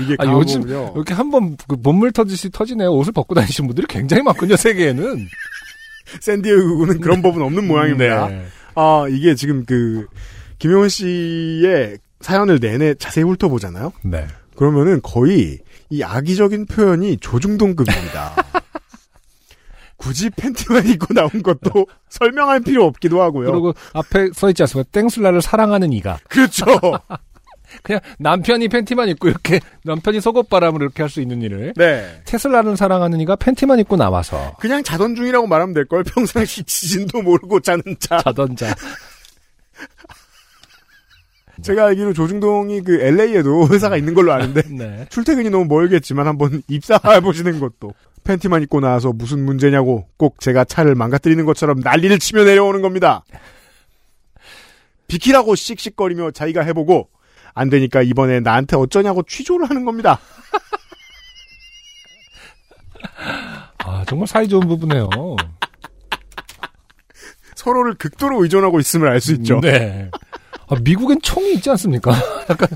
이게 0.00 0.16
아, 0.18 0.26
요즘 0.32 0.62
가보면요. 0.62 0.92
이렇게 0.96 1.14
한번 1.14 1.56
그 1.68 1.76
본물 1.76 2.12
터지시 2.12 2.50
터지네요. 2.50 2.90
옷을 2.92 3.12
벗고 3.12 3.34
다니시는 3.34 3.68
분들이 3.68 3.86
굉장히 3.86 4.22
많군요. 4.22 4.56
세계에는. 4.56 5.28
샌디에고는 6.20 7.00
그런 7.00 7.22
법은 7.22 7.42
없는 7.42 7.66
모양입니다. 7.66 8.28
네. 8.28 8.46
아 8.74 9.04
이게 9.10 9.34
지금 9.34 9.64
그 9.64 10.06
김용훈 10.58 10.88
씨의 10.88 11.98
사연을 12.20 12.58
내내 12.60 12.94
자세히 12.94 13.24
훑어보잖아요. 13.24 13.92
네. 14.02 14.26
그러면은 14.58 15.00
거의 15.02 15.60
이 15.88 16.02
악의적인 16.02 16.66
표현이 16.66 17.18
조중동급입니다. 17.18 18.34
굳이 19.96 20.30
팬티만 20.30 20.86
입고 20.88 21.14
나온 21.14 21.30
것도 21.44 21.86
설명할 22.10 22.60
필요 22.60 22.84
없기도 22.84 23.22
하고요. 23.22 23.52
그리고 23.52 23.72
앞에 23.92 24.30
써있지 24.34 24.64
않습니까? 24.64 24.90
땡슬라를 24.90 25.42
사랑하는 25.42 25.92
이가. 25.92 26.18
그렇죠. 26.28 26.64
그냥 27.84 28.00
남편이 28.18 28.66
팬티만 28.68 29.08
입고 29.10 29.28
이렇게 29.28 29.60
남편이 29.84 30.20
속옷바람을 30.20 30.82
이렇게 30.82 31.02
할 31.04 31.10
수 31.10 31.20
있는 31.20 31.40
일을 31.42 31.74
네. 31.76 32.20
테슬라를 32.24 32.76
사랑하는 32.76 33.20
이가 33.20 33.36
팬티만 33.36 33.78
입고 33.80 33.96
나와서 33.96 34.56
그냥 34.58 34.82
자던 34.82 35.14
중이라고 35.14 35.46
말하면 35.46 35.72
될 35.74 35.84
걸. 35.84 36.02
평상시 36.02 36.64
지진도 36.64 37.22
모르고 37.22 37.60
자는 37.60 37.82
자. 38.00 38.20
자던 38.22 38.56
자. 38.56 38.74
제가 41.62 41.86
알기로 41.86 42.12
조중동이 42.12 42.82
그 42.82 43.00
LA에도 43.00 43.66
회사가 43.68 43.96
있는 43.96 44.14
걸로 44.14 44.32
아는데 44.32 44.62
네. 44.70 45.06
출퇴근이 45.10 45.50
너무 45.50 45.64
멀겠지만 45.66 46.26
한번 46.26 46.62
입사해 46.68 47.20
보시는 47.20 47.60
것도 47.60 47.92
팬티만 48.24 48.62
입고 48.62 48.80
나와서 48.80 49.12
무슨 49.12 49.44
문제냐고 49.44 50.08
꼭 50.16 50.40
제가 50.40 50.64
차를 50.64 50.94
망가뜨리는 50.94 51.44
것처럼 51.44 51.80
난리를 51.80 52.18
치며 52.18 52.44
내려오는 52.44 52.82
겁니다. 52.82 53.24
비키라고 55.06 55.54
씩씩거리며 55.54 56.32
자기가 56.32 56.62
해보고 56.62 57.08
안 57.54 57.70
되니까 57.70 58.02
이번에 58.02 58.40
나한테 58.40 58.76
어쩌냐고 58.76 59.22
취조를 59.22 59.70
하는 59.70 59.84
겁니다. 59.86 60.20
아, 63.84 64.04
정말 64.06 64.28
사이 64.28 64.46
좋은 64.46 64.68
부부네요. 64.68 65.08
서로를 67.56 67.94
극도로 67.94 68.42
의존하고 68.42 68.78
있음을 68.78 69.08
알 69.08 69.20
수 69.20 69.32
있죠. 69.32 69.60
네. 69.60 70.10
아, 70.68 70.76
미국엔 70.82 71.20
총이 71.22 71.54
있지 71.54 71.70
않습니까? 71.70 72.12
약간 72.48 72.68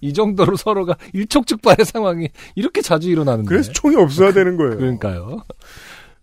이 0.00 0.12
정도로 0.12 0.56
서로가 0.56 0.96
일촉즉발의 1.12 1.86
상황이 1.86 2.28
이렇게 2.54 2.82
자주 2.82 3.10
일어나는데. 3.10 3.48
그래서 3.48 3.72
총이 3.72 3.96
없어야 3.96 4.32
되는 4.32 4.56
거예요. 4.56 4.76
그러니까요. 4.76 5.44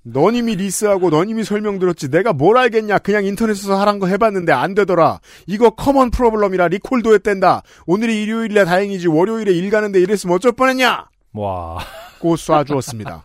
넌 0.04 0.36
이미 0.36 0.56
research하고 0.56 1.12
넌 1.12 1.30
이미 1.30 1.44
설명 1.44 1.78
들었지. 1.78 2.10
내가 2.10 2.34
뭘 2.34 2.58
알겠냐. 2.58 3.00
그냥 3.00 3.26
인터넷에서 3.26 3.80
하란 3.80 4.00
거 4.00 4.08
해봤는데 4.08 4.52
안 4.52 4.74
되더라. 4.74 5.20
이거 5.46 5.70
common 5.72 6.10
problem이라 6.10 6.70
리콜도 6.70 7.14
했댄다. 7.14 7.62
오늘이 7.86 8.24
일요일이라 8.24 8.66
다행이지. 8.66 9.08
월요일에 9.08 9.52
일 9.52 9.70
가는데 9.70 10.02
이랬으면 10.02 10.36
어쩔 10.36 10.52
뻔했냐. 10.54 11.08
와. 11.34 11.80
고 12.20 12.36
쏴주었습니다. 12.36 13.22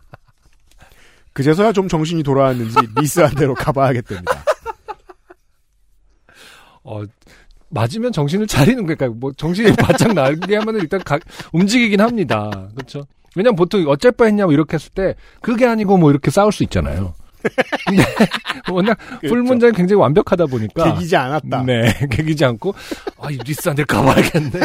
그제서야 1.33 1.71
좀 1.71 1.87
정신이 1.87 2.23
돌아왔는지 2.23 2.75
리스한 2.95 3.35
대로 3.35 3.53
가봐야겠답니다. 3.53 4.43
어, 6.83 7.03
맞으면 7.69 8.11
정신을 8.11 8.47
차리는 8.47 8.85
거니까 8.85 9.07
뭐 9.07 9.31
정신이 9.33 9.73
바짝 9.77 10.13
나게 10.13 10.55
하면 10.57 10.75
일단 10.77 11.03
가, 11.03 11.19
움직이긴 11.51 12.01
합니다. 12.01 12.69
그렇죠? 12.75 13.05
왜냐면 13.35 13.55
보통 13.55 13.87
어쩔 13.87 14.11
뻔했냐고 14.11 14.51
이렇게 14.51 14.75
했을 14.75 14.91
때 14.91 15.15
그게 15.41 15.65
아니고 15.65 15.97
뭐 15.97 16.09
이렇게 16.09 16.31
싸울 16.31 16.51
수 16.51 16.63
있잖아요. 16.63 17.13
근데 17.87 18.03
워낙 18.71 18.97
풀문장이 19.21 19.73
굉장히 19.73 20.01
완벽하다 20.01 20.47
보니까 20.47 20.93
개기지 20.93 21.15
않았다. 21.15 21.63
네, 21.63 21.93
개기지 22.09 22.45
않고 22.45 22.73
아, 23.19 23.29
이 23.29 23.37
리스한테 23.37 23.83
가봐야겠네. 23.83 24.59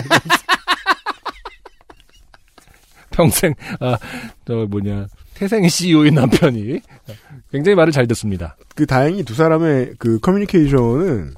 평생 3.11 3.55
아, 3.79 3.99
저 4.47 4.67
뭐냐 4.71 5.07
태생이 5.35 5.69
CEO인 5.69 6.15
남편이 6.15 6.81
굉장히 7.51 7.77
말을 7.77 7.93
잘 7.93 8.07
듣습니다. 8.07 8.57
그 8.75 8.87
다행히 8.87 9.23
두 9.23 9.35
사람의 9.35 9.95
그 9.99 10.19
커뮤니케이션은 10.21 11.35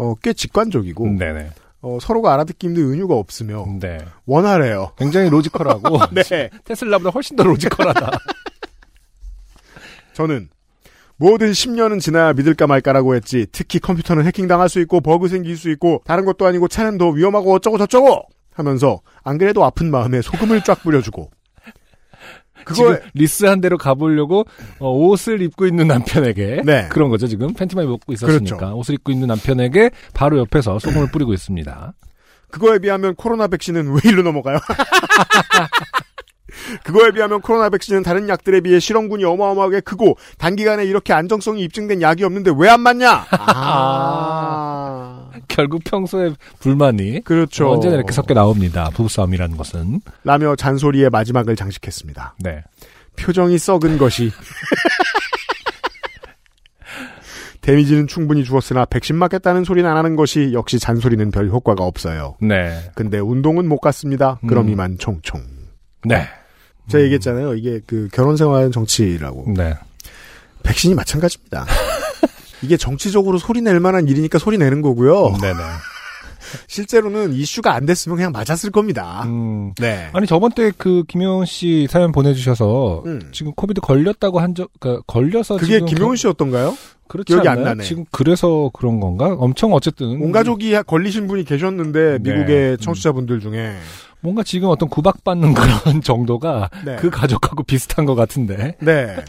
어, 0.00 0.14
꽤 0.22 0.32
직관적이고 0.32 1.18
네네. 1.18 1.50
어, 1.82 1.98
서로가 2.00 2.32
알아듣기 2.34 2.68
힘든 2.68 2.92
은유가 2.92 3.14
없으며 3.14 3.66
네. 3.80 3.98
원활해요. 4.26 4.92
굉장히 4.96 5.30
logical하고 5.30 5.98
네. 6.12 6.50
테슬라보다 6.64 7.10
훨씬 7.10 7.36
더 7.36 7.44
logical하다. 7.44 8.10
저는 10.14 10.48
뭐든 11.16 11.52
10년은 11.52 12.00
지나야 12.00 12.32
믿을까 12.32 12.66
말까라고 12.66 13.14
했지. 13.14 13.46
특히 13.52 13.78
컴퓨터는 13.78 14.24
해킹당할 14.26 14.70
수 14.70 14.80
있고 14.80 15.00
버그 15.00 15.28
생길 15.28 15.56
수 15.56 15.70
있고 15.70 16.02
다른 16.06 16.24
것도 16.24 16.46
아니고 16.46 16.68
차는 16.68 16.96
더 16.96 17.10
위험하고 17.10 17.52
어쩌고 17.54 17.76
저쩌고 17.76 18.22
하면서 18.54 19.00
안 19.22 19.36
그래도 19.36 19.64
아픈 19.64 19.90
마음에 19.90 20.22
소금을 20.22 20.64
쫙 20.64 20.82
뿌려주고 20.82 21.30
그거 22.64 22.98
리스한 23.14 23.60
대로 23.60 23.78
가보려고 23.78 24.44
어, 24.78 24.90
옷을 24.90 25.42
입고 25.42 25.66
있는 25.66 25.88
남편에게 25.88 26.62
네. 26.64 26.88
그런 26.90 27.10
거죠 27.10 27.26
지금 27.26 27.52
팬티만 27.54 27.84
입고 27.92 28.12
있었으니까 28.12 28.56
그렇죠. 28.56 28.76
옷을 28.78 28.94
입고 28.94 29.12
있는 29.12 29.28
남편에게 29.28 29.90
바로 30.14 30.38
옆에서 30.38 30.78
소금을 30.78 31.10
뿌리고 31.12 31.32
있습니다. 31.32 31.92
그거에 32.50 32.78
비하면 32.80 33.14
코로나 33.14 33.46
백신은 33.46 33.92
왜 33.92 34.00
일로 34.10 34.22
넘어가요? 34.22 34.58
그거에 36.84 37.10
비하면 37.12 37.40
코로나 37.40 37.70
백신은 37.70 38.02
다른 38.02 38.28
약들에 38.28 38.60
비해 38.60 38.80
실험군이 38.80 39.24
어마어마하게 39.24 39.80
크고 39.80 40.16
단기간에 40.38 40.84
이렇게 40.84 41.12
안정성이 41.12 41.62
입증된 41.62 42.02
약이 42.02 42.24
없는데 42.24 42.52
왜 42.56 42.68
안 42.68 42.80
맞냐? 42.80 43.26
아. 43.30 45.09
결국 45.48 45.82
평소에 45.84 46.30
불만이 46.60 47.22
그렇죠. 47.24 47.70
언제나 47.70 47.94
이렇게 47.96 48.12
섞여 48.12 48.34
나옵니다. 48.34 48.90
부부싸움이라는 48.94 49.56
것은 49.56 50.00
라며 50.24 50.56
잔소리의 50.56 51.10
마지막을 51.10 51.56
장식했습니다. 51.56 52.36
네. 52.40 52.62
표정이 53.16 53.58
썩은 53.58 53.98
것이 53.98 54.30
데미지는 57.60 58.06
충분히 58.06 58.44
주었으나 58.44 58.84
백신 58.86 59.16
맞겠다는 59.16 59.64
소리는 59.64 59.88
안 59.88 59.96
하는 59.96 60.16
것이 60.16 60.52
역시 60.52 60.78
잔소리는 60.78 61.30
별 61.30 61.48
효과가 61.48 61.84
없어요. 61.84 62.36
네. 62.40 62.90
근데 62.94 63.18
운동은 63.18 63.68
못 63.68 63.78
갔습니다. 63.80 64.38
그럼 64.46 64.66
음. 64.66 64.72
이만 64.72 64.98
총총. 64.98 65.42
네. 66.04 66.26
제가 66.88 67.04
얘기했잖아요. 67.04 67.54
이게 67.54 67.80
그 67.86 68.08
결혼 68.12 68.36
생활 68.36 68.70
정치라고. 68.70 69.52
네. 69.56 69.74
백신이 70.62 70.94
마찬가지입니다. 70.94 71.66
이게 72.62 72.76
정치적으로 72.76 73.38
소리 73.38 73.60
낼 73.60 73.80
만한 73.80 74.08
일이니까 74.08 74.38
소리 74.38 74.58
내는 74.58 74.82
거고요. 74.82 75.36
네네. 75.40 75.58
실제로는 76.66 77.32
이슈가 77.32 77.74
안 77.74 77.86
됐으면 77.86 78.16
그냥 78.16 78.32
맞았을 78.32 78.70
겁니다. 78.70 79.22
음. 79.26 79.72
네. 79.78 80.08
아니 80.12 80.26
저번 80.26 80.50
때 80.52 80.72
그 80.76 81.04
김효은 81.06 81.46
씨 81.46 81.86
사연 81.90 82.10
보내주셔서 82.12 83.02
음. 83.06 83.20
지금 83.32 83.52
코비드 83.52 83.80
걸렸다고 83.80 84.40
한 84.40 84.54
적, 84.54 84.70
그러니까 84.80 85.02
걸려서 85.06 85.56
그게 85.56 85.80
김용훈 85.80 86.16
씨였던가요? 86.16 86.76
그렇지 87.08 87.32
기억이 87.32 87.48
안 87.48 87.58
않나요? 87.58 87.74
나네. 87.74 87.84
지금 87.84 88.04
그래서 88.10 88.70
그런 88.72 89.00
건가? 89.00 89.34
엄청 89.38 89.72
어쨌든 89.72 90.22
온 90.22 90.32
가족이 90.32 90.74
걸리신 90.86 91.26
분이 91.26 91.44
계셨는데 91.44 92.18
네. 92.22 92.32
미국의 92.32 92.78
청취자분들 92.78 93.40
중에 93.40 93.74
뭔가 94.20 94.42
지금 94.42 94.68
어떤 94.68 94.88
구박받는 94.88 95.54
그런 95.54 96.02
정도가 96.02 96.70
네. 96.84 96.96
그 96.96 97.10
가족하고 97.10 97.62
비슷한 97.64 98.04
것 98.06 98.14
같은데. 98.14 98.76
네. 98.80 99.16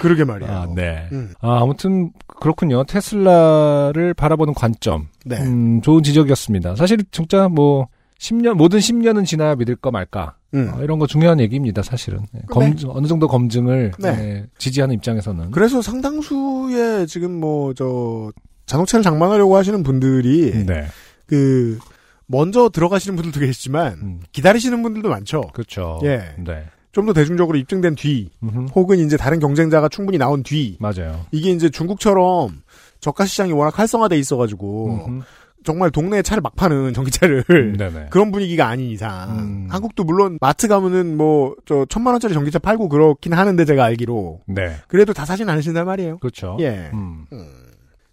그러게 0.00 0.24
말이에요. 0.24 0.52
아, 0.52 0.66
네. 0.74 1.08
음. 1.12 1.32
아, 1.40 1.60
아무튼 1.62 2.12
그렇군요. 2.26 2.84
테슬라를 2.84 4.14
바라보는 4.14 4.54
관점. 4.54 5.08
네. 5.24 5.36
음, 5.40 5.80
좋은 5.82 6.02
지적이었습니다. 6.02 6.76
사실 6.76 6.98
진짜 7.10 7.48
뭐 7.48 7.88
10년 8.18 8.54
모든 8.54 8.78
10년은 8.78 9.24
지나야 9.26 9.54
믿을까 9.56 9.90
말까. 9.90 10.36
음. 10.54 10.70
어, 10.74 10.82
이런 10.82 10.98
거 10.98 11.06
중요한 11.06 11.40
얘기입니다, 11.40 11.82
사실은. 11.82 12.20
네, 12.32 12.42
검증 12.48 12.90
어느 12.90 13.06
정도 13.06 13.26
검증을 13.26 13.92
네. 13.98 14.16
네, 14.16 14.46
지지하는 14.58 14.94
입장에서는 14.96 15.50
그래서 15.50 15.80
상당수의 15.82 17.06
지금 17.06 17.40
뭐 17.40 17.72
저 17.74 18.30
자동차를 18.66 19.02
장만하려고 19.02 19.56
하시는 19.56 19.82
분들이 19.82 20.64
네. 20.66 20.86
그 21.26 21.78
먼저 22.26 22.68
들어가시는 22.70 23.16
분들도 23.16 23.40
계시지만 23.40 23.92
음, 24.02 24.20
기다리시는 24.32 24.82
분들도 24.82 25.08
많죠. 25.08 25.42
그렇죠. 25.52 26.00
예. 26.04 26.34
네. 26.38 26.64
좀 26.92 27.06
더 27.06 27.12
대중적으로 27.12 27.56
입증된 27.58 27.94
뒤 27.94 28.30
음흠. 28.42 28.66
혹은 28.74 28.98
이제 28.98 29.16
다른 29.16 29.38
경쟁자가 29.40 29.88
충분히 29.88 30.18
나온 30.18 30.42
뒤 30.42 30.76
맞아요. 30.78 31.24
이게 31.32 31.50
이제 31.50 31.68
중국처럼 31.70 32.62
저가 33.00 33.24
시장이 33.26 33.52
워낙 33.52 33.78
활성화돼 33.78 34.18
있어가지고 34.18 35.06
음흠. 35.08 35.22
정말 35.64 35.90
동네에 35.92 36.22
차를 36.22 36.40
막 36.40 36.54
파는 36.56 36.92
전기차를 36.92 37.44
네네. 37.78 38.08
그런 38.10 38.30
분위기가 38.32 38.66
아닌 38.66 38.90
이상 38.90 39.30
음. 39.38 39.66
한국도 39.70 40.02
물론 40.04 40.36
마트 40.40 40.68
가면은 40.68 41.16
뭐 41.16 41.54
저 41.66 41.86
천만 41.88 42.12
원짜리 42.14 42.34
전기차 42.34 42.58
팔고 42.58 42.88
그렇긴 42.88 43.32
하는데 43.32 43.64
제가 43.64 43.84
알기로 43.84 44.40
네. 44.46 44.76
그래도 44.88 45.12
다 45.12 45.24
사진 45.24 45.48
않으신단 45.48 45.86
말이에요. 45.86 46.18
그렇죠. 46.18 46.56
예. 46.60 46.90
음. 46.92 47.26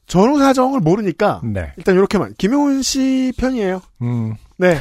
전후 0.06 0.40
사정을 0.40 0.80
모르니까 0.80 1.42
네. 1.44 1.74
일단 1.78 1.96
이렇게만 1.96 2.34
김용훈 2.38 2.82
씨 2.82 3.34
편이에요. 3.38 3.82
음. 4.04 4.36
네. 4.58 4.78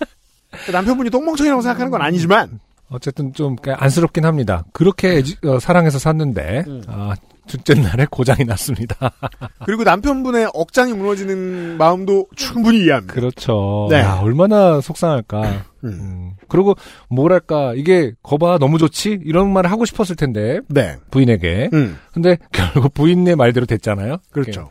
남편분이 0.72 1.10
똥멍청이라고 1.10 1.60
생각하는 1.62 1.90
건 1.90 2.00
아니지만 2.02 2.60
어쨌든 2.88 3.32
좀 3.32 3.56
안쓰럽긴 3.66 4.24
합니다. 4.24 4.64
그렇게 4.72 5.20
애지- 5.20 5.44
어, 5.46 5.58
사랑해서 5.58 5.98
샀는데 5.98 6.64
음. 6.66 6.82
아, 6.86 7.14
둘째 7.46 7.74
날에 7.74 8.06
고장이 8.10 8.44
났습니다. 8.44 8.96
그리고 9.66 9.84
남편분의 9.84 10.50
억장이 10.54 10.92
무너지는 10.94 11.78
마음도 11.78 12.26
충분히 12.36 12.84
이해합니다. 12.84 13.14
그렇죠. 13.14 13.86
네. 13.90 13.98
야, 14.00 14.18
얼마나 14.20 14.80
속상할까. 14.80 15.42
음. 15.42 15.60
음. 15.84 16.30
그리고 16.48 16.74
뭐랄까 17.08 17.72
이게 17.74 18.12
거봐 18.22 18.58
너무 18.58 18.78
좋지 18.78 19.20
이런 19.24 19.52
말을 19.52 19.70
하고 19.70 19.84
싶었을 19.84 20.16
텐데 20.16 20.60
네. 20.68 20.96
부인에게. 21.10 21.70
음. 21.72 21.98
근데 22.12 22.36
결국 22.52 22.94
부인의 22.94 23.36
말대로 23.36 23.66
됐잖아요. 23.66 24.16
그렇죠. 24.32 24.68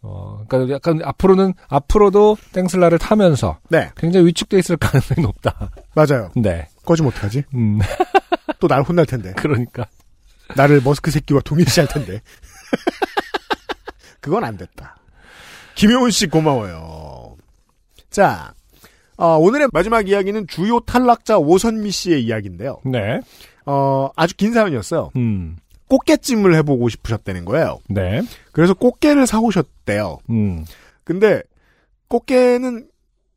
어, 0.00 0.44
그러니까 0.48 0.74
약간 0.74 1.00
앞으로는 1.02 1.54
앞으로도 1.68 2.36
땡슬라를 2.52 2.98
타면서 2.98 3.58
네. 3.68 3.90
굉장히 3.96 4.26
위축돼 4.26 4.58
있을 4.58 4.76
가능성이 4.76 5.22
높다. 5.22 5.70
맞아요. 5.94 6.30
네. 6.36 6.68
꺼지면 6.88 7.12
어떡하지? 7.12 7.44
음. 7.54 7.78
또 8.60 8.66
날 8.68 8.82
혼날 8.82 9.06
텐데. 9.06 9.32
그러니까. 9.36 9.86
나를 10.56 10.80
머스크 10.82 11.10
새끼와 11.10 11.40
동일시할 11.44 11.88
텐데. 11.88 12.20
그건 14.20 14.44
안 14.44 14.56
됐다. 14.56 14.96
김효은 15.74 16.10
씨 16.10 16.26
고마워요. 16.26 17.36
자, 18.10 18.52
어, 19.16 19.36
오늘의 19.36 19.68
마지막 19.72 20.08
이야기는 20.08 20.46
주요 20.48 20.80
탈락자 20.80 21.38
오선미 21.38 21.90
씨의 21.90 22.24
이야기인데요. 22.24 22.78
네. 22.84 23.20
어, 23.66 24.08
아주 24.16 24.34
긴 24.36 24.52
사연이었어요. 24.52 25.10
음. 25.16 25.56
꽃게찜을 25.88 26.54
해보고 26.56 26.88
싶으셨다는 26.88 27.44
거예요. 27.44 27.78
네. 27.88 28.22
그래서 28.52 28.74
꽃게를 28.74 29.26
사오셨대요. 29.26 30.18
음. 30.30 30.64
근데 31.04 31.42
꽃게는 32.08 32.88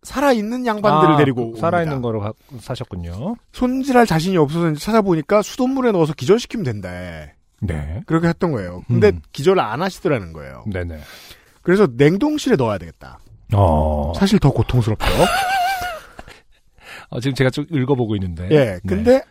살아있는 0.04 0.66
양반들을 0.66 1.14
아, 1.14 1.18
데리고 1.18 1.52
그 1.52 1.60
살아있는 1.60 1.98
옵니다. 1.98 2.08
거로 2.08 2.20
가- 2.22 2.34
사셨군요. 2.60 3.36
손질할 3.54 4.06
자신이 4.08 4.36
없어서 4.38 4.74
찾아보니까 4.74 5.42
수돗물에 5.42 5.92
넣어서 5.92 6.14
기절시키면 6.14 6.64
된다. 6.64 6.90
네. 7.62 8.02
그렇게 8.08 8.28
했던 8.28 8.52
거예요. 8.52 8.82
근데 8.88 9.10
음. 9.12 9.22
기절을 9.32 9.62
안 9.62 9.82
하시더라는 9.82 10.34
거예요. 10.34 10.64
네네. 10.72 11.00
그래서 11.62 11.88
냉동실에 11.96 12.56
넣어야 12.56 12.80
되겠다. 12.80 13.20
어. 13.54 14.14
사실 14.16 14.40
더 14.40 14.52
고통스럽죠. 14.52 15.06
어, 17.10 17.20
지금 17.20 17.36
제가 17.36 17.50
쭉 17.50 17.68
읽어보고 17.72 18.16
있는데. 18.16 18.48
예. 18.52 18.66
네. 18.66 18.80
근데 18.88 19.22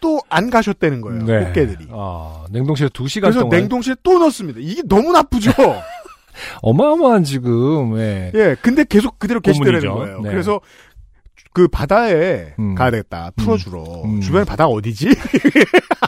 또안 0.00 0.50
가셨다는 0.50 1.00
거예요. 1.00 1.22
네. 1.24 1.44
꽃게들이. 1.46 1.88
아, 1.90 2.44
냉동실에 2.50 2.88
두 2.92 3.08
시간 3.08 3.30
그래서 3.30 3.40
동안. 3.44 3.58
냉동실에 3.60 3.96
또 4.02 4.18
넣습니다. 4.20 4.58
이게 4.62 4.82
너무 4.82 5.12
나쁘죠. 5.12 5.50
어마어마한 6.62 7.24
지금, 7.24 7.98
예. 7.98 8.30
예. 8.34 8.56
근데 8.62 8.84
계속 8.84 9.18
그대로 9.18 9.40
계시더라는. 9.40 9.88
거예요. 9.88 10.20
네. 10.20 10.30
그래서 10.30 10.60
그 11.52 11.68
바다에 11.68 12.54
음. 12.58 12.74
가야 12.74 12.90
되겠다. 12.90 13.30
풀어주러. 13.36 14.02
음. 14.04 14.20
주변에 14.20 14.44
바다가 14.44 14.70
어디지? 14.70 15.08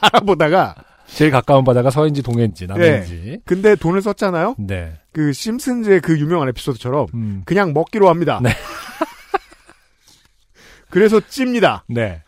알아보다가 0.02 0.74
제일 1.06 1.30
가까운 1.30 1.64
바다가 1.64 1.90
서인지 1.90 2.22
동해인지 2.22 2.66
남해인지. 2.66 3.40
근데 3.44 3.74
돈을 3.74 4.02
썼잖아요. 4.02 4.54
네. 4.58 4.94
그 5.12 5.32
심슨즈의 5.32 6.00
그 6.00 6.18
유명한 6.18 6.48
에피소드처럼 6.50 7.06
음. 7.14 7.42
그냥 7.44 7.72
먹기로 7.72 8.08
합니다. 8.08 8.40
네. 8.42 8.50
그래서 10.88 11.20
찝니다. 11.20 11.84
네. 11.88 12.22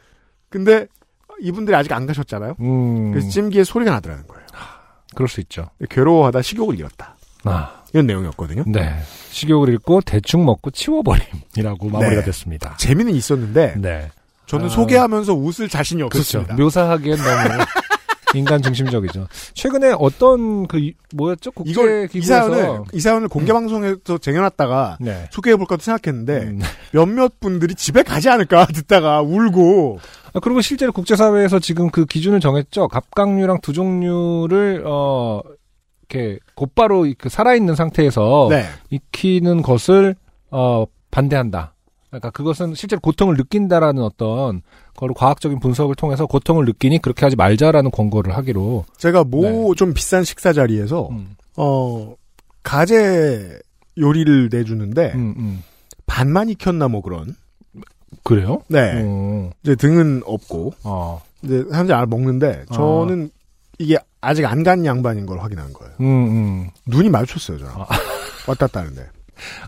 근데 0.48 0.86
이분들이 1.40 1.76
아직 1.76 1.92
안 1.92 2.06
가셨잖아요. 2.06 2.56
음. 2.60 3.10
그래서 3.12 3.28
찜기에 3.28 3.64
소리가 3.64 3.90
나더라는 3.92 4.26
거예요. 4.26 4.42
그럴 5.14 5.28
수 5.28 5.40
있죠. 5.40 5.68
괴로워하다 5.90 6.42
식욕을 6.42 6.78
잃었다. 6.78 7.16
아. 7.44 7.81
이런 7.92 8.06
내용이었거든요. 8.06 8.64
네. 8.66 8.94
식욕을 9.30 9.68
잃고 9.70 10.00
대충 10.02 10.44
먹고 10.44 10.70
치워버림이라고 10.70 11.88
마무리가 11.88 12.20
네. 12.20 12.24
됐습니다. 12.26 12.76
재미는 12.78 13.14
있었는데 13.14 13.74
네. 13.78 14.10
저는 14.46 14.66
아. 14.66 14.68
소개하면서 14.68 15.34
웃을 15.34 15.68
자신이 15.68 16.02
그렇죠. 16.08 16.18
없었습니다. 16.38 16.54
묘사하기엔 16.56 17.16
너무 17.16 17.64
인간 18.34 18.62
중심적이죠. 18.62 19.28
최근에 19.52 19.92
어떤 19.98 20.66
그 20.66 20.78
이- 20.78 20.94
뭐였죠? 21.14 21.50
국제 21.52 21.70
이걸 21.70 22.04
이 22.06 22.08
기구에서 22.08 22.48
사연을 22.54 22.80
이 22.94 23.00
사연을 23.00 23.28
공개 23.28 23.52
방송에서 23.52 24.16
쟁여놨다가 24.18 24.96
네. 25.00 25.28
소개해 25.30 25.56
볼까도 25.56 25.82
생각했는데 25.82 26.38
음. 26.44 26.60
몇몇 26.92 27.40
분들이 27.40 27.74
집에 27.74 28.02
가지 28.02 28.30
않을까 28.30 28.64
듣다가 28.72 29.20
울고 29.20 29.98
아, 30.32 30.40
그리고 30.40 30.62
실제로 30.62 30.92
국제사회에서 30.92 31.58
지금 31.58 31.90
그 31.90 32.06
기준을 32.06 32.40
정했죠. 32.40 32.88
갑각류랑 32.88 33.60
두 33.60 33.74
종류를 33.74 34.82
어 34.86 35.42
이렇게 36.12 36.38
곧바로 36.54 37.06
그 37.18 37.28
살아있는 37.28 37.74
상태에서 37.74 38.48
네. 38.50 38.64
익히는 38.90 39.62
것을 39.62 40.14
어 40.50 40.84
반대한다. 41.10 41.74
그러니까 42.08 42.30
그것은 42.30 42.74
실제로 42.74 43.00
고통을 43.00 43.36
느낀다라는 43.36 44.02
어떤 44.02 44.60
거를 44.96 45.14
과학적인 45.14 45.60
분석을 45.60 45.94
통해서 45.94 46.26
고통을 46.26 46.66
느끼니 46.66 47.00
그렇게 47.00 47.24
하지 47.24 47.36
말자라는 47.36 47.90
권고를 47.90 48.36
하기로. 48.36 48.84
제가 48.98 49.24
모좀 49.24 49.94
비싼 49.94 50.22
식사 50.22 50.52
자리에서 50.52 51.08
네. 51.10 51.16
음, 51.16 51.36
어 51.56 52.14
가재 52.62 53.58
요리를 53.98 54.50
내주는데 54.52 55.12
음, 55.14 55.34
음. 55.38 55.62
반만 56.06 56.50
익혔나 56.50 56.88
뭐 56.88 57.00
그런 57.00 57.34
그래요? 58.22 58.62
네 58.68 59.02
어, 59.02 59.50
이제 59.62 59.74
등은 59.74 60.22
없고 60.26 60.74
어. 60.84 61.22
이제 61.42 61.64
사람들이 61.70 61.94
알 61.96 62.06
먹는데 62.06 62.66
저는 62.72 63.30
이게 63.78 63.98
아직 64.22 64.46
안 64.46 64.62
간 64.62 64.86
양반인 64.86 65.26
걸 65.26 65.40
확인한 65.40 65.72
거예요. 65.72 65.94
음, 66.00 66.06
음. 66.06 66.70
눈이 66.86 67.10
마주쳤어요 67.10 67.58
저랑 67.58 67.74
아. 67.82 67.86
왔다 68.48 68.66
갔다 68.66 68.80
하는데 68.80 69.06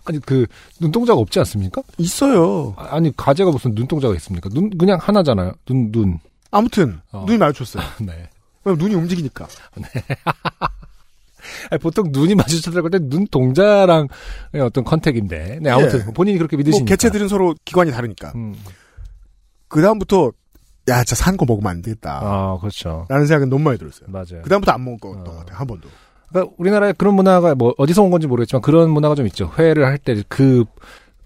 아니 0.05 0.21
그 0.21 0.47
눈동자가 0.81 1.19
없지 1.21 1.39
않습니까? 1.41 1.83
있어요. 1.99 2.75
아, 2.79 2.95
아니 2.97 3.15
가재가 3.17 3.51
무슨 3.51 3.73
눈동자가 3.75 4.15
있습니까? 4.15 4.49
눈 4.51 4.71
그냥 4.79 4.99
하나잖아요. 5.01 5.53
눈 5.67 5.91
눈. 5.93 6.19
아무튼 6.51 7.01
어. 7.13 7.25
눈이 7.27 7.39
마주쳤어요. 7.39 7.83
네. 8.01 8.29
왜냐면 8.65 8.83
눈이 8.85 8.95
움직이니까. 8.95 9.47
아니, 11.71 11.79
보통 11.81 12.09
눈이 12.11 12.35
마주쳤다고 12.37 12.87
할때 12.87 12.99
눈동자랑 13.03 14.09
어떤 14.63 14.85
컨택인데. 14.85 15.59
네, 15.61 15.71
아무튼 15.71 16.05
예. 16.09 16.13
본인이 16.13 16.39
그렇게 16.39 16.57
뭐 16.57 16.63
믿으시니까. 16.65 16.89
개체들은 16.89 17.29
서로 17.29 17.55
기관이 17.65 17.91
다르니까. 17.91 18.33
음. 18.35 18.55
그 19.69 19.83
다음부터 19.83 20.31
야, 20.89 21.03
진짜 21.05 21.15
산 21.25 21.37
거 21.37 21.45
먹으면 21.47 21.71
안 21.71 21.83
되겠다. 21.83 22.21
아, 22.23 22.59
그렇죠. 22.61 23.07
라는 23.09 23.27
생각은 23.27 23.49
너무 23.49 23.65
많이 23.65 23.79
들었어요. 23.79 24.07
맞아요. 24.09 24.43
그 24.43 24.49
다음부터 24.51 24.73
안 24.73 24.85
먹었던 24.85 25.21
어. 25.21 25.25
것 25.25 25.37
같아요. 25.39 25.57
한 25.59 25.67
번도. 25.67 25.89
그러니까 26.29 26.55
우리나라에 26.59 26.93
그런 26.93 27.15
문화가 27.15 27.55
뭐 27.55 27.75
어디서 27.79 28.03
온 28.03 28.11
건지 28.11 28.27
모르겠지만 28.27 28.61
그런 28.63 28.91
문화가 28.91 29.15
좀 29.15 29.27
있죠. 29.27 29.51
회를 29.59 29.87
할 29.87 29.99
때 29.99 30.23
그 30.29 30.65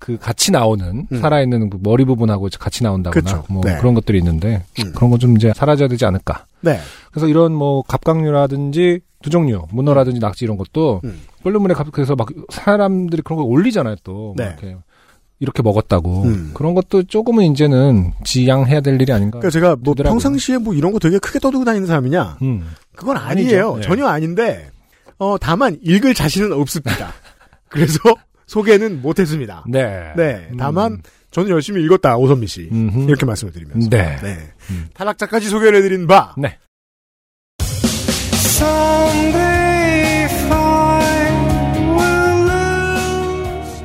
그 0.00 0.16
같이 0.16 0.52
나오는 0.52 1.08
음. 1.10 1.20
살아있는 1.20 1.70
그 1.70 1.78
머리 1.82 2.04
부분하고 2.04 2.48
같이 2.60 2.84
나온다거나 2.84 3.20
그쵸. 3.20 3.44
뭐 3.52 3.62
네. 3.64 3.76
그런 3.78 3.94
것들이 3.94 4.16
있는데 4.18 4.62
음. 4.78 4.92
그런 4.94 5.10
건 5.10 5.18
좀 5.18 5.36
이제 5.36 5.52
사라져야 5.56 5.88
되지 5.88 6.04
않을까. 6.04 6.44
네. 6.60 6.78
그래서 7.10 7.26
이런 7.26 7.52
뭐 7.52 7.82
갑각류라든지 7.82 9.00
두 9.22 9.30
종류 9.30 9.66
문어라든지 9.72 10.20
낙지 10.20 10.44
이런 10.44 10.56
것도 10.56 11.00
음. 11.02 11.20
끓는 11.42 11.66
갑 11.74 11.90
그래서 11.90 12.14
막 12.14 12.28
사람들이 12.50 13.22
그런 13.22 13.38
걸 13.38 13.46
올리잖아요 13.50 13.96
또 14.04 14.34
네. 14.36 14.44
막 14.44 14.62
이렇게 14.62 14.76
이렇게 15.40 15.62
먹었다고 15.62 16.24
음. 16.24 16.50
그런 16.54 16.74
것도 16.74 17.04
조금은 17.04 17.44
이제는 17.52 18.12
지양해야 18.24 18.80
될 18.80 19.00
일이 19.00 19.12
아닌가. 19.12 19.38
그러니까 19.38 19.50
제가 19.50 19.76
뭐 19.76 19.94
되더라고요. 19.94 20.14
평상시에 20.14 20.58
뭐 20.58 20.74
이런 20.74 20.92
거 20.92 20.98
되게 20.98 21.18
크게 21.18 21.38
떠들고 21.38 21.64
다니는 21.64 21.86
사람이냐? 21.86 22.38
음. 22.42 22.70
그건. 22.96 23.16
아니에요. 23.16 23.76
네. 23.76 23.82
전혀 23.82 24.06
아닌데, 24.06 24.70
어, 25.18 25.36
다만 25.38 25.78
읽을 25.82 26.14
자신은 26.14 26.52
없습니다. 26.52 27.12
그래서 27.68 27.98
소개는 28.46 29.00
못했습니다. 29.02 29.64
네. 29.68 30.12
네. 30.16 30.48
음. 30.50 30.56
다만 30.56 31.02
저는 31.30 31.50
열심히 31.50 31.84
읽었다 31.84 32.16
오선미 32.16 32.46
씨 32.46 32.68
음흠. 32.72 33.08
이렇게 33.08 33.26
말씀을 33.26 33.52
드리면서 33.52 33.90
네. 33.90 34.16
음. 34.70 34.88
탈락자까지 34.94 35.48
소개를 35.48 35.78
해드린 35.78 36.06
바 36.06 36.34
네. 36.38 36.58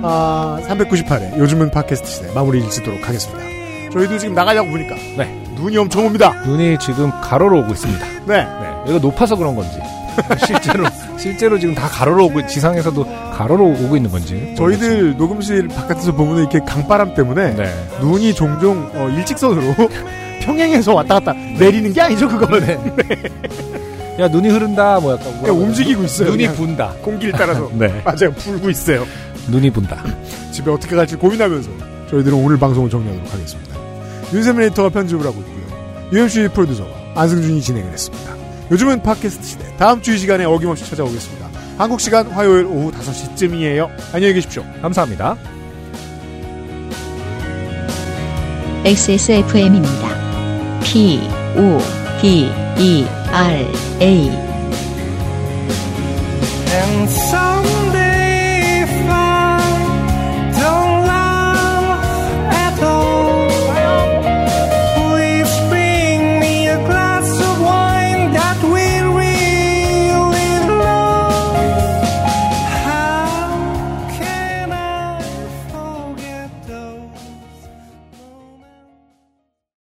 아, 0.06 0.60
398회 0.68 1.38
요즘은 1.38 1.72
팟캐스트 1.72 2.10
시대 2.10 2.32
마무리를 2.34 2.70
짓도록 2.70 3.08
하겠습니다. 3.08 3.42
저희도 3.92 4.18
지금 4.18 4.36
나가려고 4.36 4.70
보니까 4.70 4.96
네. 5.18 5.42
눈이 5.56 5.78
엄청 5.78 6.06
옵니다. 6.06 6.34
눈이 6.46 6.78
지금 6.80 7.10
가로로 7.22 7.60
오고 7.60 7.72
있습니다. 7.72 8.06
네. 8.28 8.44
네. 8.44 8.68
여기가 8.82 9.00
높아서 9.00 9.36
그런 9.38 9.56
건지 9.56 9.80
실제로 10.46 10.84
실제로 11.18 11.58
지금 11.58 11.74
다 11.74 11.88
가로로 11.88 12.26
오고 12.26 12.48
지상에서도 12.48 13.06
가로로 13.32 13.66
오고 13.66 13.96
있는 13.96 14.12
건지 14.12 14.54
저희들 14.58 15.16
녹음실 15.16 15.70
바깥에서 15.70 16.12
보면 16.14 16.40
이렇게 16.40 16.60
강바람 16.60 17.14
때문에 17.16 17.56
네. 17.56 17.74
눈이 18.02 18.34
종종 18.34 18.92
어, 18.94 19.08
일직선으로 19.10 19.74
평행해서 20.44 20.94
왔다 20.94 21.16
갔다 21.16 21.32
내리는 21.32 21.94
게 21.94 22.02
아니죠 22.02 22.28
그거는 22.28 22.96
야 24.20 24.28
눈이 24.28 24.50
흐른다 24.50 25.00
뭐 25.00 25.14
약간 25.14 25.50
움직이고 25.50 26.04
있어요. 26.04 26.30
눈이 26.30 26.48
분다. 26.50 26.94
공기를 27.02 27.34
따라서 27.38 27.70
네. 27.74 27.88
맞아요 28.04 28.32
불고 28.38 28.70
있어요. 28.70 29.06
눈이 29.50 29.72
분다. 29.72 30.04
집에 30.52 30.72
어떻게 30.72 30.96
갈지 30.96 31.16
고민하면서 31.16 31.70
저희들은 32.10 32.38
오늘 32.38 32.58
방송을 32.58 32.90
정리하도록 32.90 33.34
하겠습니다. 33.34 33.76
윤세민 34.34 34.64
에디터가 34.68 34.90
편집을 34.90 35.26
하고 35.26 35.40
있고요. 35.42 35.64
UMC 36.12 36.50
프로듀서와 36.54 36.90
안승준이 37.16 37.62
진행을 37.62 37.92
했습니다. 37.92 38.34
요즘은 38.72 39.04
팟캐스트 39.04 39.46
시대. 39.46 39.78
다음 39.78 40.02
주 40.02 40.14
이 40.14 40.18
시간에 40.18 40.46
어김없이 40.46 40.90
찾아오겠습니다. 40.90 41.48
한국 41.78 42.00
시간 42.00 42.28
화요일 42.28 42.66
오후 42.66 42.92
5시쯤이에요. 42.92 43.90
안녕히 44.14 44.34
계십시오. 44.36 44.64
감사합니다. 44.82 45.36
XSFM입니다. 48.86 50.10
P, 50.84 51.20
O, 51.58 51.80
D, 52.22 52.50
E, 52.78 53.06
R, 53.32 53.66
A. 54.02 54.30